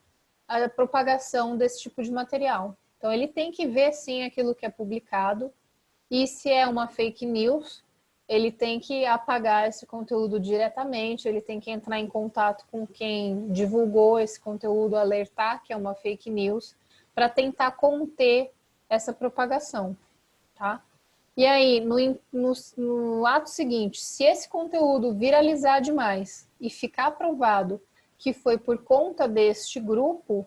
a 0.48 0.68
propagação 0.68 1.56
desse 1.56 1.80
tipo 1.80 2.02
de 2.02 2.10
material. 2.10 2.76
Então, 2.98 3.12
ele 3.12 3.28
tem 3.28 3.52
que 3.52 3.66
ver 3.66 3.92
sim 3.92 4.24
aquilo 4.24 4.54
que 4.54 4.66
é 4.66 4.70
publicado, 4.70 5.52
e 6.10 6.26
se 6.26 6.50
é 6.50 6.66
uma 6.66 6.88
fake 6.88 7.24
news, 7.24 7.82
ele 8.28 8.50
tem 8.50 8.80
que 8.80 9.04
apagar 9.04 9.68
esse 9.68 9.86
conteúdo 9.86 10.40
diretamente, 10.40 11.28
ele 11.28 11.40
tem 11.40 11.60
que 11.60 11.70
entrar 11.70 11.98
em 11.98 12.06
contato 12.06 12.64
com 12.70 12.86
quem 12.86 13.48
divulgou 13.52 14.18
esse 14.18 14.40
conteúdo, 14.40 14.96
alertar 14.96 15.62
que 15.62 15.72
é 15.72 15.76
uma 15.76 15.94
fake 15.94 16.30
news, 16.30 16.74
para 17.14 17.28
tentar 17.28 17.72
conter 17.72 18.52
essa 18.88 19.12
propagação, 19.12 19.96
tá? 20.54 20.82
E 21.34 21.46
aí, 21.46 21.80
no, 21.80 21.96
no, 22.30 22.52
no, 22.76 23.26
ato 23.26 23.48
seguinte, 23.48 24.02
se 24.02 24.22
esse 24.22 24.48
conteúdo 24.48 25.14
viralizar 25.14 25.80
demais 25.80 26.46
e 26.60 26.68
ficar 26.68 27.12
provado 27.12 27.80
que 28.18 28.34
foi 28.34 28.58
por 28.58 28.78
conta 28.78 29.26
deste 29.26 29.80
grupo, 29.80 30.46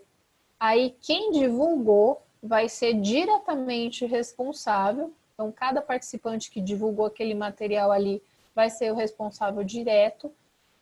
aí 0.60 0.96
quem 1.02 1.32
divulgou 1.32 2.22
vai 2.42 2.70
ser 2.70 2.94
diretamente 2.94 4.06
responsável. 4.06 5.12
Então, 5.34 5.52
cada 5.52 5.82
participante 5.82 6.52
que 6.52 6.62
divulgou 6.62 7.08
aquele 7.08 7.34
material 7.34 7.92
ali 7.92 8.22
vai 8.54 8.70
ser 8.70 8.92
o 8.92 8.96
responsável 8.96 9.64
direto 9.64 10.32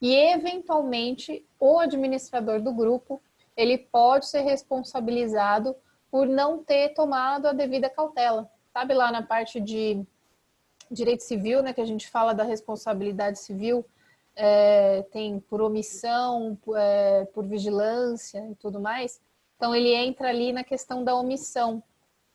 e, 0.01 0.13
eventualmente, 0.13 1.45
o 1.57 1.79
administrador 1.79 2.61
do 2.61 2.73
grupo 2.73 3.21
ele 3.55 3.77
pode 3.77 4.27
ser 4.27 4.41
responsabilizado 4.41 5.75
por 6.09 6.27
não 6.27 6.63
ter 6.63 6.89
tomado 6.93 7.47
a 7.47 7.53
devida 7.53 7.89
cautela. 7.89 8.49
Sabe 8.71 8.93
lá 8.93 9.11
na 9.11 9.23
parte 9.23 9.59
de 9.59 10.05
direito 10.91 11.23
civil, 11.23 11.61
né, 11.63 11.73
que 11.73 11.81
a 11.81 11.85
gente 11.85 12.09
fala 12.09 12.33
da 12.33 12.43
responsabilidade 12.43 13.39
civil, 13.39 13.85
é, 14.35 15.03
tem 15.11 15.39
por 15.39 15.61
omissão, 15.61 16.57
por, 16.63 16.77
é, 16.77 17.25
por 17.25 17.45
vigilância 17.45 18.47
e 18.49 18.55
tudo 18.55 18.79
mais. 18.79 19.21
Então 19.55 19.73
ele 19.75 19.93
entra 19.93 20.29
ali 20.29 20.51
na 20.51 20.63
questão 20.63 21.03
da 21.03 21.15
omissão. 21.15 21.81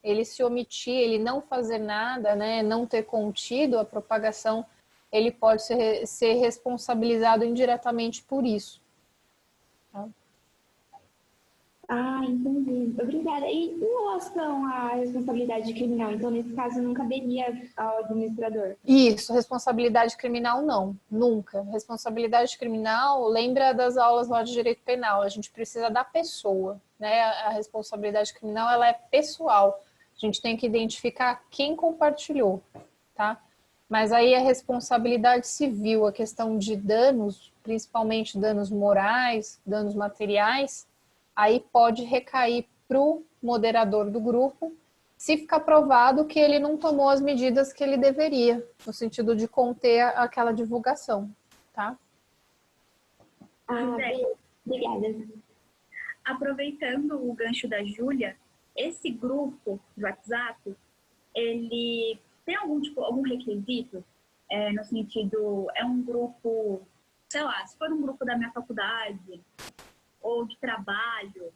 Ele 0.01 0.23
se 0.23 0.41
omitir, 0.43 0.93
ele 0.93 1.19
não 1.19 1.41
fazer 1.41 1.77
nada, 1.77 2.35
né, 2.35 2.63
não 2.63 2.85
ter 2.85 3.03
contido 3.03 3.77
a 3.77 3.85
propagação, 3.85 4.65
ele 5.11 5.31
pode 5.31 5.63
ser, 5.63 6.05
ser 6.07 6.33
responsabilizado 6.35 7.43
indiretamente 7.43 8.23
por 8.23 8.45
isso. 8.45 8.81
Tá? 9.91 10.07
Ah, 11.91 12.21
entendi. 12.23 12.93
Obrigada. 13.01 13.47
E 13.47 13.71
em 13.71 13.79
relação 13.79 14.63
à 14.67 14.89
responsabilidade 14.89 15.73
criminal, 15.73 16.11
então 16.11 16.29
nesse 16.29 16.53
caso 16.53 16.79
não 16.79 16.93
caberia 16.93 17.63
ao 17.75 17.97
administrador? 18.03 18.75
Isso, 18.85 19.33
responsabilidade 19.33 20.15
criminal 20.15 20.61
não, 20.61 20.95
nunca. 21.09 21.63
Responsabilidade 21.63 22.59
criminal, 22.59 23.27
lembra 23.27 23.73
das 23.73 23.97
aulas 23.97 24.27
lá 24.27 24.43
de 24.43 24.51
direito 24.53 24.83
penal, 24.83 25.23
a 25.23 25.29
gente 25.29 25.49
precisa 25.49 25.89
da 25.89 26.03
pessoa, 26.03 26.79
né? 26.99 27.21
A 27.23 27.49
responsabilidade 27.49 28.35
criminal, 28.35 28.69
ela 28.69 28.87
é 28.87 28.93
pessoal. 28.93 29.83
A 30.15 30.19
gente 30.19 30.39
tem 30.39 30.55
que 30.55 30.67
identificar 30.67 31.41
quem 31.49 31.75
compartilhou, 31.75 32.61
tá? 33.15 33.41
Mas 33.89 34.11
aí 34.11 34.35
a 34.35 34.39
responsabilidade 34.39 35.47
civil, 35.47 36.05
a 36.05 36.11
questão 36.11 36.55
de 36.55 36.75
danos, 36.75 37.51
principalmente 37.63 38.37
danos 38.37 38.69
morais, 38.69 39.59
danos 39.65 39.95
materiais, 39.95 40.87
aí 41.39 41.61
pode 41.71 42.03
recair 42.03 42.67
para 42.85 42.99
o 42.99 43.23
moderador 43.41 44.11
do 44.11 44.19
grupo, 44.19 44.75
se 45.17 45.37
ficar 45.37 45.61
provado 45.61 46.25
que 46.25 46.37
ele 46.37 46.59
não 46.59 46.77
tomou 46.77 47.07
as 47.07 47.21
medidas 47.21 47.71
que 47.71 47.81
ele 47.81 47.95
deveria, 47.95 48.67
no 48.85 48.91
sentido 48.91 49.33
de 49.33 49.47
conter 49.47 50.01
aquela 50.17 50.51
divulgação, 50.51 51.33
tá? 51.73 51.97
Ah, 53.65 53.95
obrigada. 54.65 55.27
Aproveitando 56.25 57.13
o 57.13 57.33
gancho 57.33 57.69
da 57.69 57.85
Júlia, 57.85 58.35
esse 58.75 59.09
grupo 59.09 59.79
de 59.95 60.03
WhatsApp, 60.03 60.75
ele 61.33 62.19
tem 62.45 62.55
algum 62.55 62.81
tipo, 62.81 63.01
algum 63.01 63.21
requisito? 63.21 64.03
É, 64.51 64.73
no 64.73 64.83
sentido, 64.83 65.67
é 65.73 65.85
um 65.85 66.01
grupo, 66.01 66.81
sei 67.29 67.43
lá, 67.43 67.65
se 67.65 67.77
for 67.77 67.89
um 67.93 68.01
grupo 68.01 68.25
da 68.25 68.35
minha 68.35 68.51
faculdade 68.51 69.41
ou 70.21 70.45
de 70.45 70.57
trabalho, 70.57 71.53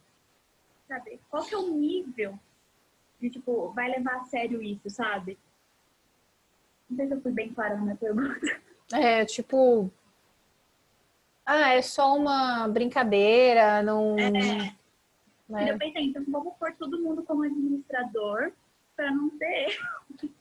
sabe? 0.88 1.20
Qual 1.30 1.44
que 1.44 1.54
é 1.54 1.58
o 1.58 1.68
nível 1.74 2.38
de, 3.20 3.30
tipo, 3.30 3.70
vai 3.70 3.90
levar 3.90 4.16
a 4.16 4.24
sério 4.24 4.62
isso, 4.62 4.88
sabe? 4.90 5.38
Não 6.88 6.96
sei 6.96 7.06
se 7.06 7.14
eu 7.14 7.20
fui 7.20 7.32
bem 7.32 7.52
clara 7.52 7.76
na 7.76 7.82
minha 7.82 7.96
pergunta. 7.96 8.60
É, 8.92 9.24
tipo, 9.24 9.90
Ah, 11.46 11.70
é 11.74 11.82
só 11.82 12.16
uma 12.16 12.68
brincadeira, 12.68 13.82
não. 13.82 14.18
É. 14.18 14.30
né? 14.30 14.76
Eu 15.70 15.78
pensei, 15.78 16.04
então 16.04 16.24
vamos 16.28 16.54
pôr 16.58 16.72
todo 16.74 17.00
mundo 17.00 17.22
como 17.22 17.42
administrador 17.44 18.52
para 18.96 19.10
não 19.10 19.30
ter. 19.30 19.78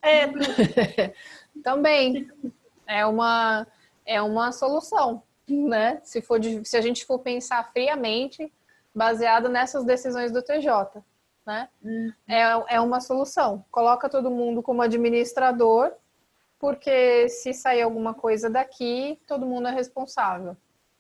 É, 0.01 0.27
também 1.63 2.29
é 2.87 3.05
uma 3.05 3.67
é 4.05 4.21
uma 4.21 4.51
solução, 4.51 5.23
né? 5.48 5.99
Se 6.03 6.22
for 6.22 6.40
de- 6.40 6.64
se 6.65 6.78
a 6.78 6.82
gente 6.82 7.06
for 7.06 7.20
pensar 7.20 7.64
friamente, 7.72 8.52
baseado 8.94 9.49
nessas 9.49 9.84
decisões 9.84 10.32
do 10.32 10.41
TJ, 10.41 11.03
né? 11.45 11.70
É, 12.28 12.76
é 12.76 12.80
uma 12.82 13.02
solução. 13.02 13.65
Coloca 13.72 14.07
todo 14.10 14.32
mundo 14.32 14.61
como 14.61 14.82
administrador, 14.82 15.91
porque 16.60 17.28
se 17.28 17.53
sair 17.53 17.82
alguma 17.82 18.14
coisa 18.14 18.49
daqui, 18.49 19.20
todo 19.28 19.45
mundo 19.45 19.68
é 19.68 19.72
responsável, 19.72 20.56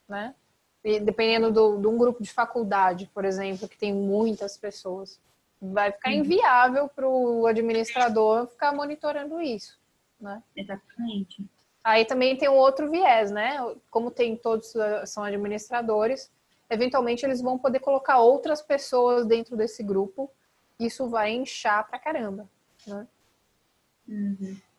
né? 0.09 0.35
E 0.83 0.99
dependendo 0.99 1.49
do, 1.51 1.77
de 1.79 1.87
um 1.87 1.97
grupo 1.97 2.21
de 2.21 2.29
faculdade, 2.31 3.09
por 3.13 3.23
exemplo, 3.23 3.69
que 3.69 3.77
tem 3.77 3.93
muitas 3.93 4.57
pessoas, 4.57 5.17
vai 5.61 5.93
ficar 5.93 6.11
inviável 6.11 6.89
para 6.89 7.07
o 7.07 7.47
administrador 7.47 8.47
ficar 8.47 8.73
monitorando 8.73 9.39
isso, 9.39 9.79
né? 10.19 10.43
Exatamente. 10.53 11.45
Aí 11.83 12.05
também 12.05 12.37
tem 12.37 12.47
um 12.47 12.55
outro 12.55 12.89
viés, 12.89 13.29
né? 13.29 13.57
Como 13.91 14.09
tem 14.09 14.37
todos 14.37 14.73
eh, 14.75 15.05
são 15.05 15.23
administradores, 15.23 16.31
eventualmente 16.69 17.25
eles 17.25 17.41
vão 17.41 17.57
poder 17.57 17.79
colocar 17.79 18.19
outras 18.19 18.61
pessoas 18.61 19.25
dentro 19.25 19.57
desse 19.57 19.83
grupo. 19.83 20.31
Isso 20.79 21.09
vai 21.09 21.31
inchar 21.31 21.85
pra 21.87 21.99
caramba, 21.99 22.47
né? 22.87 23.07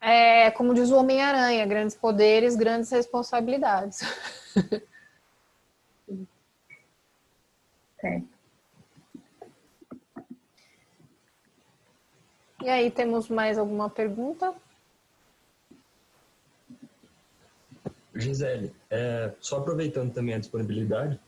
É, 0.01 0.51
como 0.53 0.75
diz 0.75 0.91
o 0.91 0.97
Homem-Aranha, 0.97 1.67
grandes 1.67 1.97
poderes, 1.97 2.57
grandes 2.57 2.91
responsabilidades. 2.91 4.01
Certo. 8.01 8.29
E 12.63 12.69
aí, 12.71 12.91
temos 12.91 13.29
mais 13.29 13.59
alguma 13.59 13.91
pergunta? 13.91 14.55
Gisele, 18.15 18.73
é, 18.91 19.33
só 19.41 19.59
aproveitando 19.59 20.13
também 20.13 20.35
a 20.35 20.39
disponibilidade, 20.39 21.19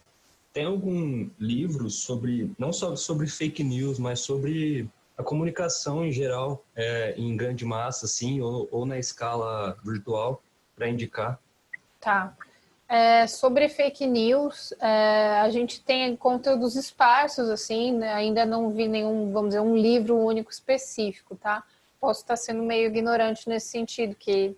tem 0.53 0.65
algum 0.65 1.29
livro 1.39 1.91
sobre, 1.91 2.51
não 2.59 2.73
só 2.73 2.97
sobre 2.97 3.27
fake 3.27 3.63
news, 3.63 3.99
mas 3.99 4.21
sobre 4.21 4.89
a 5.17 5.23
comunicação 5.23 6.05
em 6.05 6.13
geral, 6.13 6.65
é, 6.75 7.15
em 7.17 7.37
grande 7.37 7.65
massa, 7.65 8.07
assim, 8.07 8.41
ou, 8.41 8.69
ou 8.71 8.87
na 8.87 8.99
escala 8.99 9.77
virtual, 9.85 10.43
para 10.75 10.89
indicar? 10.89 11.39
Tá. 12.01 12.35
É, 12.89 13.27
sobre 13.27 13.69
fake 13.69 14.07
news, 14.07 14.73
é, 14.81 15.41
a 15.41 15.51
gente 15.51 15.83
tem 15.83 16.15
conteúdos 16.17 16.77
esparsos, 16.77 17.51
assim, 17.51 17.93
né? 17.93 18.13
ainda 18.13 18.47
não 18.47 18.71
vi 18.71 18.87
nenhum, 18.87 19.33
vamos 19.33 19.51
dizer, 19.51 19.61
um 19.61 19.77
livro 19.77 20.17
único 20.17 20.51
específico, 20.51 21.35
tá? 21.35 21.65
Posso 22.01 22.21
estar 22.21 22.37
sendo 22.37 22.63
meio 22.63 22.87
ignorante 22.87 23.49
nesse 23.49 23.69
sentido, 23.69 24.15
que 24.15 24.57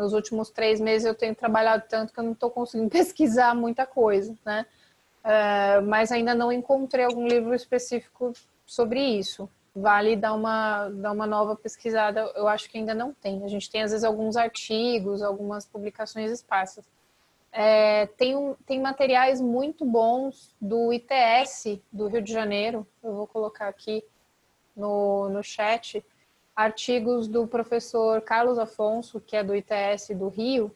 nos 0.00 0.14
últimos 0.14 0.48
três 0.48 0.80
meses 0.80 1.06
eu 1.06 1.14
tenho 1.14 1.34
trabalhado 1.34 1.84
tanto 1.88 2.12
que 2.12 2.18
eu 2.18 2.24
não 2.24 2.32
estou 2.32 2.50
conseguindo 2.50 2.88
pesquisar 2.90 3.54
muita 3.54 3.86
coisa, 3.86 4.34
né? 4.44 4.64
É, 5.22 5.80
mas 5.82 6.10
ainda 6.10 6.34
não 6.34 6.50
encontrei 6.50 7.04
algum 7.04 7.26
livro 7.28 7.54
específico 7.54 8.32
sobre 8.64 9.00
isso. 9.00 9.48
Vale 9.76 10.16
dar 10.16 10.32
uma, 10.32 10.88
dar 10.88 11.12
uma 11.12 11.26
nova 11.26 11.54
pesquisada, 11.54 12.20
eu 12.34 12.48
acho 12.48 12.68
que 12.70 12.78
ainda 12.78 12.94
não 12.94 13.12
tem. 13.12 13.44
A 13.44 13.48
gente 13.48 13.70
tem, 13.70 13.82
às 13.82 13.90
vezes, 13.90 14.02
alguns 14.02 14.36
artigos, 14.36 15.22
algumas 15.22 15.66
publicações 15.66 16.30
esparsas. 16.30 16.84
É, 17.52 18.06
tem, 18.06 18.34
um, 18.34 18.54
tem 18.66 18.80
materiais 18.80 19.40
muito 19.40 19.84
bons 19.84 20.54
do 20.60 20.92
ITS 20.92 21.80
do 21.92 22.06
Rio 22.06 22.22
de 22.22 22.32
Janeiro, 22.32 22.86
eu 23.02 23.12
vou 23.12 23.26
colocar 23.26 23.68
aqui 23.68 24.04
no, 24.74 25.28
no 25.28 25.42
chat, 25.42 26.04
artigos 26.60 27.26
do 27.26 27.46
professor 27.46 28.20
Carlos 28.20 28.58
Afonso, 28.58 29.20
que 29.20 29.36
é 29.36 29.42
do 29.42 29.54
ITS 29.54 30.10
do 30.10 30.28
Rio, 30.28 30.74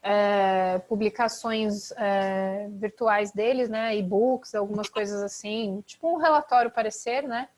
é, 0.00 0.78
publicações 0.88 1.92
é, 1.92 2.68
virtuais 2.70 3.32
deles, 3.32 3.68
né, 3.68 3.96
e-books, 3.96 4.54
algumas 4.54 4.88
coisas 4.88 5.22
assim, 5.22 5.82
tipo 5.86 6.08
um 6.08 6.16
relatório 6.16 6.70
parecer, 6.70 7.22
né, 7.22 7.48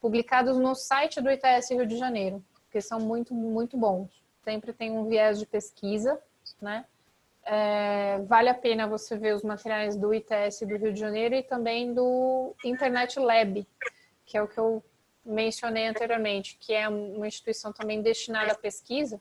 publicados 0.00 0.56
no 0.58 0.74
site 0.74 1.20
do 1.20 1.30
ITS 1.30 1.70
Rio 1.70 1.86
de 1.86 1.96
Janeiro, 1.96 2.42
que 2.70 2.80
são 2.80 3.00
muito, 3.00 3.34
muito 3.34 3.76
bons. 3.76 4.08
Sempre 4.44 4.72
tem 4.72 4.90
um 4.90 5.04
viés 5.06 5.38
de 5.38 5.46
pesquisa, 5.46 6.18
né, 6.60 6.84
é, 7.44 8.18
vale 8.26 8.48
a 8.48 8.54
pena 8.54 8.86
você 8.86 9.16
ver 9.16 9.34
os 9.34 9.42
materiais 9.42 9.96
do 9.96 10.12
ITS 10.12 10.60
do 10.60 10.76
Rio 10.76 10.92
de 10.92 11.00
Janeiro 11.00 11.34
e 11.34 11.42
também 11.42 11.94
do 11.94 12.54
Internet 12.64 13.18
Lab, 13.18 13.66
que 14.26 14.36
é 14.36 14.42
o 14.42 14.48
que 14.48 14.58
eu 14.58 14.82
mencionei 15.24 15.86
anteriormente, 15.86 16.56
que 16.58 16.72
é 16.72 16.88
uma 16.88 17.26
instituição 17.26 17.72
também 17.72 18.02
destinada 18.02 18.52
à 18.52 18.54
pesquisa, 18.54 19.20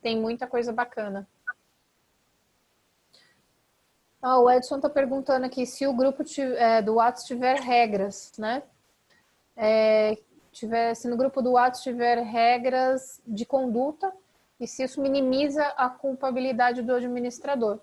tem 0.00 0.18
muita 0.18 0.46
coisa 0.46 0.72
bacana. 0.72 1.28
Ah, 4.22 4.38
o 4.38 4.50
Edson 4.50 4.76
está 4.76 4.90
perguntando 4.90 5.46
aqui 5.46 5.64
se 5.64 5.86
o 5.86 5.94
grupo 5.94 6.22
é, 6.58 6.82
do 6.82 6.96
WhatsApp 6.96 7.26
tiver 7.26 7.58
regras, 7.58 8.32
né? 8.38 8.62
É, 9.56 10.18
tiver, 10.52 10.94
se 10.94 11.08
no 11.08 11.16
grupo 11.16 11.40
do 11.40 11.52
WhatsApp 11.52 11.82
tiver 11.82 12.18
regras 12.18 13.22
de 13.26 13.46
conduta 13.46 14.12
e 14.58 14.66
se 14.66 14.84
isso 14.84 15.00
minimiza 15.00 15.64
a 15.68 15.88
culpabilidade 15.88 16.82
do 16.82 16.94
administrador. 16.94 17.80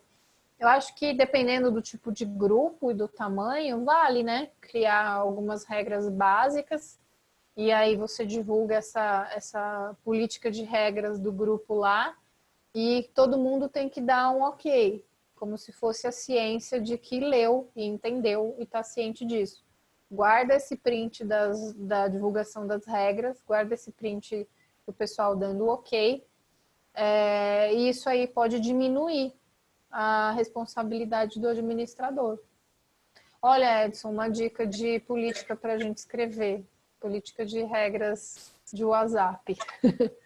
Eu 0.60 0.68
acho 0.68 0.94
que 0.96 1.14
dependendo 1.14 1.72
do 1.72 1.82
tipo 1.82 2.12
de 2.12 2.24
grupo 2.24 2.92
e 2.92 2.94
do 2.94 3.08
tamanho, 3.08 3.84
vale, 3.84 4.22
né? 4.22 4.50
Criar 4.62 5.08
algumas 5.08 5.66
regras 5.66 6.08
básicas 6.08 7.00
e 7.58 7.72
aí 7.72 7.96
você 7.96 8.24
divulga 8.24 8.76
essa, 8.76 9.28
essa 9.34 9.98
política 10.04 10.52
de 10.52 10.62
regras 10.62 11.20
do 11.20 11.32
grupo 11.32 11.74
lá 11.74 12.16
e 12.74 13.10
todo 13.16 13.40
mundo 13.40 13.68
tem 13.68 13.90
que 13.90 14.00
dar 14.00 14.30
um 14.30 14.44
ok, 14.44 15.04
como 15.36 15.58
se 15.58 15.72
fosse 15.72 16.06
a 16.06 16.12
ciência 16.12 16.80
de 16.80 17.00
que 17.00 17.20
leu 17.20 17.72
e 17.76 17.84
entendeu 17.84 18.56
e 18.60 18.64
está 18.64 18.84
ciente 18.84 19.26
disso. 19.26 19.66
Guarda 20.10 20.54
esse 20.54 20.78
print 20.78 21.26
das, 21.26 21.74
da 21.74 22.08
divulgação 22.08 22.68
das 22.68 22.86
regras, 22.86 23.42
guarda 23.42 23.74
esse 23.74 23.92
print 23.92 24.48
do 24.86 24.94
pessoal 24.94 25.36
dando 25.36 25.68
ok, 25.68 26.24
é, 26.94 27.74
e 27.74 27.90
isso 27.90 28.08
aí 28.08 28.28
pode 28.28 28.60
diminuir 28.60 29.34
a 29.90 30.32
responsabilidade 30.34 31.40
do 31.40 31.48
administrador. 31.48 32.40
Olha, 33.42 33.86
Edson, 33.86 34.12
uma 34.12 34.30
dica 34.30 34.68
de 34.68 35.00
política 35.00 35.56
para 35.56 35.74
a 35.74 35.80
gente 35.80 35.98
escrever. 35.98 36.64
Política 37.00 37.46
de 37.46 37.64
regras 37.64 38.54
de 38.74 38.84
WhatsApp. 38.84 39.56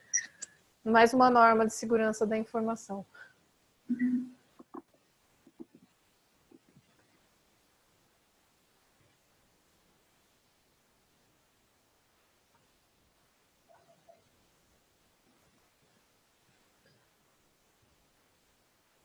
Mais 0.84 1.14
uma 1.14 1.30
norma 1.30 1.66
de 1.66 1.74
segurança 1.74 2.26
da 2.26 2.38
informação. 2.38 3.06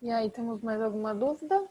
E 0.00 0.10
aí, 0.10 0.30
temos 0.30 0.62
mais 0.62 0.80
alguma 0.80 1.14
dúvida? 1.14 1.68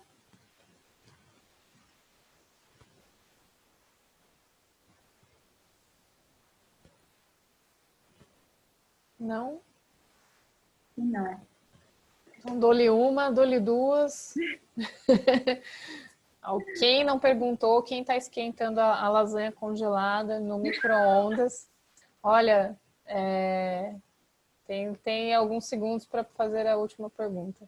Não? 9.26 9.60
Não. 10.96 11.42
Então, 12.38 12.60
dou-lhe 12.60 12.92
uma, 12.92 13.32
dou-lhe 13.32 13.60
duas. 13.60 14.36
Quem 16.78 17.04
não 17.04 17.18
perguntou, 17.18 17.82
quem 17.82 18.02
está 18.02 18.16
esquentando 18.16 18.80
a, 18.80 19.02
a, 19.02 19.10
lasanha 19.10 19.52
congelada 19.52 20.40
no 20.40 20.60
micro-ondas? 20.60 21.68
Olha, 22.22 22.80
é, 23.08 23.96
tem, 24.68 24.94
tem 24.94 25.34
alguns 25.34 25.66
segundos 25.66 26.06
para 26.06 26.24
fazer 26.24 26.68
a 26.68 26.78
última 26.78 27.10
pergunta. 27.10 27.68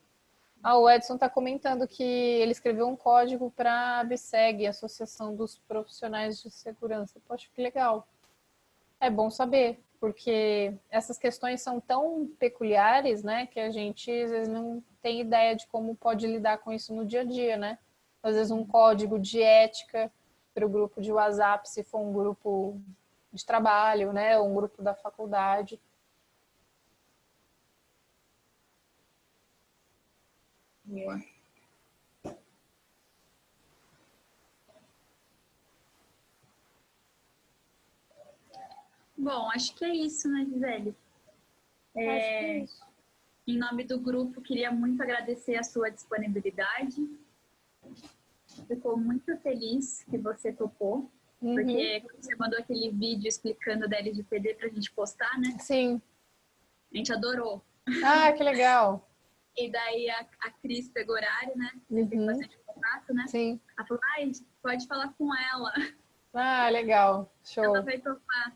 Ah, 0.62 0.78
o 0.78 0.88
Edson 0.88 1.16
está 1.16 1.28
comentando 1.28 1.88
que 1.88 2.04
ele 2.04 2.52
escreveu 2.52 2.88
um 2.88 2.96
código 2.96 3.50
para 3.50 3.72
a 3.72 4.00
ABSEG, 4.02 4.68
Associação 4.68 5.36
dos 5.36 5.58
Profissionais 5.58 6.40
de 6.40 6.52
Segurança. 6.52 7.20
Poxa, 7.28 7.48
que 7.56 7.62
legal. 7.64 8.08
É 9.00 9.10
bom 9.10 9.32
saber, 9.32 9.80
porque 10.00 10.74
essas 10.90 11.18
questões 11.18 11.62
são 11.62 11.80
tão 11.80 12.28
peculiares, 12.40 13.24
né, 13.24 13.48
que 13.48 13.60
a 13.60 13.70
gente 13.70 14.12
às 14.12 14.32
vezes 14.32 14.48
não 14.48 14.84
tem 15.02 15.22
ideia 15.22 15.56
de 15.56 15.68
como 15.68 15.96
pode 15.96 16.28
lidar 16.28 16.60
com 16.60 16.72
isso 16.72 16.94
no 16.94 17.06
dia 17.06 17.22
a 17.22 17.24
dia, 17.24 17.58
né? 17.58 17.80
Às 18.22 18.36
vezes 18.36 18.52
um 18.52 18.66
código 18.66 19.20
de 19.20 19.42
ética 19.42 20.12
para 20.54 20.66
o 20.66 20.70
grupo 20.70 21.02
de 21.02 21.12
WhatsApp, 21.12 21.70
se 21.70 21.84
for 21.84 22.00
um 22.00 22.14
grupo 22.14 22.80
de 23.32 23.46
trabalho, 23.46 24.12
né, 24.14 24.38
ou 24.38 24.48
um 24.50 24.56
grupo 24.56 24.82
da 24.82 24.94
faculdade. 24.96 25.80
Boa. 30.84 31.37
Bom, 39.18 39.50
acho 39.52 39.74
que 39.76 39.84
é 39.86 39.94
isso, 39.96 40.30
né, 40.30 40.46
Gisele? 40.46 40.96
É, 41.96 42.06
é 42.06 42.58
isso. 42.64 42.86
Em 43.48 43.58
nome 43.58 43.84
do 43.84 44.00
grupo, 44.00 44.42
queria 44.42 44.72
muito 44.72 45.02
agradecer 45.02 45.56
a 45.56 45.64
sua 45.64 45.90
disponibilidade. 45.90 47.08
Ficou 48.68 48.98
muito 48.98 49.36
feliz 49.38 50.04
que 50.04 50.18
você 50.18 50.52
topou, 50.52 51.10
Uhum. 51.42 51.54
porque 51.56 52.04
você 52.20 52.36
mandou 52.36 52.58
aquele 52.60 52.90
vídeo 52.92 53.28
explicando 53.28 53.88
da 53.88 53.98
LGPD 53.98 54.56
pra 54.56 54.68
gente 54.70 54.92
postar, 54.92 55.40
né? 55.40 55.58
Sim. 55.60 56.02
A 56.94 56.98
gente 56.98 57.14
adorou. 57.14 57.64
Ah, 58.04 58.32
que 58.34 58.44
legal. 58.44 59.08
E 59.56 59.72
daí 59.72 60.10
a, 60.10 60.26
a 60.42 60.52
Cris 60.52 60.90
pegou 60.90 61.16
horário, 61.16 61.56
né? 61.56 61.72
Tem 61.90 62.20
Uhum. 62.20 62.26
bastante 62.26 62.58
contato, 62.66 63.14
né? 63.14 63.26
Sim. 63.28 63.60
Ela 63.78 63.88
falou, 63.88 64.04
ai, 64.16 64.32
pode 64.62 64.88
falar 64.88 65.14
com 65.18 65.30
ela, 65.36 65.72
Ah, 66.34 66.70
legal. 66.70 67.32
Show. 67.44 67.64
ela 67.64 67.82
vai 67.82 67.98
topar. 68.00 68.56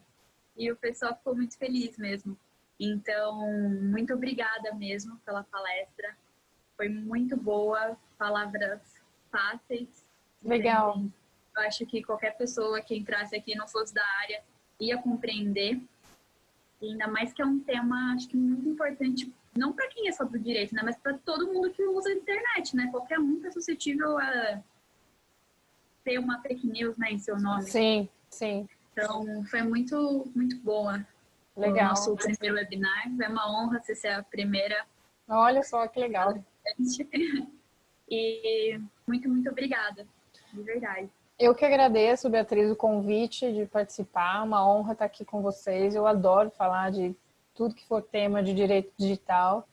E 0.56 0.72
o 0.72 0.76
pessoal 0.76 1.16
ficou 1.16 1.36
muito 1.36 1.58
feliz 1.58 1.98
mesmo. 1.98 2.38
Então, 2.80 3.48
muito 3.84 4.14
obrigada 4.14 4.74
mesmo 4.74 5.18
pela 5.26 5.44
palestra. 5.44 6.16
Foi 6.76 6.90
muito 6.90 7.38
boa, 7.38 7.98
palavras 8.18 8.82
fáceis. 9.32 10.06
Legal. 10.44 11.04
Eu 11.56 11.62
acho 11.64 11.86
que 11.86 12.04
qualquer 12.04 12.36
pessoa 12.38 12.82
que 12.82 12.96
entrasse 12.96 13.36
aqui 13.36 13.56
não 13.56 13.68
fosse 13.68 13.94
da 13.94 14.04
área 14.22 14.42
ia 14.80 14.98
compreender. 14.98 15.80
E 16.82 16.88
ainda 16.88 17.08
mais 17.08 17.32
que 17.32 17.42
é 17.42 17.46
um 17.46 17.60
tema, 17.60 18.14
acho 18.16 18.28
que 18.28 18.36
muito 18.36 18.68
importante, 18.68 19.32
não 19.56 19.72
para 19.72 19.88
quem 19.90 20.08
é 20.08 20.12
só 20.12 20.24
do 20.24 20.40
direito, 20.40 20.74
né, 20.74 20.82
mas 20.84 20.98
para 20.98 21.16
todo 21.20 21.54
mundo 21.54 21.70
que 21.70 21.84
usa 21.84 22.10
a 22.10 22.14
internet, 22.14 22.76
né? 22.76 22.88
Qualquer 22.90 23.20
um 23.20 23.36
está 23.36 23.52
suscetível 23.52 24.18
a 24.18 24.60
ter 26.04 26.18
uma 26.18 26.42
fake 26.42 26.66
news 26.66 26.98
né, 26.98 27.12
em 27.12 27.20
seu 27.20 27.40
nome. 27.40 27.64
Sim, 27.64 28.10
sim. 28.30 28.68
Então, 28.92 29.44
foi 29.46 29.62
muito, 29.62 30.30
muito 30.36 30.58
boa 30.58 31.06
o 31.56 31.62
Legal. 31.62 31.90
nosso 31.90 32.16
primeiro 32.16 32.56
webinar. 32.56 33.10
Foi 33.16 33.28
uma 33.28 33.52
honra 33.52 33.80
você 33.80 33.96
ser 33.96 34.10
a 34.10 34.24
primeira. 34.24 34.86
Olha 35.28 35.64
só 35.64 35.88
que 35.88 36.00
legal. 36.00 36.34
E 38.10 38.80
muito, 39.08 39.30
muito 39.30 39.50
obrigada. 39.50 40.06
De 40.54 40.62
verdade. 40.62 41.10
Eu 41.40 41.56
que 41.56 41.64
agradeço, 41.64 42.30
Beatriz, 42.30 42.70
o 42.70 42.76
convite 42.76 43.52
de 43.54 43.66
participar. 43.66 44.44
Uma 44.44 44.70
honra 44.70 44.92
estar 44.92 45.06
aqui 45.06 45.24
com 45.24 45.42
vocês. 45.42 45.96
Eu 45.96 46.06
adoro 46.06 46.52
falar 46.52 46.92
de 46.92 47.16
tudo 47.56 47.74
que 47.74 47.88
for 47.88 48.02
tema 48.02 48.44
de 48.44 48.54
direito 48.54 48.92
digital. 48.98 49.68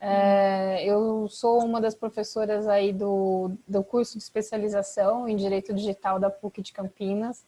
É, 0.00 0.84
eu 0.84 1.26
sou 1.28 1.64
uma 1.64 1.80
das 1.80 1.94
professoras 1.94 2.68
aí 2.68 2.92
do, 2.92 3.50
do 3.66 3.82
curso 3.82 4.16
de 4.16 4.22
especialização 4.22 5.28
em 5.28 5.34
direito 5.34 5.74
digital 5.74 6.20
da 6.20 6.30
PUC 6.30 6.62
de 6.62 6.72
Campinas. 6.72 7.44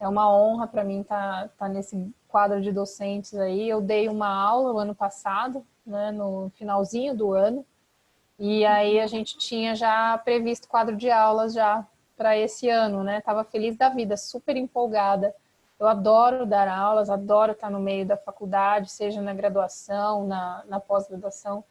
É 0.00 0.08
uma 0.08 0.32
honra 0.32 0.66
para 0.66 0.84
mim 0.84 1.00
estar 1.00 1.48
tá, 1.58 1.68
nesse 1.68 2.12
quadro 2.28 2.60
de 2.60 2.70
docentes 2.70 3.34
aí. 3.34 3.68
Eu 3.68 3.80
dei 3.80 4.08
uma 4.08 4.28
aula 4.28 4.72
o 4.72 4.78
ano 4.78 4.94
passado, 4.94 5.64
né, 5.84 6.10
no 6.12 6.50
finalzinho 6.56 7.16
do 7.16 7.32
ano, 7.32 7.64
e 8.38 8.64
aí 8.64 9.00
a 9.00 9.06
gente 9.06 9.36
tinha 9.36 9.74
já 9.74 10.16
previsto 10.18 10.68
quadro 10.68 10.96
de 10.96 11.10
aulas 11.10 11.52
já 11.52 11.84
para 12.16 12.36
esse 12.36 12.68
ano, 12.68 13.02
né? 13.02 13.20
Tava 13.20 13.44
feliz 13.44 13.76
da 13.76 13.88
vida, 13.88 14.16
super 14.16 14.56
empolgada. 14.56 15.34
Eu 15.78 15.86
adoro 15.86 16.44
dar 16.44 16.68
aulas, 16.68 17.10
adoro 17.10 17.52
estar 17.52 17.70
no 17.70 17.80
meio 17.80 18.06
da 18.06 18.16
faculdade, 18.16 18.90
seja 18.90 19.20
na 19.22 19.32
graduação, 19.32 20.26
na, 20.26 20.64
na 20.68 20.80
pós-graduação. 20.80 21.64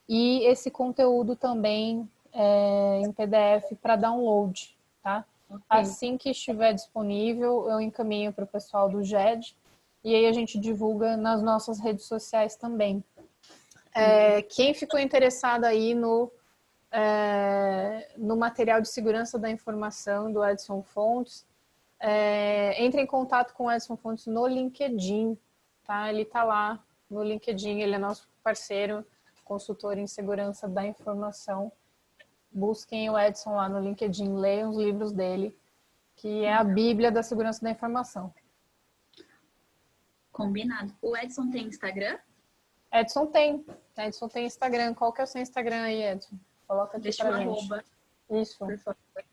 e 0.09 0.45
esse 0.45 0.71
conteúdo 0.71 1.35
também 1.35 2.09
é, 2.33 3.01
em 3.01 3.13
PDF 3.13 3.75
para 3.81 3.97
download, 3.97 4.77
tá? 5.03 5.25
Okay. 5.49 5.63
Assim 5.69 6.19
que 6.19 6.31
estiver 6.31 6.73
disponível, 6.73 7.69
eu 7.71 7.81
encaminho 7.81 8.33
para 8.33 8.45
o 8.45 8.49
pessoal 8.49 8.89
do 8.89 9.03
GED 9.03 9.55
e 10.03 10.15
aí 10.15 10.27
a 10.27 10.33
gente 10.33 10.59
divulga 10.59 11.17
nas 11.17 11.43
nossas 11.43 11.79
redes 11.79 12.07
sociais 12.07 12.57
também. 12.57 13.03
É, 13.95 14.43
quem 14.43 14.75
ficou 14.75 14.99
interessado 14.99 15.65
aí 15.65 15.95
no, 15.95 16.31
é, 16.97 18.09
no 18.17 18.37
material 18.37 18.81
de 18.81 18.89
segurança 18.89 19.37
da 19.37 19.51
informação 19.51 20.33
do 20.33 20.45
Edson 20.45 20.81
Fontes, 20.81 21.45
é, 21.99 22.81
entre 22.81 23.01
em 23.01 23.07
contato 23.07 23.53
com 23.53 23.65
o 23.65 23.73
Edson 23.73 23.97
Fontes 23.97 24.27
no 24.29 24.47
LinkedIn, 24.47 25.37
tá? 25.83 26.09
Ele 26.09 26.23
está 26.23 26.45
lá 26.45 26.85
no 27.11 27.25
LinkedIn, 27.25 27.81
ele 27.81 27.97
é 27.97 27.99
nosso 27.99 28.29
parceiro, 28.45 29.05
consultor 29.45 29.99
em 29.99 30.07
segurança 30.07 30.69
da 30.69 30.87
informação. 30.87 31.73
Busquem 32.51 33.11
o 33.11 33.19
Edson 33.19 33.57
lá 33.57 33.69
no 33.69 33.81
LinkedIn, 33.81 34.37
leiam 34.37 34.71
os 34.71 34.77
livros 34.77 35.11
dele, 35.11 35.59
que 36.15 36.45
é 36.45 36.55
a 36.55 36.63
Bíblia 36.63 37.11
da 37.11 37.25
segurança 37.25 37.61
da 37.61 37.73
informação. 37.73 38.33
Combinado. 40.31 40.95
O 41.03 41.17
Edson 41.17 41.51
tem 41.51 41.67
Instagram? 41.67 42.19
Edson 42.93 43.27
tem. 43.27 43.67
Edson 43.99 44.29
tem 44.29 44.47
Instagram. 44.47 44.95
Qual 44.95 45.13
que 45.13 45.21
é 45.21 45.25
o 45.25 45.27
seu 45.27 45.43
Instagram 45.43 45.83
aí, 45.83 46.01
Edson? 46.05 46.39
Coloca 46.67 46.97
aqui 46.97 47.05
Deixa 47.05 47.25
pra 47.25 47.39
gente. 47.39 47.49
arroba, 47.49 47.85
Isso. 48.31 48.59
por 48.59 48.79
favor. 48.79 49.25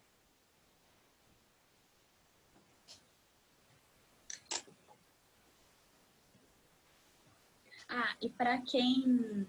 Ah, 7.94 8.16
e 8.22 8.30
para 8.30 8.62
quem 8.62 9.46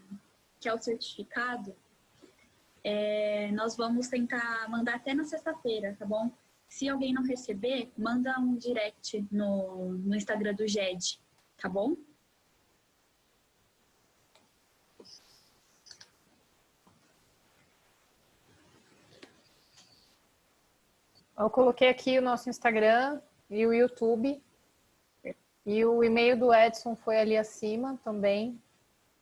quer 0.60 0.74
o 0.74 0.78
certificado, 0.78 1.76
é, 2.82 3.52
nós 3.52 3.76
vamos 3.76 4.08
tentar 4.08 4.68
mandar 4.68 4.96
até 4.96 5.14
na 5.14 5.24
sexta-feira, 5.24 5.94
tá 5.96 6.04
bom? 6.04 6.30
Se 6.68 6.88
alguém 6.88 7.12
não 7.12 7.22
receber, 7.22 7.92
manda 7.96 8.38
um 8.40 8.56
direct 8.56 9.24
no, 9.30 9.92
no 9.92 10.16
Instagram 10.16 10.54
do 10.54 10.66
GED, 10.66 11.20
tá 11.56 11.68
bom? 11.68 11.96
Eu 21.38 21.50
coloquei 21.50 21.88
aqui 21.88 22.18
o 22.18 22.22
nosso 22.22 22.48
Instagram 22.48 23.20
e 23.50 23.66
o 23.66 23.72
YouTube. 23.72 24.42
E 25.64 25.84
o 25.84 26.02
e-mail 26.02 26.38
do 26.38 26.52
Edson 26.52 26.96
foi 26.96 27.18
ali 27.18 27.36
acima 27.36 27.98
também. 28.04 28.60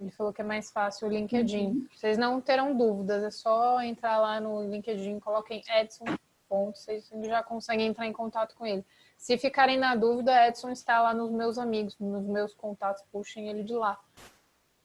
Ele 0.01 0.11
falou 0.11 0.33
que 0.33 0.41
é 0.41 0.45
mais 0.45 0.71
fácil 0.71 1.09
o 1.09 1.11
LinkedIn. 1.11 1.67
Uhum. 1.67 1.87
Vocês 1.93 2.17
não 2.17 2.41
terão 2.41 2.75
dúvidas, 2.75 3.23
é 3.23 3.31
só 3.31 3.83
entrar 3.83 4.19
lá 4.19 4.41
no 4.41 4.63
LinkedIn, 4.63 5.21
coloquem 5.21 5.63
Edson 5.69 6.05
vocês 6.51 7.09
já 7.23 7.43
conseguem 7.43 7.87
entrar 7.87 8.07
em 8.07 8.13
contato 8.13 8.57
com 8.57 8.67
ele. 8.67 8.85
Se 9.17 9.39
ficarem 9.39 9.79
na 9.79 9.95
dúvida, 9.95 10.49
Edson 10.49 10.71
está 10.71 11.01
lá 11.01 11.15
nos 11.15 11.31
meus 11.31 11.59
amigos, 11.59 11.97
nos 11.99 12.25
meus 12.25 12.55
contatos, 12.55 13.05
puxem 13.13 13.49
ele 13.49 13.63
de 13.63 13.75
lá. 13.75 13.99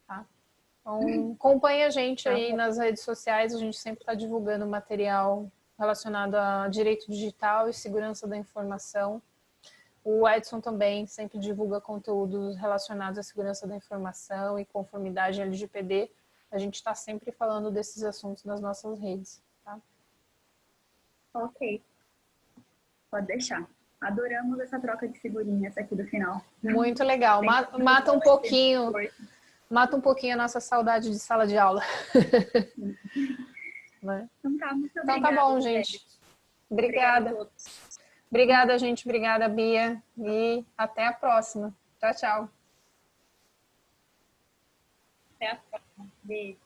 Tá? 0.08 0.26
Então, 0.82 1.34
acompanhe 1.34 1.84
a 1.84 1.90
gente 1.90 2.30
aí 2.30 2.54
nas 2.54 2.78
redes 2.78 3.02
sociais, 3.04 3.54
a 3.54 3.58
gente 3.58 3.78
sempre 3.78 4.02
está 4.02 4.14
divulgando 4.14 4.68
material 4.68 5.50
relacionado 5.78 6.36
a 6.36 6.68
direito 6.68 7.10
digital 7.10 7.70
e 7.70 7.74
segurança 7.74 8.28
da 8.28 8.38
informação. 8.38 9.22
O 10.04 10.28
Edson 10.30 10.62
também 10.62 11.08
sempre 11.08 11.40
divulga 11.40 11.82
conteúdos 11.82 12.56
relacionados 12.58 13.18
à 13.18 13.24
segurança 13.24 13.68
da 13.68 13.76
informação 13.76 14.60
e 14.60 14.66
conformidade 14.66 15.42
LGPD. 15.42 16.12
A 16.52 16.58
gente 16.58 16.76
está 16.76 16.94
sempre 16.94 17.32
falando 17.32 17.72
desses 17.72 18.04
assuntos 18.04 18.44
nas 18.44 18.62
nossas 18.62 19.00
redes. 19.00 19.42
Tá? 19.64 19.80
Ok. 21.34 21.84
Pode 23.10 23.28
deixar. 23.28 23.68
Adoramos 24.00 24.60
essa 24.60 24.80
troca 24.80 25.08
de 25.08 25.20
figurinhas 25.20 25.78
aqui 25.78 25.96
do 25.96 26.06
final. 26.06 26.42
Muito 26.62 27.04
legal. 27.04 27.42
Mata, 27.42 27.78
mata 27.78 28.12
um 28.12 28.20
pouquinho, 28.20 28.94
mata 29.70 29.98
um 29.98 30.02
pouquinho 30.02 30.36
a 30.36 30.38
nossa 30.38 30.60
saudade 30.60 31.10
de 31.10 31.18
sala 31.18 31.48
de 31.48 31.58
aula. 31.58 31.82
né? 34.06 34.30
Então 34.40 34.58
tá, 34.58 34.74
muito 34.74 34.98
então 34.98 35.22
tá 35.22 35.32
bom, 35.32 35.60
gente. 35.60 36.06
Obrigada. 36.70 37.32
Obrigada, 37.32 37.52
Obrigada, 38.30 38.78
gente. 38.78 39.06
Obrigada, 39.08 39.50
Bia. 39.50 40.02
E 40.18 40.66
até 40.78 41.08
a 41.08 41.14
próxima. 41.14 41.74
Tchau, 42.00 42.16
tchau. 42.16 42.50
Até 45.36 45.52
a 45.52 45.56
próxima. 45.56 46.12
Beijo. 46.24 46.65